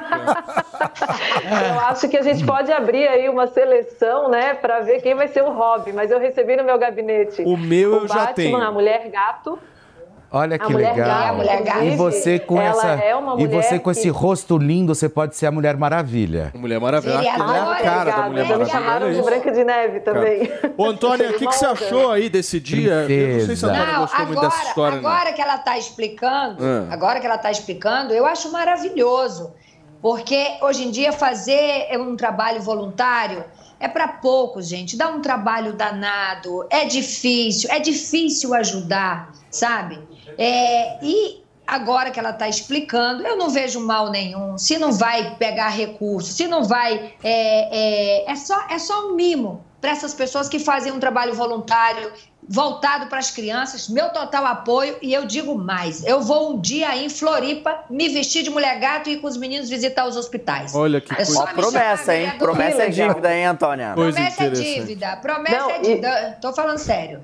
Eu 0.79 1.79
acho 1.81 2.07
que 2.07 2.17
a 2.17 2.21
gente 2.21 2.45
pode 2.45 2.71
abrir 2.71 3.07
aí 3.07 3.29
uma 3.29 3.47
seleção, 3.47 4.29
né, 4.29 4.53
para 4.59 4.81
ver 4.81 5.01
quem 5.01 5.15
vai 5.15 5.27
ser 5.27 5.41
o 5.43 5.51
Robin. 5.51 5.91
Mas 5.93 6.11
eu 6.11 6.19
recebi 6.19 6.55
no 6.55 6.63
meu 6.63 6.77
gabinete 6.77 7.41
O 7.43 7.57
meu 7.57 7.91
o 7.93 7.95
eu 8.03 8.07
já 8.07 8.13
Batman, 8.15 8.33
tenho. 8.35 8.57
a 8.61 8.71
Mulher 8.71 9.09
Gato. 9.09 9.57
Olha 10.31 10.57
A 10.57 10.59
que 10.59 10.71
mulher 10.71 10.91
legal. 10.91 11.07
gata, 11.07 11.33
mulher 11.33 11.63
gata. 11.63 11.85
E 11.85 11.95
você 11.95 12.37
com 12.37 12.61
Ela 12.61 12.69
essa 12.69 13.03
é 13.03 13.15
uma 13.15 13.41
e 13.41 13.47
você 13.47 13.79
com 13.79 13.89
esse 13.89 14.03
que- 14.03 14.09
rosto 14.09 14.59
lindo, 14.59 14.93
você 14.93 15.09
pode 15.09 15.35
ser 15.35 15.47
a 15.47 15.51
Mulher 15.51 15.75
Maravilha. 15.75 16.51
Mulher 16.53 16.79
Maravilha. 16.79 17.13
Ela 17.13 17.57
é 17.57 17.59
a 17.71 17.75
cara 17.83 18.11
da 18.11 18.29
Mulher 18.29 18.45
já 18.45 18.53
me 18.59 18.59
Maravilha. 18.59 18.65
chamaram 18.67 19.11
de. 19.11 19.21
Branca 19.23 19.51
de 19.51 19.63
Neve 19.63 19.99
também. 20.01 20.51
Ô, 20.77 20.85
Antônia, 20.85 21.31
o 21.31 21.33
que, 21.33 21.47
que 21.47 21.55
você 21.55 21.65
achou 21.65 22.11
aí 22.11 22.29
desse 22.29 22.59
dia? 22.59 23.07
Eu 23.09 23.37
não 23.39 23.45
sei 23.47 23.55
se 23.55 23.65
a 23.65 23.69
Antônia 23.69 23.85
Não, 23.93 23.99
gostou 24.01 24.25
muito 24.27 24.37
agora, 24.37 24.49
dessa 24.55 24.67
história, 24.67 25.01
não. 25.01 25.09
agora 25.09 25.33
que 25.33 25.41
ela 25.41 25.55
está 25.55 25.77
explicando, 25.79 26.63
Ah. 26.63 26.87
agora 26.93 27.19
que 27.19 27.25
ela 27.25 27.35
está 27.35 27.49
explicando, 27.49 28.13
eu 28.13 28.25
acho 28.27 28.51
maravilhoso. 28.51 29.51
Porque 29.99 30.45
hoje 30.61 30.87
em 30.87 30.91
dia 30.91 31.11
fazer 31.11 31.87
um 31.97 32.15
trabalho 32.15 32.61
voluntário 32.61 33.43
é 33.79 33.87
para 33.87 34.07
poucos, 34.07 34.67
gente. 34.67 34.97
Dá 34.97 35.09
um 35.09 35.21
trabalho 35.21 35.73
danado, 35.73 36.65
é 36.69 36.85
difícil, 36.85 37.69
é 37.71 37.79
difícil 37.79 38.53
ajudar, 38.53 39.31
sabe? 39.49 39.99
É, 40.37 41.03
e 41.03 41.43
agora 41.65 42.11
que 42.11 42.19
ela 42.19 42.31
está 42.31 42.47
explicando, 42.47 43.25
eu 43.25 43.37
não 43.37 43.49
vejo 43.49 43.79
mal 43.79 44.09
nenhum. 44.09 44.57
Se 44.57 44.77
não 44.77 44.91
vai 44.91 45.35
pegar 45.35 45.69
recurso, 45.69 46.33
se 46.33 46.47
não 46.47 46.63
vai. 46.63 47.13
É, 47.23 48.23
é, 48.23 48.31
é 48.31 48.35
só, 48.35 48.67
é 48.69 48.77
só 48.77 49.07
um 49.07 49.15
mimo 49.15 49.63
para 49.79 49.91
essas 49.91 50.13
pessoas 50.13 50.49
que 50.49 50.59
fazem 50.59 50.91
um 50.91 50.99
trabalho 50.99 51.33
voluntário 51.33 52.11
voltado 52.47 53.07
para 53.07 53.19
as 53.19 53.29
crianças. 53.29 53.87
Meu 53.87 54.09
total 54.09 54.45
apoio. 54.45 54.97
E 55.01 55.13
eu 55.13 55.25
digo 55.25 55.55
mais: 55.55 56.03
eu 56.05 56.21
vou 56.21 56.53
um 56.53 56.59
dia 56.59 56.89
aí 56.89 57.05
em 57.05 57.09
Floripa 57.09 57.83
me 57.89 58.09
vestir 58.09 58.43
de 58.43 58.49
mulher 58.49 58.79
gato 58.79 59.09
e 59.09 59.13
ir 59.13 59.17
com 59.17 59.27
os 59.27 59.37
meninos 59.37 59.69
visitar 59.69 60.07
os 60.07 60.17
hospitais. 60.17 60.73
Olha 60.73 60.99
que 60.99 61.13
É 61.13 61.23
me 61.23 61.53
promessa, 61.53 62.15
hein? 62.15 62.31
Promessa 62.37 62.83
é 62.83 62.89
dívida, 62.89 63.33
hein, 63.33 63.45
Antônia? 63.45 63.93
Promessa 63.93 64.43
é 64.43 64.49
dívida. 64.49 65.17
Promessa 65.17 65.57
Não, 65.57 65.69
é 65.71 65.79
dívida. 65.79 66.37
Tô 66.41 66.51
falando 66.53 66.77
sério. 66.77 67.21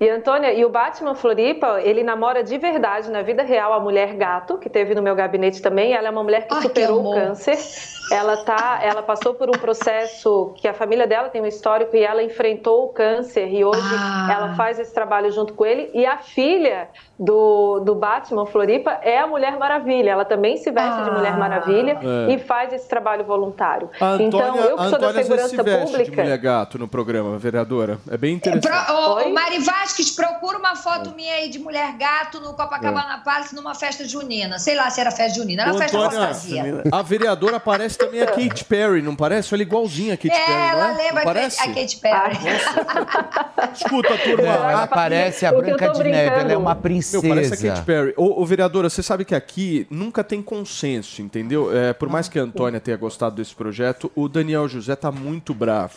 E 0.00 0.08
Antônia, 0.08 0.52
e 0.52 0.64
o 0.64 0.68
Batman 0.68 1.12
Floripa, 1.16 1.80
ele 1.80 2.04
namora 2.04 2.44
de 2.44 2.56
verdade 2.56 3.10
na 3.10 3.20
vida 3.20 3.42
real 3.42 3.72
a 3.72 3.80
mulher 3.80 4.14
gato, 4.14 4.56
que 4.56 4.70
teve 4.70 4.94
no 4.94 5.02
meu 5.02 5.16
gabinete 5.16 5.60
também. 5.60 5.92
Ela 5.92 6.06
é 6.06 6.10
uma 6.10 6.22
mulher 6.22 6.46
que 6.46 6.54
Ai, 6.54 6.62
superou 6.62 7.02
que 7.02 7.08
o 7.08 7.12
câncer. 7.14 7.58
Ela 8.10 8.36
tá, 8.38 8.80
ela 8.82 9.02
passou 9.02 9.34
por 9.34 9.48
um 9.48 9.58
processo 9.58 10.52
que 10.56 10.66
a 10.68 10.74
família 10.74 11.06
dela 11.06 11.28
tem 11.28 11.40
um 11.42 11.46
histórico 11.46 11.94
e 11.96 12.02
ela 12.02 12.22
enfrentou 12.22 12.84
o 12.84 12.88
câncer 12.88 13.48
e 13.52 13.64
hoje 13.64 13.80
Ah. 13.94 14.28
ela 14.32 14.54
faz 14.54 14.78
esse 14.78 14.92
trabalho 14.92 15.30
junto 15.30 15.52
com 15.54 15.64
ele. 15.66 15.90
E 15.94 16.06
a 16.06 16.18
filha 16.18 16.88
do, 17.18 17.80
do 17.80 17.94
Batman 17.94 18.46
Floripa 18.46 18.98
é 19.02 19.18
a 19.18 19.26
Mulher 19.26 19.58
Maravilha. 19.58 20.10
Ela 20.10 20.24
também 20.24 20.56
se 20.56 20.70
veste 20.70 21.02
de 21.02 21.10
Mulher 21.10 21.36
Maravilha 21.36 21.98
É. 22.28 22.32
e 22.32 22.38
faz 22.38 22.72
esse 22.72 22.88
trabalho 22.88 23.24
voluntário. 23.24 23.90
A 24.00 24.06
Antônia, 24.12 24.26
então, 24.48 24.56
eu 24.56 24.76
que 24.76 24.82
sou 24.88 24.98
da 24.98 25.06
Antônia 25.08 25.20
às 25.20 25.28
vezes 25.28 25.42
se 25.44 25.50
segurança 25.50 25.62
veste 25.62 25.86
de 25.86 25.92
pública. 26.04 26.22
mulher 26.22 26.38
gato 26.38 26.78
no 26.78 26.88
programa, 26.88 27.38
vereadora. 27.38 27.98
É 28.10 28.16
bem 28.16 28.34
interessante. 28.34 28.68
Pro, 28.68 29.32
Mari 29.32 29.58
Vasques, 29.58 30.10
procura 30.14 30.58
uma 30.58 30.76
foto 30.76 31.10
minha 31.14 31.34
aí 31.34 31.48
de 31.48 31.58
mulher 31.58 31.92
gato 31.98 32.40
no 32.40 32.54
Copacabana 32.54 33.20
Palace 33.24 33.54
numa 33.54 33.74
festa 33.74 34.04
junina. 34.06 34.58
Sei 34.58 34.74
lá 34.74 34.88
se 34.90 35.00
era 35.00 35.10
festa 35.10 35.34
junina, 35.40 35.62
era 35.62 35.72
uma 35.72 35.78
festa 35.78 35.96
Antônia, 35.98 36.20
fantasia. 36.20 36.82
a 36.90 37.02
vereadora 37.02 37.60
parece 37.60 37.97
também 37.98 38.22
a 38.22 38.26
Katy 38.26 38.64
Perry, 38.64 39.02
não 39.02 39.14
parece? 39.16 39.52
Ela 39.52 39.62
é 39.62 39.66
igualzinha 39.66 40.14
a 40.14 40.16
Katy 40.16 40.28
Perry, 40.30 40.42
É, 40.52 40.68
ela 40.70 40.88
não 40.88 40.94
é? 40.94 40.96
lembra 40.96 41.12
não 41.14 41.20
a 41.20 41.24
parece? 41.24 41.56
Kate- 41.58 41.70
a 41.70 41.74
Katy 41.74 41.96
Perry. 41.96 42.38
Escuta, 43.74 44.18
turma. 44.18 44.46
Ela 44.48 44.86
parece 44.86 45.46
a 45.46 45.52
Branca 45.52 45.88
de 45.90 46.04
Neve, 46.04 46.40
ela 46.40 46.52
é 46.52 46.56
uma 46.56 46.74
Meu, 46.74 46.82
princesa. 46.82 47.28
parece 47.28 47.66
a 47.66 47.70
Katy 47.74 47.84
Perry. 47.86 48.14
Ô, 48.16 48.40
ô, 48.40 48.46
vereadora, 48.46 48.88
você 48.88 49.02
sabe 49.02 49.24
que 49.24 49.34
aqui 49.34 49.86
nunca 49.90 50.22
tem 50.24 50.40
consenso, 50.42 51.20
entendeu? 51.22 51.76
É, 51.76 51.92
por 51.92 52.08
mais 52.08 52.28
que 52.28 52.38
a 52.38 52.42
Antônia 52.42 52.80
tenha 52.80 52.96
gostado 52.96 53.36
desse 53.36 53.54
projeto, 53.54 54.10
o 54.14 54.28
Daniel 54.28 54.68
José 54.68 54.94
tá 54.96 55.10
muito 55.12 55.52
bravo. 55.54 55.94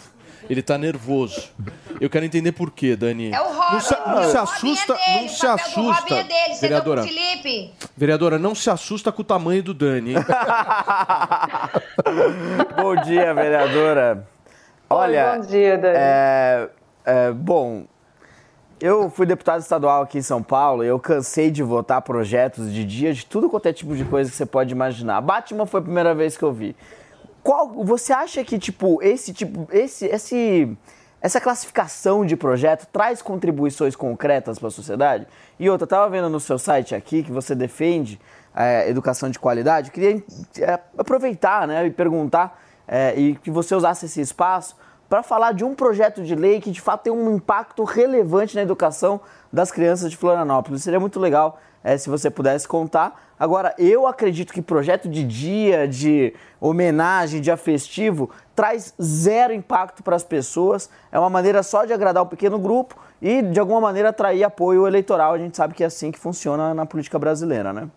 Ele 0.49 0.61
tá 0.61 0.77
nervoso. 0.77 1.49
Eu 1.99 2.09
quero 2.09 2.25
entender 2.25 2.51
por 2.51 2.71
quê, 2.71 2.95
Dani. 2.95 3.31
É 3.31 3.41
o 3.41 3.53
Robin. 3.53 3.73
Não 3.73 3.79
se, 3.79 3.95
não 4.07 4.23
se 4.23 4.37
assusta, 4.37 4.93
é 4.93 4.97
dele, 4.97 5.21
não 5.21 5.29
se 5.29 5.47
assusta, 5.47 6.15
é 6.15 6.23
dele. 6.23 6.55
Você 6.55 6.61
vereadora. 6.61 7.01
com 7.01 7.07
o 7.07 7.09
Felipe? 7.09 7.73
Vereadora, 7.95 8.39
não 8.39 8.55
se 8.55 8.69
assusta 8.69 9.11
com 9.11 9.21
o 9.21 9.25
tamanho 9.25 9.63
do 9.63 9.73
Dani, 9.73 10.11
hein? 10.11 10.17
Bom 12.75 12.95
dia, 12.97 13.33
vereadora. 13.33 14.27
Olha, 14.89 15.37
bom 15.37 15.45
dia, 15.45 15.77
Dani. 15.77 15.97
É, 15.97 16.69
é, 17.05 17.31
bom, 17.31 17.85
eu 18.81 19.09
fui 19.09 19.25
deputado 19.25 19.61
estadual 19.61 20.01
aqui 20.01 20.17
em 20.17 20.23
São 20.23 20.41
Paulo 20.41 20.83
e 20.83 20.87
eu 20.87 20.99
cansei 20.99 21.51
de 21.51 21.61
votar 21.61 22.01
projetos 22.01 22.73
de 22.73 22.83
dia 22.83 23.13
de 23.13 23.25
tudo 23.25 23.47
quanto 23.47 23.67
é 23.67 23.73
tipo 23.73 23.95
de 23.95 24.03
coisa 24.03 24.29
que 24.29 24.35
você 24.35 24.45
pode 24.45 24.73
imaginar. 24.73 25.21
Batman 25.21 25.65
foi 25.65 25.79
a 25.79 25.83
primeira 25.83 26.15
vez 26.15 26.35
que 26.35 26.43
eu 26.43 26.51
vi. 26.51 26.75
Qual, 27.43 27.83
você 27.83 28.13
acha 28.13 28.43
que 28.43 28.59
tipo 28.59 29.01
esse 29.01 29.33
tipo 29.33 29.67
esse 29.71 30.05
esse 30.05 30.77
essa 31.21 31.39
classificação 31.39 32.25
de 32.25 32.35
projeto 32.35 32.87
traz 32.91 33.21
contribuições 33.21 33.95
concretas 33.95 34.57
para 34.57 34.67
a 34.67 34.71
sociedade? 34.71 35.27
E 35.59 35.69
outra, 35.69 35.85
estava 35.85 36.09
vendo 36.09 36.29
no 36.29 36.39
seu 36.39 36.57
site 36.57 36.95
aqui 36.95 37.23
que 37.23 37.31
você 37.31 37.53
defende 37.53 38.19
é, 38.55 38.89
educação 38.89 39.29
de 39.29 39.37
qualidade. 39.37 39.89
Eu 39.89 39.93
queria 39.93 40.23
é, 40.59 40.79
aproveitar 40.97 41.67
né, 41.67 41.85
e 41.85 41.91
perguntar 41.91 42.59
é, 42.87 43.13
e 43.15 43.35
que 43.35 43.51
você 43.51 43.75
usasse 43.75 44.05
esse 44.05 44.19
espaço 44.19 44.75
para 45.07 45.21
falar 45.21 45.53
de 45.53 45.63
um 45.63 45.75
projeto 45.75 46.23
de 46.23 46.35
lei 46.35 46.59
que 46.61 46.71
de 46.71 46.81
fato 46.81 47.03
tem 47.03 47.13
um 47.13 47.35
impacto 47.35 47.83
relevante 47.83 48.55
na 48.55 48.61
educação 48.61 49.19
das 49.51 49.71
crianças 49.71 50.09
de 50.09 50.17
Florianópolis. 50.17 50.83
Seria 50.83 50.99
muito 50.99 51.19
legal 51.19 51.59
é, 51.83 51.97
se 51.97 52.09
você 52.09 52.29
pudesse 52.29 52.67
contar. 52.67 53.31
Agora, 53.39 53.73
eu 53.77 54.05
acredito 54.05 54.53
que 54.53 54.61
projeto 54.61 55.09
de 55.09 55.23
dia, 55.23 55.87
de 55.87 56.33
homenagem, 56.59 57.41
dia 57.41 57.57
festivo, 57.57 58.29
traz 58.55 58.93
zero 59.01 59.51
impacto 59.51 60.03
para 60.03 60.15
as 60.15 60.23
pessoas. 60.23 60.89
É 61.11 61.17
uma 61.17 61.29
maneira 61.29 61.63
só 61.63 61.85
de 61.85 61.91
agradar 61.91 62.23
um 62.23 62.27
pequeno 62.27 62.59
grupo 62.59 62.95
e, 63.21 63.41
de 63.41 63.59
alguma 63.59 63.81
maneira, 63.81 64.09
atrair 64.09 64.43
apoio 64.43 64.85
eleitoral. 64.85 65.33
A 65.33 65.37
gente 65.39 65.57
sabe 65.57 65.73
que 65.73 65.83
é 65.83 65.87
assim 65.87 66.11
que 66.11 66.19
funciona 66.19 66.73
na 66.73 66.85
política 66.85 67.17
brasileira, 67.17 67.73
né? 67.73 67.89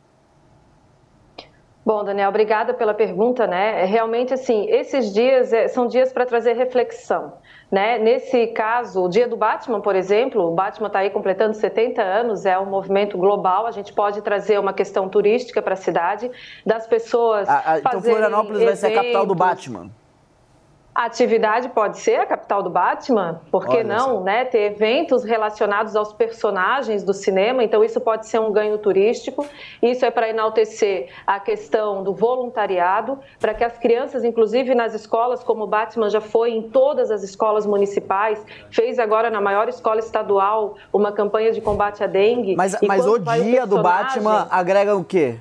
Bom, 1.85 2.03
Daniel, 2.03 2.31
obrigada 2.31 2.73
pela 2.73 2.95
pergunta, 2.95 3.47
né? 3.47 3.83
É 3.83 3.85
Realmente, 3.85 4.33
assim, 4.33 4.67
esses 4.71 5.13
dias 5.13 5.53
é, 5.53 5.69
são 5.69 5.87
dias 5.87 6.11
para 6.11 6.25
trazer 6.25 6.55
reflexão, 6.55 7.35
né? 7.75 7.99
Nesse 7.99 8.47
caso, 8.47 9.03
o 9.03 9.09
Dia 9.09 9.27
do 9.27 9.37
Batman, 9.37 9.81
por 9.81 9.97
exemplo, 9.97 10.47
o 10.47 10.55
Batman 10.55 10.87
está 10.87 11.01
aí 11.01 11.11
completando 11.11 11.55
70 11.55 12.01
anos, 12.01 12.47
é 12.47 12.57
um 12.57 12.67
movimento 12.67 13.19
global, 13.19 13.67
a 13.67 13.73
gente 13.73 13.93
pode 13.93 14.23
trazer 14.23 14.61
uma 14.61 14.73
questão 14.73 15.09
turística 15.09 15.61
para 15.61 15.75
a 15.75 15.77
cidade, 15.77 16.31
das 16.65 16.87
pessoas 16.87 17.49
Ah, 17.49 17.63
ah, 17.67 17.79
então, 17.81 18.01
Florianópolis 18.01 18.63
vai 18.63 18.77
ser 18.77 18.87
a 18.87 18.95
capital 18.95 19.27
do 19.27 19.33
eventos. 19.33 19.37
Batman. 19.37 19.91
A 20.95 21.07
atividade 21.07 21.71
pode 21.71 21.99
ser 21.99 22.21
a 22.21 22.27
capital 22.27 22.63
do 22.63 22.71
Batman, 22.71 23.41
por 23.51 23.67
que 23.67 23.79
Olha 23.79 23.83
não, 23.83 24.23
né? 24.23 24.45
Ter 24.45 24.71
eventos 24.73 25.25
relacionados 25.25 25.97
aos 25.97 26.13
personagens 26.13 27.03
do 27.03 27.13
cinema, 27.13 27.65
então 27.65 27.83
isso 27.83 28.01
pode 28.01 28.29
ser 28.29 28.39
um 28.39 28.53
ganho 28.53 28.79
turístico. 28.79 29.45
Isso 29.83 30.05
é 30.07 30.11
para 30.13 30.29
enaltecer 30.29 31.09
a 31.27 31.41
questão 31.41 32.05
do 32.05 32.15
voluntariado, 32.15 33.19
para 33.41 33.53
que 33.55 33.65
as 33.65 33.77
crianças, 33.77 34.23
inclusive 34.23 34.73
nas 34.73 34.95
escolas, 34.95 35.43
como 35.43 35.65
o 35.65 35.67
Batman 35.67 36.09
já 36.11 36.21
foi 36.21 36.53
em 36.53 36.63
todas 36.71 37.11
as 37.11 37.25
escolas 37.25 37.67
municipais, 37.67 38.41
fez 38.71 39.01
agora 39.01 39.29
na 39.31 39.41
maior 39.41 39.69
escola 39.69 39.99
estadual 39.99 40.77
uma 40.93 41.11
campanha 41.11 41.51
de 41.51 41.61
combate 41.61 42.05
à 42.05 42.07
dengue. 42.07 42.55
Mas, 42.55 42.77
mas 42.87 43.05
o 43.05 43.19
dia 43.19 43.67
do 43.67 43.83
personagem- 43.83 44.23
Batman 44.23 44.47
agrega 44.49 44.95
o 44.95 45.03
quê? 45.03 45.41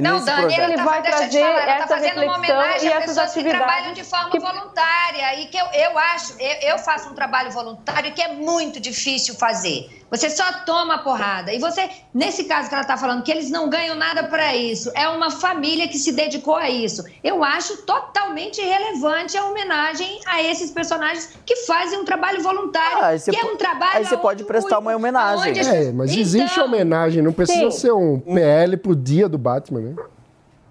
Não, 0.00 0.14
Nesse 0.14 0.26
Dani, 0.26 0.40
projeto? 0.42 0.60
ele 0.64 0.76
tá, 0.76 0.84
vai 0.84 1.02
deixa 1.02 1.18
trazer 1.18 1.40
falar, 1.40 1.62
ela 1.62 1.72
essa 1.74 1.86
tá 1.86 1.94
fazendo 1.94 2.22
uma 2.22 2.36
reflexão 2.36 2.56
homenagem 2.58 2.88
e 2.88 2.92
a 2.92 2.96
essas 2.96 3.06
pessoas 3.08 3.32
que 3.32 3.38
atividades 3.40 3.66
trabalham 3.66 3.92
de 3.94 4.04
forma 4.04 4.30
voluntária. 4.40 5.40
E 5.40 5.46
que 5.46 5.56
eu, 5.56 5.66
eu 5.74 5.98
acho, 5.98 6.34
eu, 6.40 6.70
eu 6.70 6.78
faço 6.78 7.08
um 7.10 7.14
trabalho 7.14 7.50
voluntário 7.50 8.12
que 8.12 8.22
é 8.22 8.28
muito 8.32 8.80
difícil 8.80 9.34
fazer. 9.34 9.88
Você 10.10 10.30
só 10.30 10.44
toma 10.64 10.98
porrada. 10.98 11.52
E 11.52 11.58
você, 11.58 11.90
nesse 12.12 12.44
caso 12.44 12.68
que 12.68 12.74
ela 12.74 12.82
está 12.82 12.96
falando, 12.96 13.24
que 13.24 13.32
eles 13.32 13.50
não 13.50 13.68
ganham 13.68 13.96
nada 13.96 14.22
para 14.24 14.54
isso, 14.54 14.92
é 14.94 15.08
uma 15.08 15.28
família 15.28 15.88
que 15.88 15.98
se 15.98 16.12
dedicou 16.12 16.54
a 16.54 16.70
isso. 16.70 17.02
Eu 17.22 17.42
acho 17.42 17.78
totalmente 17.78 18.60
irrelevante 18.60 19.36
a 19.36 19.44
homenagem 19.44 20.20
a 20.26 20.40
esses 20.40 20.70
personagens 20.70 21.30
que 21.44 21.56
fazem 21.66 21.98
um 21.98 22.04
trabalho 22.04 22.40
voluntário. 22.42 22.98
Ah, 22.98 23.06
aí 23.08 23.18
você 23.18 23.32
que 23.32 23.36
é 23.40 23.44
um 23.44 23.56
trabalho. 23.56 23.96
aí 23.96 24.04
você 24.04 24.16
pode 24.16 24.44
prestar 24.44 24.78
uma 24.78 24.94
homenagem. 24.94 25.46
aonde 25.46 25.60
as 25.60 25.66
É, 25.66 25.90
mas 25.92 26.16
existe 26.16 26.52
Então, 26.52 26.66
homenagem, 26.66 27.20
não 27.20 27.32
precisa 27.32 27.70
Sim. 27.72 27.78
ser 27.78 27.92
um 27.92 28.20
PL 28.20 28.76
pro 28.76 28.94
dia 28.94 29.28
do 29.28 29.38
Batman, 29.38 29.80
né? 29.84 29.96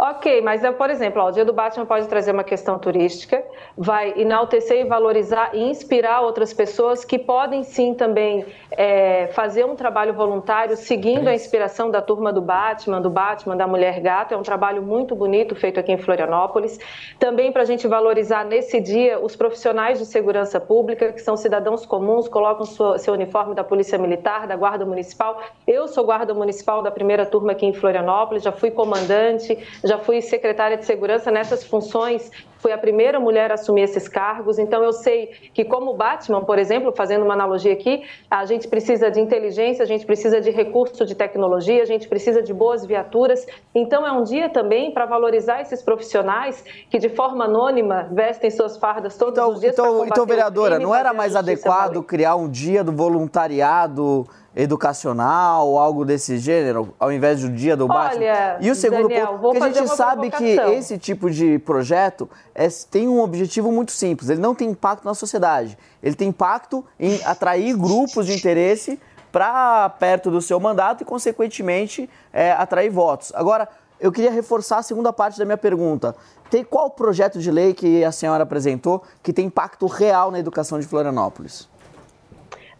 Ok, 0.05 0.41
mas 0.41 0.61
é, 0.65 0.69
por 0.69 0.89
exemplo, 0.89 1.21
ó, 1.21 1.29
o 1.29 1.31
Dia 1.31 1.45
do 1.45 1.53
Batman 1.53 1.85
pode 1.85 2.09
trazer 2.09 2.33
uma 2.33 2.43
questão 2.43 2.77
turística, 2.77 3.41
vai 3.77 4.13
enaltecer 4.17 4.81
e 4.81 4.83
valorizar 4.83 5.51
e 5.53 5.61
inspirar 5.63 6.19
outras 6.19 6.53
pessoas 6.53 7.05
que 7.05 7.17
podem 7.17 7.63
sim 7.63 7.93
também 7.93 8.45
é, 8.71 9.27
fazer 9.27 9.63
um 9.63 9.77
trabalho 9.77 10.13
voluntário 10.13 10.75
seguindo 10.75 11.29
a 11.29 11.33
inspiração 11.33 11.89
da 11.89 12.01
turma 12.01 12.33
do 12.33 12.41
Batman, 12.41 12.99
do 12.99 13.09
Batman, 13.09 13.55
da 13.55 13.65
Mulher 13.65 14.01
Gato. 14.01 14.33
É 14.33 14.37
um 14.37 14.41
trabalho 14.43 14.81
muito 14.81 15.15
bonito 15.15 15.55
feito 15.55 15.79
aqui 15.79 15.93
em 15.93 15.97
Florianópolis. 15.97 16.77
Também 17.17 17.53
para 17.53 17.61
a 17.61 17.65
gente 17.65 17.87
valorizar 17.87 18.43
nesse 18.43 18.81
dia 18.81 19.17
os 19.21 19.37
profissionais 19.37 19.99
de 19.99 20.05
segurança 20.05 20.59
pública, 20.59 21.13
que 21.13 21.21
são 21.21 21.37
cidadãos 21.37 21.85
comuns, 21.85 22.27
colocam 22.27 22.65
sua- 22.65 22.97
seu 22.99 23.13
uniforme 23.13 23.55
da 23.55 23.63
Polícia 23.63 23.97
Militar, 23.97 24.47
da 24.47 24.57
Guarda 24.57 24.85
Municipal. 24.85 25.41
Eu 25.65 25.87
sou 25.87 26.03
guarda 26.03 26.33
municipal 26.33 26.81
da 26.81 26.91
primeira 26.91 27.25
turma 27.25 27.53
aqui 27.53 27.65
em 27.65 27.71
Florianópolis, 27.73 28.43
já 28.43 28.51
fui 28.51 28.69
comandante, 28.69 29.57
já 29.81 29.92
fui 29.99 30.21
secretária 30.21 30.77
de 30.77 30.85
segurança 30.85 31.31
nessas 31.31 31.63
funções. 31.63 32.31
Fui 32.57 32.71
a 32.71 32.77
primeira 32.77 33.19
mulher 33.19 33.51
a 33.51 33.55
assumir 33.55 33.81
esses 33.81 34.07
cargos, 34.07 34.57
então 34.57 34.81
eu 34.81 34.93
sei 34.93 35.27
que, 35.53 35.65
como 35.65 35.93
Batman, 35.95 36.45
por 36.45 36.57
exemplo, 36.57 36.93
fazendo 36.95 37.25
uma 37.25 37.33
analogia 37.33 37.73
aqui, 37.73 38.03
a 38.31 38.45
gente 38.45 38.69
precisa 38.69 39.11
de 39.11 39.19
inteligência, 39.19 39.83
a 39.83 39.85
gente 39.85 40.05
precisa 40.05 40.39
de 40.39 40.49
recurso 40.49 41.05
de 41.05 41.13
tecnologia, 41.13 41.81
a 41.81 41.85
gente 41.85 42.07
precisa 42.07 42.41
de 42.41 42.53
boas 42.53 42.85
viaturas. 42.85 43.45
Então, 43.75 44.07
é 44.07 44.11
um 44.13 44.23
dia 44.23 44.47
também 44.47 44.93
para 44.93 45.05
valorizar 45.05 45.59
esses 45.59 45.81
profissionais 45.81 46.63
que, 46.89 46.97
de 46.97 47.09
forma 47.09 47.43
anônima, 47.43 48.07
vestem 48.13 48.49
suas 48.49 48.77
fardas 48.77 49.17
todos 49.17 49.43
os 49.45 49.59
dias. 49.59 49.73
Então, 49.73 50.05
então 50.05 50.25
vereadora, 50.25 50.79
não 50.79 50.95
era 50.95 51.13
mais 51.13 51.35
adequado 51.35 52.01
criar 52.01 52.37
um 52.37 52.49
dia 52.49 52.81
do 52.81 52.93
voluntariado 52.93 54.25
educacional, 54.55 55.77
algo 55.77 56.05
desse 56.05 56.37
gênero, 56.37 56.93
ao 56.99 57.11
invés 57.11 57.41
do 57.41 57.49
dia 57.49 57.75
do 57.75 57.87
Batman? 57.87 58.19
Olha, 58.21 58.57
E 58.61 58.69
o 58.69 58.75
segundo 58.75 59.07
Daniel, 59.07 59.27
ponto, 59.39 59.41
porque 59.59 59.63
a 59.63 59.71
gente 59.71 59.95
sabe 59.95 60.29
que 60.31 60.55
esse 60.73 60.97
tipo 60.97 61.29
de 61.29 61.57
projeto 61.59 62.29
é- 62.53 62.67
tem 62.89 63.07
um 63.07 63.21
objetivo 63.21 63.71
muito 63.71 63.91
simples, 63.91 64.29
ele 64.29 64.41
não 64.41 64.53
tem 64.53 64.69
impacto 64.69 65.05
na 65.05 65.13
sociedade, 65.13 65.77
ele 66.01 66.15
tem 66.15 66.29
impacto 66.29 66.83
em 66.99 67.23
atrair 67.23 67.75
grupos 67.75 68.25
de 68.25 68.33
interesse 68.33 68.99
para 69.31 69.89
perto 69.89 70.29
do 70.29 70.41
seu 70.41 70.59
mandato 70.59 71.01
e, 71.01 71.05
consequentemente, 71.05 72.09
é, 72.31 72.51
atrair 72.51 72.89
votos. 72.89 73.31
Agora, 73.35 73.67
eu 73.99 74.11
queria 74.11 74.29
reforçar 74.31 74.77
a 74.77 74.83
segunda 74.83 75.11
parte 75.11 75.39
da 75.39 75.45
minha 75.45 75.57
pergunta. 75.57 76.15
Tem 76.49 76.63
qual 76.63 76.89
projeto 76.91 77.39
de 77.39 77.49
lei 77.49 77.73
que 77.73 78.03
a 78.03 78.11
senhora 78.11 78.43
apresentou 78.43 79.01
que 79.23 79.33
tem 79.33 79.45
impacto 79.47 79.87
real 79.87 80.29
na 80.29 80.37
educação 80.37 80.79
de 80.79 80.85
Florianópolis? 80.85 81.67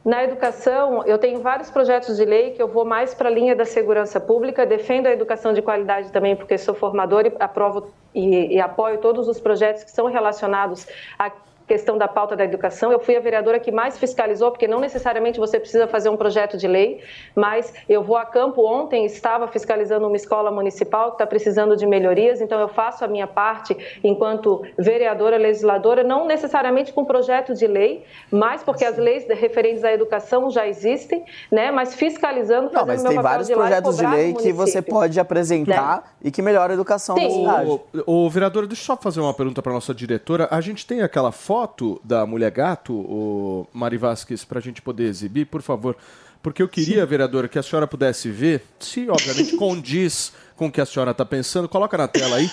Na 0.06 0.22
educação, 0.22 1.06
eu 1.06 1.18
tenho 1.18 1.40
vários 1.40 1.70
projetos 1.70 2.18
de 2.18 2.26
lei 2.26 2.52
que 2.52 2.62
eu 2.62 2.68
vou 2.68 2.84
mais 2.84 3.14
para 3.14 3.30
a 3.30 3.32
linha 3.32 3.56
da 3.56 3.64
segurança 3.64 4.20
pública, 4.20 4.66
defendo 4.66 5.08
a 5.08 5.12
educação 5.12 5.54
de 5.54 5.62
qualidade 5.62 6.12
também, 6.12 6.36
porque 6.36 6.58
sou 6.58 6.76
formadora 6.76 7.30
e 7.30 7.34
aprovo 7.40 7.90
e, 8.14 8.56
e 8.56 8.60
apoio 8.60 8.98
todos 8.98 9.30
os 9.30 9.40
projetos 9.40 9.84
que 9.86 9.92
são 9.92 10.08
relacionados 10.08 10.86
à 11.18 11.32
questão 11.74 11.98
da 11.98 12.08
pauta 12.08 12.36
da 12.36 12.44
educação. 12.44 12.92
Eu 12.92 13.00
fui 13.00 13.16
a 13.16 13.20
vereadora 13.20 13.60
que 13.60 13.72
mais 13.72 13.98
fiscalizou, 13.98 14.52
porque 14.52 14.68
não 14.68 14.80
necessariamente 14.80 15.40
você 15.40 15.60
precisa 15.60 15.88
fazer 15.88 16.08
um 16.08 16.16
projeto 16.16 16.56
de 16.56 16.68
lei, 16.68 17.02
mas 17.36 17.74
eu 17.90 18.04
vou 18.04 18.16
a 18.16 18.26
campo. 18.26 18.64
Ontem 18.64 19.06
estava 19.06 19.48
fiscalizando 19.48 20.06
uma 20.06 20.16
escola 20.16 20.52
municipal 20.52 21.10
que 21.10 21.16
está 21.16 21.26
precisando 21.26 21.76
de 21.76 21.88
melhorias, 21.88 22.42
então 22.42 22.60
eu 22.60 22.68
faço 22.68 23.04
a 23.04 23.08
minha 23.08 23.26
parte 23.26 23.76
enquanto 24.04 24.62
vereadora, 24.78 25.36
legisladora, 25.36 26.04
não 26.04 26.28
necessariamente 26.28 26.94
com 26.94 27.04
projeto 27.04 27.56
de 27.56 27.66
lei, 27.66 28.04
mas 28.30 28.62
porque 28.62 28.86
as 28.86 28.98
leis 28.98 29.28
referentes 29.28 29.84
à 29.84 29.92
educação 29.92 30.52
já 30.52 30.68
existem, 30.68 31.26
né? 31.52 31.72
Mas 31.72 31.96
fiscalizando, 31.96 32.70
Não, 32.72 32.86
mas 32.86 33.02
meu 33.02 33.10
tem 33.10 33.16
papel 33.16 33.32
vários 33.32 33.48
de 33.48 33.56
projetos 33.56 33.98
de 33.98 34.06
lei 34.06 34.34
que 34.36 34.54
você 34.54 34.80
pode 34.80 35.20
apresentar 35.20 36.14
e 36.24 36.30
que 36.30 36.42
melhora 36.44 36.74
a 36.74 36.76
educação 36.76 37.16
da 37.16 37.22
Sim. 37.22 37.40
cidade. 37.40 37.70
Ô, 38.06 38.26
ô, 38.26 38.30
vereadora, 38.30 38.68
deixa 38.68 38.84
eu 38.84 38.86
só 38.86 38.96
fazer 38.96 39.22
uma 39.22 39.34
pergunta 39.34 39.60
para 39.60 39.74
nossa 39.74 39.92
diretora. 39.92 40.48
A 40.52 40.62
gente 40.62 40.86
tem 40.86 41.02
aquela 41.02 41.32
foto 41.32 41.63
da 42.04 42.26
mulher 42.26 42.52
gato, 42.52 42.94
o 42.94 43.68
Mari 43.74 43.98
Vasquez, 43.98 44.44
para 44.44 44.60
a 44.60 44.62
gente 44.62 44.82
poder 44.82 45.06
exibir, 45.06 45.46
por 45.46 45.62
favor. 45.62 45.96
Porque 46.42 46.62
eu 46.62 46.68
queria, 46.68 47.06
vereadora, 47.06 47.48
que 47.48 47.58
a 47.58 47.64
senhora 47.64 47.88
pudesse 47.88 48.30
ver, 48.30 48.66
se 48.80 49.10
obviamente 49.10 49.56
condiz 49.58 50.34
com 50.58 50.68
o 50.68 50.72
que 50.72 50.82
a 50.82 50.86
senhora 50.86 51.12
está 51.12 51.26
pensando. 51.26 51.70
Coloca 51.70 51.98
na 51.98 52.08
tela 52.08 52.36
aí. 52.36 52.50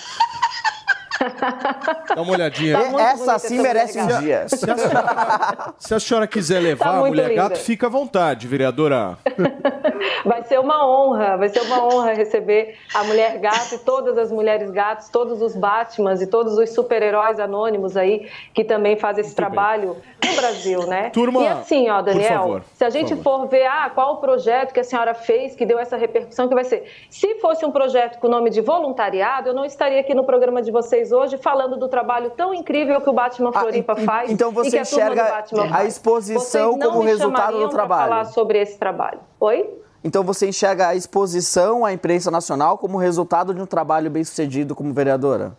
Dá 2.15 2.21
uma 2.21 2.33
olhadinha. 2.33 2.77
Tá 2.77 2.85
muito 2.85 2.99
Essa 2.99 3.39
sim 3.39 3.59
merece 3.61 3.99
um 3.99 4.07
dia. 4.07 4.47
Se 4.47 4.69
a 4.69 4.77
senhora, 4.77 5.73
se 5.77 5.93
a 5.95 5.99
senhora 5.99 6.27
quiser 6.27 6.59
levar 6.59 6.85
Tá 6.85 6.91
a 6.91 6.95
muito 6.99 7.09
mulher 7.09 7.29
linda. 7.29 7.43
gato, 7.43 7.57
fica 7.59 7.87
à 7.87 7.89
vontade, 7.89 8.47
vereadora. 8.47 9.17
Vai 10.25 10.43
ser 10.43 10.59
uma 10.59 10.87
honra, 10.87 11.37
vai 11.37 11.49
ser 11.49 11.61
uma 11.61 11.83
honra 11.83 12.13
receber 12.13 12.75
a 12.93 13.03
mulher 13.03 13.37
gato 13.39 13.75
e 13.75 13.77
todas 13.79 14.17
as 14.17 14.31
mulheres 14.31 14.69
gatos, 14.71 15.09
todos 15.09 15.41
os 15.41 15.55
Batmans 15.55 16.21
e 16.21 16.27
todos 16.27 16.57
os 16.57 16.69
super-heróis 16.73 17.39
anônimos 17.39 17.95
aí 17.97 18.27
que 18.53 18.63
também 18.63 18.95
fazem 18.97 19.23
esse 19.23 19.35
trabalho 19.35 19.97
no 20.23 20.35
Brasil, 20.35 20.85
né? 20.87 21.09
Turma, 21.11 21.41
e 21.41 21.47
assim, 21.47 21.89
ó, 21.89 22.01
Daniel, 22.01 22.39
favor, 22.41 22.63
se 22.73 22.83
a 22.83 22.89
gente 22.89 23.15
favor. 23.15 23.41
for 23.41 23.47
ver, 23.47 23.65
ah, 23.65 23.91
qual 23.93 24.15
o 24.15 24.17
projeto 24.17 24.73
que 24.73 24.79
a 24.79 24.83
senhora 24.83 25.13
fez 25.13 25.55
que 25.55 25.65
deu 25.65 25.79
essa 25.79 25.97
repercussão 25.97 26.47
que 26.47 26.53
vai 26.55 26.63
ser. 26.63 26.83
Se 27.09 27.35
fosse 27.39 27.65
um 27.65 27.71
projeto 27.71 28.19
com 28.19 28.27
o 28.27 28.29
nome 28.29 28.49
de 28.49 28.61
voluntariado, 28.61 29.49
eu 29.49 29.53
não 29.53 29.65
estaria 29.65 29.99
aqui 29.99 30.13
no 30.13 30.23
programa 30.23 30.61
de 30.61 30.71
vocês 30.71 31.10
hoje 31.11 31.37
falando 31.37 31.77
do 31.77 31.87
trabalho 31.87 32.29
tão 32.31 32.53
incrível 32.53 32.99
que 33.01 33.09
o 33.09 33.13
Batman 33.13 33.51
Floripa 33.51 33.93
en- 33.99 34.05
faz. 34.05 34.31
então 34.31 34.51
você 34.51 34.77
a 34.77 34.81
enxerga 34.81 35.23
a 35.23 35.67
faz. 35.69 35.87
exposição 35.87 36.77
como 36.77 37.01
resultado 37.01 37.59
do 37.59 37.69
trabalho. 37.69 38.09
falar 38.09 38.25
sobre 38.25 38.59
esse 38.61 38.77
trabalho. 38.77 39.19
Oi? 39.39 39.69
Então 40.03 40.23
você 40.23 40.47
enxerga 40.47 40.87
a 40.87 40.95
exposição 40.95 41.85
à 41.85 41.93
imprensa 41.93 42.31
nacional 42.31 42.77
como 42.77 42.97
resultado 42.97 43.53
de 43.53 43.61
um 43.61 43.65
trabalho 43.67 44.09
bem 44.09 44.23
sucedido 44.23 44.73
como 44.73 44.91
vereadora? 44.93 45.55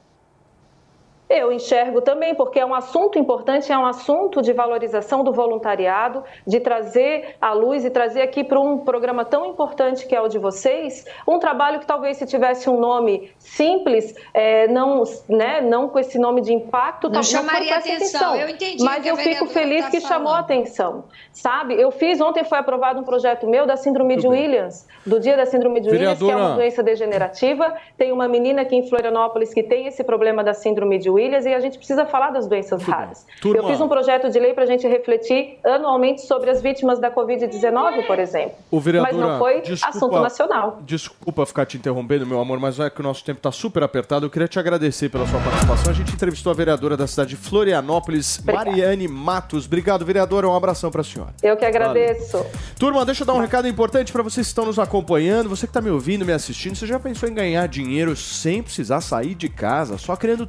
Eu 1.32 1.50
enxergo 1.50 2.02
também, 2.02 2.34
porque 2.34 2.60
é 2.60 2.66
um 2.66 2.74
assunto 2.74 3.18
importante, 3.18 3.72
é 3.72 3.78
um 3.78 3.86
assunto 3.86 4.42
de 4.42 4.52
valorização 4.52 5.24
do 5.24 5.32
voluntariado, 5.32 6.22
de 6.46 6.60
trazer 6.60 7.36
à 7.40 7.54
luz 7.54 7.86
e 7.86 7.90
trazer 7.90 8.20
aqui 8.20 8.44
para 8.44 8.60
um 8.60 8.76
programa 8.76 9.24
tão 9.24 9.46
importante 9.46 10.06
que 10.06 10.14
é 10.14 10.20
o 10.20 10.28
de 10.28 10.38
vocês, 10.38 11.06
um 11.26 11.38
trabalho 11.38 11.80
que 11.80 11.86
talvez 11.86 12.18
se 12.18 12.26
tivesse 12.26 12.68
um 12.68 12.78
nome 12.78 13.32
simples, 13.38 14.14
é, 14.34 14.68
não, 14.68 15.04
né, 15.26 15.62
não 15.62 15.88
com 15.88 15.98
esse 15.98 16.18
nome 16.18 16.42
de 16.42 16.52
impacto, 16.52 17.08
Não 17.08 17.22
chamaria 17.22 17.76
essa 17.76 17.94
atenção. 17.94 18.36
Eu 18.36 18.50
entendi 18.50 18.84
Mas 18.84 19.06
eu 19.06 19.16
fico 19.16 19.46
vereadora 19.46 19.52
feliz 19.54 19.84
tá 19.86 19.90
que 19.90 20.00
chamou 20.02 20.34
a 20.34 20.42
falando. 20.42 20.44
atenção, 20.44 21.04
sabe? 21.32 21.80
Eu 21.80 21.90
fiz, 21.90 22.20
ontem 22.20 22.44
foi 22.44 22.58
aprovado 22.58 23.00
um 23.00 23.04
projeto 23.04 23.48
meu 23.48 23.64
da 23.64 23.76
síndrome 23.76 24.16
de 24.16 24.28
Williams, 24.28 24.86
do 25.06 25.18
dia 25.18 25.34
da 25.34 25.46
síndrome 25.46 25.80
de 25.80 25.88
Williams, 25.88 26.18
que 26.18 26.24
é 26.24 26.26
Vereadora. 26.26 26.50
uma 26.50 26.56
doença 26.56 26.82
degenerativa. 26.82 27.74
Tem 27.96 28.12
uma 28.12 28.28
menina 28.28 28.60
aqui 28.62 28.76
em 28.76 28.86
Florianópolis 28.86 29.54
que 29.54 29.62
tem 29.62 29.86
esse 29.86 30.04
problema 30.04 30.44
da 30.44 30.52
síndrome 30.52 30.98
de 30.98 31.08
Williams 31.08 31.21
e 31.30 31.54
a 31.54 31.60
gente 31.60 31.78
precisa 31.78 32.04
falar 32.06 32.30
das 32.30 32.46
doenças 32.46 32.82
raras. 32.82 33.26
Turma. 33.40 33.62
Eu 33.62 33.68
fiz 33.68 33.80
um 33.80 33.88
projeto 33.88 34.30
de 34.30 34.38
lei 34.38 34.52
para 34.54 34.64
a 34.64 34.66
gente 34.66 34.86
refletir 34.86 35.58
anualmente 35.64 36.22
sobre 36.22 36.50
as 36.50 36.60
vítimas 36.62 36.98
da 36.98 37.10
Covid-19, 37.10 38.06
por 38.06 38.18
exemplo. 38.18 38.52
O 38.70 38.80
vereadora, 38.80 39.12
Mas 39.16 39.22
não 39.30 39.38
foi 39.38 39.60
desculpa- 39.60 39.96
assunto 39.96 40.20
nacional. 40.20 40.78
Desculpa 40.82 41.46
ficar 41.46 41.66
te 41.66 41.76
interrompendo, 41.76 42.26
meu 42.26 42.40
amor, 42.40 42.58
mas 42.58 42.78
é 42.80 42.88
que 42.90 43.00
o 43.00 43.02
nosso 43.02 43.24
tempo 43.24 43.38
está 43.38 43.52
super 43.52 43.82
apertado. 43.82 44.26
Eu 44.26 44.30
queria 44.30 44.48
te 44.48 44.58
agradecer 44.58 45.08
pela 45.08 45.26
sua 45.26 45.40
participação. 45.40 45.90
A 45.92 45.94
gente 45.94 46.12
entrevistou 46.12 46.50
a 46.50 46.54
vereadora 46.54 46.96
da 46.96 47.06
cidade 47.06 47.30
de 47.30 47.36
Florianópolis, 47.36 48.42
Mariane 48.44 49.08
Matos. 49.08 49.66
Obrigado, 49.66 50.04
vereadora. 50.04 50.48
Um 50.48 50.54
abração 50.56 50.90
para 50.90 51.00
a 51.00 51.04
senhora. 51.04 51.32
Eu 51.42 51.56
que 51.56 51.64
agradeço. 51.64 52.44
Turma, 52.78 53.04
deixa 53.04 53.22
eu 53.22 53.26
dar 53.26 53.34
um 53.34 53.40
recado 53.40 53.66
importante 53.68 54.12
para 54.12 54.22
vocês 54.22 54.46
que 54.46 54.50
estão 54.50 54.66
nos 54.66 54.78
acompanhando, 54.78 55.48
você 55.48 55.66
que 55.66 55.70
está 55.70 55.80
me 55.80 55.90
ouvindo, 55.90 56.24
me 56.24 56.32
assistindo. 56.32 56.74
Você 56.76 56.86
já 56.86 56.98
pensou 56.98 57.28
em 57.28 57.34
ganhar 57.34 57.66
dinheiro 57.68 58.14
sem 58.16 58.62
precisar 58.62 59.00
sair 59.00 59.34
de 59.34 59.48
casa, 59.48 59.98
só 59.98 60.16
criando 60.16 60.46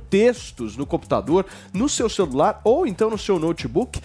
textos 0.64 0.78
no 0.78 0.86
computador, 0.86 1.46
no 1.74 1.90
seu 1.90 2.08
celular 2.08 2.62
ou 2.64 2.88
então 2.88 3.10
no 3.10 3.18
seu 3.18 3.38
notebook? 3.38 4.00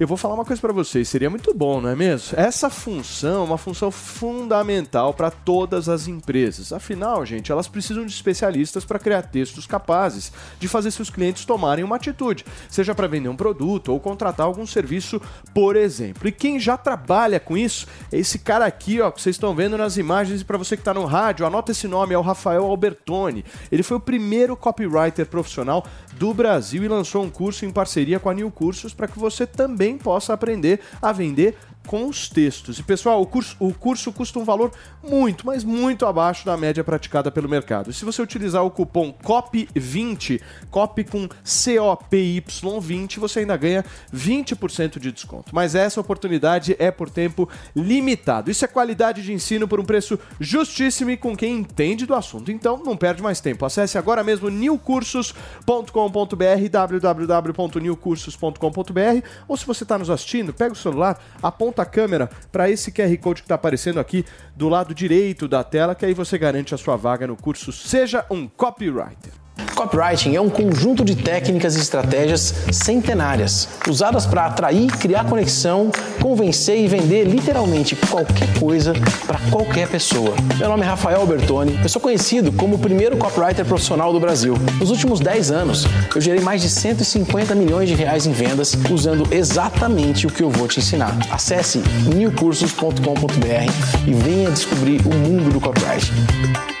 Eu 0.00 0.06
vou 0.06 0.16
falar 0.16 0.34
uma 0.34 0.44
coisa 0.44 0.60
para 0.60 0.72
vocês, 0.72 1.08
seria 1.08 1.28
muito 1.28 1.52
bom, 1.54 1.80
não 1.80 1.90
é 1.90 1.94
mesmo? 1.94 2.38
Essa 2.38 2.70
função 2.70 3.42
é 3.42 3.44
uma 3.44 3.58
função 3.58 3.90
fundamental 3.90 5.12
para 5.12 5.30
todas 5.30 5.88
as 5.88 6.08
empresas. 6.08 6.72
Afinal, 6.72 7.24
gente, 7.26 7.52
elas 7.52 7.68
precisam 7.68 8.04
de 8.06 8.12
especialistas 8.12 8.84
para 8.84 8.98
criar 8.98 9.22
textos 9.22 9.66
capazes 9.66 10.32
de 10.58 10.66
fazer 10.66 10.90
seus 10.90 11.10
clientes 11.10 11.44
tomarem 11.44 11.84
uma 11.84 11.96
atitude, 11.96 12.44
seja 12.68 12.94
para 12.94 13.06
vender 13.06 13.28
um 13.28 13.36
produto 13.36 13.92
ou 13.92 14.00
contratar 14.00 14.46
algum 14.46 14.66
serviço, 14.66 15.20
por 15.54 15.76
exemplo. 15.76 16.26
E 16.26 16.32
quem 16.32 16.58
já 16.58 16.76
trabalha 16.76 17.38
com 17.38 17.56
isso 17.56 17.86
é 18.10 18.18
esse 18.18 18.38
cara 18.38 18.64
aqui, 18.64 19.00
ó, 19.00 19.10
que 19.10 19.20
vocês 19.20 19.36
estão 19.36 19.54
vendo 19.54 19.76
nas 19.76 19.98
imagens 19.98 20.40
e 20.40 20.44
para 20.44 20.58
você 20.58 20.76
que 20.76 20.80
está 20.80 20.94
no 20.94 21.04
rádio, 21.04 21.46
anota 21.46 21.70
esse 21.70 21.86
nome, 21.86 22.14
é 22.14 22.18
o 22.18 22.22
Rafael 22.22 22.64
Albertoni. 22.64 23.44
Ele 23.70 23.82
foi 23.82 23.98
o 23.98 24.00
primeiro 24.00 24.56
copywriter 24.56 25.26
profissional 25.26 25.84
do 26.22 26.32
Brasil 26.32 26.84
e 26.84 26.88
lançou 26.88 27.24
um 27.24 27.28
curso 27.28 27.64
em 27.64 27.72
parceria 27.72 28.20
com 28.20 28.30
a 28.30 28.32
New 28.32 28.48
Cursos 28.48 28.94
para 28.94 29.08
que 29.08 29.18
você 29.18 29.44
também 29.44 29.98
possa 29.98 30.32
aprender 30.32 30.78
a 31.02 31.10
vender 31.10 31.56
com 31.86 32.06
os 32.06 32.28
textos. 32.28 32.78
E 32.78 32.82
pessoal, 32.82 33.20
o 33.20 33.26
curso, 33.26 33.56
o 33.58 33.74
curso 33.74 34.12
custa 34.12 34.38
um 34.38 34.44
valor 34.44 34.70
muito, 35.02 35.44
mas 35.46 35.64
muito 35.64 36.06
abaixo 36.06 36.46
da 36.46 36.56
média 36.56 36.84
praticada 36.84 37.30
pelo 37.30 37.48
mercado. 37.48 37.90
E 37.90 37.92
se 37.92 38.04
você 38.04 38.22
utilizar 38.22 38.64
o 38.64 38.70
cupom 38.70 39.12
COP20, 39.12 40.40
COP 40.70 41.04
com 41.04 41.28
COPY20, 41.44 43.18
você 43.18 43.40
ainda 43.40 43.56
ganha 43.56 43.84
20% 44.14 44.98
de 44.98 45.12
desconto. 45.12 45.54
Mas 45.54 45.74
essa 45.74 46.00
oportunidade 46.00 46.76
é 46.78 46.90
por 46.90 47.10
tempo 47.10 47.46
limitado. 47.74 48.50
Isso 48.50 48.64
é 48.64 48.68
qualidade 48.68 49.22
de 49.22 49.32
ensino 49.32 49.66
por 49.66 49.80
um 49.80 49.84
preço 49.84 50.18
justíssimo 50.40 51.10
e 51.10 51.16
com 51.16 51.36
quem 51.36 51.56
entende 51.56 52.06
do 52.06 52.14
assunto. 52.14 52.52
Então, 52.52 52.80
não 52.84 52.96
perde 52.96 53.22
mais 53.22 53.40
tempo. 53.40 53.64
Acesse 53.64 53.96
agora 53.98 54.22
mesmo 54.22 54.48
newcursos.com.br, 54.50 56.68
www.newcursos.com.br, 56.70 59.26
ou 59.48 59.56
se 59.56 59.66
você 59.66 59.82
está 59.82 59.98
nos 59.98 60.10
assistindo, 60.10 60.52
pega 60.52 60.72
o 60.72 60.76
celular, 60.76 61.20
aponta 61.42 61.71
a 61.80 61.86
câmera 61.86 62.28
para 62.50 62.68
esse 62.68 62.92
QR 62.92 63.16
Code 63.18 63.42
que 63.42 63.46
está 63.46 63.54
aparecendo 63.54 63.98
aqui 63.98 64.24
do 64.54 64.68
lado 64.68 64.94
direito 64.94 65.48
da 65.48 65.64
tela, 65.64 65.94
que 65.94 66.04
aí 66.04 66.14
você 66.14 66.36
garante 66.36 66.74
a 66.74 66.78
sua 66.78 66.96
vaga 66.96 67.26
no 67.26 67.36
curso 67.36 67.72
Seja 67.72 68.24
um 68.30 68.46
Copywriter. 68.46 69.41
Copywriting 69.74 70.36
é 70.36 70.40
um 70.40 70.48
conjunto 70.48 71.04
de 71.04 71.16
técnicas 71.16 71.76
e 71.76 71.80
estratégias 71.80 72.54
centenárias, 72.70 73.68
usadas 73.88 74.24
para 74.26 74.46
atrair, 74.46 74.86
criar 74.92 75.24
conexão, 75.24 75.90
convencer 76.20 76.78
e 76.78 76.86
vender 76.86 77.24
literalmente 77.24 77.96
qualquer 77.96 78.46
coisa 78.60 78.92
para 79.26 79.40
qualquer 79.50 79.88
pessoa. 79.88 80.34
Meu 80.56 80.68
nome 80.68 80.82
é 80.82 80.86
Rafael 80.86 81.20
Albertoni, 81.20 81.80
eu 81.82 81.88
sou 81.88 82.00
conhecido 82.00 82.52
como 82.52 82.76
o 82.76 82.78
primeiro 82.78 83.16
copywriter 83.16 83.64
profissional 83.64 84.12
do 84.12 84.20
Brasil. 84.20 84.54
Nos 84.78 84.90
últimos 84.90 85.18
10 85.18 85.50
anos, 85.50 85.86
eu 86.14 86.20
gerei 86.20 86.40
mais 86.40 86.62
de 86.62 86.70
150 86.70 87.54
milhões 87.54 87.88
de 87.88 87.94
reais 87.94 88.24
em 88.26 88.32
vendas 88.32 88.76
usando 88.90 89.26
exatamente 89.32 90.26
o 90.26 90.30
que 90.30 90.42
eu 90.42 90.50
vou 90.50 90.68
te 90.68 90.78
ensinar. 90.78 91.16
Acesse 91.30 91.82
newcursos.com.br 92.14 94.06
e 94.06 94.14
venha 94.14 94.50
descobrir 94.50 95.00
o 95.06 95.14
mundo 95.14 95.52
do 95.52 95.60
copywriting. 95.60 96.71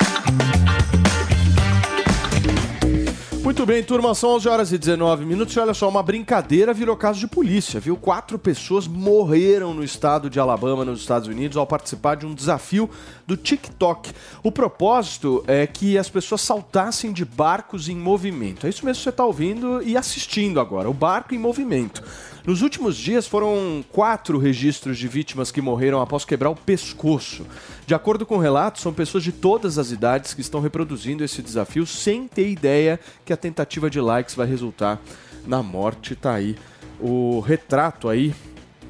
Muito 3.52 3.66
bem, 3.66 3.84
turma, 3.84 4.14
são 4.14 4.30
11 4.30 4.48
horas 4.48 4.72
e 4.72 4.78
19 4.78 5.26
minutos. 5.26 5.54
E 5.54 5.60
olha 5.60 5.74
só, 5.74 5.86
uma 5.86 6.02
brincadeira 6.02 6.72
virou 6.72 6.96
caso 6.96 7.20
de 7.20 7.26
polícia, 7.26 7.78
viu? 7.78 7.98
Quatro 7.98 8.38
pessoas 8.38 8.88
morreram 8.88 9.74
no 9.74 9.84
estado 9.84 10.30
de 10.30 10.40
Alabama, 10.40 10.86
nos 10.86 11.00
Estados 11.00 11.28
Unidos, 11.28 11.58
ao 11.58 11.66
participar 11.66 12.14
de 12.14 12.24
um 12.24 12.32
desafio 12.32 12.88
do 13.32 13.36
TikTok. 13.36 14.12
O 14.42 14.52
propósito 14.52 15.42
é 15.46 15.66
que 15.66 15.96
as 15.96 16.08
pessoas 16.08 16.42
saltassem 16.42 17.12
de 17.12 17.24
barcos 17.24 17.88
em 17.88 17.96
movimento. 17.96 18.66
É 18.66 18.70
isso 18.70 18.84
mesmo 18.84 18.98
que 18.98 19.04
você 19.04 19.08
está 19.08 19.24
ouvindo 19.24 19.82
e 19.82 19.96
assistindo 19.96 20.60
agora, 20.60 20.90
o 20.90 20.94
barco 20.94 21.34
em 21.34 21.38
movimento. 21.38 22.02
Nos 22.44 22.60
últimos 22.60 22.96
dias 22.96 23.26
foram 23.26 23.84
quatro 23.90 24.36
registros 24.38 24.98
de 24.98 25.08
vítimas 25.08 25.50
que 25.50 25.62
morreram 25.62 26.00
após 26.00 26.24
quebrar 26.24 26.50
o 26.50 26.56
pescoço. 26.56 27.46
De 27.86 27.94
acordo 27.94 28.26
com 28.26 28.36
relatos, 28.36 28.82
são 28.82 28.92
pessoas 28.92 29.24
de 29.24 29.32
todas 29.32 29.78
as 29.78 29.90
idades 29.90 30.34
que 30.34 30.40
estão 30.40 30.60
reproduzindo 30.60 31.24
esse 31.24 31.40
desafio 31.40 31.86
sem 31.86 32.28
ter 32.28 32.50
ideia 32.50 33.00
que 33.24 33.32
a 33.32 33.36
tentativa 33.36 33.88
de 33.88 34.00
likes 34.00 34.34
vai 34.34 34.46
resultar 34.46 35.00
na 35.46 35.62
morte. 35.62 36.14
Tá 36.14 36.34
aí 36.34 36.56
o 37.00 37.40
retrato 37.40 38.08
aí 38.08 38.34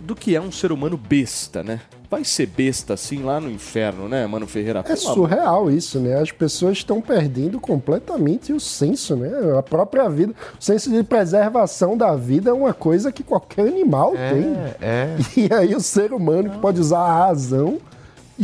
do 0.03 0.15
que 0.15 0.35
é 0.37 0.41
um 0.41 0.51
ser 0.53 0.73
humano 0.73 0.97
besta, 0.97 1.63
né? 1.63 1.81
Vai 2.11 2.25
ser 2.25 2.47
besta 2.47 2.93
assim 2.93 3.23
lá 3.23 3.41
no 3.41 3.51
inferno, 3.51 4.07
né, 4.07 4.27
Mano 4.27 4.47
Ferreira? 4.47 4.85
É 4.87 4.97
surreal 4.97 5.71
isso, 5.71 5.99
né? 5.99 6.21
As 6.21 6.31
pessoas 6.31 6.77
estão 6.79 7.01
perdendo 7.01 7.59
completamente 7.59 8.53
o 8.53 8.61
senso, 8.61 9.17
né? 9.17 9.31
A 9.59 9.63
própria 9.63 10.09
vida. 10.11 10.35
O 10.61 10.63
senso 10.63 10.91
de 10.91 11.03
preservação 11.03 11.97
da 11.97 12.15
vida 12.15 12.51
é 12.51 12.53
uma 12.53 12.75
coisa 12.75 13.11
que 13.11 13.23
qualquer 13.23 13.67
animal 13.67 14.13
É, 14.15 14.31
tem. 14.31 14.57
é. 14.83 15.17
E 15.51 15.55
aí 15.55 15.75
o 15.75 15.81
ser 15.81 16.13
humano 16.13 16.51
que 16.51 16.59
pode 16.59 16.79
usar 16.81 16.99
a 16.99 17.27
razão 17.29 17.79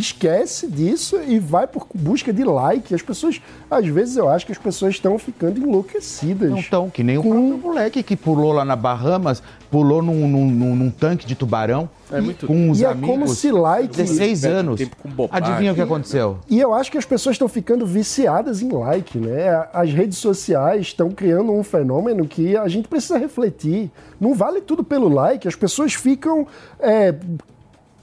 esquece 0.01 0.67
disso 0.67 1.19
e 1.27 1.39
vai 1.39 1.67
por 1.67 1.87
busca 1.95 2.33
de 2.33 2.45
like. 2.45 2.95
As 2.95 3.03
pessoas, 3.03 3.41
às 3.71 3.87
vezes 3.87 4.17
eu 4.17 4.29
acho 4.29 4.47
que 4.47 4.53
as 4.53 4.59
pessoas 4.59 4.95
estão 4.95 5.19
ficando 5.19 5.59
enlouquecidas. 5.61 6.51
Não 6.51 6.59
estão, 6.59 6.91
que 6.91 7.03
nem 7.03 7.19
o 7.19 7.23
próprio 7.23 7.59
moleque 7.59 8.03
que 8.03 8.17
pulou 8.17 8.53
lá 8.53 8.65
na 8.65 8.77
Bahamas, 8.77 9.43
pulou 9.71 10.03
num, 10.03 10.27
num- 10.29 10.51
num- 10.51 10.77
num 10.77 10.91
tanque 10.91 11.27
de 11.27 11.35
tubarão 11.35 11.89
É 12.11 12.21
muito 12.23 12.47
com 12.47 12.71
os 12.71 12.81
E 12.81 12.85
é 12.85 12.89
amigos. 12.89 13.09
como 13.11 13.29
se 13.29 13.51
like- 13.53 13.95
16 13.95 14.41
Perde 14.41 14.57
anos. 14.57 14.81
com 15.03 15.09
bobagem. 15.11 15.47
Adivinha 15.47 15.73
o 15.73 15.75
que 15.75 15.81
aconteceu? 15.83 16.39
E 16.49 16.59
eu 16.59 16.73
acho 16.73 16.91
que 16.91 16.97
as 16.97 17.05
pessoas 17.05 17.35
estão 17.35 17.49
ficando 17.49 17.85
viciadas 17.87 18.63
em 18.63 18.71
like, 18.73 19.19
né? 19.19 19.67
As 19.75 19.91
redes 19.93 20.17
sociais 20.19 20.83
estão 20.87 21.11
criando 21.11 21.53
um 21.53 21.63
fenômeno 21.63 22.27
que 22.27 22.57
a 22.57 22.67
gente 22.67 22.89
precisa 22.89 23.19
refletir. 23.19 23.91
Não 24.19 24.35
vale 24.35 24.63
tudo 24.63 24.83
pelo 24.83 25.09
like, 25.09 25.47
as 25.47 25.55
pessoas 25.55 25.93
ficam 25.93 26.47
é, 26.81 27.15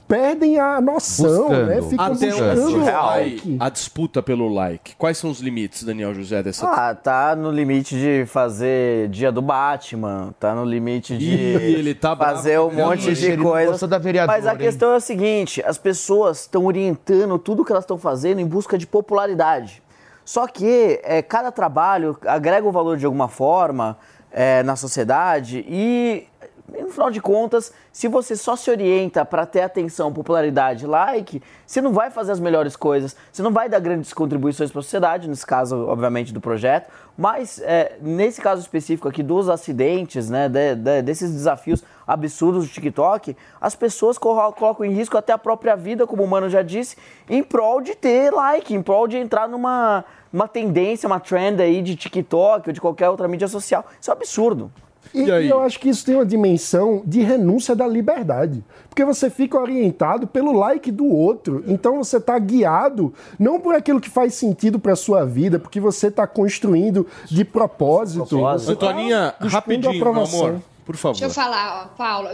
perdem 0.06 0.58
a 0.58 0.80
noção, 0.80 1.48
né? 1.66 1.82
Ficam 1.82 2.04
Até 2.06 2.26
buscando 2.30 2.84
vai 2.84 2.94
like. 2.94 3.56
a 3.60 3.68
disputa 3.68 4.22
pelo 4.22 4.48
like? 4.48 4.94
Quais 4.96 5.18
são 5.18 5.30
os 5.30 5.40
limites, 5.40 5.82
Daniel 5.82 6.14
José, 6.14 6.42
dessa 6.42 6.66
Ah, 6.68 6.94
tá 6.94 7.34
no 7.36 7.50
limite 7.50 7.94
de 7.96 8.24
fazer 8.26 9.08
dia 9.08 9.30
do 9.32 9.42
Batman, 9.42 10.34
tá 10.38 10.54
no 10.54 10.64
limite 10.64 11.16
de 11.16 11.24
Ih, 11.34 11.74
ele 11.78 11.94
tá 11.94 12.14
bravo 12.14 12.36
fazer 12.36 12.60
um 12.60 12.70
com 12.70 12.82
a 12.82 12.86
monte 12.86 13.14
de 13.14 13.36
coisa. 13.36 13.70
gostou 13.72 13.88
da 13.88 13.98
vereadora, 13.98 14.36
Mas 14.38 14.46
a 14.46 14.52
hein? 14.52 14.58
questão 14.58 14.92
é 14.92 14.96
a 14.96 15.00
seguinte: 15.00 15.62
as 15.64 15.78
pessoas 15.78 16.40
estão 16.42 16.64
orientando 16.66 17.38
tudo 17.38 17.64
que 17.64 17.72
elas 17.72 17.84
estão 17.84 17.98
fazendo 17.98 18.40
em 18.40 18.46
busca 18.46 18.78
de 18.78 18.86
popularidade. 18.86 19.82
Só 20.24 20.46
que 20.48 21.00
é, 21.04 21.22
cada 21.22 21.52
trabalho 21.52 22.18
agrega 22.26 22.66
um 22.66 22.72
valor 22.72 22.96
de 22.96 23.06
alguma 23.06 23.28
forma 23.28 23.96
é, 24.32 24.62
na 24.64 24.74
sociedade 24.74 25.64
e, 25.68 26.26
no 26.68 26.90
final 26.90 27.10
de 27.10 27.20
contas, 27.20 27.72
se 27.92 28.08
você 28.08 28.34
só 28.34 28.56
se 28.56 28.70
orienta 28.70 29.24
para 29.24 29.46
ter 29.46 29.60
atenção, 29.62 30.12
popularidade, 30.12 30.86
like, 30.86 31.42
você 31.66 31.80
não 31.80 31.92
vai 31.92 32.10
fazer 32.10 32.32
as 32.32 32.40
melhores 32.40 32.74
coisas, 32.76 33.16
você 33.32 33.42
não 33.42 33.52
vai 33.52 33.68
dar 33.68 33.78
grandes 33.78 34.12
contribuições 34.12 34.70
para 34.70 34.80
a 34.80 34.82
sociedade, 34.82 35.28
nesse 35.28 35.46
caso, 35.46 35.86
obviamente, 35.86 36.32
do 36.32 36.40
projeto, 36.40 36.90
mas 37.16 37.60
é, 37.64 37.96
nesse 38.00 38.40
caso 38.40 38.60
específico 38.60 39.08
aqui 39.08 39.22
dos 39.22 39.48
acidentes, 39.48 40.28
né, 40.28 40.48
de- 40.48 40.74
de- 40.74 41.02
desses 41.02 41.32
desafios 41.32 41.82
absurdos 42.06 42.66
do 42.66 42.72
TikTok, 42.72 43.36
as 43.60 43.74
pessoas 43.74 44.18
colocam 44.18 44.84
em 44.84 44.92
risco 44.92 45.16
até 45.16 45.32
a 45.32 45.38
própria 45.38 45.76
vida, 45.76 46.06
como 46.06 46.22
o 46.22 46.28
Mano 46.28 46.48
já 46.50 46.62
disse, 46.62 46.96
em 47.28 47.42
prol 47.42 47.80
de 47.80 47.94
ter 47.94 48.32
like, 48.32 48.74
em 48.74 48.82
prol 48.82 49.08
de 49.08 49.16
entrar 49.16 49.48
numa 49.48 50.04
uma 50.32 50.46
tendência, 50.46 51.06
uma 51.06 51.18
trend 51.18 51.62
aí 51.62 51.80
de 51.80 51.96
TikTok 51.96 52.68
ou 52.68 52.72
de 52.72 52.80
qualquer 52.80 53.08
outra 53.08 53.26
mídia 53.26 53.48
social. 53.48 53.86
Isso 53.98 54.10
é 54.10 54.14
um 54.14 54.16
absurdo. 54.16 54.70
E, 55.16 55.46
e 55.46 55.48
eu 55.48 55.60
acho 55.60 55.80
que 55.80 55.88
isso 55.88 56.04
tem 56.04 56.14
uma 56.14 56.26
dimensão 56.26 57.02
de 57.06 57.22
renúncia 57.22 57.74
da 57.74 57.86
liberdade. 57.86 58.62
Porque 58.88 59.04
você 59.04 59.30
fica 59.30 59.58
orientado 59.58 60.26
pelo 60.26 60.52
like 60.52 60.90
do 60.90 61.06
outro. 61.06 61.64
Então 61.66 61.96
você 62.02 62.18
está 62.18 62.38
guiado 62.38 63.12
não 63.38 63.58
por 63.60 63.74
aquilo 63.74 64.00
que 64.00 64.10
faz 64.10 64.34
sentido 64.34 64.78
para 64.78 64.94
sua 64.94 65.24
vida, 65.24 65.58
porque 65.58 65.80
você 65.80 66.08
está 66.08 66.26
construindo 66.26 67.06
de 67.26 67.44
propósito. 67.44 68.26
Tá 68.26 68.72
Antoninha, 68.72 69.34
buscando 69.40 69.52
rapidinho, 69.52 69.92
meu 69.92 70.00
aprovação. 70.00 70.46
amor, 70.46 70.60
por 70.84 70.96
favor. 70.96 71.18
Deixa 71.18 71.26
eu 71.26 71.30
falar, 71.30 71.84
ó, 71.84 71.96
Paulo. 71.96 72.28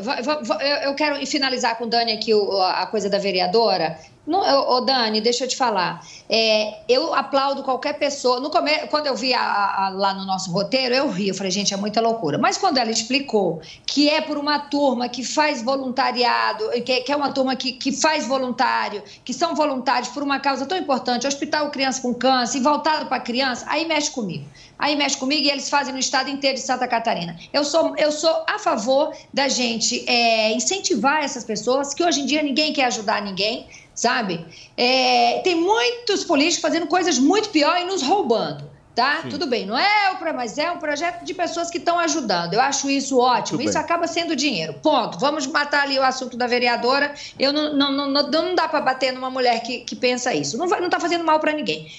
Eu 0.82 0.94
quero 0.94 1.24
finalizar 1.26 1.78
com 1.78 1.84
o 1.84 1.86
Dani 1.88 2.12
aqui 2.12 2.32
a 2.74 2.86
coisa 2.86 3.08
da 3.08 3.18
vereadora. 3.18 3.96
Não, 4.24 4.38
Ô, 4.40 4.80
Dani, 4.82 5.20
deixa 5.20 5.44
eu 5.44 5.48
te 5.48 5.56
falar. 5.56 6.00
É, 6.30 6.82
eu 6.88 7.12
aplaudo 7.12 7.64
qualquer 7.64 7.94
pessoa. 7.94 8.38
No 8.38 8.50
come... 8.50 8.70
Quando 8.88 9.08
eu 9.08 9.16
vi 9.16 9.34
a- 9.34 9.40
a- 9.86 9.88
lá 9.90 10.14
no 10.14 10.24
nosso 10.24 10.52
roteiro, 10.52 10.94
eu 10.94 11.10
ri. 11.10 11.26
Eu 11.28 11.34
falei, 11.34 11.50
gente, 11.50 11.74
é 11.74 11.76
muita 11.76 12.00
loucura. 12.00 12.38
Mas 12.38 12.56
quando 12.56 12.78
ela 12.78 12.90
explicou 12.90 13.60
que 13.84 14.08
é 14.08 14.20
por 14.20 14.38
uma 14.38 14.60
turma 14.60 15.08
que 15.08 15.24
faz 15.24 15.60
voluntariado, 15.62 16.70
que, 16.84 17.00
que 17.00 17.10
é 17.12 17.16
uma 17.16 17.32
turma 17.32 17.56
que, 17.56 17.72
que 17.72 17.90
faz 17.90 18.24
voluntário, 18.26 19.02
que 19.24 19.34
são 19.34 19.56
voluntários 19.56 20.08
por 20.10 20.22
uma 20.22 20.38
causa 20.38 20.66
tão 20.66 20.78
importante, 20.78 21.26
Hospital 21.26 21.70
Criança 21.70 22.00
com 22.00 22.14
Câncer, 22.14 22.58
e 22.58 22.60
voltado 22.60 23.06
para 23.06 23.18
criança, 23.18 23.66
aí 23.68 23.86
mexe 23.86 24.10
comigo. 24.12 24.44
Aí 24.82 24.96
mexe 24.96 25.16
comigo 25.16 25.46
e 25.46 25.48
eles 25.48 25.70
fazem 25.70 25.94
no 25.94 26.00
estado 26.00 26.28
inteiro 26.28 26.56
de 26.56 26.64
Santa 26.64 26.88
Catarina. 26.88 27.38
Eu 27.52 27.62
sou, 27.62 27.96
eu 27.96 28.10
sou 28.10 28.44
a 28.48 28.58
favor 28.58 29.14
da 29.32 29.46
gente 29.46 30.04
é, 30.10 30.52
incentivar 30.54 31.22
essas 31.22 31.44
pessoas, 31.44 31.94
que 31.94 32.02
hoje 32.02 32.22
em 32.22 32.26
dia 32.26 32.42
ninguém 32.42 32.72
quer 32.72 32.86
ajudar 32.86 33.22
ninguém, 33.22 33.68
sabe? 33.94 34.44
É, 34.76 35.40
tem 35.44 35.54
muitos 35.54 36.24
políticos 36.24 36.60
fazendo 36.60 36.88
coisas 36.88 37.16
muito 37.16 37.50
piores 37.50 37.84
e 37.84 37.86
nos 37.86 38.02
roubando. 38.02 38.72
Tá? 38.92 39.22
Sim. 39.22 39.28
Tudo 39.30 39.46
bem, 39.46 39.64
não 39.64 39.78
é 39.78 40.10
o 40.10 40.34
mas 40.34 40.58
é 40.58 40.70
um 40.70 40.78
projeto 40.78 41.24
de 41.24 41.32
pessoas 41.32 41.70
que 41.70 41.78
estão 41.78 41.98
ajudando. 41.98 42.52
Eu 42.52 42.60
acho 42.60 42.90
isso 42.90 43.18
ótimo. 43.18 43.56
Muito 43.56 43.70
Isso 43.70 43.78
bem. 43.78 43.84
acaba 43.84 44.06
sendo 44.06 44.36
dinheiro. 44.36 44.74
Ponto. 44.82 45.18
Vamos 45.18 45.46
matar 45.46 45.84
ali 45.84 45.98
o 45.98 46.02
assunto 46.02 46.36
da 46.36 46.46
vereadora. 46.46 47.14
Eu 47.38 47.54
não, 47.54 47.72
não, 47.72 47.90
não, 47.90 48.10
não, 48.10 48.30
não 48.30 48.54
dá 48.54 48.68
para 48.68 48.82
bater 48.82 49.10
numa 49.12 49.30
mulher 49.30 49.62
que, 49.62 49.78
que 49.78 49.96
pensa 49.96 50.34
isso. 50.34 50.58
Não, 50.58 50.68
vai, 50.68 50.78
não 50.80 50.90
tá 50.90 51.00
fazendo 51.00 51.24
mal 51.24 51.40
para 51.40 51.52
ninguém. 51.52 51.90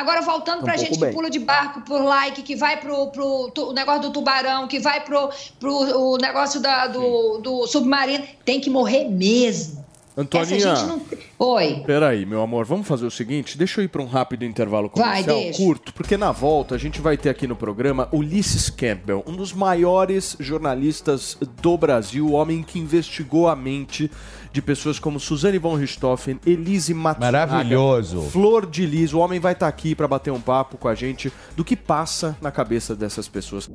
Agora, 0.00 0.20
voltando 0.22 0.58
Tá 0.58 0.62
um 0.62 0.64
pra 0.64 0.74
pouco 0.74 0.88
gente 0.88 1.00
bem. 1.00 1.08
que 1.10 1.14
pula 1.14 1.30
de 1.30 1.38
barco 1.38 1.80
por 1.82 2.02
like, 2.02 2.42
que 2.42 2.54
vai 2.56 2.76
pro, 2.78 3.06
pro 3.08 3.50
tu- 3.54 3.70
o 3.70 3.72
negócio 3.72 4.02
do 4.02 4.10
tubarão, 4.10 4.68
que 4.68 4.78
vai 4.78 5.00
pro, 5.04 5.30
pro 5.58 5.72
o 5.72 6.16
negócio 6.18 6.60
da, 6.60 6.86
do, 6.86 7.38
do 7.38 7.66
submarino, 7.66 8.24
tem 8.44 8.60
que 8.60 8.68
morrer 8.70 9.08
mesmo. 9.08 9.84
Antoninha, 10.18 10.72
não. 10.86 11.02
Oi. 11.38 11.82
Peraí, 11.86 12.24
meu 12.24 12.40
amor, 12.40 12.64
vamos 12.64 12.88
fazer 12.88 13.04
o 13.04 13.10
seguinte: 13.10 13.58
deixa 13.58 13.80
eu 13.82 13.84
ir 13.84 13.88
para 13.88 14.00
um 14.00 14.06
rápido 14.06 14.46
intervalo 14.46 14.90
Vai, 14.96 15.22
comercial 15.22 15.36
deixa. 15.36 15.58
curto, 15.62 15.92
porque 15.92 16.16
na 16.16 16.32
volta 16.32 16.74
a 16.74 16.78
gente 16.78 17.02
vai 17.02 17.18
ter 17.18 17.28
aqui 17.28 17.46
no 17.46 17.54
programa 17.54 18.08
Ulisses 18.10 18.70
Campbell, 18.70 19.22
um 19.26 19.36
dos 19.36 19.52
maiores 19.52 20.34
jornalistas 20.40 21.36
do 21.60 21.76
Brasil, 21.76 22.26
o 22.28 22.32
homem 22.32 22.62
que 22.62 22.78
investigou 22.78 23.46
a 23.46 23.54
mente 23.54 24.10
de 24.56 24.62
pessoas 24.62 24.98
como 24.98 25.20
Suzane 25.20 25.58
von 25.58 25.74
Richthofen, 25.74 26.40
Elise 26.46 26.94
Matsunaga, 26.94 27.46
Maravilhoso. 27.46 28.22
Flor 28.22 28.64
de 28.64 28.86
Lis. 28.86 29.12
O 29.12 29.18
homem 29.18 29.38
vai 29.38 29.52
estar 29.52 29.68
aqui 29.68 29.94
para 29.94 30.08
bater 30.08 30.30
um 30.30 30.40
papo 30.40 30.78
com 30.78 30.88
a 30.88 30.94
gente 30.94 31.30
do 31.54 31.62
que 31.62 31.76
passa 31.76 32.34
na 32.40 32.50
cabeça 32.50 32.96
dessas 32.96 33.28
pessoas. 33.28 33.68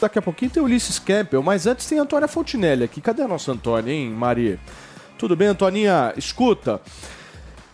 Daqui 0.00 0.16
a 0.16 0.22
pouquinho 0.22 0.52
tem 0.52 0.62
Ulisses 0.62 1.00
Campbell, 1.00 1.42
mas 1.42 1.66
antes 1.66 1.88
tem 1.88 1.98
a 1.98 2.02
Antônia 2.02 2.28
Fontinelli 2.28 2.84
aqui. 2.84 3.00
Cadê 3.00 3.22
a 3.22 3.26
nossa 3.26 3.50
Antônia, 3.50 3.92
hein, 3.92 4.10
Maria? 4.10 4.60
Tudo 5.18 5.34
bem, 5.34 5.48
Antoninha? 5.48 6.14
Escuta, 6.16 6.80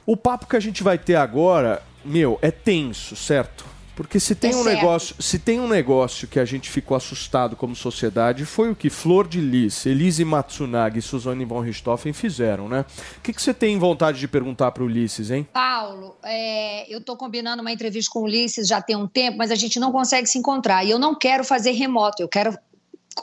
o 0.07 0.17
papo 0.17 0.47
que 0.47 0.57
a 0.57 0.61
gente 0.61 0.83
vai 0.83 0.97
ter 0.97 1.17
agora, 1.17 1.83
meu, 2.03 2.39
é 2.41 2.51
tenso, 2.51 3.15
certo? 3.15 3.67
Porque 3.95 4.19
se 4.19 4.35
tem 4.35 4.51
É 4.51 4.57
um 4.57 4.65
certo. 4.65 4.77
negócio, 4.77 5.17
se 5.21 5.39
tem 5.39 5.61
um 5.61 5.69
negócio 5.69 6.27
que 6.27 6.41
a 6.41 6.45
gente 6.45 6.69
ficou 6.69 6.97
assustado 6.97 7.55
como 7.55 7.77
sociedade, 7.77 8.45
foi 8.45 8.71
o 8.71 8.77
que 8.77 8.91
Flor 8.91 9.29
de 9.29 9.41
Lis, 9.41 9.87
Elise 9.87 10.25
Matsunaga 10.25 10.99
e 10.99 11.03
Suzane 11.03 11.45
von 11.45 11.61
Richthofen 11.61 12.13
fizeram, 12.13 12.69
né? 12.69 12.85
O 13.19 13.21
que, 13.21 13.33
que 13.33 13.41
você 13.41 13.55
tem 13.55 13.79
vontade 13.79 14.19
de 14.19 14.27
perguntar 14.27 14.73
para 14.73 14.83
Ulisses, 14.83 15.31
hein? 15.31 15.47
Paulo, 15.53 16.17
é, 16.23 16.93
eu 16.93 16.99
estou 16.99 17.17
combinando 17.17 17.63
uma 17.63 17.73
entrevista 17.73 18.11
com 18.13 18.21
o 18.21 18.23
Ulisses 18.25 18.67
já 18.67 18.83
tem 18.83 18.97
um 18.97 19.07
tempo, 19.07 19.39
mas 19.39 19.51
a 19.51 19.55
gente 19.55 19.79
não 19.79 19.93
consegue 19.93 20.27
se 20.27 20.39
encontrar. 20.39 20.85
E 20.85 20.91
eu 20.91 20.99
não 20.99 21.15
quero 21.15 21.45
fazer 21.45 21.71
remoto, 21.73 22.23
eu 22.23 22.29
quero 22.29 22.57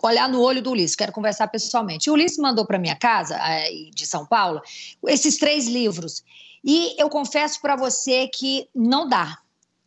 olhar 0.01 0.29
no 0.29 0.41
olho 0.41 0.61
do 0.61 0.71
Ulisses, 0.71 0.95
quero 0.95 1.11
conversar 1.11 1.47
pessoalmente. 1.49 2.09
O 2.09 2.13
Ulisses 2.13 2.37
mandou 2.37 2.65
para 2.65 2.79
minha 2.79 2.95
casa, 2.95 3.35
é, 3.35 3.69
de 3.93 4.05
São 4.07 4.25
Paulo, 4.25 4.61
esses 5.07 5.37
três 5.37 5.67
livros. 5.67 6.23
E 6.63 6.95
eu 7.01 7.09
confesso 7.09 7.59
para 7.59 7.75
você 7.75 8.27
que 8.27 8.67
não 8.73 9.07
dá. 9.09 9.37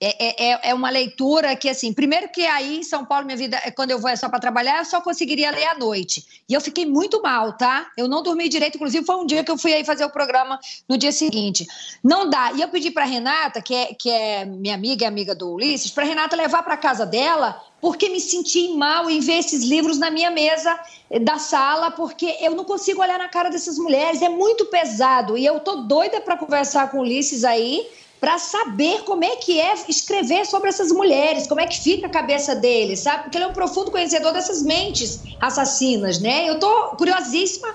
É, 0.04 0.52
é- 0.52 0.60
é 0.70 0.74
uma 0.74 0.90
leitura 0.90 1.54
que, 1.56 1.68
assim, 1.68 1.92
primeiro 1.92 2.28
que 2.28 2.44
aí 2.46 2.78
em 2.78 2.82
São 2.82 3.04
Paulo, 3.04 3.24
minha 3.24 3.36
vida, 3.36 3.60
é, 3.64 3.70
quando 3.70 3.90
eu 3.90 3.98
vou 3.98 4.10
é 4.10 4.16
só 4.16 4.28
para 4.28 4.38
trabalhar, 4.38 4.78
eu 4.78 4.84
só 4.84 5.00
conseguiria 5.00 5.50
ler 5.50 5.66
à 5.66 5.78
noite. 5.78 6.24
E 6.48 6.52
eu 6.54 6.60
fiquei 6.60 6.84
muito 6.84 7.22
mal, 7.22 7.56
tá? 7.56 7.86
Eu 7.96 8.08
não 8.08 8.22
dormi 8.22 8.48
direito, 8.48 8.76
inclusive 8.76 9.04
foi 9.04 9.16
um 9.16 9.26
dia 9.26 9.42
que 9.44 9.50
eu 9.50 9.56
fui 9.58 9.72
aí 9.72 9.84
fazer 9.84 10.04
o 10.04 10.10
programa 10.10 10.58
no 10.88 10.98
dia 10.98 11.12
seguinte. 11.12 11.66
Não 12.02 12.28
dá. 12.28 12.52
E 12.52 12.60
eu 12.60 12.68
pedi 12.68 12.90
para 12.90 13.04
Renata, 13.04 13.62
que 13.62 13.74
é, 13.74 13.86
que 13.94 14.10
é 14.10 14.44
minha 14.44 14.74
amiga 14.74 15.04
e 15.04 15.08
amiga 15.08 15.34
do 15.34 15.52
Ulisses, 15.52 15.90
para 15.90 16.04
Renata 16.04 16.36
levar 16.36 16.62
para 16.62 16.76
casa 16.76 17.06
dela, 17.06 17.60
porque 17.80 18.08
me 18.08 18.20
senti 18.20 18.68
mal 18.76 19.10
em 19.10 19.20
ver 19.20 19.38
esses 19.38 19.62
livros 19.62 19.98
na 19.98 20.10
minha 20.10 20.30
mesa 20.30 20.78
eh, 21.10 21.18
da 21.18 21.38
sala, 21.38 21.90
porque 21.90 22.36
eu 22.40 22.54
não 22.54 22.64
consigo 22.64 23.00
olhar 23.00 23.18
na 23.18 23.28
cara 23.28 23.50
dessas 23.50 23.78
mulheres, 23.78 24.22
é 24.22 24.28
muito 24.28 24.66
pesado. 24.66 25.36
E 25.36 25.44
eu 25.44 25.60
tô 25.60 25.76
doida 25.76 26.20
para 26.20 26.36
conversar 26.36 26.90
com 26.90 26.98
o 26.98 27.00
Ulisses 27.00 27.44
aí 27.44 27.86
para 28.20 28.38
saber 28.38 29.02
como 29.02 29.22
é 29.22 29.36
que 29.36 29.60
é 29.60 29.74
escrever 29.88 30.46
sobre 30.46 30.68
essas 30.68 30.90
mulheres, 30.90 31.46
como 31.46 31.60
é 31.60 31.66
que 31.66 31.78
fica 31.78 32.06
a 32.06 32.10
cabeça 32.10 32.54
dele, 32.54 32.96
sabe? 32.96 33.24
Porque 33.24 33.36
ele 33.36 33.44
é 33.44 33.48
um 33.48 33.52
profundo 33.52 33.90
conhecedor 33.90 34.32
dessas 34.32 34.62
mentes 34.62 35.24
assassinas, 35.40 36.18
né? 36.20 36.48
Eu 36.48 36.58
tô 36.58 36.96
curiosíssima. 36.96 37.68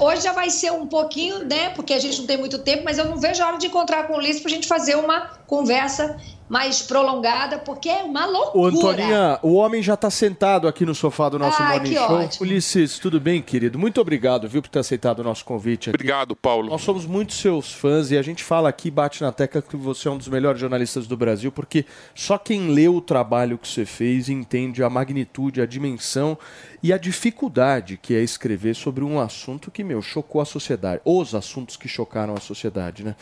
Hoje 0.00 0.22
já 0.22 0.32
vai 0.32 0.50
ser 0.50 0.72
um 0.72 0.86
pouquinho, 0.86 1.44
né? 1.44 1.70
Porque 1.70 1.94
a 1.94 1.98
gente 1.98 2.20
não 2.20 2.26
tem 2.26 2.36
muito 2.36 2.60
tempo, 2.60 2.84
mas 2.84 2.98
eu 2.98 3.06
não 3.06 3.18
vejo 3.18 3.42
a 3.42 3.46
hora 3.48 3.58
de 3.58 3.66
encontrar 3.66 4.06
com 4.06 4.14
o 4.14 4.16
Ulisses 4.18 4.42
pra 4.42 4.50
gente 4.50 4.68
fazer 4.68 4.96
uma 4.96 5.20
conversa 5.46 6.16
mais 6.48 6.82
prolongada, 6.82 7.58
porque 7.58 7.88
é 7.88 8.02
uma 8.02 8.24
loucura. 8.26 8.58
Ô, 8.58 8.66
Antoninha, 8.66 9.38
o 9.42 9.54
homem 9.54 9.82
já 9.82 9.96
tá 9.96 10.10
sentado 10.10 10.66
aqui 10.66 10.86
no 10.86 10.94
sofá 10.94 11.28
do 11.28 11.38
nosso 11.38 11.62
Ai, 11.62 11.74
Morning 11.74 11.90
que 11.90 11.96
Show. 11.96 12.12
ótimo. 12.12 12.46
Ulisses, 12.46 12.98
tudo 12.98 13.20
bem, 13.20 13.42
querido? 13.42 13.78
Muito 13.78 14.00
obrigado, 14.00 14.48
viu, 14.48 14.62
por 14.62 14.68
ter 14.68 14.78
aceitado 14.78 15.20
o 15.20 15.24
nosso 15.24 15.44
convite. 15.44 15.90
Aqui. 15.90 15.96
Obrigado, 15.96 16.34
Paulo. 16.34 16.70
Nós 16.70 16.82
somos 16.82 17.04
muito 17.04 17.34
seus 17.34 17.72
fãs 17.72 18.10
e 18.10 18.16
a 18.16 18.22
gente 18.22 18.42
fala 18.42 18.68
aqui, 18.68 18.90
bate 18.90 19.22
na 19.22 19.30
tecla 19.30 19.60
que 19.60 19.76
você 19.76 20.08
é 20.08 20.10
um 20.10 20.16
dos 20.18 20.28
melhores 20.28 20.60
jornalistas 20.60 21.06
do 21.06 21.16
Brasil, 21.16 21.52
porque 21.52 21.84
só 22.14 22.38
quem 22.38 22.70
lê 22.70 22.88
o 22.88 23.00
trabalho 23.00 23.58
que 23.58 23.68
você 23.68 23.84
fez 23.84 24.28
entende 24.28 24.82
a 24.82 24.88
magnitude, 24.88 25.60
a 25.60 25.66
dimensão 25.66 26.38
e 26.82 26.92
a 26.92 26.98
dificuldade 26.98 27.98
que 28.00 28.14
é 28.14 28.20
escrever 28.20 28.74
sobre 28.74 29.04
um 29.04 29.20
assunto 29.20 29.70
que, 29.70 29.84
meu, 29.84 30.00
chocou 30.00 30.40
a 30.40 30.44
sociedade. 30.44 31.02
Os 31.04 31.34
assuntos 31.34 31.76
que 31.76 31.88
chocaram 31.88 32.34
a 32.34 32.40
sociedade, 32.40 33.04
né? 33.04 33.14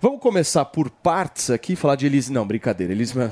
Vamos 0.00 0.20
começar 0.20 0.64
por 0.64 0.88
partes 0.90 1.50
aqui, 1.50 1.74
falar 1.74 1.96
de 1.96 2.06
Elise. 2.06 2.32
Não, 2.32 2.46
brincadeira. 2.46 2.92
Elise. 2.92 3.14
Não 3.18 3.28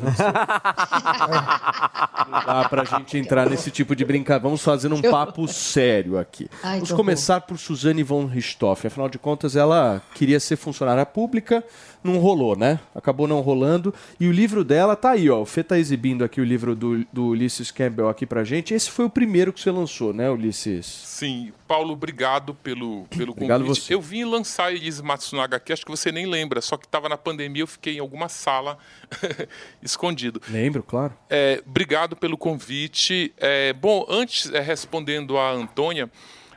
dá 2.45 2.69
pra 2.69 2.85
gente 2.85 3.17
entrar 3.17 3.49
nesse 3.49 3.71
tipo 3.71 3.95
de 3.95 4.05
brincadeira. 4.05 4.43
Vamos 4.43 4.63
fazer 4.63 4.93
um 4.93 5.01
papo 5.01 5.47
sério 5.47 6.19
aqui. 6.19 6.49
Ai, 6.63 6.77
Vamos 6.77 6.93
começar 6.93 7.41
por 7.43 7.59
Suzane 7.59 8.03
von 8.03 8.27
Richthofen. 8.27 8.89
Afinal 8.89 9.09
de 9.09 9.19
contas, 9.19 9.55
ela 9.57 10.03
queria 10.15 10.41
ser 10.41 10.57
funcionária 10.57 11.07
pública, 11.07 11.63
não 12.03 12.19
rolou, 12.19 12.57
né? 12.57 12.81
Acabou 12.95 13.29
não 13.29 13.41
rolando. 13.41 13.95
E 14.19 14.27
o 14.27 14.33
livro 14.33 14.65
dela 14.65 14.97
tá 14.97 15.11
aí, 15.11 15.31
ó. 15.31 15.41
O 15.43 15.47
Fê 15.47 15.63
tá 15.63 15.79
exibindo 15.79 16.25
aqui 16.25 16.41
o 16.41 16.45
livro 16.45 16.75
do, 16.75 17.05
do 17.13 17.27
Ulysses 17.27 17.71
Campbell 17.71 18.09
aqui 18.09 18.27
pra 18.27 18.43
gente. 18.45 18.75
Esse 18.75 18.91
foi 18.91 19.05
o 19.05 19.11
primeiro 19.11 19.53
que 19.53 19.61
você 19.61 19.71
lançou, 19.71 20.13
né, 20.13 20.29
Ulisses? 20.31 20.87
Sim, 20.87 21.53
Paulo, 21.69 21.93
obrigado 21.93 22.55
pelo, 22.55 23.05
pelo 23.05 23.33
Obrigado 23.33 23.63
convite. 23.65 23.83
você. 23.83 23.95
Eu 23.95 24.01
vim 24.01 24.25
lançar 24.25 24.73
Elise 24.73 25.03
Matsunaga 25.03 25.57
aqui, 25.57 25.73
acho 25.73 25.85
que 25.85 25.91
você 25.91 26.11
nem 26.13 26.27
lembra, 26.27 26.56
só 26.61 26.77
que 26.77 26.87
estava 26.87 27.09
na 27.09 27.17
pandemia, 27.17 27.63
eu 27.63 27.67
fiquei 27.67 27.97
em 27.97 28.01
alguma 28.01 28.29
sala 28.29 28.79
escondido. 29.83 30.41
Lembro, 30.49 30.83
claro. 30.83 31.17
É, 31.29 31.63
obrigado 31.67 32.17
pelo 32.17 32.37
convite. 32.37 33.33
É, 33.39 33.73
bom, 33.73 34.07
antes, 34.09 34.53
é, 34.53 34.61
respondendo 34.61 35.39
a 35.39 35.51
Antônia, 35.51 36.11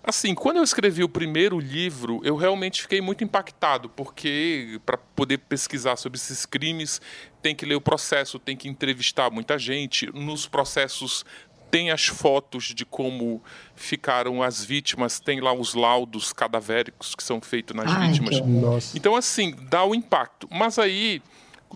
assim, 0.04 0.34
quando 0.34 0.58
eu 0.58 0.64
escrevi 0.64 1.04
o 1.04 1.10
primeiro 1.10 1.60
livro, 1.60 2.22
eu 2.24 2.36
realmente 2.36 2.82
fiquei 2.82 3.02
muito 3.02 3.24
impactado, 3.24 3.90
porque 3.90 4.80
para 4.86 4.98
poder 4.98 5.40
pesquisar 5.40 5.96
sobre 5.96 6.18
esses 6.18 6.46
crimes, 6.46 7.02
tem 7.42 7.56
que 7.56 7.66
ler 7.66 7.76
o 7.76 7.82
processo, 7.82 8.40
tem 8.40 8.56
que 8.58 8.68
entrevistar 8.68 9.30
muita 9.30 9.58
gente. 9.58 10.10
Nos 10.14 10.48
processos 10.48 11.26
tem 11.70 11.91
as 11.91 12.08
fotos 12.08 12.66
de 12.66 12.86
como 12.86 13.41
ficaram 13.76 14.41
as 14.44 14.64
vítimas, 14.64 15.20
tem 15.20 15.40
lá 15.40 15.54
os 15.54 15.74
laudos 15.74 16.34
cadavéricos 16.34 17.16
que 17.16 17.24
são 17.24 17.40
feitos 17.40 17.76
nas 17.76 17.91
Ai, 17.91 18.08
vítimas. 18.08 18.36
que 18.36 18.41
horror. 18.41 18.74
Nossa. 18.74 18.98
Então, 18.98 19.16
assim, 19.16 19.56
dá 19.70 19.84
o 19.84 19.96
impacto. 19.96 20.48
Mas 20.52 20.78
aí, 20.80 21.22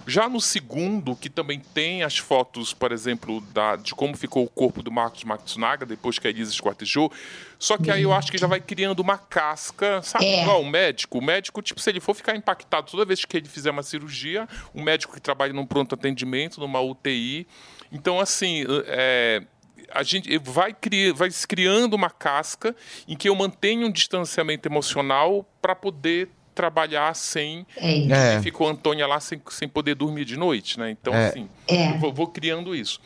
já 0.07 0.27
no 0.27 0.41
segundo, 0.41 1.15
que 1.15 1.29
também 1.29 1.59
tem 1.59 2.03
as 2.03 2.17
fotos, 2.17 2.73
por 2.73 2.91
exemplo, 2.91 3.41
da, 3.53 3.75
de 3.75 3.93
como 3.93 4.17
ficou 4.17 4.43
o 4.43 4.49
corpo 4.49 4.81
do 4.81 4.91
Marcos 4.91 5.23
Matsunaga 5.23 5.85
depois 5.85 6.17
que 6.17 6.27
a 6.27 6.29
Elisa 6.29 6.51
esquartejou, 6.51 7.11
só 7.59 7.77
que 7.77 7.89
aí 7.91 8.03
eu 8.03 8.11
acho 8.11 8.31
que 8.31 8.37
já 8.37 8.47
vai 8.47 8.59
criando 8.59 8.99
uma 8.99 9.17
casca, 9.17 10.01
sabe? 10.01 10.25
É. 10.25 10.41
Igual 10.41 10.61
o 10.61 10.65
médico. 10.65 11.19
O 11.19 11.21
médico, 11.21 11.61
tipo, 11.61 11.79
se 11.79 11.89
ele 11.89 11.99
for 11.99 12.13
ficar 12.13 12.35
impactado 12.35 12.91
toda 12.91 13.05
vez 13.05 13.23
que 13.23 13.37
ele 13.37 13.47
fizer 13.47 13.71
uma 13.71 13.83
cirurgia, 13.83 14.47
um 14.73 14.81
médico 14.81 15.13
que 15.13 15.21
trabalha 15.21 15.53
num 15.53 15.65
pronto 15.65 15.95
atendimento, 15.95 16.59
numa 16.59 16.81
UTI. 16.81 17.47
Então, 17.91 18.19
assim, 18.19 18.65
é, 18.87 19.43
a 19.91 20.03
gente 20.03 20.37
vai, 20.39 20.73
cri, 20.73 21.11
vai 21.11 21.29
se 21.31 21.47
criando 21.47 21.93
uma 21.93 22.09
casca 22.09 22.75
em 23.07 23.15
que 23.15 23.27
eu 23.29 23.35
mantenho 23.35 23.87
um 23.87 23.91
distanciamento 23.91 24.67
emocional 24.67 25.45
para 25.61 25.75
poder 25.75 26.29
trabalhar 26.55 27.15
sem 27.15 27.65
É. 27.77 28.35
É. 28.35 28.41
ficou 28.41 28.67
a 28.67 28.71
Antônia 28.71 29.07
lá 29.07 29.19
sem, 29.19 29.41
sem 29.49 29.67
poder 29.67 29.95
dormir 29.95 30.23
de 30.25 30.37
noite, 30.37 30.77
né? 30.79 30.91
Então 30.91 31.13
É. 31.13 31.27
assim, 31.27 31.49
É. 31.67 31.91
eu 31.91 31.97
vou, 31.99 32.13
vou 32.13 32.27
criando 32.27 32.75
isso. 32.75 32.99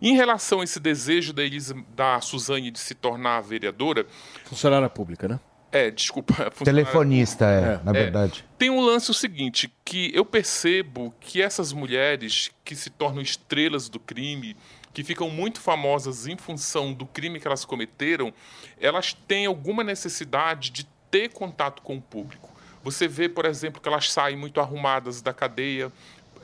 Em 0.00 0.14
relação 0.14 0.60
a 0.60 0.64
esse 0.64 0.80
desejo 0.80 1.32
da 1.32 1.42
Elisa, 1.42 1.76
da 1.94 2.20
Suzane 2.20 2.70
de 2.70 2.78
se 2.78 2.94
tornar 2.94 3.40
vereadora, 3.40 4.06
Funcionária 4.44 4.88
pública, 4.88 5.28
né? 5.28 5.40
é, 5.70 5.90
desculpa, 5.90 6.34
funcionária 6.54 6.84
Telefonista, 6.84 7.44
é, 7.46 7.80
na 7.84 7.90
é, 7.90 8.02
verdade. 8.02 8.44
Tem 8.58 8.68
um 8.68 8.80
lance 8.80 9.10
o 9.10 9.14
seguinte, 9.14 9.72
que 9.84 10.10
eu 10.14 10.24
percebo 10.24 11.14
que 11.18 11.40
essas 11.40 11.72
mulheres 11.72 12.50
que 12.64 12.76
se 12.76 12.90
tornam 12.90 13.22
estrelas 13.22 13.88
do 13.88 13.98
crime, 13.98 14.56
que 14.92 15.02
ficam 15.02 15.30
muito 15.30 15.60
famosas 15.60 16.26
em 16.26 16.36
função 16.36 16.92
do 16.92 17.06
crime 17.06 17.40
que 17.40 17.46
elas 17.46 17.64
cometeram, 17.64 18.32
elas 18.80 19.12
têm 19.12 19.46
alguma 19.46 19.82
necessidade 19.82 20.70
de 20.70 20.86
ter 21.10 21.30
contato 21.30 21.82
com 21.82 21.96
o 21.96 22.02
público. 22.02 22.50
Você 22.82 23.06
vê, 23.06 23.28
por 23.28 23.44
exemplo, 23.44 23.80
que 23.80 23.88
elas 23.88 24.10
saem 24.10 24.36
muito 24.36 24.60
arrumadas 24.60 25.22
da 25.22 25.32
cadeia, 25.32 25.92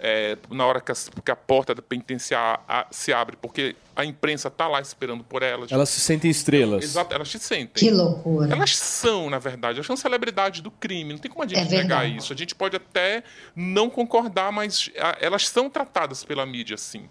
é, 0.01 0.37
na 0.51 0.65
hora 0.67 0.81
que 0.81 0.93
a, 0.93 0.95
que 1.25 1.31
a 1.31 1.37
porta 1.37 1.75
da 1.75 1.83
penitenciária 1.83 2.61
a- 2.69 2.87
se 2.91 3.13
abre, 3.13 3.37
porque 3.41 3.75
a 3.97 4.05
imprensa 4.05 4.49
está 4.49 4.69
lá 4.69 4.81
esperando 4.81 5.25
por 5.25 5.43
elas. 5.43 5.73
Elas 5.73 5.89
se 5.89 6.01
sentem 6.01 6.31
estrelas. 6.31 6.85
Exato, 6.85 7.15
elas 7.15 7.29
te 7.29 7.39
sentem. 7.39 7.83
Que 7.85 7.91
loucura. 7.91 8.53
Elas 8.53 8.77
são, 8.77 9.29
na 9.29 9.39
verdade, 9.39 9.79
elas 9.79 9.87
são 9.87 9.97
celebridade 9.97 10.63
do 10.63 10.71
crime. 10.71 11.13
Não 11.13 11.19
tem 11.19 11.31
como 11.31 11.43
a 11.45 11.47
gente 11.49 11.59
É 11.59 11.65
negar 11.65 12.01
verdade. 12.03 12.17
isso. 12.17 12.33
A 12.33 12.37
gente 12.37 12.55
pode 12.55 12.77
até 12.77 13.25
não 13.57 13.91
concordar, 13.91 14.53
mas 14.53 14.91
elas 15.21 15.49
são 15.49 15.69
tratadas 15.69 16.23
pela 16.25 16.47
mídia 16.47 16.75
assim. 16.77 17.09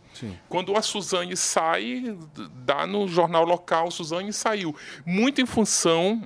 Quando 0.47 0.75
a 0.77 0.81
Suzane 0.81 1.35
sai, 1.35 2.17
dá 2.65 2.87
no 2.87 3.07
jornal 3.07 3.43
local, 3.43 3.91
Suzane 3.91 4.31
saiu. 4.31 4.75
Muito 5.05 5.41
em 5.41 5.45
função 5.45 6.21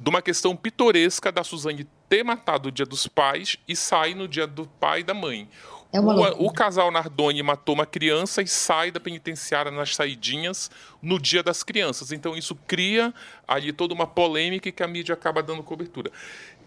de 0.00 0.08
uma 0.08 0.22
questão 0.22 0.56
pitoresca 0.56 1.30
da 1.30 1.44
Suzane 1.44 1.86
ter 2.08 2.24
matado 2.24 2.70
o 2.70 2.72
dia 2.72 2.86
dos 2.86 3.06
pais 3.06 3.58
e 3.68 3.76
sai 3.76 4.14
no 4.14 4.26
dia 4.26 4.46
do 4.46 4.66
pai 4.66 5.00
e 5.00 5.04
da 5.04 5.12
mãe. 5.12 5.46
É 5.92 6.00
o, 6.00 6.46
o 6.46 6.52
casal 6.52 6.90
Nardoni 6.90 7.42
matou 7.42 7.74
uma 7.74 7.84
criança 7.84 8.40
e 8.40 8.46
sai 8.46 8.90
da 8.90 8.98
penitenciária 8.98 9.70
nas 9.70 9.94
saidinhas 9.94 10.70
no 11.02 11.20
dia 11.20 11.42
das 11.42 11.62
crianças. 11.62 12.12
Então 12.12 12.34
isso 12.34 12.54
cria 12.66 13.12
ali 13.46 13.72
toda 13.72 13.92
uma 13.92 14.06
polêmica 14.06 14.72
que 14.72 14.82
a 14.82 14.88
mídia 14.88 15.12
acaba 15.12 15.42
dando 15.42 15.62
cobertura. 15.62 16.10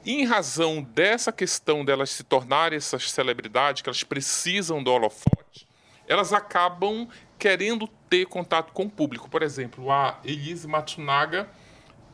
Em 0.06 0.26
razão 0.26 0.84
dessa 0.84 1.32
questão 1.32 1.84
delas 1.84 2.12
se 2.12 2.24
tornarem 2.24 2.78
essas 2.78 3.10
celebridades, 3.10 3.82
que 3.82 3.90
elas 3.90 4.04
precisam 4.04 4.84
do 4.84 4.92
holofote, 4.92 5.68
elas 6.08 6.34
acabam 6.34 7.08
querendo 7.40 7.88
ter 8.10 8.26
contato 8.28 8.74
com 8.74 8.84
o 8.84 8.90
público. 8.90 9.30
Por 9.30 9.42
exemplo, 9.42 9.90
a 9.90 10.20
Elise 10.24 10.68
Matsunaga 10.68 11.50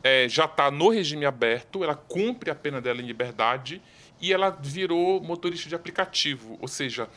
é, 0.02 0.28
já 0.28 0.44
está 0.44 0.70
no 0.70 0.88
regime 0.88 1.26
aberto, 1.26 1.84
ela 1.84 1.94
cumpre 1.94 2.50
a 2.50 2.54
pena 2.54 2.80
dela 2.80 3.00
em 3.00 3.06
liberdade 3.06 3.82
e 4.20 4.32
ela 4.32 4.50
virou 4.50 5.20
motorista 5.22 5.68
de 5.68 5.74
aplicativo, 5.74 6.58
ou 6.60 6.68
seja, 6.68 7.08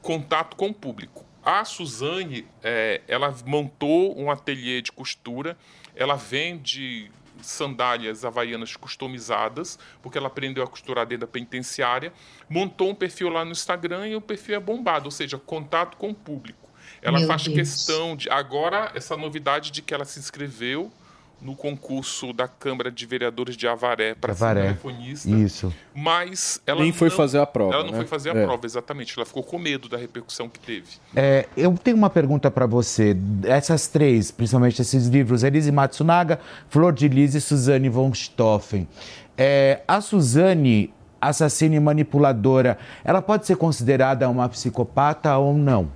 contato 0.00 0.56
com 0.56 0.68
o 0.68 0.74
público. 0.74 1.24
A 1.44 1.64
Suzane, 1.64 2.46
é, 2.62 3.00
ela 3.08 3.34
montou 3.44 4.18
um 4.18 4.30
ateliê 4.30 4.80
de 4.80 4.92
costura, 4.92 5.56
ela 5.94 6.14
vende 6.14 7.10
sandálias 7.40 8.24
havaianas 8.24 8.76
customizadas, 8.76 9.78
porque 10.00 10.16
ela 10.16 10.28
aprendeu 10.28 10.62
a 10.62 10.66
costurar 10.68 11.04
dentro 11.04 11.26
da 11.26 11.32
penitenciária, 11.32 12.12
montou 12.48 12.90
um 12.90 12.94
perfil 12.94 13.28
lá 13.28 13.44
no 13.44 13.50
Instagram 13.50 14.06
e 14.06 14.16
o 14.16 14.20
perfil 14.20 14.54
é 14.54 14.60
bombado, 14.60 15.06
ou 15.06 15.10
seja, 15.10 15.36
contato 15.38 15.96
com 15.96 16.10
o 16.10 16.14
público. 16.14 16.70
Ela 17.00 17.18
Meu 17.18 17.26
faz 17.26 17.42
Deus. 17.42 17.56
questão 17.56 18.14
de. 18.16 18.30
Agora, 18.30 18.92
essa 18.94 19.16
novidade 19.16 19.72
de 19.72 19.82
que 19.82 19.92
ela 19.92 20.04
se 20.04 20.20
inscreveu 20.20 20.92
no 21.42 21.56
concurso 21.56 22.32
da 22.32 22.46
Câmara 22.46 22.88
de 22.90 23.04
Vereadores 23.04 23.56
de 23.56 23.66
Avaré 23.66 24.14
para 24.14 24.32
ser 24.32 24.54
telefonista. 24.54 25.28
Isso. 25.28 25.74
Mas 25.92 26.60
ela 26.66 26.80
Nem 26.82 26.92
foi 26.92 27.08
não- 27.08 27.16
fazer 27.16 27.38
a 27.40 27.46
prova, 27.46 27.74
Ela 27.74 27.84
não 27.84 27.90
né? 27.90 27.96
foi 27.98 28.06
fazer 28.06 28.30
a 28.30 28.34
É. 28.38 28.44
prova, 28.46 28.64
exatamente. 28.64 29.12
Ela 29.16 29.26
ficou 29.26 29.42
com 29.42 29.58
medo 29.58 29.88
da 29.88 29.96
repercussão 29.96 30.48
que 30.48 30.60
teve. 30.60 30.86
É, 31.16 31.48
eu 31.56 31.74
tenho 31.82 31.96
uma 31.96 32.08
pergunta 32.08 32.48
para 32.50 32.64
você. 32.64 33.16
Essas 33.42 33.88
três, 33.88 34.30
principalmente 34.30 34.80
esses 34.80 35.08
livros, 35.08 35.42
Elise 35.42 35.72
Matsunaga, 35.72 36.38
Flor 36.68 36.92
de 36.92 37.08
Lis 37.08 37.34
e 37.34 37.40
Suzane 37.40 37.88
von 37.88 38.12
Stoffen. 38.14 38.86
É, 39.36 39.80
a 39.88 40.00
Suzane, 40.00 40.94
assassina 41.20 41.74
e 41.74 41.80
manipuladora, 41.80 42.78
ela 43.02 43.20
pode 43.20 43.46
ser 43.46 43.56
considerada 43.56 44.28
uma 44.28 44.48
psicopata 44.48 45.36
ou 45.38 45.54
não? 45.54 45.90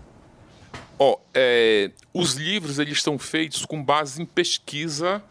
Ó, 0.99 1.19
é, 1.35 1.91
os 2.13 2.35
livros 2.35 2.79
eles 2.79 2.95
estão 2.99 3.19
feitos 3.19 3.65
com 3.67 3.83
base 3.83 4.21
em 4.23 4.25
pesquisa 4.25 5.23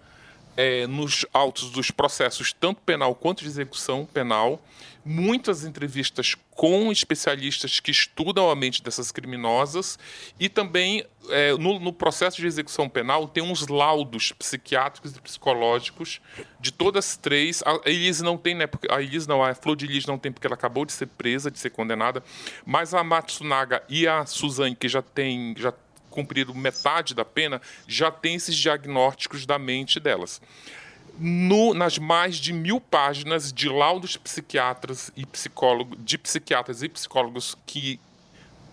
é, 0.58 0.88
nos 0.88 1.26
autos 1.34 1.70
dos 1.70 1.92
processos, 1.92 2.54
tanto 2.54 2.82
penal 2.82 3.14
quanto 3.16 3.42
de 3.44 3.48
execução 3.48 4.06
penal. 4.06 4.62
Muitas 5.08 5.64
entrevistas 5.64 6.36
com 6.50 6.92
especialistas 6.92 7.80
que 7.80 7.92
estudam 7.92 8.50
a 8.50 8.56
mente 8.56 8.82
dessas 8.82 9.12
criminosas 9.12 10.00
e 10.40 10.50
também 10.50 11.06
é, 11.30 11.52
no, 11.52 11.80
no 11.80 11.94
processo 11.94 12.38
de 12.38 12.48
execução 12.48 12.90
penal 12.90 13.28
tem 13.28 13.44
uns 13.44 13.68
laudos 13.68 14.32
psiquiátricos 14.32 15.16
e 15.16 15.22
psicológicos 15.22 16.20
de 16.60 16.72
todas 16.72 17.06
as 17.06 17.18
três. 17.18 17.62
A 17.64 17.88
Elise 17.88 18.24
não 18.24 18.36
tem, 18.36 18.56
né? 18.56 18.66
Porque 18.66 18.92
a 18.92 19.00
Elise 19.00 19.28
não, 19.28 19.44
a 19.44 19.54
Flor 19.54 19.76
de 19.76 19.86
Lis 19.86 20.08
não 20.08 20.18
tem 20.18 20.32
porque 20.32 20.48
ela 20.48 20.56
acabou 20.56 20.86
de 20.86 20.94
ser 20.94 21.08
presa, 21.08 21.52
de 21.52 21.60
ser 21.60 21.70
condenada, 21.70 22.24
mas 22.66 22.94
a 22.96 23.04
Matsunaga 23.04 23.84
e 23.88 24.08
a 24.08 24.26
Suzane 24.26 24.76
que 24.76 24.88
já 24.88 25.04
tem 25.04 25.54
já 25.56 25.72
cumpriram 26.16 26.54
metade 26.54 27.14
da 27.14 27.26
pena, 27.26 27.62
já 27.88 28.10
tem 28.10 28.36
esses 28.36 28.56
diagnósticos 28.56 29.46
da 29.46 29.60
mente 29.60 30.00
delas. 30.00 30.42
No- 31.20 31.74
nas 31.74 31.98
mais 31.98 32.38
de 32.38 32.52
mil 32.52 32.80
páginas 32.82 33.54
de 33.54 33.70
laudos 33.70 34.18
psiquiatras 34.18 35.12
e 35.16 35.26
psicólogos, 35.26 35.98
de 36.02 36.18
psiquiatras 36.18 36.82
e 36.82 36.90
psicólogos 36.90 37.56
que 37.66 38.00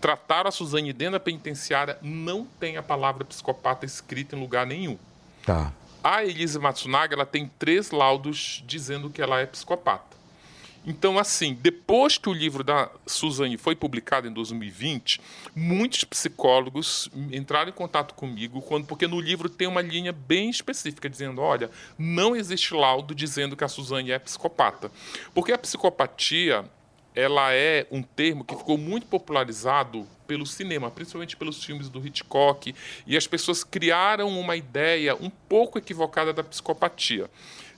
trataram 0.01 0.49
a 0.49 0.51
Suzane 0.51 0.91
dentro 0.91 1.13
da 1.13 1.19
penitenciária, 1.19 1.97
não 2.01 2.45
tem 2.59 2.75
a 2.75 2.83
palavra 2.83 3.23
psicopata 3.23 3.85
escrita 3.85 4.35
em 4.35 4.39
lugar 4.39 4.65
nenhum. 4.65 4.97
Tá. 5.45 5.71
A 6.03 6.25
Elise 6.25 6.59
Matsunaga 6.59 7.15
ela 7.15 7.25
tem 7.25 7.49
três 7.57 7.91
laudos 7.91 8.61
dizendo 8.67 9.09
que 9.09 9.21
ela 9.21 9.39
é 9.39 9.45
psicopata. 9.45 10.12
Então, 10.85 11.17
assim, 11.17 11.53
depois 11.53 12.17
que 12.17 12.29
o 12.29 12.33
livro 12.33 12.63
da 12.63 12.89
Suzane 13.05 13.57
foi 13.57 13.75
publicado 13.75 14.27
em 14.27 14.33
2020, 14.33 15.21
muitos 15.55 16.03
psicólogos 16.03 17.09
entraram 17.31 17.69
em 17.69 17.73
contato 17.73 18.13
comigo, 18.13 18.61
quando, 18.61 18.85
porque 18.85 19.07
no 19.07 19.19
livro 19.19 19.47
tem 19.47 19.67
uma 19.67 19.81
linha 19.81 20.11
bem 20.11 20.49
específica 20.49 21.09
dizendo: 21.09 21.41
olha, 21.41 21.71
não 21.97 22.35
existe 22.35 22.73
laudo 22.73 23.15
dizendo 23.15 23.55
que 23.55 23.63
a 23.63 23.67
Suzane 23.67 24.11
é 24.11 24.19
psicopata. 24.19 24.91
Porque 25.33 25.53
a 25.53 25.57
psicopatia 25.57 26.65
ela 27.15 27.53
é 27.53 27.85
um 27.91 28.01
termo 28.01 28.43
que 28.43 28.55
ficou 28.55 28.77
muito 28.77 29.05
popularizado 29.05 30.07
pelo 30.25 30.45
cinema, 30.45 30.89
principalmente 30.89 31.37
pelos 31.37 31.63
filmes 31.63 31.89
do 31.89 32.05
Hitchcock, 32.05 32.73
e 33.05 33.15
as 33.15 33.27
pessoas 33.27 33.63
criaram 33.63 34.27
uma 34.39 34.55
ideia 34.55 35.15
um 35.15 35.29
pouco 35.29 35.77
equivocada 35.77 36.33
da 36.33 36.43
psicopatia. 36.43 37.29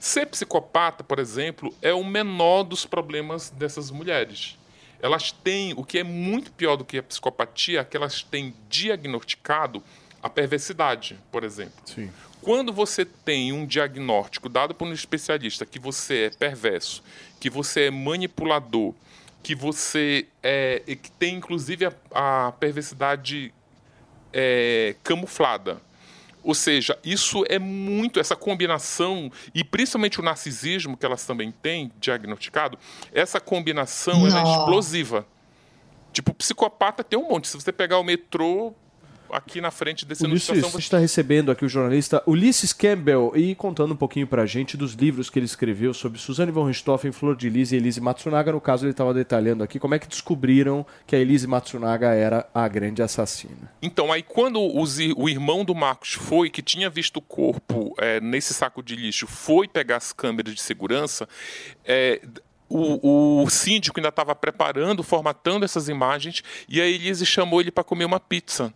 Ser 0.06 0.27
psicopata, 0.27 1.03
por 1.03 1.18
exemplo, 1.18 1.73
é 1.82 1.91
o 1.91 2.03
menor 2.03 2.61
dos 2.61 2.86
problemas 2.86 3.49
dessas 3.49 3.90
mulheres. 3.90 4.56
Elas 5.02 5.32
têm, 5.32 5.73
o 5.76 5.84
que 5.84 5.98
é 5.98 6.03
muito 6.03 6.52
pior 6.52 6.76
do 6.76 6.86
que 6.86 6.99
a 6.99 7.02
psicopatia, 7.02 7.80
é 7.80 7.84
que 7.84 7.98
elas 7.98 8.22
têm 8.22 8.53
diagnosticado 8.69 9.82
a 10.22 10.30
perversidade, 10.30 11.18
por 11.32 11.44
exemplo. 11.44 11.73
Sim. 11.84 12.11
Quando 12.40 12.72
você 12.72 13.03
tem 13.03 13.52
um 13.52 13.65
diagnóstico 13.65 14.48
dado 14.48 14.76
por 14.76 14.88
um 14.88 14.94
especialista 14.94 15.65
que 15.65 15.80
você 15.80 16.26
é 16.26 16.30
perverso, 16.30 17.03
que 17.40 17.49
você 17.49 17.86
é 17.86 17.91
manipulador, 17.91 18.94
que 19.41 19.56
você 19.56 20.27
é, 20.44 20.84
que 20.86 21.10
tem 21.14 21.34
inclusive 21.34 21.88
a, 21.88 22.48
a 22.48 22.52
perversidade 22.52 23.52
é, 24.32 24.95
camuflada. 25.03 25.82
Ou 26.45 26.53
seja, 26.53 26.95
isso 27.03 27.43
é 27.49 27.57
muito, 27.57 28.19
essa 28.19 28.35
combinação, 28.35 29.31
e 29.53 29.63
principalmente 29.63 30.19
o 30.19 30.23
narcisismo, 30.23 30.95
que 30.95 31.03
elas 31.03 31.26
também 31.26 31.51
têm 31.51 31.91
diagnosticado, 31.99 32.77
essa 33.11 33.41
combinação 33.41 34.27
é 34.27 34.43
explosiva. 34.43 35.26
Tipo, 36.13 36.35
psicopata 36.35 37.03
tem 37.03 37.17
um 37.17 37.30
monte. 37.30 37.47
Se 37.47 37.59
você 37.59 37.72
pegar 37.72 37.97
o 37.97 38.03
metrô 38.03 38.73
aqui 39.36 39.62
na 39.62 39.72
frente 39.72 40.06
descendo 40.06 40.32
Ulisses, 40.32 40.49
a 40.49 40.53
você 40.56 40.72
gente 40.72 40.80
está 40.80 40.98
recebendo 40.98 41.52
aqui 41.52 41.66
o 41.66 41.70
jornalista 41.70 42.24
Ulisses 42.26 42.74
Campbell 42.74 43.32
e 43.36 43.56
contando 43.56 43.94
um 43.94 43.98
pouquinho 43.98 44.28
pra 44.28 44.45
gente 44.45 44.78
dos 44.78 44.94
livros 44.94 45.30
que 45.30 45.40
ele 45.40 45.45
escreveu 45.45 45.94
sobre 45.94 46.20
Suzane 46.20 46.52
von 46.52 46.66
Richthofen, 46.66 47.12
Flor 47.12 47.36
de 47.36 47.49
Lis 47.49 47.72
e 47.72 47.76
Elise 47.76 48.02
Matsunaga. 48.02 48.52
No 48.52 48.62
caso, 48.62 48.86
ele 48.86 48.91
estava 48.91 49.14
detalhando 49.14 49.64
aqui 49.64 49.80
como 49.80 49.95
é 49.95 49.99
que 49.99 50.07
descobriram 50.07 50.86
que 51.06 51.16
a 51.16 51.20
Elise 51.20 51.48
Matsunaga 51.48 52.14
era 52.14 52.48
a 52.53 52.68
grande 52.68 53.02
assassina. 53.02 53.72
Então, 53.82 54.12
aí 54.12 54.24
quando 54.24 54.60
os 54.62 54.98
o 55.18 55.28
irmão 55.28 55.66
do 55.66 55.76
Marcos 55.76 56.14
foi, 56.14 56.49
que 56.49 56.62
tinha 56.62 56.90
visto 56.90 57.18
o 57.18 57.22
corpo 57.22 57.94
é, 57.99 58.22
nesse 58.22 58.53
saco 58.53 58.82
de 58.82 58.95
lixo, 58.95 59.28
foi 59.28 59.68
pegar 59.68 59.98
as 59.98 60.14
câmeras 60.14 60.53
de 60.53 60.62
segurança, 60.62 61.28
é, 61.84 62.22
o, 62.70 63.44
o 63.44 63.49
síndico 63.49 63.99
ainda 63.99 64.10
estava 64.10 64.36
preparando, 64.36 65.03
formatando 65.03 65.66
essas 65.66 65.88
imagens, 65.88 66.44
e 66.68 66.82
a 66.82 66.86
Elise 66.86 67.26
chamou 67.26 67.62
ele 67.62 67.72
para 67.72 67.84
comer 67.84 68.06
uma 68.06 68.20
pizza. 68.20 68.74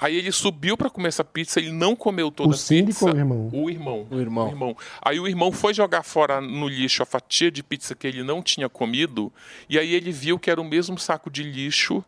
Aí 0.00 0.16
ele 0.16 0.30
subiu 0.30 0.76
para 0.76 0.88
comer 0.88 1.08
essa 1.08 1.24
pizza, 1.24 1.58
ele 1.58 1.72
não 1.72 1.96
comeu 1.96 2.30
toda 2.30 2.50
O 2.50 2.54
a 2.54 2.56
pizza. 2.56 3.04
ou 3.06 3.12
o 3.12 3.16
irmão? 3.18 3.50
O 3.52 3.70
irmão. 3.70 4.06
O 4.10 4.18
irmão. 4.20 4.76
Aí 5.02 5.18
o 5.18 5.26
irmão 5.26 5.50
foi 5.50 5.74
jogar 5.74 6.02
fora 6.04 6.40
no 6.40 6.68
lixo 6.68 7.02
a 7.02 7.06
fatia 7.06 7.50
de 7.50 7.62
pizza 7.62 7.94
que 7.94 8.06
ele 8.06 8.22
não 8.22 8.42
tinha 8.42 8.68
comido, 8.68 9.32
e 9.68 9.78
aí 9.78 9.92
ele 9.94 10.12
viu 10.12 10.38
que 10.38 10.50
era 10.50 10.60
o 10.60 10.64
mesmo 10.64 10.98
saco 10.98 11.30
de 11.30 11.42
lixo 11.42 12.04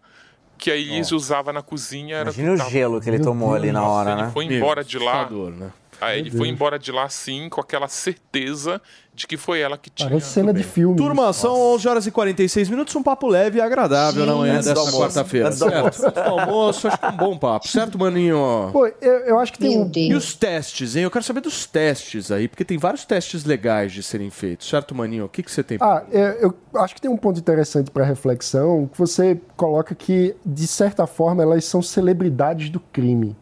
que 0.57 0.71
a 0.71 0.77
Elise 0.77 1.15
usava 1.15 1.53
na 1.53 1.63
cozinha. 1.63 2.17
Era 2.17 2.25
Imagina 2.31 2.53
o 2.53 2.57
tava- 2.59 2.71
gelo 2.71 3.01
que 3.01 3.09
ele 3.09 3.19
tomou 3.21 3.55
ali 3.55 3.73
na 3.73 3.83
hora, 3.83 4.13
ele 4.13 4.23
né? 4.23 4.31
foi 4.33 4.47
Meu, 4.47 4.59
embora 4.59 4.85
de 4.85 4.99
lá. 4.99 5.29
né? 5.31 5.71
Aí 6.01 6.19
ele 6.21 6.31
Meu 6.31 6.39
foi 6.39 6.47
Deus. 6.47 6.57
embora 6.57 6.79
de 6.79 6.91
lá 6.91 7.09
sim, 7.09 7.49
com 7.49 7.61
aquela 7.61 7.89
certeza 7.89 8.81
de 9.15 9.27
que 9.27 9.37
foi 9.37 9.61
ela 9.61 9.77
que 9.77 9.91
tinha. 9.91 10.09
Parece 10.09 10.31
cena 10.33 10.53
de 10.53 10.63
filme. 10.63 10.97
Turma, 10.97 11.33
são 11.33 11.55
11 11.75 11.89
horas 11.89 12.07
e 12.07 12.11
46 12.11 12.71
minutos, 12.71 12.95
um 12.97 13.03
papo 13.03 13.27
leve 13.27 13.59
e 13.59 13.61
agradável 13.61 14.25
na 14.25 14.35
manhã 14.35 14.61
almoço. 14.67 14.99
quarta-feira. 14.99 15.49
Antes 15.49 15.59
do 15.59 15.65
Certo? 15.69 15.77
almoço. 15.77 16.07
Antes 16.07 16.23
do 16.23 16.29
almoço, 16.31 16.89
acho 16.89 16.99
que 16.99 17.05
é 17.05 17.09
um 17.09 17.17
bom 17.17 17.37
papo, 17.37 17.69
certo, 17.69 17.99
maninho? 17.99 18.71
Pô, 18.73 18.87
eu, 18.87 19.13
eu 19.27 19.39
acho 19.39 19.53
que 19.53 19.59
tem 19.59 19.79
um. 19.79 19.91
E 19.95 20.15
os 20.15 20.35
testes, 20.35 20.97
hein? 20.97 21.03
Eu 21.03 21.11
quero 21.11 21.25
saber 21.25 21.41
dos 21.41 21.67
testes 21.67 22.31
aí, 22.31 22.49
porque 22.49 22.65
tem 22.65 22.79
vários 22.79 23.05
testes 23.05 23.45
legais 23.45 23.93
de 23.93 24.03
serem 24.03 24.31
feitos, 24.31 24.69
certo, 24.69 24.95
maninho? 24.95 25.27
O 25.27 25.29
que, 25.29 25.43
que 25.43 25.51
você 25.51 25.63
tem? 25.63 25.77
Ah, 25.81 26.03
é, 26.11 26.39
eu 26.41 26.55
acho 26.77 26.95
que 26.95 27.01
tem 27.01 27.11
um 27.11 27.17
ponto 27.17 27.39
interessante 27.39 27.91
para 27.91 28.05
reflexão, 28.05 28.89
que 28.91 28.99
você 28.99 29.39
coloca 29.57 29.95
que, 29.95 30.35
de 30.47 30.67
certa 30.67 31.07
forma, 31.07 31.43
elas 31.43 31.65
são 31.65 31.83
celebridades 31.83 32.71
do 32.71 32.81
crime. 32.81 33.37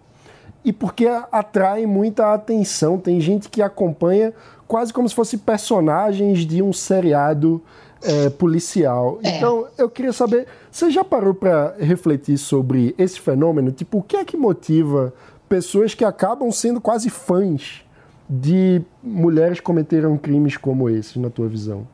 E 0.64 0.72
porque 0.72 1.06
atraem 1.30 1.86
muita 1.86 2.34
atenção. 2.34 2.98
Tem 2.98 3.20
gente 3.20 3.48
que 3.48 3.62
acompanha 3.62 4.32
quase 4.66 4.92
como 4.92 5.08
se 5.08 5.14
fossem 5.14 5.38
personagens 5.38 6.46
de 6.46 6.62
um 6.62 6.72
seriado 6.72 7.62
é, 8.02 8.28
policial. 8.30 9.18
Então, 9.22 9.66
eu 9.76 9.88
queria 9.88 10.12
saber, 10.12 10.46
você 10.70 10.90
já 10.90 11.02
parou 11.02 11.34
para 11.34 11.74
refletir 11.78 12.38
sobre 12.38 12.94
esse 12.98 13.18
fenômeno? 13.20 13.72
Tipo, 13.72 13.98
o 13.98 14.02
que 14.02 14.16
é 14.16 14.24
que 14.24 14.36
motiva 14.36 15.12
pessoas 15.48 15.94
que 15.94 16.04
acabam 16.04 16.50
sendo 16.52 16.80
quase 16.80 17.08
fãs 17.08 17.82
de 18.28 18.82
mulheres 19.02 19.58
cometeram 19.58 20.16
crimes 20.18 20.56
como 20.56 20.88
esse, 20.90 21.18
na 21.18 21.30
tua 21.30 21.48
visão? 21.48 21.86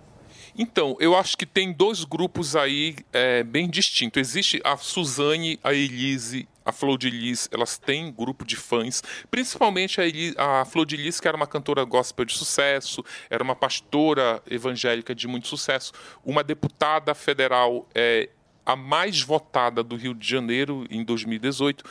Então, 0.56 0.96
eu 1.00 1.16
acho 1.16 1.36
que 1.36 1.46
tem 1.46 1.72
dois 1.72 2.04
grupos 2.04 2.54
aí 2.54 2.96
é, 3.12 3.42
bem 3.42 3.68
distintos. 3.68 4.20
Existe 4.20 4.60
a 4.64 4.76
Suzane, 4.76 5.58
a 5.64 5.74
Elise, 5.74 6.46
a 6.64 6.72
Flor 6.72 6.96
de 6.98 7.10
Lis, 7.10 7.48
elas 7.52 7.76
têm 7.76 8.10
grupo 8.10 8.44
de 8.44 8.56
fãs, 8.56 9.02
principalmente 9.30 10.00
a, 10.00 10.06
Eli- 10.06 10.34
a 10.36 10.64
Flor 10.64 10.86
de 10.86 10.96
Lis, 10.96 11.20
que 11.20 11.28
era 11.28 11.36
uma 11.36 11.46
cantora 11.46 11.84
gospel 11.84 12.24
de 12.24 12.32
sucesso, 12.32 13.04
era 13.28 13.42
uma 13.44 13.54
pastora 13.54 14.42
evangélica 14.50 15.14
de 15.14 15.28
muito 15.28 15.46
sucesso, 15.48 15.92
uma 16.24 16.42
deputada 16.42 17.14
federal 17.14 17.86
é, 17.94 18.30
a 18.66 18.74
mais 18.74 19.20
votada 19.20 19.82
do 19.82 19.94
Rio 19.94 20.14
de 20.14 20.26
Janeiro 20.26 20.86
em 20.90 21.04
2018. 21.04 21.84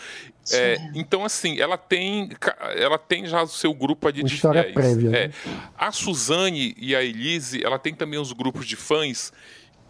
É, 0.51 0.77
então, 0.95 1.23
assim, 1.23 1.59
ela 1.59 1.77
tem, 1.77 2.31
ela 2.75 2.97
tem 2.97 3.27
já 3.27 3.43
o 3.43 3.47
seu 3.47 3.73
grupo 3.75 4.07
ali 4.07 4.21
Uma 4.21 4.27
de 4.27 4.33
história 4.35 4.61
fiéis. 4.63 4.73
prévia, 4.73 5.09
É. 5.09 5.27
né? 5.27 5.33
A 5.77 5.91
Suzane 5.91 6.73
e 6.77 6.95
a 6.95 7.03
Elise, 7.03 7.63
ela 7.63 7.77
tem 7.77 7.93
também 7.93 8.19
os 8.19 8.33
grupos 8.33 8.65
de 8.65 8.75
fãs 8.75 9.31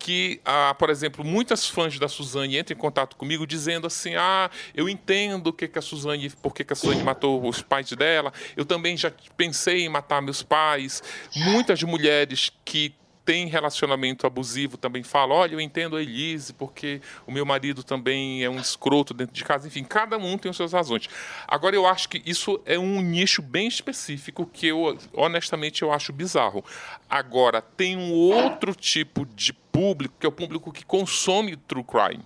que, 0.04 0.42
ah, 0.44 0.76
por 0.78 0.90
exemplo, 0.90 1.24
muitas 1.24 1.66
fãs 1.70 1.98
da 1.98 2.10
Suzane 2.10 2.58
entram 2.58 2.76
em 2.76 2.80
contato 2.80 3.16
comigo 3.16 3.48
dizendo 3.48 3.88
assim: 3.88 4.16
"Ah, 4.16 4.52
eu 4.76 4.90
entendo 4.90 5.48
o 5.48 5.54
que 5.54 5.66
que 5.66 5.80
a 5.80 5.82
Suzane, 5.82 6.30
por 6.30 6.54
que 6.54 6.66
que 6.66 6.74
a 6.74 6.76
Suzane 6.76 7.02
matou 7.02 7.48
os 7.48 7.62
pais 7.62 7.90
dela. 7.92 8.34
Eu 8.58 8.66
também 8.66 8.98
já 8.98 9.10
pensei 9.38 9.86
em 9.86 9.90
matar 9.90 10.22
meus 10.22 10.44
pais". 10.44 11.02
Muitas 11.34 11.82
mulheres 11.84 12.52
que 12.66 12.94
têm 13.26 13.48
relacionamento 13.48 14.28
abusivo 14.28 14.78
também 14.78 15.04
falam: 15.04 15.38
"Olha, 15.38 15.54
eu 15.54 15.62
entendo 15.62 15.96
a 15.96 16.02
Elise 16.02 16.54
porque 16.54 17.02
o 17.26 17.32
meu 17.32 17.46
marido 17.46 17.84
também 17.84 18.44
é 18.44 18.50
um 18.50 18.60
escroto 18.60 19.14
dentro 19.14 19.34
de 19.34 19.44
casa". 19.44 19.68
Enfim, 19.68 19.84
cada 19.84 20.18
um 20.18 20.38
tem 20.38 20.50
as 20.50 20.56
suas 20.56 20.74
razões. 20.74 21.08
Agora 21.48 21.76
eu 21.76 21.86
acho 21.86 22.10
que 22.10 22.22
isso 22.26 22.62
é 22.66 22.78
um 22.78 23.02
nicho 23.02 23.42
bem 23.42 23.68
específico 23.68 24.46
que 24.46 24.68
eu 24.68 24.98
honestamente 25.14 25.82
eu 25.82 25.92
acho 25.92 26.14
bizarro. 26.14 26.64
Agora 27.10 27.62
tem 27.62 27.98
um 27.98 28.12
outro 28.12 28.76
tipo 28.76 29.26
de 29.26 29.54
público 29.54 30.16
que 30.20 30.26
é 30.26 30.30
o 30.30 30.32
público 30.32 30.72
que 30.72 30.86
consome 30.86 31.56
true 31.56 31.84
crime. 31.84 32.24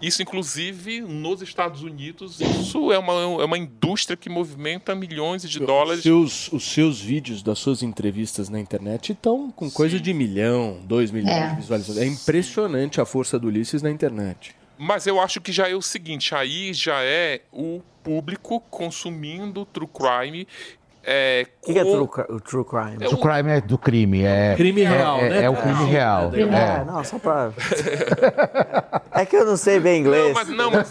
Isso, 0.00 0.22
inclusive, 0.22 1.00
nos 1.00 1.42
Estados 1.42 1.82
Unidos, 1.82 2.40
isso 2.40 2.92
é 2.92 2.98
uma, 2.98 3.12
é 3.42 3.44
uma 3.44 3.58
indústria 3.58 4.16
que 4.16 4.28
movimenta 4.28 4.94
milhões 4.94 5.42
de 5.42 5.58
Os 5.60 5.66
dólares. 5.66 6.02
seus, 6.02 6.50
os 6.52 6.64
seus 6.64 7.00
vídeos 7.00 7.42
das 7.42 7.58
suas 7.58 7.82
entrevistas 7.82 8.48
na 8.48 8.58
internet 8.60 9.12
estão 9.12 9.50
com 9.50 9.70
coisa 9.70 9.98
de 10.00 10.12
milhão, 10.14 10.80
dois 10.84 11.10
milhões 11.10 11.34
É. 11.36 11.48
de 11.50 11.56
visualizações. 11.56 11.98
É 11.98 12.06
impressionante 12.06 13.00
a 13.00 13.04
força 13.04 13.38
do 13.38 13.48
Ulisses 13.48 13.82
na 13.82 13.90
internet. 13.90 14.54
Mas 14.78 15.06
eu 15.06 15.20
acho 15.20 15.40
que 15.42 15.52
já 15.52 15.68
é 15.68 15.74
o 15.74 15.82
seguinte, 15.82 16.34
aí 16.34 16.72
já 16.72 17.02
é 17.02 17.42
o 17.52 17.82
público 18.02 18.60
consumindo 18.70 19.66
true 19.66 19.86
crime. 19.86 20.46
É, 21.02 21.46
O 21.62 21.66
que, 21.66 21.72
que 21.72 21.78
é 21.78 21.82
true, 21.82 22.08
o 22.28 22.40
true 22.40 22.64
crime? 22.64 23.06
O 23.06 23.16
crime 23.16 23.50
é 23.50 23.60
do 23.60 23.78
crime, 23.78 24.22
é. 24.22 24.54
Crime 24.54 24.82
é- 24.82 24.88
real, 24.88 25.18
é, 25.18 25.28
né? 25.30 25.44
É 25.44 25.50
o 25.50 25.56
crime 25.56 25.84
real. 25.86 26.30
É, 26.34 26.40
É. 26.40 26.84
não, 26.84 27.02
só 27.04 27.18
pra. 27.18 27.52
É 29.12 29.24
que 29.26 29.36
eu 29.36 29.44
não 29.46 29.56
sei 29.56 29.80
bem 29.80 30.00
inglês. 30.00 30.26
Não, 30.26 30.34
mas, 30.34 30.48
não, 30.48 30.70
mas, 30.70 30.90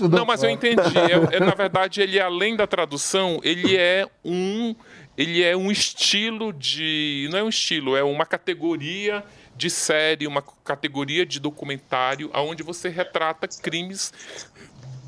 eu- 0.00 0.08
não, 0.10 0.24
mas 0.26 0.42
eu 0.42 0.50
entendi. 0.50 0.96
É- 0.98 1.36
é, 1.36 1.40
na 1.40 1.54
verdade, 1.54 2.00
ele 2.02 2.20
além 2.20 2.56
da 2.56 2.66
tradução, 2.66 3.40
ele 3.42 3.76
é 3.76 4.06
um 4.24 4.74
ele 5.16 5.42
é 5.42 5.54
um 5.56 5.70
estilo 5.70 6.52
de 6.54 7.28
não 7.30 7.38
é 7.38 7.42
um 7.42 7.48
estilo, 7.48 7.94
é 7.96 8.02
uma 8.02 8.24
categoria 8.24 9.22
de 9.54 9.68
série, 9.68 10.26
uma 10.26 10.42
categoria 10.64 11.26
de 11.26 11.38
documentário, 11.38 12.30
aonde 12.32 12.62
você 12.62 12.88
retrata 12.88 13.46
crimes 13.62 14.10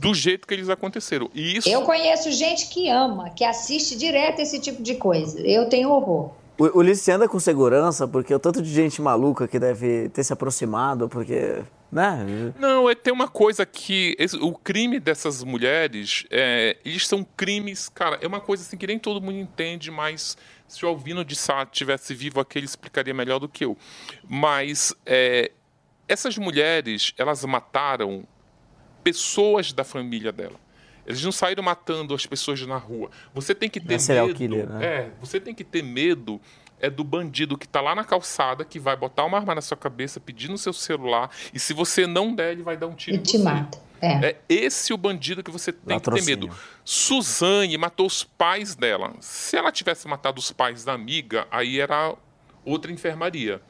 do 0.04 0.14
jeito 0.14 0.46
que 0.46 0.54
eles 0.54 0.68
aconteceram. 0.68 1.30
E 1.34 1.56
isso 1.56 1.68
Eu 1.68 1.82
conheço 1.82 2.30
gente 2.30 2.68
que 2.68 2.88
ama, 2.88 3.30
que 3.30 3.44
assiste 3.44 3.96
direto 3.96 4.40
esse 4.40 4.60
tipo 4.60 4.82
de 4.82 4.94
coisa. 4.96 5.40
Eu 5.40 5.68
tenho 5.68 5.90
horror. 5.90 6.32
O 6.56 6.78
Ulisses 6.78 7.08
anda 7.08 7.28
com 7.28 7.40
segurança, 7.40 8.06
porque 8.06 8.32
o 8.32 8.38
tanto 8.38 8.62
de 8.62 8.72
gente 8.72 9.02
maluca 9.02 9.48
que 9.48 9.58
deve 9.58 10.08
ter 10.10 10.22
se 10.22 10.32
aproximado, 10.32 11.08
porque. 11.08 11.62
Né? 11.90 12.52
Não, 12.58 12.88
é, 12.90 12.94
tem 12.94 13.12
uma 13.12 13.26
coisa 13.28 13.64
que. 13.66 14.14
esse- 14.18 14.36
o 14.36 14.52
crime 14.52 15.00
dessas 15.00 15.42
mulheres, 15.42 16.24
é, 16.30 16.76
eles 16.84 17.06
são 17.08 17.24
crimes, 17.36 17.88
cara, 17.88 18.18
é 18.20 18.26
uma 18.26 18.40
coisa 18.40 18.62
assim 18.62 18.76
que 18.76 18.86
nem 18.86 18.98
todo 19.00 19.20
mundo 19.20 19.38
entende, 19.38 19.90
mas 19.90 20.36
se 20.68 20.84
o 20.84 20.88
Alvino 20.88 21.24
de 21.24 21.34
Sá 21.34 21.66
tivesse 21.66 22.14
vivo 22.14 22.38
aqui, 22.40 22.58
ele 22.58 22.66
explicaria 22.66 23.14
melhor 23.14 23.38
do 23.40 23.48
que 23.48 23.64
eu. 23.64 23.76
Mas 24.28 24.94
é, 25.04 25.50
essas 26.08 26.36
mulheres, 26.38 27.12
elas 27.18 27.44
mataram 27.44 28.24
pessoas 29.04 29.72
da 29.72 29.84
família 29.84 30.32
dela. 30.32 30.58
Eles 31.06 31.22
não 31.22 31.30
saíram 31.30 31.62
matando 31.62 32.14
as 32.14 32.24
pessoas 32.24 32.60
na 32.66 32.78
rua. 32.78 33.10
Você 33.34 33.54
tem 33.54 33.68
que 33.68 33.78
ter 33.78 33.94
é 33.94 33.98
serial 33.98 34.26
medo. 34.26 34.38
killer, 34.38 34.66
né? 34.68 34.84
É, 34.86 35.10
você 35.20 35.38
tem 35.38 35.54
que 35.54 35.62
ter 35.62 35.82
medo 35.82 36.40
é 36.80 36.90
do 36.90 37.04
bandido 37.04 37.56
que 37.56 37.66
está 37.66 37.80
lá 37.80 37.94
na 37.94 38.04
calçada, 38.04 38.64
que 38.64 38.78
vai 38.78 38.96
botar 38.96 39.24
uma 39.24 39.38
arma 39.38 39.54
na 39.54 39.60
sua 39.60 39.76
cabeça, 39.76 40.18
pedir 40.18 40.50
no 40.50 40.58
seu 40.58 40.72
celular, 40.72 41.30
e 41.52 41.58
se 41.58 41.72
você 41.72 42.06
não 42.06 42.34
der, 42.34 42.52
ele 42.52 42.62
vai 42.62 42.76
dar 42.76 42.86
um 42.88 42.94
tiro 42.94 43.16
E 43.16 43.20
te 43.20 43.38
mata. 43.38 43.78
É. 44.02 44.26
É 44.30 44.36
esse 44.50 44.92
o 44.92 44.96
bandido 44.98 45.42
que 45.42 45.50
você 45.50 45.72
tem 45.72 45.80
que 45.80 45.86
ter 45.86 45.94
Latrocínio. 45.94 46.48
medo. 46.48 46.56
Suzane 46.84 47.76
matou 47.78 48.06
os 48.06 48.24
pais 48.24 48.74
dela. 48.74 49.14
Se 49.20 49.56
ela 49.56 49.70
tivesse 49.72 50.06
matado 50.08 50.38
os 50.38 50.50
pais 50.52 50.84
da 50.84 50.92
amiga, 50.92 51.46
aí 51.50 51.80
era 51.80 52.14
outra 52.64 52.90
enfermaria. 52.92 53.60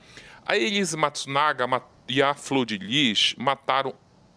A 0.47 0.56
Elise 0.56 0.97
Matsunaga 0.97 1.66
ma- 1.66 1.82
e 2.09 2.23
a 2.23 2.35
Flor 2.35 2.66
de 2.66 2.78
Lis 2.78 3.35
mataram 3.39 3.94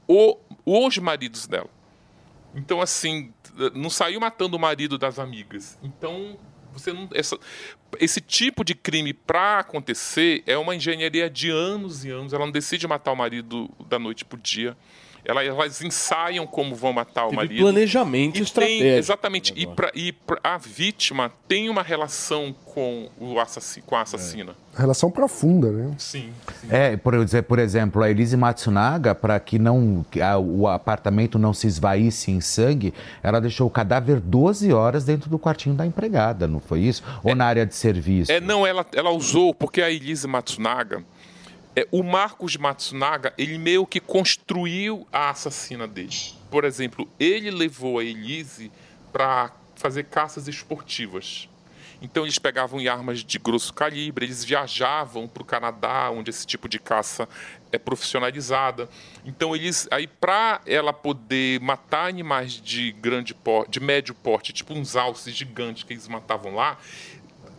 o- 0.07 0.37
os 0.65 0.97
maridos 0.97 1.47
dela. 1.47 1.69
Então, 2.55 2.81
assim, 2.81 3.31
não 3.73 3.89
saiu 3.89 4.19
matando 4.19 4.55
o 4.57 4.59
marido 4.59 4.97
das 4.97 5.19
amigas. 5.19 5.77
Então, 5.83 6.37
você 6.73 6.91
não. 6.93 7.07
Essa, 7.13 7.37
esse 7.99 8.19
tipo 8.21 8.63
de 8.63 8.73
crime, 8.73 9.13
para 9.13 9.59
acontecer, 9.59 10.43
é 10.45 10.57
uma 10.57 10.75
engenharia 10.75 11.29
de 11.29 11.49
anos 11.49 12.03
e 12.05 12.09
anos. 12.09 12.33
Ela 12.33 12.45
não 12.45 12.51
decide 12.51 12.87
matar 12.87 13.11
o 13.11 13.15
marido 13.15 13.69
da 13.87 13.99
noite 13.99 14.25
pro 14.25 14.39
dia. 14.39 14.75
Ela- 15.27 15.43
Elas 15.43 15.81
ensaiam 15.81 16.47
como 16.47 16.73
vão 16.73 16.93
matar 16.93 17.25
o 17.25 17.29
Teve 17.29 17.35
marido. 17.35 17.59
planejamento 17.61 18.29
E 18.29 18.33
tem- 18.35 18.43
estratégico. 18.43 18.85
exatamente. 18.97 19.53
E, 19.55 19.67
pra, 19.67 19.91
e 19.93 20.11
pra- 20.13 20.39
a 20.43 20.57
vítima 20.57 21.31
tem 21.47 21.69
uma 21.69 21.81
relação 21.83 22.55
com, 22.65 23.09
o 23.19 23.39
assassino, 23.39 23.85
com 23.85 23.95
a 23.95 24.01
assassina. 24.01 24.55
Relação 24.75 25.09
profunda, 25.09 25.71
né? 25.71 25.95
Sim. 25.97 26.31
É, 26.69 26.95
por, 26.95 27.23
dizer, 27.25 27.41
por 27.43 27.57
exemplo, 27.59 28.03
a 28.03 28.09
Elise 28.11 28.37
Matsunaga, 28.37 29.13
para 29.15 29.39
que 29.39 29.57
não 29.57 30.05
que 30.11 30.21
a- 30.21 30.37
o 30.37 30.67
apartamento 30.67 31.37
não 31.39 31.53
se 31.53 31.65
esvaísse 31.67 32.31
em 32.31 32.39
sangue, 32.39 32.93
ela 33.23 33.41
deixou 33.41 33.67
o 33.67 33.71
cadáver 33.71 34.19
12 34.19 34.71
horas 34.71 35.03
dentro 35.03 35.29
do 35.29 35.39
quartinho 35.39 35.75
da 35.75 35.85
empregada, 35.85 36.47
não 36.47 36.59
foi 36.59 36.81
isso? 36.81 37.03
Ou 37.23 37.33
na 37.35 37.45
área 37.45 37.65
de 37.65 37.75
serviço? 37.75 38.31
É, 38.31 38.39
não, 38.39 38.65
ela, 38.65 38.85
ela 38.93 39.09
usou, 39.09 39.53
porque 39.53 39.81
a 39.81 39.89
Elise 39.91 40.27
Matsunaga, 40.27 41.03
é, 41.77 41.87
o 41.91 42.01
Marcos 42.01 42.57
Matsunaga, 42.57 43.35
ele 43.37 43.55
meio 43.59 43.85
que 43.85 43.99
construiu 43.99 45.07
a 45.13 45.29
assassina 45.29 45.85
dele. 45.85 46.33
Por 46.49 46.63
exemplo, 46.63 47.07
ele 47.19 47.51
levou 47.51 47.99
a 47.99 48.03
Elise 48.03 48.71
para 49.13 49.51
fazer 49.75 50.05
caças 50.05 50.47
esportivas. 50.47 51.47
Então 52.01 52.23
eles 52.23 52.39
pegavam 52.39 52.79
armas 52.89 53.23
de 53.23 53.37
grosso 53.37 53.71
calibre, 53.75 54.25
eles 54.25 54.43
viajavam 54.43 55.27
para 55.27 55.43
o 55.43 55.45
Canadá, 55.45 56.09
onde 56.09 56.31
esse 56.31 56.47
tipo 56.47 56.67
de 56.67 56.79
caça 56.79 57.29
é 57.71 57.77
profissionalizada. 57.77 58.89
Então 59.23 59.55
eles, 59.55 59.87
aí 59.91 60.07
para 60.07 60.61
ela 60.65 60.91
poder 60.91 61.59
matar 61.59 62.07
animais 62.07 62.53
de 62.53 62.91
grande 62.91 63.35
porte, 63.35 63.71
de 63.71 63.79
médio 63.79 64.15
porte, 64.15 64.51
tipo 64.51 64.73
uns 64.73 64.95
alces 64.95 65.35
gigantes 65.35 65.83
que 65.83 65.93
eles 65.93 66.07
matavam 66.07 66.55
lá, 66.55 66.79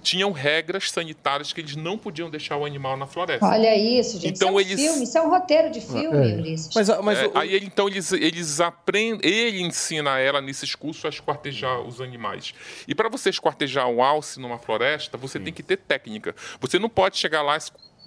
tinham 0.02 0.32
regras 0.32 0.90
sanitárias 0.90 1.52
que 1.52 1.60
eles 1.60 1.76
não 1.76 1.98
podiam 1.98 2.30
deixar 2.30 2.56
o 2.56 2.64
animal 2.64 2.96
na 2.96 3.06
floresta. 3.06 3.46
Olha 3.46 3.76
isso, 3.76 4.18
gente. 4.18 4.36
Então 4.36 4.48
isso 4.48 4.48
é 4.48 4.50
um 4.52 4.60
eles- 4.60 4.80
filme, 4.80 5.04
isso 5.04 5.18
é 5.18 5.22
um 5.22 5.30
roteiro 5.30 5.70
de 5.70 5.80
filme, 5.80 6.30
É. 6.32 6.34
Ulisses. 6.34 6.76
É, 6.76 7.30
aí 7.34 7.54
ele- 7.54 7.66
então 7.66 7.88
eles, 7.88 8.12
eles 8.12 8.60
aprendem, 8.60 9.20
ele 9.30 9.60
ensina 9.62 10.18
ela 10.18 10.40
nesses 10.40 10.74
cursos 10.74 11.04
a 11.04 11.08
esquartejar 11.08 11.80
os 11.80 12.00
animais. 12.00 12.54
E 12.86 12.94
para 12.94 13.08
você 13.08 13.30
esquartejar 13.30 13.88
um 13.88 14.02
alce 14.02 14.40
numa 14.40 14.58
floresta, 14.58 15.16
você 15.18 15.38
tem 15.38 15.52
que 15.52 15.62
ter 15.62 15.76
técnica. 15.76 16.34
Você 16.60 16.78
não 16.78 16.88
pode 16.88 17.16
chegar 17.18 17.42
lá 17.42 17.56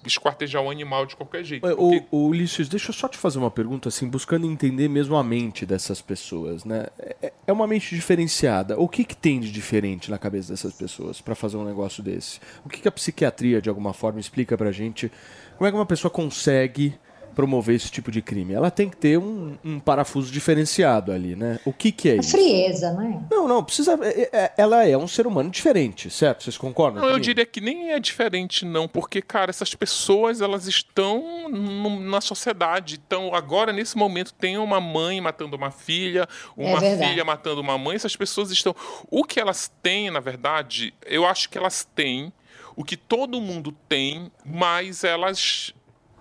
es- 0.05 0.11
esquartejar 0.13 0.61
um 0.61 0.69
animal 0.69 1.05
de 1.05 1.15
qualquer 1.15 1.43
jeito. 1.43 1.65
É, 1.67 1.73
O, 1.73 2.05
o 2.11 2.27
Ulisses, 2.27 2.67
deixa 2.69 2.89
eu 2.89 2.93
só 2.93 3.07
te 3.07 3.17
fazer 3.17 3.37
uma 3.39 3.51
pergunta, 3.51 3.89
assim, 3.89 4.07
buscando 4.07 4.45
entender 4.45 4.87
mesmo 4.87 5.15
a 5.15 5.23
mente 5.23 5.65
dessas 5.65 6.01
pessoas, 6.01 6.63
né? 6.65 6.87
É- 7.21 7.33
É 7.47 7.51
uma 7.53 7.67
mente 7.67 7.93
diferenciada. 7.95 8.79
O 8.79 8.87
que, 8.87 9.03
que 9.03 9.15
tem 9.15 9.39
de 9.39 9.51
diferente 9.51 10.09
na 10.11 10.17
cabeça 10.17 10.53
dessas 10.53 10.73
pessoas 10.73 11.19
para 11.21 11.35
fazer 11.35 11.57
um 11.57 11.65
negócio 11.65 12.01
desse? 12.03 12.39
O 12.63 12.69
que, 12.69 12.79
que 12.81 12.87
a 12.87 12.91
psiquiatria, 12.91 13.61
de 13.61 13.67
alguma 13.69 13.93
forma, 13.93 14.19
explica 14.19 14.57
pra 14.57 14.71
gente? 14.71 15.11
Como 15.57 15.67
é 15.67 15.71
que 15.71 15.77
uma 15.77 15.85
pessoa 15.85 16.09
consegue 16.11 16.93
promover 17.31 17.75
esse 17.75 17.89
tipo 17.89 18.11
de 18.11 18.21
crime? 18.21 18.53
Ela 18.53 18.69
tem 18.69 18.89
que 18.89 18.97
ter 18.97 19.17
um, 19.17 19.57
um 19.63 19.79
parafuso 19.79 20.31
diferenciado 20.31 21.11
ali, 21.11 21.35
né? 21.35 21.59
O 21.65 21.73
que, 21.73 21.91
que 21.91 22.09
é 22.09 22.13
A 22.13 22.15
isso? 22.17 22.31
frieza, 22.31 22.93
né? 22.93 23.23
Não, 23.31 23.47
não, 23.47 23.63
precisa. 23.63 23.97
é- 24.03 24.29
é- 24.31 24.53
Ela 24.57 24.85
é 24.87 24.95
um 24.97 25.07
ser 25.07 25.25
humano 25.25 25.49
diferente, 25.49 26.09
certo? 26.09 26.43
Vocês 26.43 26.57
concordam? 26.57 27.01
Não, 27.01 27.09
eu 27.09 27.19
diria 27.19 27.45
que 27.45 27.59
nem 27.61 27.91
é 27.91 27.99
diferente, 27.99 28.65
não, 28.65 28.87
porque, 28.87 29.21
cara, 29.21 29.49
essas 29.49 29.73
pessoas, 29.73 30.41
elas 30.41 30.67
estão 30.67 31.49
no- 31.49 31.99
na 31.99 32.21
sociedade. 32.21 32.99
Então, 33.05 33.33
agora, 33.33 33.71
nesse 33.73 33.97
momento, 33.97 34.33
tem 34.33 34.57
uma 34.57 34.79
mãe 34.79 35.19
matando 35.21 35.55
uma 35.55 35.71
filha, 35.71 36.27
uma 36.55 36.79
verdade. 36.79 37.09
filha 37.09 37.25
matando 37.25 37.61
uma 37.61 37.77
mãe, 37.77 37.95
essas 37.95 38.15
pessoas 38.15 38.51
estão. 38.51 38.75
O 39.09 39.23
que 39.23 39.39
elas 39.39 39.71
têm, 39.81 40.09
na 40.11 40.19
verdade, 40.19 40.93
eu 41.05 41.25
acho 41.25 41.49
que 41.49 41.57
elas 41.57 41.87
têm 41.95 42.31
o 42.75 42.83
que 42.85 42.95
todo 42.95 43.41
mundo 43.41 43.73
tem, 43.89 44.31
mas 44.45 45.03
elas, 45.03 45.73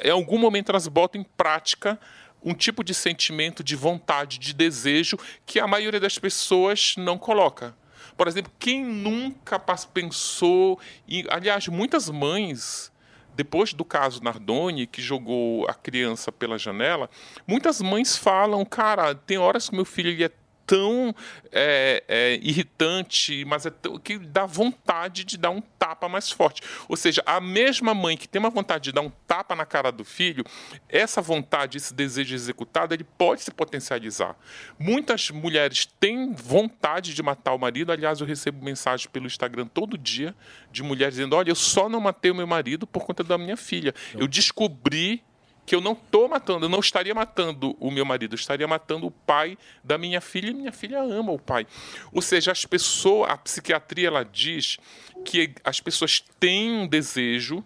em 0.03 0.11
algum 0.11 0.39
momento, 0.39 0.71
elas 0.71 0.89
botam 0.89 1.21
em 1.21 1.25
prática 1.37 1.99
um 2.43 2.55
tipo 2.55 2.83
de 2.83 2.95
sentimento 2.95 3.63
de 3.63 3.77
vontade, 3.77 4.39
de 4.39 4.55
desejo, 4.55 5.19
que 5.45 5.61
a 5.61 5.67
maioria 5.67 6.01
das 6.01 6.19
pessoas 6.19 6.95
não 6.97 7.19
coloca. 7.19 7.75
Por 8.17 8.29
exemplo, 8.29 8.53
quem 8.59 8.85
nunca 8.85 9.59
pensou 9.93 10.79
em. 11.09 11.25
Aliás, 11.31 11.69
muitas 11.69 12.09
mães, 12.11 12.93
depois 13.35 13.73
do 13.73 13.85
caso 13.85 14.23
Nardoni, 14.23 14.87
que 14.87 15.01
jogou 15.01 15.67
a 15.69 15.75
criança 15.75 16.31
pela 16.31 16.59
janela, 16.59 17.09
muitas 17.47 17.81
mães 17.81 18.17
falam: 18.17 18.65
cara, 18.65 19.15
tem 19.15 19.39
horas 19.39 19.69
que 19.69 19.75
meu 19.75 19.85
filho 19.85 20.11
ele 20.11 20.25
é 20.25 20.31
tão 20.71 21.13
é, 21.51 22.05
é, 22.07 22.35
irritante, 22.41 23.45
mas 23.45 23.67
é 23.67 23.71
tão, 23.71 23.99
que 23.99 24.17
dá 24.21 24.47
vontade 24.47 25.25
de 25.25 25.37
dar 25.37 25.51
um 25.51 25.61
tapa 25.61 26.09
mais 26.09 26.31
forte. 26.31 26.63
Ou 26.89 26.97
seja, 26.97 27.21
a 27.27 27.41
mesma 27.41 27.93
mãe 27.93 28.17
que 28.17 28.29
tem 28.29 28.39
uma 28.39 28.51
vontade 28.51 28.85
de 28.85 28.93
dar 28.93 29.01
um 29.01 29.11
tapa 29.27 29.57
na 29.57 29.67
cara 29.67 29.91
do 29.91 30.05
filho, 30.05 30.45
essa 30.89 31.21
vontade, 31.21 31.77
esse 31.77 31.93
desejo 31.93 32.37
executado, 32.37 32.95
ele 32.95 33.03
pode 33.03 33.43
se 33.43 33.51
potencializar. 33.51 34.37
Muitas 34.79 35.29
mulheres 35.33 35.87
têm 35.99 36.33
vontade 36.35 37.15
de 37.15 37.23
matar 37.23 37.53
o 37.53 37.59
marido. 37.59 37.91
Aliás, 37.91 38.21
eu 38.21 38.27
recebo 38.27 38.65
mensagem 38.65 39.09
pelo 39.11 39.27
Instagram 39.27 39.67
todo 39.67 39.99
dia 39.99 40.37
de 40.71 40.85
mulheres 40.85 41.15
dizendo: 41.15 41.35
Olha, 41.35 41.51
eu 41.51 41.57
só 41.57 41.89
não 41.89 42.01
matei 42.01 42.31
o 42.31 42.35
meu 42.35 42.47
marido 42.47 42.87
por 42.87 43.05
conta 43.05 43.25
da 43.25 43.37
minha 43.37 43.57
filha. 43.57 43.93
Eu 44.15 44.29
descobri 44.29 45.25
que 45.71 45.77
eu 45.77 45.81
não 45.81 45.93
estou 45.93 46.29
matando, 46.29 46.67
eu 46.67 46.69
não 46.69 46.81
estaria 46.81 47.15
matando 47.15 47.77
o 47.79 47.93
meu 47.93 48.05
marido, 48.05 48.35
eu 48.35 48.37
estaria 48.37 48.67
matando 48.67 49.07
o 49.07 49.11
pai 49.13 49.57
da 49.85 49.97
minha 49.97 50.21
filha 50.21 50.51
e 50.51 50.53
minha 50.53 50.73
filha 50.73 51.01
ama 51.01 51.31
o 51.31 51.39
pai. 51.39 51.65
Ou 52.13 52.21
seja, 52.21 52.51
as 52.51 52.67
pessoas, 52.67 53.31
a 53.31 53.37
psiquiatria 53.37 54.09
ela 54.09 54.25
diz 54.25 54.79
que 55.25 55.55
as 55.63 55.81
pessoas 55.81 56.25
têm 56.41 56.73
um 56.73 56.89
desejo, 56.89 57.65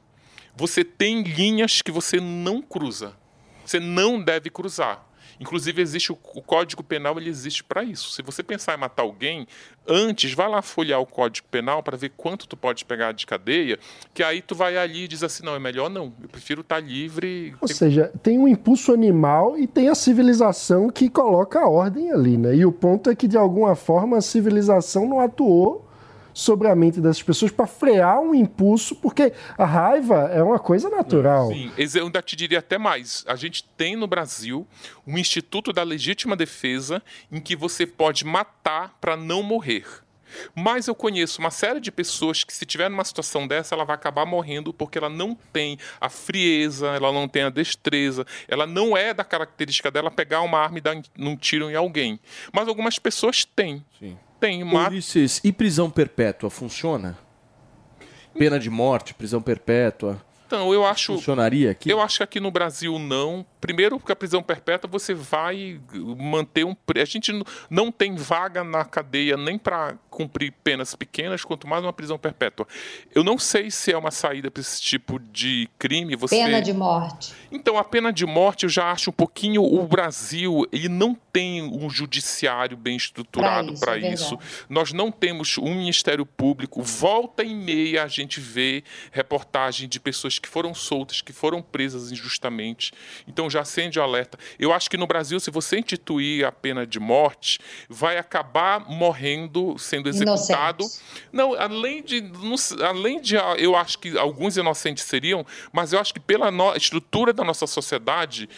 você 0.54 0.84
tem 0.84 1.22
linhas 1.22 1.80
que 1.80 1.90
você 1.90 2.20
não 2.20 2.60
cruza. 2.60 3.16
Você 3.64 3.80
não 3.80 4.22
deve 4.22 4.50
cruzar. 4.50 5.02
Inclusive 5.40 5.80
existe 5.80 6.12
o, 6.12 6.18
o 6.34 6.42
Código 6.42 6.82
Penal, 6.82 7.18
ele 7.18 7.30
existe 7.30 7.62
para 7.64 7.82
isso. 7.82 8.10
Se 8.10 8.22
você 8.22 8.42
pensar 8.42 8.74
em 8.74 8.80
matar 8.80 9.02
alguém, 9.02 9.46
antes 9.86 10.32
vai 10.32 10.48
lá 10.48 10.62
folhear 10.62 11.00
o 11.00 11.06
Código 11.06 11.46
Penal 11.50 11.82
para 11.82 11.96
ver 11.96 12.12
quanto 12.16 12.46
tu 12.46 12.56
pode 12.56 12.84
pegar 12.84 13.12
de 13.12 13.26
cadeia, 13.26 13.78
que 14.12 14.22
aí 14.22 14.40
tu 14.40 14.54
vai 14.54 14.76
ali 14.76 15.04
e 15.04 15.08
diz 15.08 15.22
assim, 15.22 15.44
não, 15.44 15.54
é 15.54 15.58
melhor 15.58 15.90
não. 15.90 16.12
Eu 16.22 16.28
prefiro 16.28 16.60
estar 16.60 16.80
livre. 16.80 17.54
Ou 17.60 17.68
seja, 17.68 18.12
tem 18.22 18.38
um 18.38 18.48
impulso 18.48 18.92
animal 18.92 19.58
e 19.58 19.66
tem 19.66 19.88
a 19.88 19.94
civilização 19.94 20.90
que 20.90 21.08
coloca 21.08 21.60
a 21.60 21.68
ordem 21.68 22.10
ali, 22.10 22.36
né? 22.36 22.54
E 22.54 22.64
o 22.64 22.72
ponto 22.72 23.10
é 23.10 23.14
que, 23.14 23.28
de 23.28 23.36
alguma 23.36 23.74
forma, 23.74 24.18
a 24.18 24.20
civilização 24.20 25.08
não 25.08 25.20
atuou 25.20 25.83
sobre 26.34 26.68
a 26.68 26.74
mente 26.74 27.00
dessas 27.00 27.22
pessoas 27.22 27.52
para 27.52 27.66
frear 27.66 28.20
um 28.20 28.34
impulso, 28.34 28.96
porque 28.96 29.32
a 29.56 29.64
raiva 29.64 30.28
é 30.32 30.42
uma 30.42 30.58
coisa 30.58 30.90
natural. 30.90 31.48
Sim, 31.48 31.70
eu 31.94 32.06
ainda 32.06 32.20
te 32.20 32.34
diria 32.34 32.58
até 32.58 32.76
mais. 32.76 33.24
A 33.26 33.36
gente 33.36 33.64
tem 33.76 33.94
no 33.94 34.08
Brasil 34.08 34.66
um 35.06 35.16
Instituto 35.16 35.72
da 35.72 35.84
Legítima 35.84 36.34
Defesa 36.34 37.00
em 37.30 37.40
que 37.40 37.54
você 37.54 37.86
pode 37.86 38.24
matar 38.26 38.98
para 39.00 39.16
não 39.16 39.42
morrer. 39.42 39.86
Mas 40.54 40.88
eu 40.88 40.94
conheço 40.94 41.38
uma 41.38 41.50
série 41.50 41.78
de 41.78 41.92
pessoas 41.92 42.42
que, 42.42 42.52
se 42.52 42.66
tiver 42.66 42.88
numa 42.88 43.04
situação 43.04 43.46
dessa, 43.46 43.74
ela 43.74 43.84
vai 43.84 43.94
acabar 43.94 44.26
morrendo 44.26 44.72
porque 44.72 44.98
ela 44.98 45.08
não 45.08 45.34
tem 45.52 45.78
a 46.00 46.08
frieza, 46.08 46.88
ela 46.88 47.12
não 47.12 47.28
tem 47.28 47.44
a 47.44 47.50
destreza, 47.50 48.26
ela 48.48 48.66
não 48.66 48.96
é 48.96 49.14
da 49.14 49.22
característica 49.22 49.92
dela 49.92 50.10
pegar 50.10 50.40
uma 50.40 50.58
arma 50.58 50.78
e 50.78 50.80
dar 50.80 50.96
um 51.18 51.36
tiro 51.36 51.70
em 51.70 51.76
alguém. 51.76 52.18
Mas 52.52 52.66
algumas 52.66 52.98
pessoas 52.98 53.44
têm. 53.44 53.84
Sim. 53.98 54.18
Tem. 54.44 54.62
Ulisses, 54.62 55.40
e 55.42 55.50
prisão 55.50 55.88
perpétua 55.88 56.50
funciona? 56.50 57.16
Pena 58.38 58.58
de 58.58 58.68
morte, 58.68 59.14
prisão 59.14 59.40
perpétua. 59.40 60.20
Então, 60.46 60.74
eu 60.74 60.84
acho. 60.84 61.14
Funcionaria 61.14 61.70
aqui? 61.70 61.88
Eu 61.88 61.98
acho 61.98 62.18
que 62.18 62.22
aqui 62.22 62.40
no 62.40 62.50
Brasil 62.50 62.98
não, 62.98 63.46
primeiro, 63.64 63.98
porque 63.98 64.12
a 64.12 64.16
prisão 64.16 64.42
perpétua 64.42 64.90
você 64.90 65.14
vai 65.14 65.80
manter 65.94 66.66
um. 66.66 66.76
A 66.96 67.04
gente 67.06 67.32
não 67.70 67.90
tem 67.90 68.14
vaga 68.14 68.62
na 68.62 68.84
cadeia 68.84 69.38
nem 69.38 69.56
para 69.56 69.96
cumprir 70.10 70.52
penas 70.62 70.94
pequenas, 70.94 71.42
quanto 71.42 71.66
mais 71.66 71.82
uma 71.82 71.92
prisão 71.92 72.18
perpétua. 72.18 72.68
Eu 73.14 73.24
não 73.24 73.38
sei 73.38 73.70
se 73.70 73.90
é 73.90 73.96
uma 73.96 74.10
saída 74.10 74.50
para 74.50 74.60
esse 74.60 74.82
tipo 74.82 75.18
de 75.18 75.66
crime. 75.78 76.14
Você... 76.14 76.36
Pena 76.36 76.60
de 76.60 76.74
morte. 76.74 77.32
Então, 77.50 77.78
a 77.78 77.84
pena 77.84 78.12
de 78.12 78.26
morte 78.26 78.64
eu 78.64 78.68
já 78.68 78.92
acho 78.92 79.08
um 79.08 79.14
pouquinho. 79.14 79.62
O 79.62 79.86
Brasil, 79.86 80.68
ele 80.70 80.90
não 80.90 81.14
tem 81.14 81.62
um 81.62 81.88
judiciário 81.88 82.76
bem 82.76 82.96
estruturado 82.96 83.64
Pra 83.64 83.72
isso, 83.72 83.80
para 83.80 83.98
é 83.98 84.12
isso. 84.12 84.38
Nós 84.68 84.92
não 84.92 85.10
temos 85.10 85.56
um 85.56 85.74
Ministério 85.74 86.26
Público. 86.26 86.82
Volta 86.82 87.42
e 87.42 87.54
meia 87.54 88.04
a 88.04 88.08
gente 88.08 88.40
vê 88.40 88.84
reportagem 89.10 89.88
de 89.88 89.98
pessoas 89.98 90.38
que 90.38 90.48
foram 90.48 90.74
soltas, 90.74 91.22
que 91.22 91.32
foram 91.32 91.62
presas 91.62 92.12
injustamente. 92.12 92.92
Então 93.26 93.48
já 93.54 93.60
acende 93.62 93.98
o 93.98 94.02
alerta. 94.02 94.38
Eu 94.58 94.72
acho 94.72 94.90
que 94.90 94.96
no 94.96 95.06
Brasil, 95.06 95.38
se 95.40 95.50
você 95.50 95.78
instituir 95.78 96.44
a 96.46 96.52
pena 96.52 96.86
de 96.86 97.00
morte, 97.00 97.58
vai 97.88 98.18
acabar 98.18 98.80
morrendo, 98.80 99.76
sendo 99.78 100.08
executado. 100.08 100.84
Não, 101.32 101.54
além 101.54 102.02
de, 102.02 102.22
além 102.82 103.20
de, 103.20 103.36
ah, 103.36 103.54
eu 103.58 103.74
acho 103.76 103.98
que 103.98 104.16
alguns 104.18 104.56
inocentes 104.56 105.04
seriam, 105.04 105.46
mas 105.72 105.92
eu 105.92 106.00
acho 106.00 106.12
que 106.12 106.20
pela 106.20 106.50
no- 106.50 106.74
estrutura 106.76 107.32
da 107.32 107.44
nossa 107.44 107.66
sociedade 107.66 108.48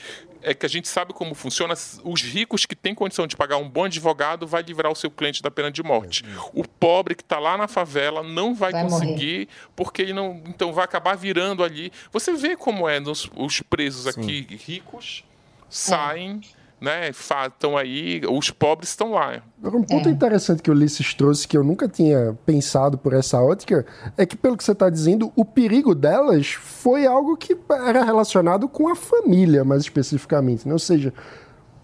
é 0.42 0.54
que 0.54 0.66
a 0.66 0.68
gente 0.68 0.88
sabe 0.88 1.12
como 1.12 1.34
funciona. 1.34 1.74
Os 2.04 2.22
ricos 2.22 2.66
que 2.66 2.74
têm 2.74 2.94
condição 2.94 3.26
de 3.26 3.36
pagar 3.36 3.56
um 3.56 3.68
bom 3.68 3.84
advogado 3.84 4.46
vai 4.46 4.62
livrar 4.62 4.90
o 4.90 4.94
seu 4.94 5.10
cliente 5.10 5.42
da 5.42 5.50
pena 5.50 5.70
de 5.70 5.82
morte. 5.82 6.24
O 6.52 6.66
pobre 6.66 7.14
que 7.14 7.22
está 7.22 7.38
lá 7.38 7.56
na 7.56 7.68
favela 7.68 8.22
não 8.22 8.54
vai, 8.54 8.72
Vai 8.72 8.82
conseguir 8.84 9.48
porque 9.74 10.02
ele 10.02 10.12
não, 10.12 10.42
então 10.46 10.72
vai 10.72 10.84
acabar 10.84 11.16
virando 11.16 11.62
ali. 11.62 11.92
Você 12.12 12.32
vê 12.32 12.56
como 12.56 12.88
é 12.88 13.00
nos, 13.00 13.30
os 13.36 13.60
presos 13.60 14.06
aqui 14.06 14.46
ricos 14.66 15.24
saem, 15.68 16.40
né? 16.80 17.10
Estão 17.10 17.76
aí, 17.76 18.20
os 18.28 18.50
pobres 18.50 18.90
estão 18.90 19.12
lá. 19.12 19.42
Um 19.62 19.82
ponto 19.82 20.08
interessante 20.08 20.62
que 20.62 20.70
o 20.70 20.74
Ulisses 20.74 21.14
trouxe, 21.14 21.48
que 21.48 21.56
eu 21.56 21.64
nunca 21.64 21.88
tinha 21.88 22.36
pensado 22.44 22.98
por 22.98 23.12
essa 23.12 23.40
ótica, 23.40 23.86
é 24.16 24.26
que, 24.26 24.36
pelo 24.36 24.56
que 24.56 24.64
você 24.64 24.72
está 24.72 24.90
dizendo, 24.90 25.32
o 25.34 25.44
perigo 25.44 25.94
delas 25.94 26.48
foi 26.48 27.06
algo 27.06 27.36
que 27.36 27.56
era 27.70 28.04
relacionado 28.04 28.68
com 28.68 28.88
a 28.88 28.96
família, 28.96 29.64
mais 29.64 29.82
especificamente. 29.82 30.66
Né? 30.66 30.72
Ou 30.72 30.78
seja, 30.78 31.12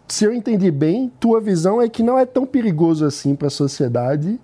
se 0.07 0.25
eu 0.25 0.33
entendi 0.33 0.71
bem, 0.71 1.11
tua 1.19 1.41
visão 1.41 1.81
é 1.81 1.89
que 1.89 2.03
não 2.03 2.19
é 2.19 2.27
tão 2.27 2.45
perigoso 2.45 3.07
assim 3.07 3.35
para 3.35 3.47
a 3.47 3.51
sociedade 3.51 4.39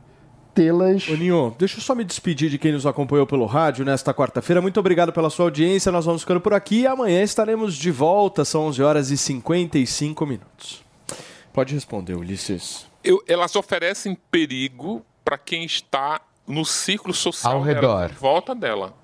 tê-las. 0.62 1.08
Ô, 1.08 1.14
Ninho, 1.14 1.54
deixa 1.58 1.78
eu 1.78 1.80
só 1.82 1.94
me 1.94 2.02
despedir 2.04 2.50
de 2.50 2.58
quem 2.58 2.72
nos 2.72 2.84
acompanhou 2.84 3.26
pelo 3.26 3.46
rádio 3.46 3.84
nesta 3.84 4.12
quarta-feira. 4.12 4.60
Muito 4.60 4.80
obrigado 4.80 5.12
pela 5.12 5.30
sua 5.30 5.46
audiência. 5.46 5.92
Nós 5.92 6.04
vamos 6.04 6.22
ficando 6.22 6.40
por 6.40 6.52
aqui 6.52 6.80
e 6.80 6.86
amanhã 6.86 7.22
estaremos 7.22 7.74
de 7.76 7.90
volta. 7.92 8.44
São 8.44 8.66
11 8.66 8.82
horas 8.82 9.10
e 9.10 9.16
55 9.16 10.26
minutos. 10.26 10.82
Pode 11.52 11.72
responder, 11.74 12.14
Ulisses. 12.16 12.86
Eu- 13.04 13.22
elas 13.26 13.54
oferecem 13.54 14.16
perigo 14.30 15.04
para 15.24 15.38
quem 15.38 15.64
está 15.64 16.20
no 16.46 16.64
círculo 16.64 17.14
social 17.14 17.58
Ao 17.58 17.64
dela, 17.64 17.74
redor. 17.74 18.10
em 18.10 18.14
volta 18.20 18.54
dela. 18.54 18.94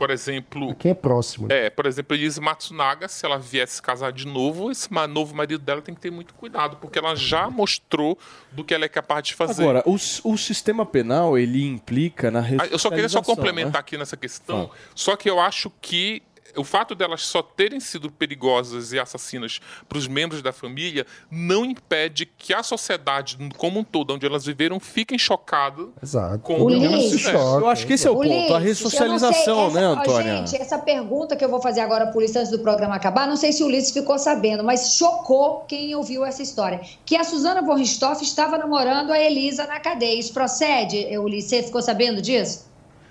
Por 0.00 0.08
exemplo, 0.10 0.74
Quem 0.76 0.92
é 0.92 0.94
próximo. 0.94 1.46
né? 1.46 1.66
é, 1.66 1.68
por 1.68 1.84
exemplo, 1.84 2.16
Elise 2.16 2.40
Matsunaga, 2.40 3.06
se 3.06 3.26
ela 3.26 3.38
viesse 3.38 3.74
se 3.74 3.82
casar 3.82 4.10
de 4.10 4.26
novo, 4.26 4.70
esse 4.70 4.88
novo 5.10 5.34
marido 5.34 5.58
dela 5.58 5.82
tem 5.82 5.94
que 5.94 6.00
ter 6.00 6.10
muito 6.10 6.32
cuidado, 6.32 6.78
porque 6.78 6.98
ela 6.98 7.14
já 7.14 7.50
mostrou 7.50 8.18
do 8.50 8.64
que 8.64 8.72
ela 8.72 8.86
é 8.86 8.88
capaz 8.88 9.24
de 9.24 9.34
fazer. 9.34 9.62
Agora, 9.62 9.82
o, 9.84 9.96
o 10.24 10.38
sistema 10.38 10.86
penal, 10.86 11.36
ele 11.36 11.62
implica 11.66 12.30
na 12.30 12.40
Ah, 12.40 12.66
Eu 12.70 12.78
só 12.78 12.88
queria 12.88 13.10
só 13.10 13.20
complementar 13.20 13.74
né? 13.74 13.78
aqui 13.78 13.98
nessa 13.98 14.16
questão. 14.16 14.70
Só 14.94 15.16
que 15.16 15.28
eu 15.28 15.38
acho 15.38 15.70
que 15.82 16.22
o 16.56 16.64
fato 16.64 16.94
delas 16.94 17.22
só 17.22 17.42
terem 17.42 17.80
sido 17.80 18.10
perigosas 18.10 18.92
e 18.92 18.98
assassinas 18.98 19.60
para 19.88 19.98
os 19.98 20.06
membros 20.08 20.42
da 20.42 20.52
família 20.52 21.06
não 21.30 21.64
impede 21.64 22.26
que 22.26 22.52
a 22.54 22.62
sociedade 22.62 23.38
como 23.56 23.80
um 23.80 23.84
todo, 23.84 24.14
onde 24.14 24.26
elas 24.26 24.44
viveram, 24.46 24.78
fiquem 24.80 25.18
chocadas 25.18 25.86
Exato. 26.02 26.38
com 26.40 26.60
o 26.62 26.66
que 26.68 26.84
elas 26.84 27.04
fizeram. 27.10 27.60
Eu 27.60 27.68
acho 27.68 27.86
que 27.86 27.92
esse 27.94 28.06
é 28.06 28.10
o 28.10 28.16
ponto, 28.16 28.54
a 28.54 28.58
ressocialização, 28.58 29.70
né, 29.70 29.80
essa- 29.80 29.90
ó, 29.90 29.92
Antônia? 30.00 30.46
Gente, 30.46 30.56
essa 30.60 30.78
pergunta 30.78 31.36
que 31.36 31.44
eu 31.44 31.48
vou 31.48 31.60
fazer 31.60 31.80
agora 31.80 32.06
por 32.08 32.22
isso 32.22 32.38
antes 32.38 32.50
do 32.50 32.58
programa 32.60 32.94
acabar, 32.96 33.26
não 33.26 33.36
sei 33.36 33.52
se 33.52 33.62
o 33.62 33.66
Ulisses 33.66 33.92
ficou 33.92 34.18
sabendo, 34.18 34.62
mas 34.64 34.94
chocou 34.96 35.60
quem 35.68 35.94
ouviu 35.94 36.24
essa 36.24 36.42
história. 36.42 36.80
Que 37.04 37.16
a 37.16 37.24
Suzana 37.24 37.62
von 37.62 37.74
Richthofen 37.74 38.22
estava 38.24 38.58
namorando 38.58 39.10
a 39.12 39.18
Elisa 39.18 39.66
na 39.66 39.80
cadeia. 39.80 40.18
Isso 40.18 40.32
procede, 40.32 41.06
Ulisses? 41.18 41.50
Você 41.50 41.62
ficou 41.62 41.82
sabendo 41.82 42.20
disso? 42.22 42.68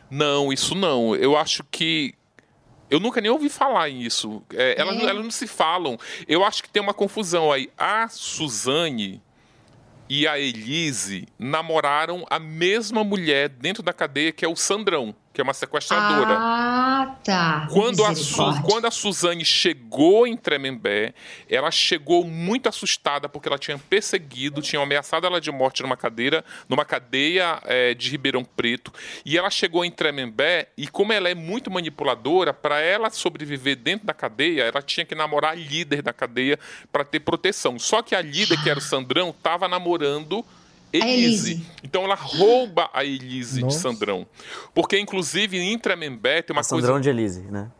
Não, 0.09 0.51
isso 0.51 0.73
não. 0.75 1.15
Eu 1.15 1.37
acho 1.37 1.63
que. 1.69 2.13
Eu 2.89 2.99
nunca 2.99 3.21
nem 3.21 3.29
ouvi 3.31 3.49
falar 3.49 3.89
nisso. 3.89 4.41
É, 4.53 4.75
elas, 4.79 4.97
É. 4.97 5.03
elas 5.09 5.23
não 5.23 5.31
se 5.31 5.45
falam. 5.47 5.97
Eu 6.27 6.43
acho 6.43 6.63
que 6.63 6.69
tem 6.69 6.81
uma 6.81 6.93
confusão 6.93 7.51
aí. 7.51 7.69
A 7.77 8.07
Suzane 8.09 9.21
e 10.09 10.27
a 10.27 10.39
Elise 10.39 11.27
namoraram 11.37 12.25
a 12.29 12.39
mesma 12.39 13.03
mulher 13.03 13.47
dentro 13.49 13.83
da 13.83 13.93
cadeia, 13.93 14.31
que 14.31 14.43
é 14.43 14.47
o 14.47 14.55
Sandrão, 14.55 15.13
que 15.39 15.41
é 15.41 15.43
uma 15.43 15.53
sequestradora. 15.53 16.35
Ah, 16.37 17.15
tá. 17.23 17.67
Quando 17.71 18.03
a, 18.03 18.13
Su- 18.13 18.61
quando 18.63 18.85
a 18.85 18.91
Suzane 18.91 19.45
chegou 19.45 20.27
em 20.27 20.35
Tremembé, 20.35 21.13
ela 21.49 21.71
chegou 21.71 22.25
muito 22.25 22.67
assustada 22.67 23.29
porque 23.29 23.47
ela 23.47 23.57
tinha 23.57 23.77
perseguido, 23.77 24.61
tinha 24.61 24.81
ameaçado 24.81 25.25
ela 25.25 25.39
de 25.39 25.49
morte 25.49 25.81
numa 25.81 25.95
cadeira, 25.95 26.43
numa 26.67 26.83
cadeia 26.83 27.57
eh, 27.63 27.93
de 27.93 28.09
Ribeirão 28.09 28.43
Preto. 28.43 28.91
E 29.23 29.37
ela 29.37 29.49
chegou 29.49 29.85
em 29.85 29.91
Tremembé 29.91 30.67
e 30.75 30.89
como 30.89 31.13
ela 31.13 31.29
é 31.29 31.35
muito 31.35 31.71
manipuladora, 31.71 32.53
para 32.53 32.81
ela 32.81 33.09
sobreviver 33.09 33.77
dentro 33.77 34.05
da 34.05 34.13
cadeia, 34.13 34.63
ela 34.63 34.81
tinha 34.81 35.05
que 35.05 35.15
namorar 35.15 35.53
a 35.53 35.55
líder 35.55 36.01
da 36.01 36.11
cadeia 36.11 36.59
para 36.91 37.05
ter 37.05 37.21
proteção. 37.21 37.79
Só 37.79 38.01
que 38.01 38.13
a 38.13 38.21
líder, 38.21 38.61
que 38.61 38.69
era 38.69 38.77
o 38.79 38.81
Sandrão, 38.81 39.29
estava 39.29 39.69
namorando 39.69 40.43
Elise. 40.91 41.63
Então 41.89 42.03
ela 42.03 42.13
rouba 42.13 42.87
a 42.93 43.03
Elise 43.03 43.61
Nossa. 43.61 43.75
de 43.75 43.81
Sandrão. 43.81 44.27
Porque, 44.75 44.99
inclusive, 44.99 45.57
em 45.57 45.75
Tremembé 45.79 46.43
tem 46.43 46.55
uma 46.55 46.61
coisa. 46.63 46.85
Sandrão 46.85 47.01
de 47.01 47.09
Elise, 47.09 47.41
né? 47.49 47.71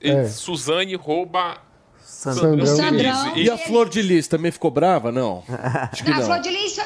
E 0.00 0.10
É. 0.10 0.28
Suzane 0.28 0.94
rouba 0.94 1.58
Sandrão. 1.98 2.64
Sandrão. 2.64 3.36
E 3.36 3.50
a 3.50 3.58
Flor 3.58 3.88
de 3.88 4.00
Lis 4.00 4.28
também 4.28 4.52
ficou 4.52 4.70
brava? 4.70 5.10
Não. 5.10 5.42
Acho 5.92 6.04
que 6.04 6.10
Não, 6.10 6.16
a 6.18 6.20
não. 6.20 6.26
Flor 6.26 6.40
de 6.40 6.50
Lis 6.50 6.78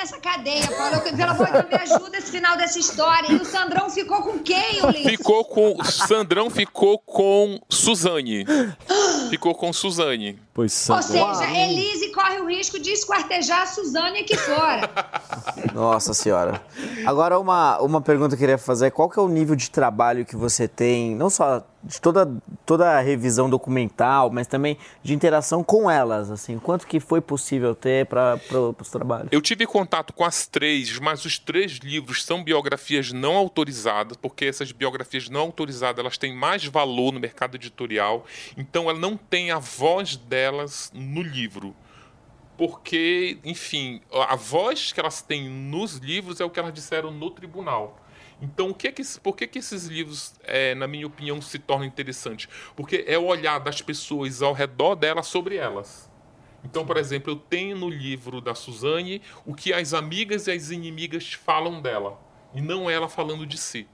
nessa 0.00 0.18
cadeia, 0.18 0.66
Paulo. 0.66 1.00
Pelo 1.02 1.30
amor 1.30 1.46
de 1.46 1.52
Deus, 1.52 1.68
me 1.68 1.76
ajuda 1.76 2.18
esse 2.18 2.30
final 2.30 2.56
dessa 2.56 2.78
história. 2.78 3.32
E 3.32 3.36
o 3.36 3.44
Sandrão 3.44 3.90
ficou 3.90 4.22
com 4.22 4.38
quem, 4.38 4.82
Ulisses? 4.82 5.10
Ficou 5.10 5.44
com. 5.44 5.84
Sandrão 5.84 6.48
ficou 6.48 6.98
com 6.98 7.60
Suzane. 7.68 8.46
Ficou 9.28 9.54
com 9.54 9.72
Suzane. 9.72 10.38
Pois 10.54 10.88
Ou 10.90 11.02
seja, 11.02 11.50
Elise 11.50 12.12
corre 12.12 12.40
o 12.40 12.48
risco 12.48 12.78
de 12.78 12.90
esquartejar 12.90 13.62
a 13.62 13.66
Suzane 13.66 14.20
aqui 14.20 14.36
fora. 14.36 14.90
Nossa 15.74 16.12
senhora. 16.14 16.62
Agora, 17.06 17.38
uma, 17.38 17.78
uma 17.80 18.00
pergunta 18.00 18.30
que 18.30 18.42
eu 18.42 18.48
queria 18.48 18.58
fazer. 18.58 18.90
Qual 18.90 19.08
que 19.08 19.18
é 19.18 19.22
o 19.22 19.28
nível 19.28 19.54
de 19.54 19.70
trabalho 19.70 20.24
que 20.24 20.36
você 20.36 20.66
tem, 20.66 21.14
não 21.14 21.30
só 21.30 21.64
de 21.82 22.00
toda, 22.00 22.30
toda 22.66 22.98
a 22.98 23.00
revisão 23.00 23.48
documental, 23.48 24.30
mas 24.30 24.46
também 24.46 24.76
de 25.02 25.14
interação 25.14 25.64
com 25.64 25.90
elas, 25.90 26.30
assim? 26.30 26.58
Quanto 26.58 26.86
que 26.86 27.00
foi 27.00 27.20
possível 27.20 27.74
ter 27.74 28.06
para 28.06 28.38
os 28.78 28.90
trabalhos? 28.90 29.28
Eu 29.32 29.40
tive 29.40 29.66
contato 29.66 30.12
com 30.12 30.24
as 30.24 30.46
três, 30.46 30.98
mas 30.98 31.24
os 31.24 31.38
três 31.38 31.72
livros 31.78 32.24
são 32.24 32.44
biografias 32.44 33.12
não 33.12 33.34
autorizadas, 33.34 34.16
porque 34.16 34.44
essas 34.44 34.72
biografias 34.72 35.28
não 35.30 35.40
autorizadas 35.42 35.98
elas 35.98 36.18
têm 36.18 36.34
mais 36.34 36.64
valor 36.66 37.12
no 37.12 37.20
mercado 37.20 37.54
editorial, 37.54 38.26
então 38.56 38.90
ela 38.90 38.98
não 38.98 39.16
tem 39.16 39.50
a 39.50 39.58
voz 39.58 40.16
delas 40.16 40.92
no 40.94 41.22
livro. 41.22 41.74
Porque, 42.58 43.38
enfim, 43.42 44.02
a 44.12 44.36
voz 44.36 44.92
que 44.92 45.00
elas 45.00 45.22
têm 45.22 45.48
nos 45.48 45.94
livros 45.96 46.40
é 46.40 46.44
o 46.44 46.50
que 46.50 46.60
elas 46.60 46.74
disseram 46.74 47.10
no 47.10 47.30
tribunal. 47.30 47.98
Então, 48.42 48.70
o 48.70 48.74
que 48.74 48.88
é 48.88 48.92
que, 48.92 49.02
por 49.22 49.36
que, 49.36 49.46
que 49.46 49.58
esses 49.58 49.84
livros, 49.86 50.34
é, 50.44 50.74
na 50.74 50.86
minha 50.86 51.06
opinião, 51.06 51.40
se 51.42 51.58
tornam 51.58 51.86
interessantes? 51.86 52.48
Porque 52.74 53.04
é 53.06 53.18
o 53.18 53.26
olhar 53.26 53.58
das 53.58 53.82
pessoas 53.82 54.40
ao 54.40 54.52
redor 54.52 54.94
delas 54.94 55.26
sobre 55.26 55.56
elas. 55.56 56.10
Então, 56.64 56.86
por 56.86 56.96
exemplo, 56.96 57.32
eu 57.32 57.36
tenho 57.36 57.76
no 57.76 57.88
livro 57.88 58.40
da 58.40 58.54
Suzane 58.54 59.22
o 59.44 59.54
que 59.54 59.72
as 59.72 59.92
amigas 59.94 60.46
e 60.46 60.52
as 60.52 60.70
inimigas 60.70 61.32
falam 61.32 61.80
dela, 61.80 62.18
e 62.54 62.60
não 62.60 62.88
ela 62.88 63.08
falando 63.08 63.46
de 63.46 63.58
si. 63.58 63.86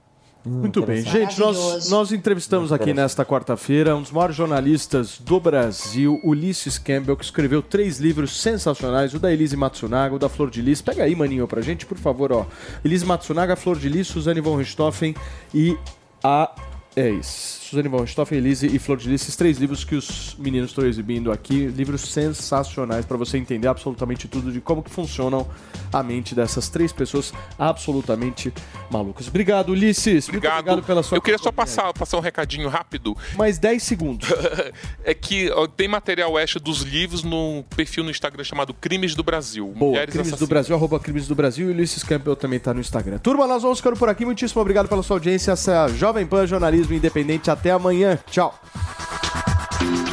Muito 0.47 0.81
bem. 0.85 1.01
Gente, 1.01 1.39
nós, 1.39 1.89
nós 1.89 2.11
entrevistamos 2.11 2.71
aqui 2.71 2.93
nesta 2.93 3.25
quarta-feira 3.25 3.95
um 3.95 4.01
dos 4.01 4.11
maiores 4.11 4.35
jornalistas 4.35 5.19
do 5.19 5.39
Brasil, 5.39 6.19
Ulisses 6.23 6.77
Campbell, 6.77 7.17
que 7.17 7.25
escreveu 7.25 7.61
três 7.61 7.99
livros 7.99 8.41
sensacionais, 8.41 9.13
o 9.13 9.19
da 9.19 9.31
Elise 9.31 9.57
Matsunaga, 9.57 10.15
o 10.15 10.19
da 10.19 10.29
Flor 10.29 10.49
de 10.49 10.61
Lis. 10.61 10.81
Pega 10.81 11.03
aí, 11.03 11.15
maninho, 11.15 11.47
pra 11.47 11.61
gente, 11.61 11.85
por 11.85 11.97
favor, 11.97 12.31
ó. 12.31 12.45
Elise 12.83 13.05
Matsunaga, 13.05 13.55
Flor 13.55 13.77
de 13.77 13.89
Lis, 13.89 14.07
Suzane 14.07 14.39
von 14.39 14.55
Richthofen 14.55 15.15
e 15.53 15.77
a 16.23 16.51
É 16.95 17.09
isso. 17.09 17.56
Suzane 17.67 17.89
von 17.89 18.05
Stoffen, 18.07 18.37
Elise 18.37 18.65
e 18.65 18.79
Flor 18.79 18.97
de 18.97 19.09
Lis, 19.09 19.21
esses 19.21 19.35
três 19.35 19.57
livros 19.57 19.83
que 19.83 19.95
os 19.95 20.35
meninos 20.39 20.69
estão 20.69 20.85
exibindo 20.85 21.31
aqui, 21.33 21.65
livros 21.65 22.01
sensacionais 22.01 23.05
para 23.05 23.17
você 23.17 23.37
entender 23.37 23.67
absolutamente 23.67 24.27
tudo 24.27 24.53
de 24.53 24.61
como 24.61 24.81
que 24.81 24.89
funcionam 24.89 25.45
a 25.91 26.01
mente 26.01 26.33
dessas 26.33 26.69
três 26.69 26.93
pessoas 26.93 27.33
absolutamente 27.59 28.53
malucas. 28.89 29.27
Obrigado, 29.27 29.71
Ulisses. 29.73 30.27
Muito 30.27 30.37
Obrigado. 30.37 30.59
obrigado 30.59 30.85
pela 30.85 31.03
sua 31.03 31.17
Eu 31.17 31.21
queria 31.21 31.37
só 31.37 31.51
passar, 31.51 31.91
passar 31.93 32.17
um 32.17 32.21
recadinho 32.21 32.69
rápido. 32.69 33.17
Mais 33.37 33.59
10 33.59 33.83
segundos. 33.83 34.29
é 35.03 35.13
que 35.13 35.51
ó, 35.51 35.67
tem 35.67 35.89
material 35.89 36.39
extra 36.39 36.61
dos 36.61 36.83
livros 36.83 37.23
no 37.23 37.65
perfil 37.75 38.03
no 38.03 38.11
Instagram 38.11 38.45
chamado 38.45 38.73
Crimes 38.73 39.13
do 39.13 39.23
Brasil. 39.23 39.67
Boa, 39.75 39.91
Mulheres 39.91 40.13
Crimes 40.13 40.29
do 40.29 40.35
Assassinas. 40.35 40.49
Brasil, 40.49 40.75
arroba 40.75 40.99
Crimes 40.99 41.27
do 41.27 41.35
Brasil 41.35 41.67
e 41.67 41.71
Ulisses 41.73 42.03
Campbell 42.03 42.35
também 42.37 42.59
tá 42.59 42.73
no 42.73 42.79
Instagram. 42.79 43.17
Turma, 43.17 43.45
nós 43.45 43.61
vamos 43.61 43.79
ficando 43.79 43.97
por 43.97 44.07
aqui. 44.07 44.23
Muitíssimo 44.23 44.61
obrigado 44.61 44.87
pela 44.87 45.03
sua 45.03 45.17
audiência. 45.17 45.51
Essa 45.51 45.71
é 45.73 45.77
a 45.77 45.87
Jovem 45.89 46.25
Pan 46.25 46.47
Jornalismo 46.47 46.93
Independente. 46.93 47.49
Até 47.57 47.71
amanhã. 47.71 48.19
Tchau. 48.29 48.53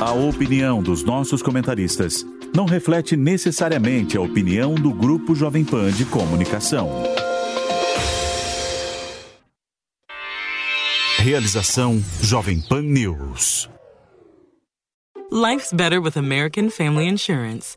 A 0.01 0.13
opinião 0.13 0.83
dos 0.83 1.05
nossos 1.05 1.43
comentaristas 1.43 2.25
não 2.55 2.65
reflete 2.65 3.17
necessariamente 3.17 4.17
a 4.17 4.21
opinião 4.21 4.75
do 4.75 4.93
Grupo 4.93 5.35
Jovem 5.35 5.65
Pan 5.65 5.91
de 5.91 6.05
Comunicação. 6.07 6.91
Realização 11.19 12.03
Jovem 12.21 12.61
Pan 12.61 12.83
News. 12.83 13.69
Life's 15.31 15.73
better 15.73 16.01
with 16.01 16.17
American 16.17 16.71
Family 16.71 17.09
Insurance 17.09 17.77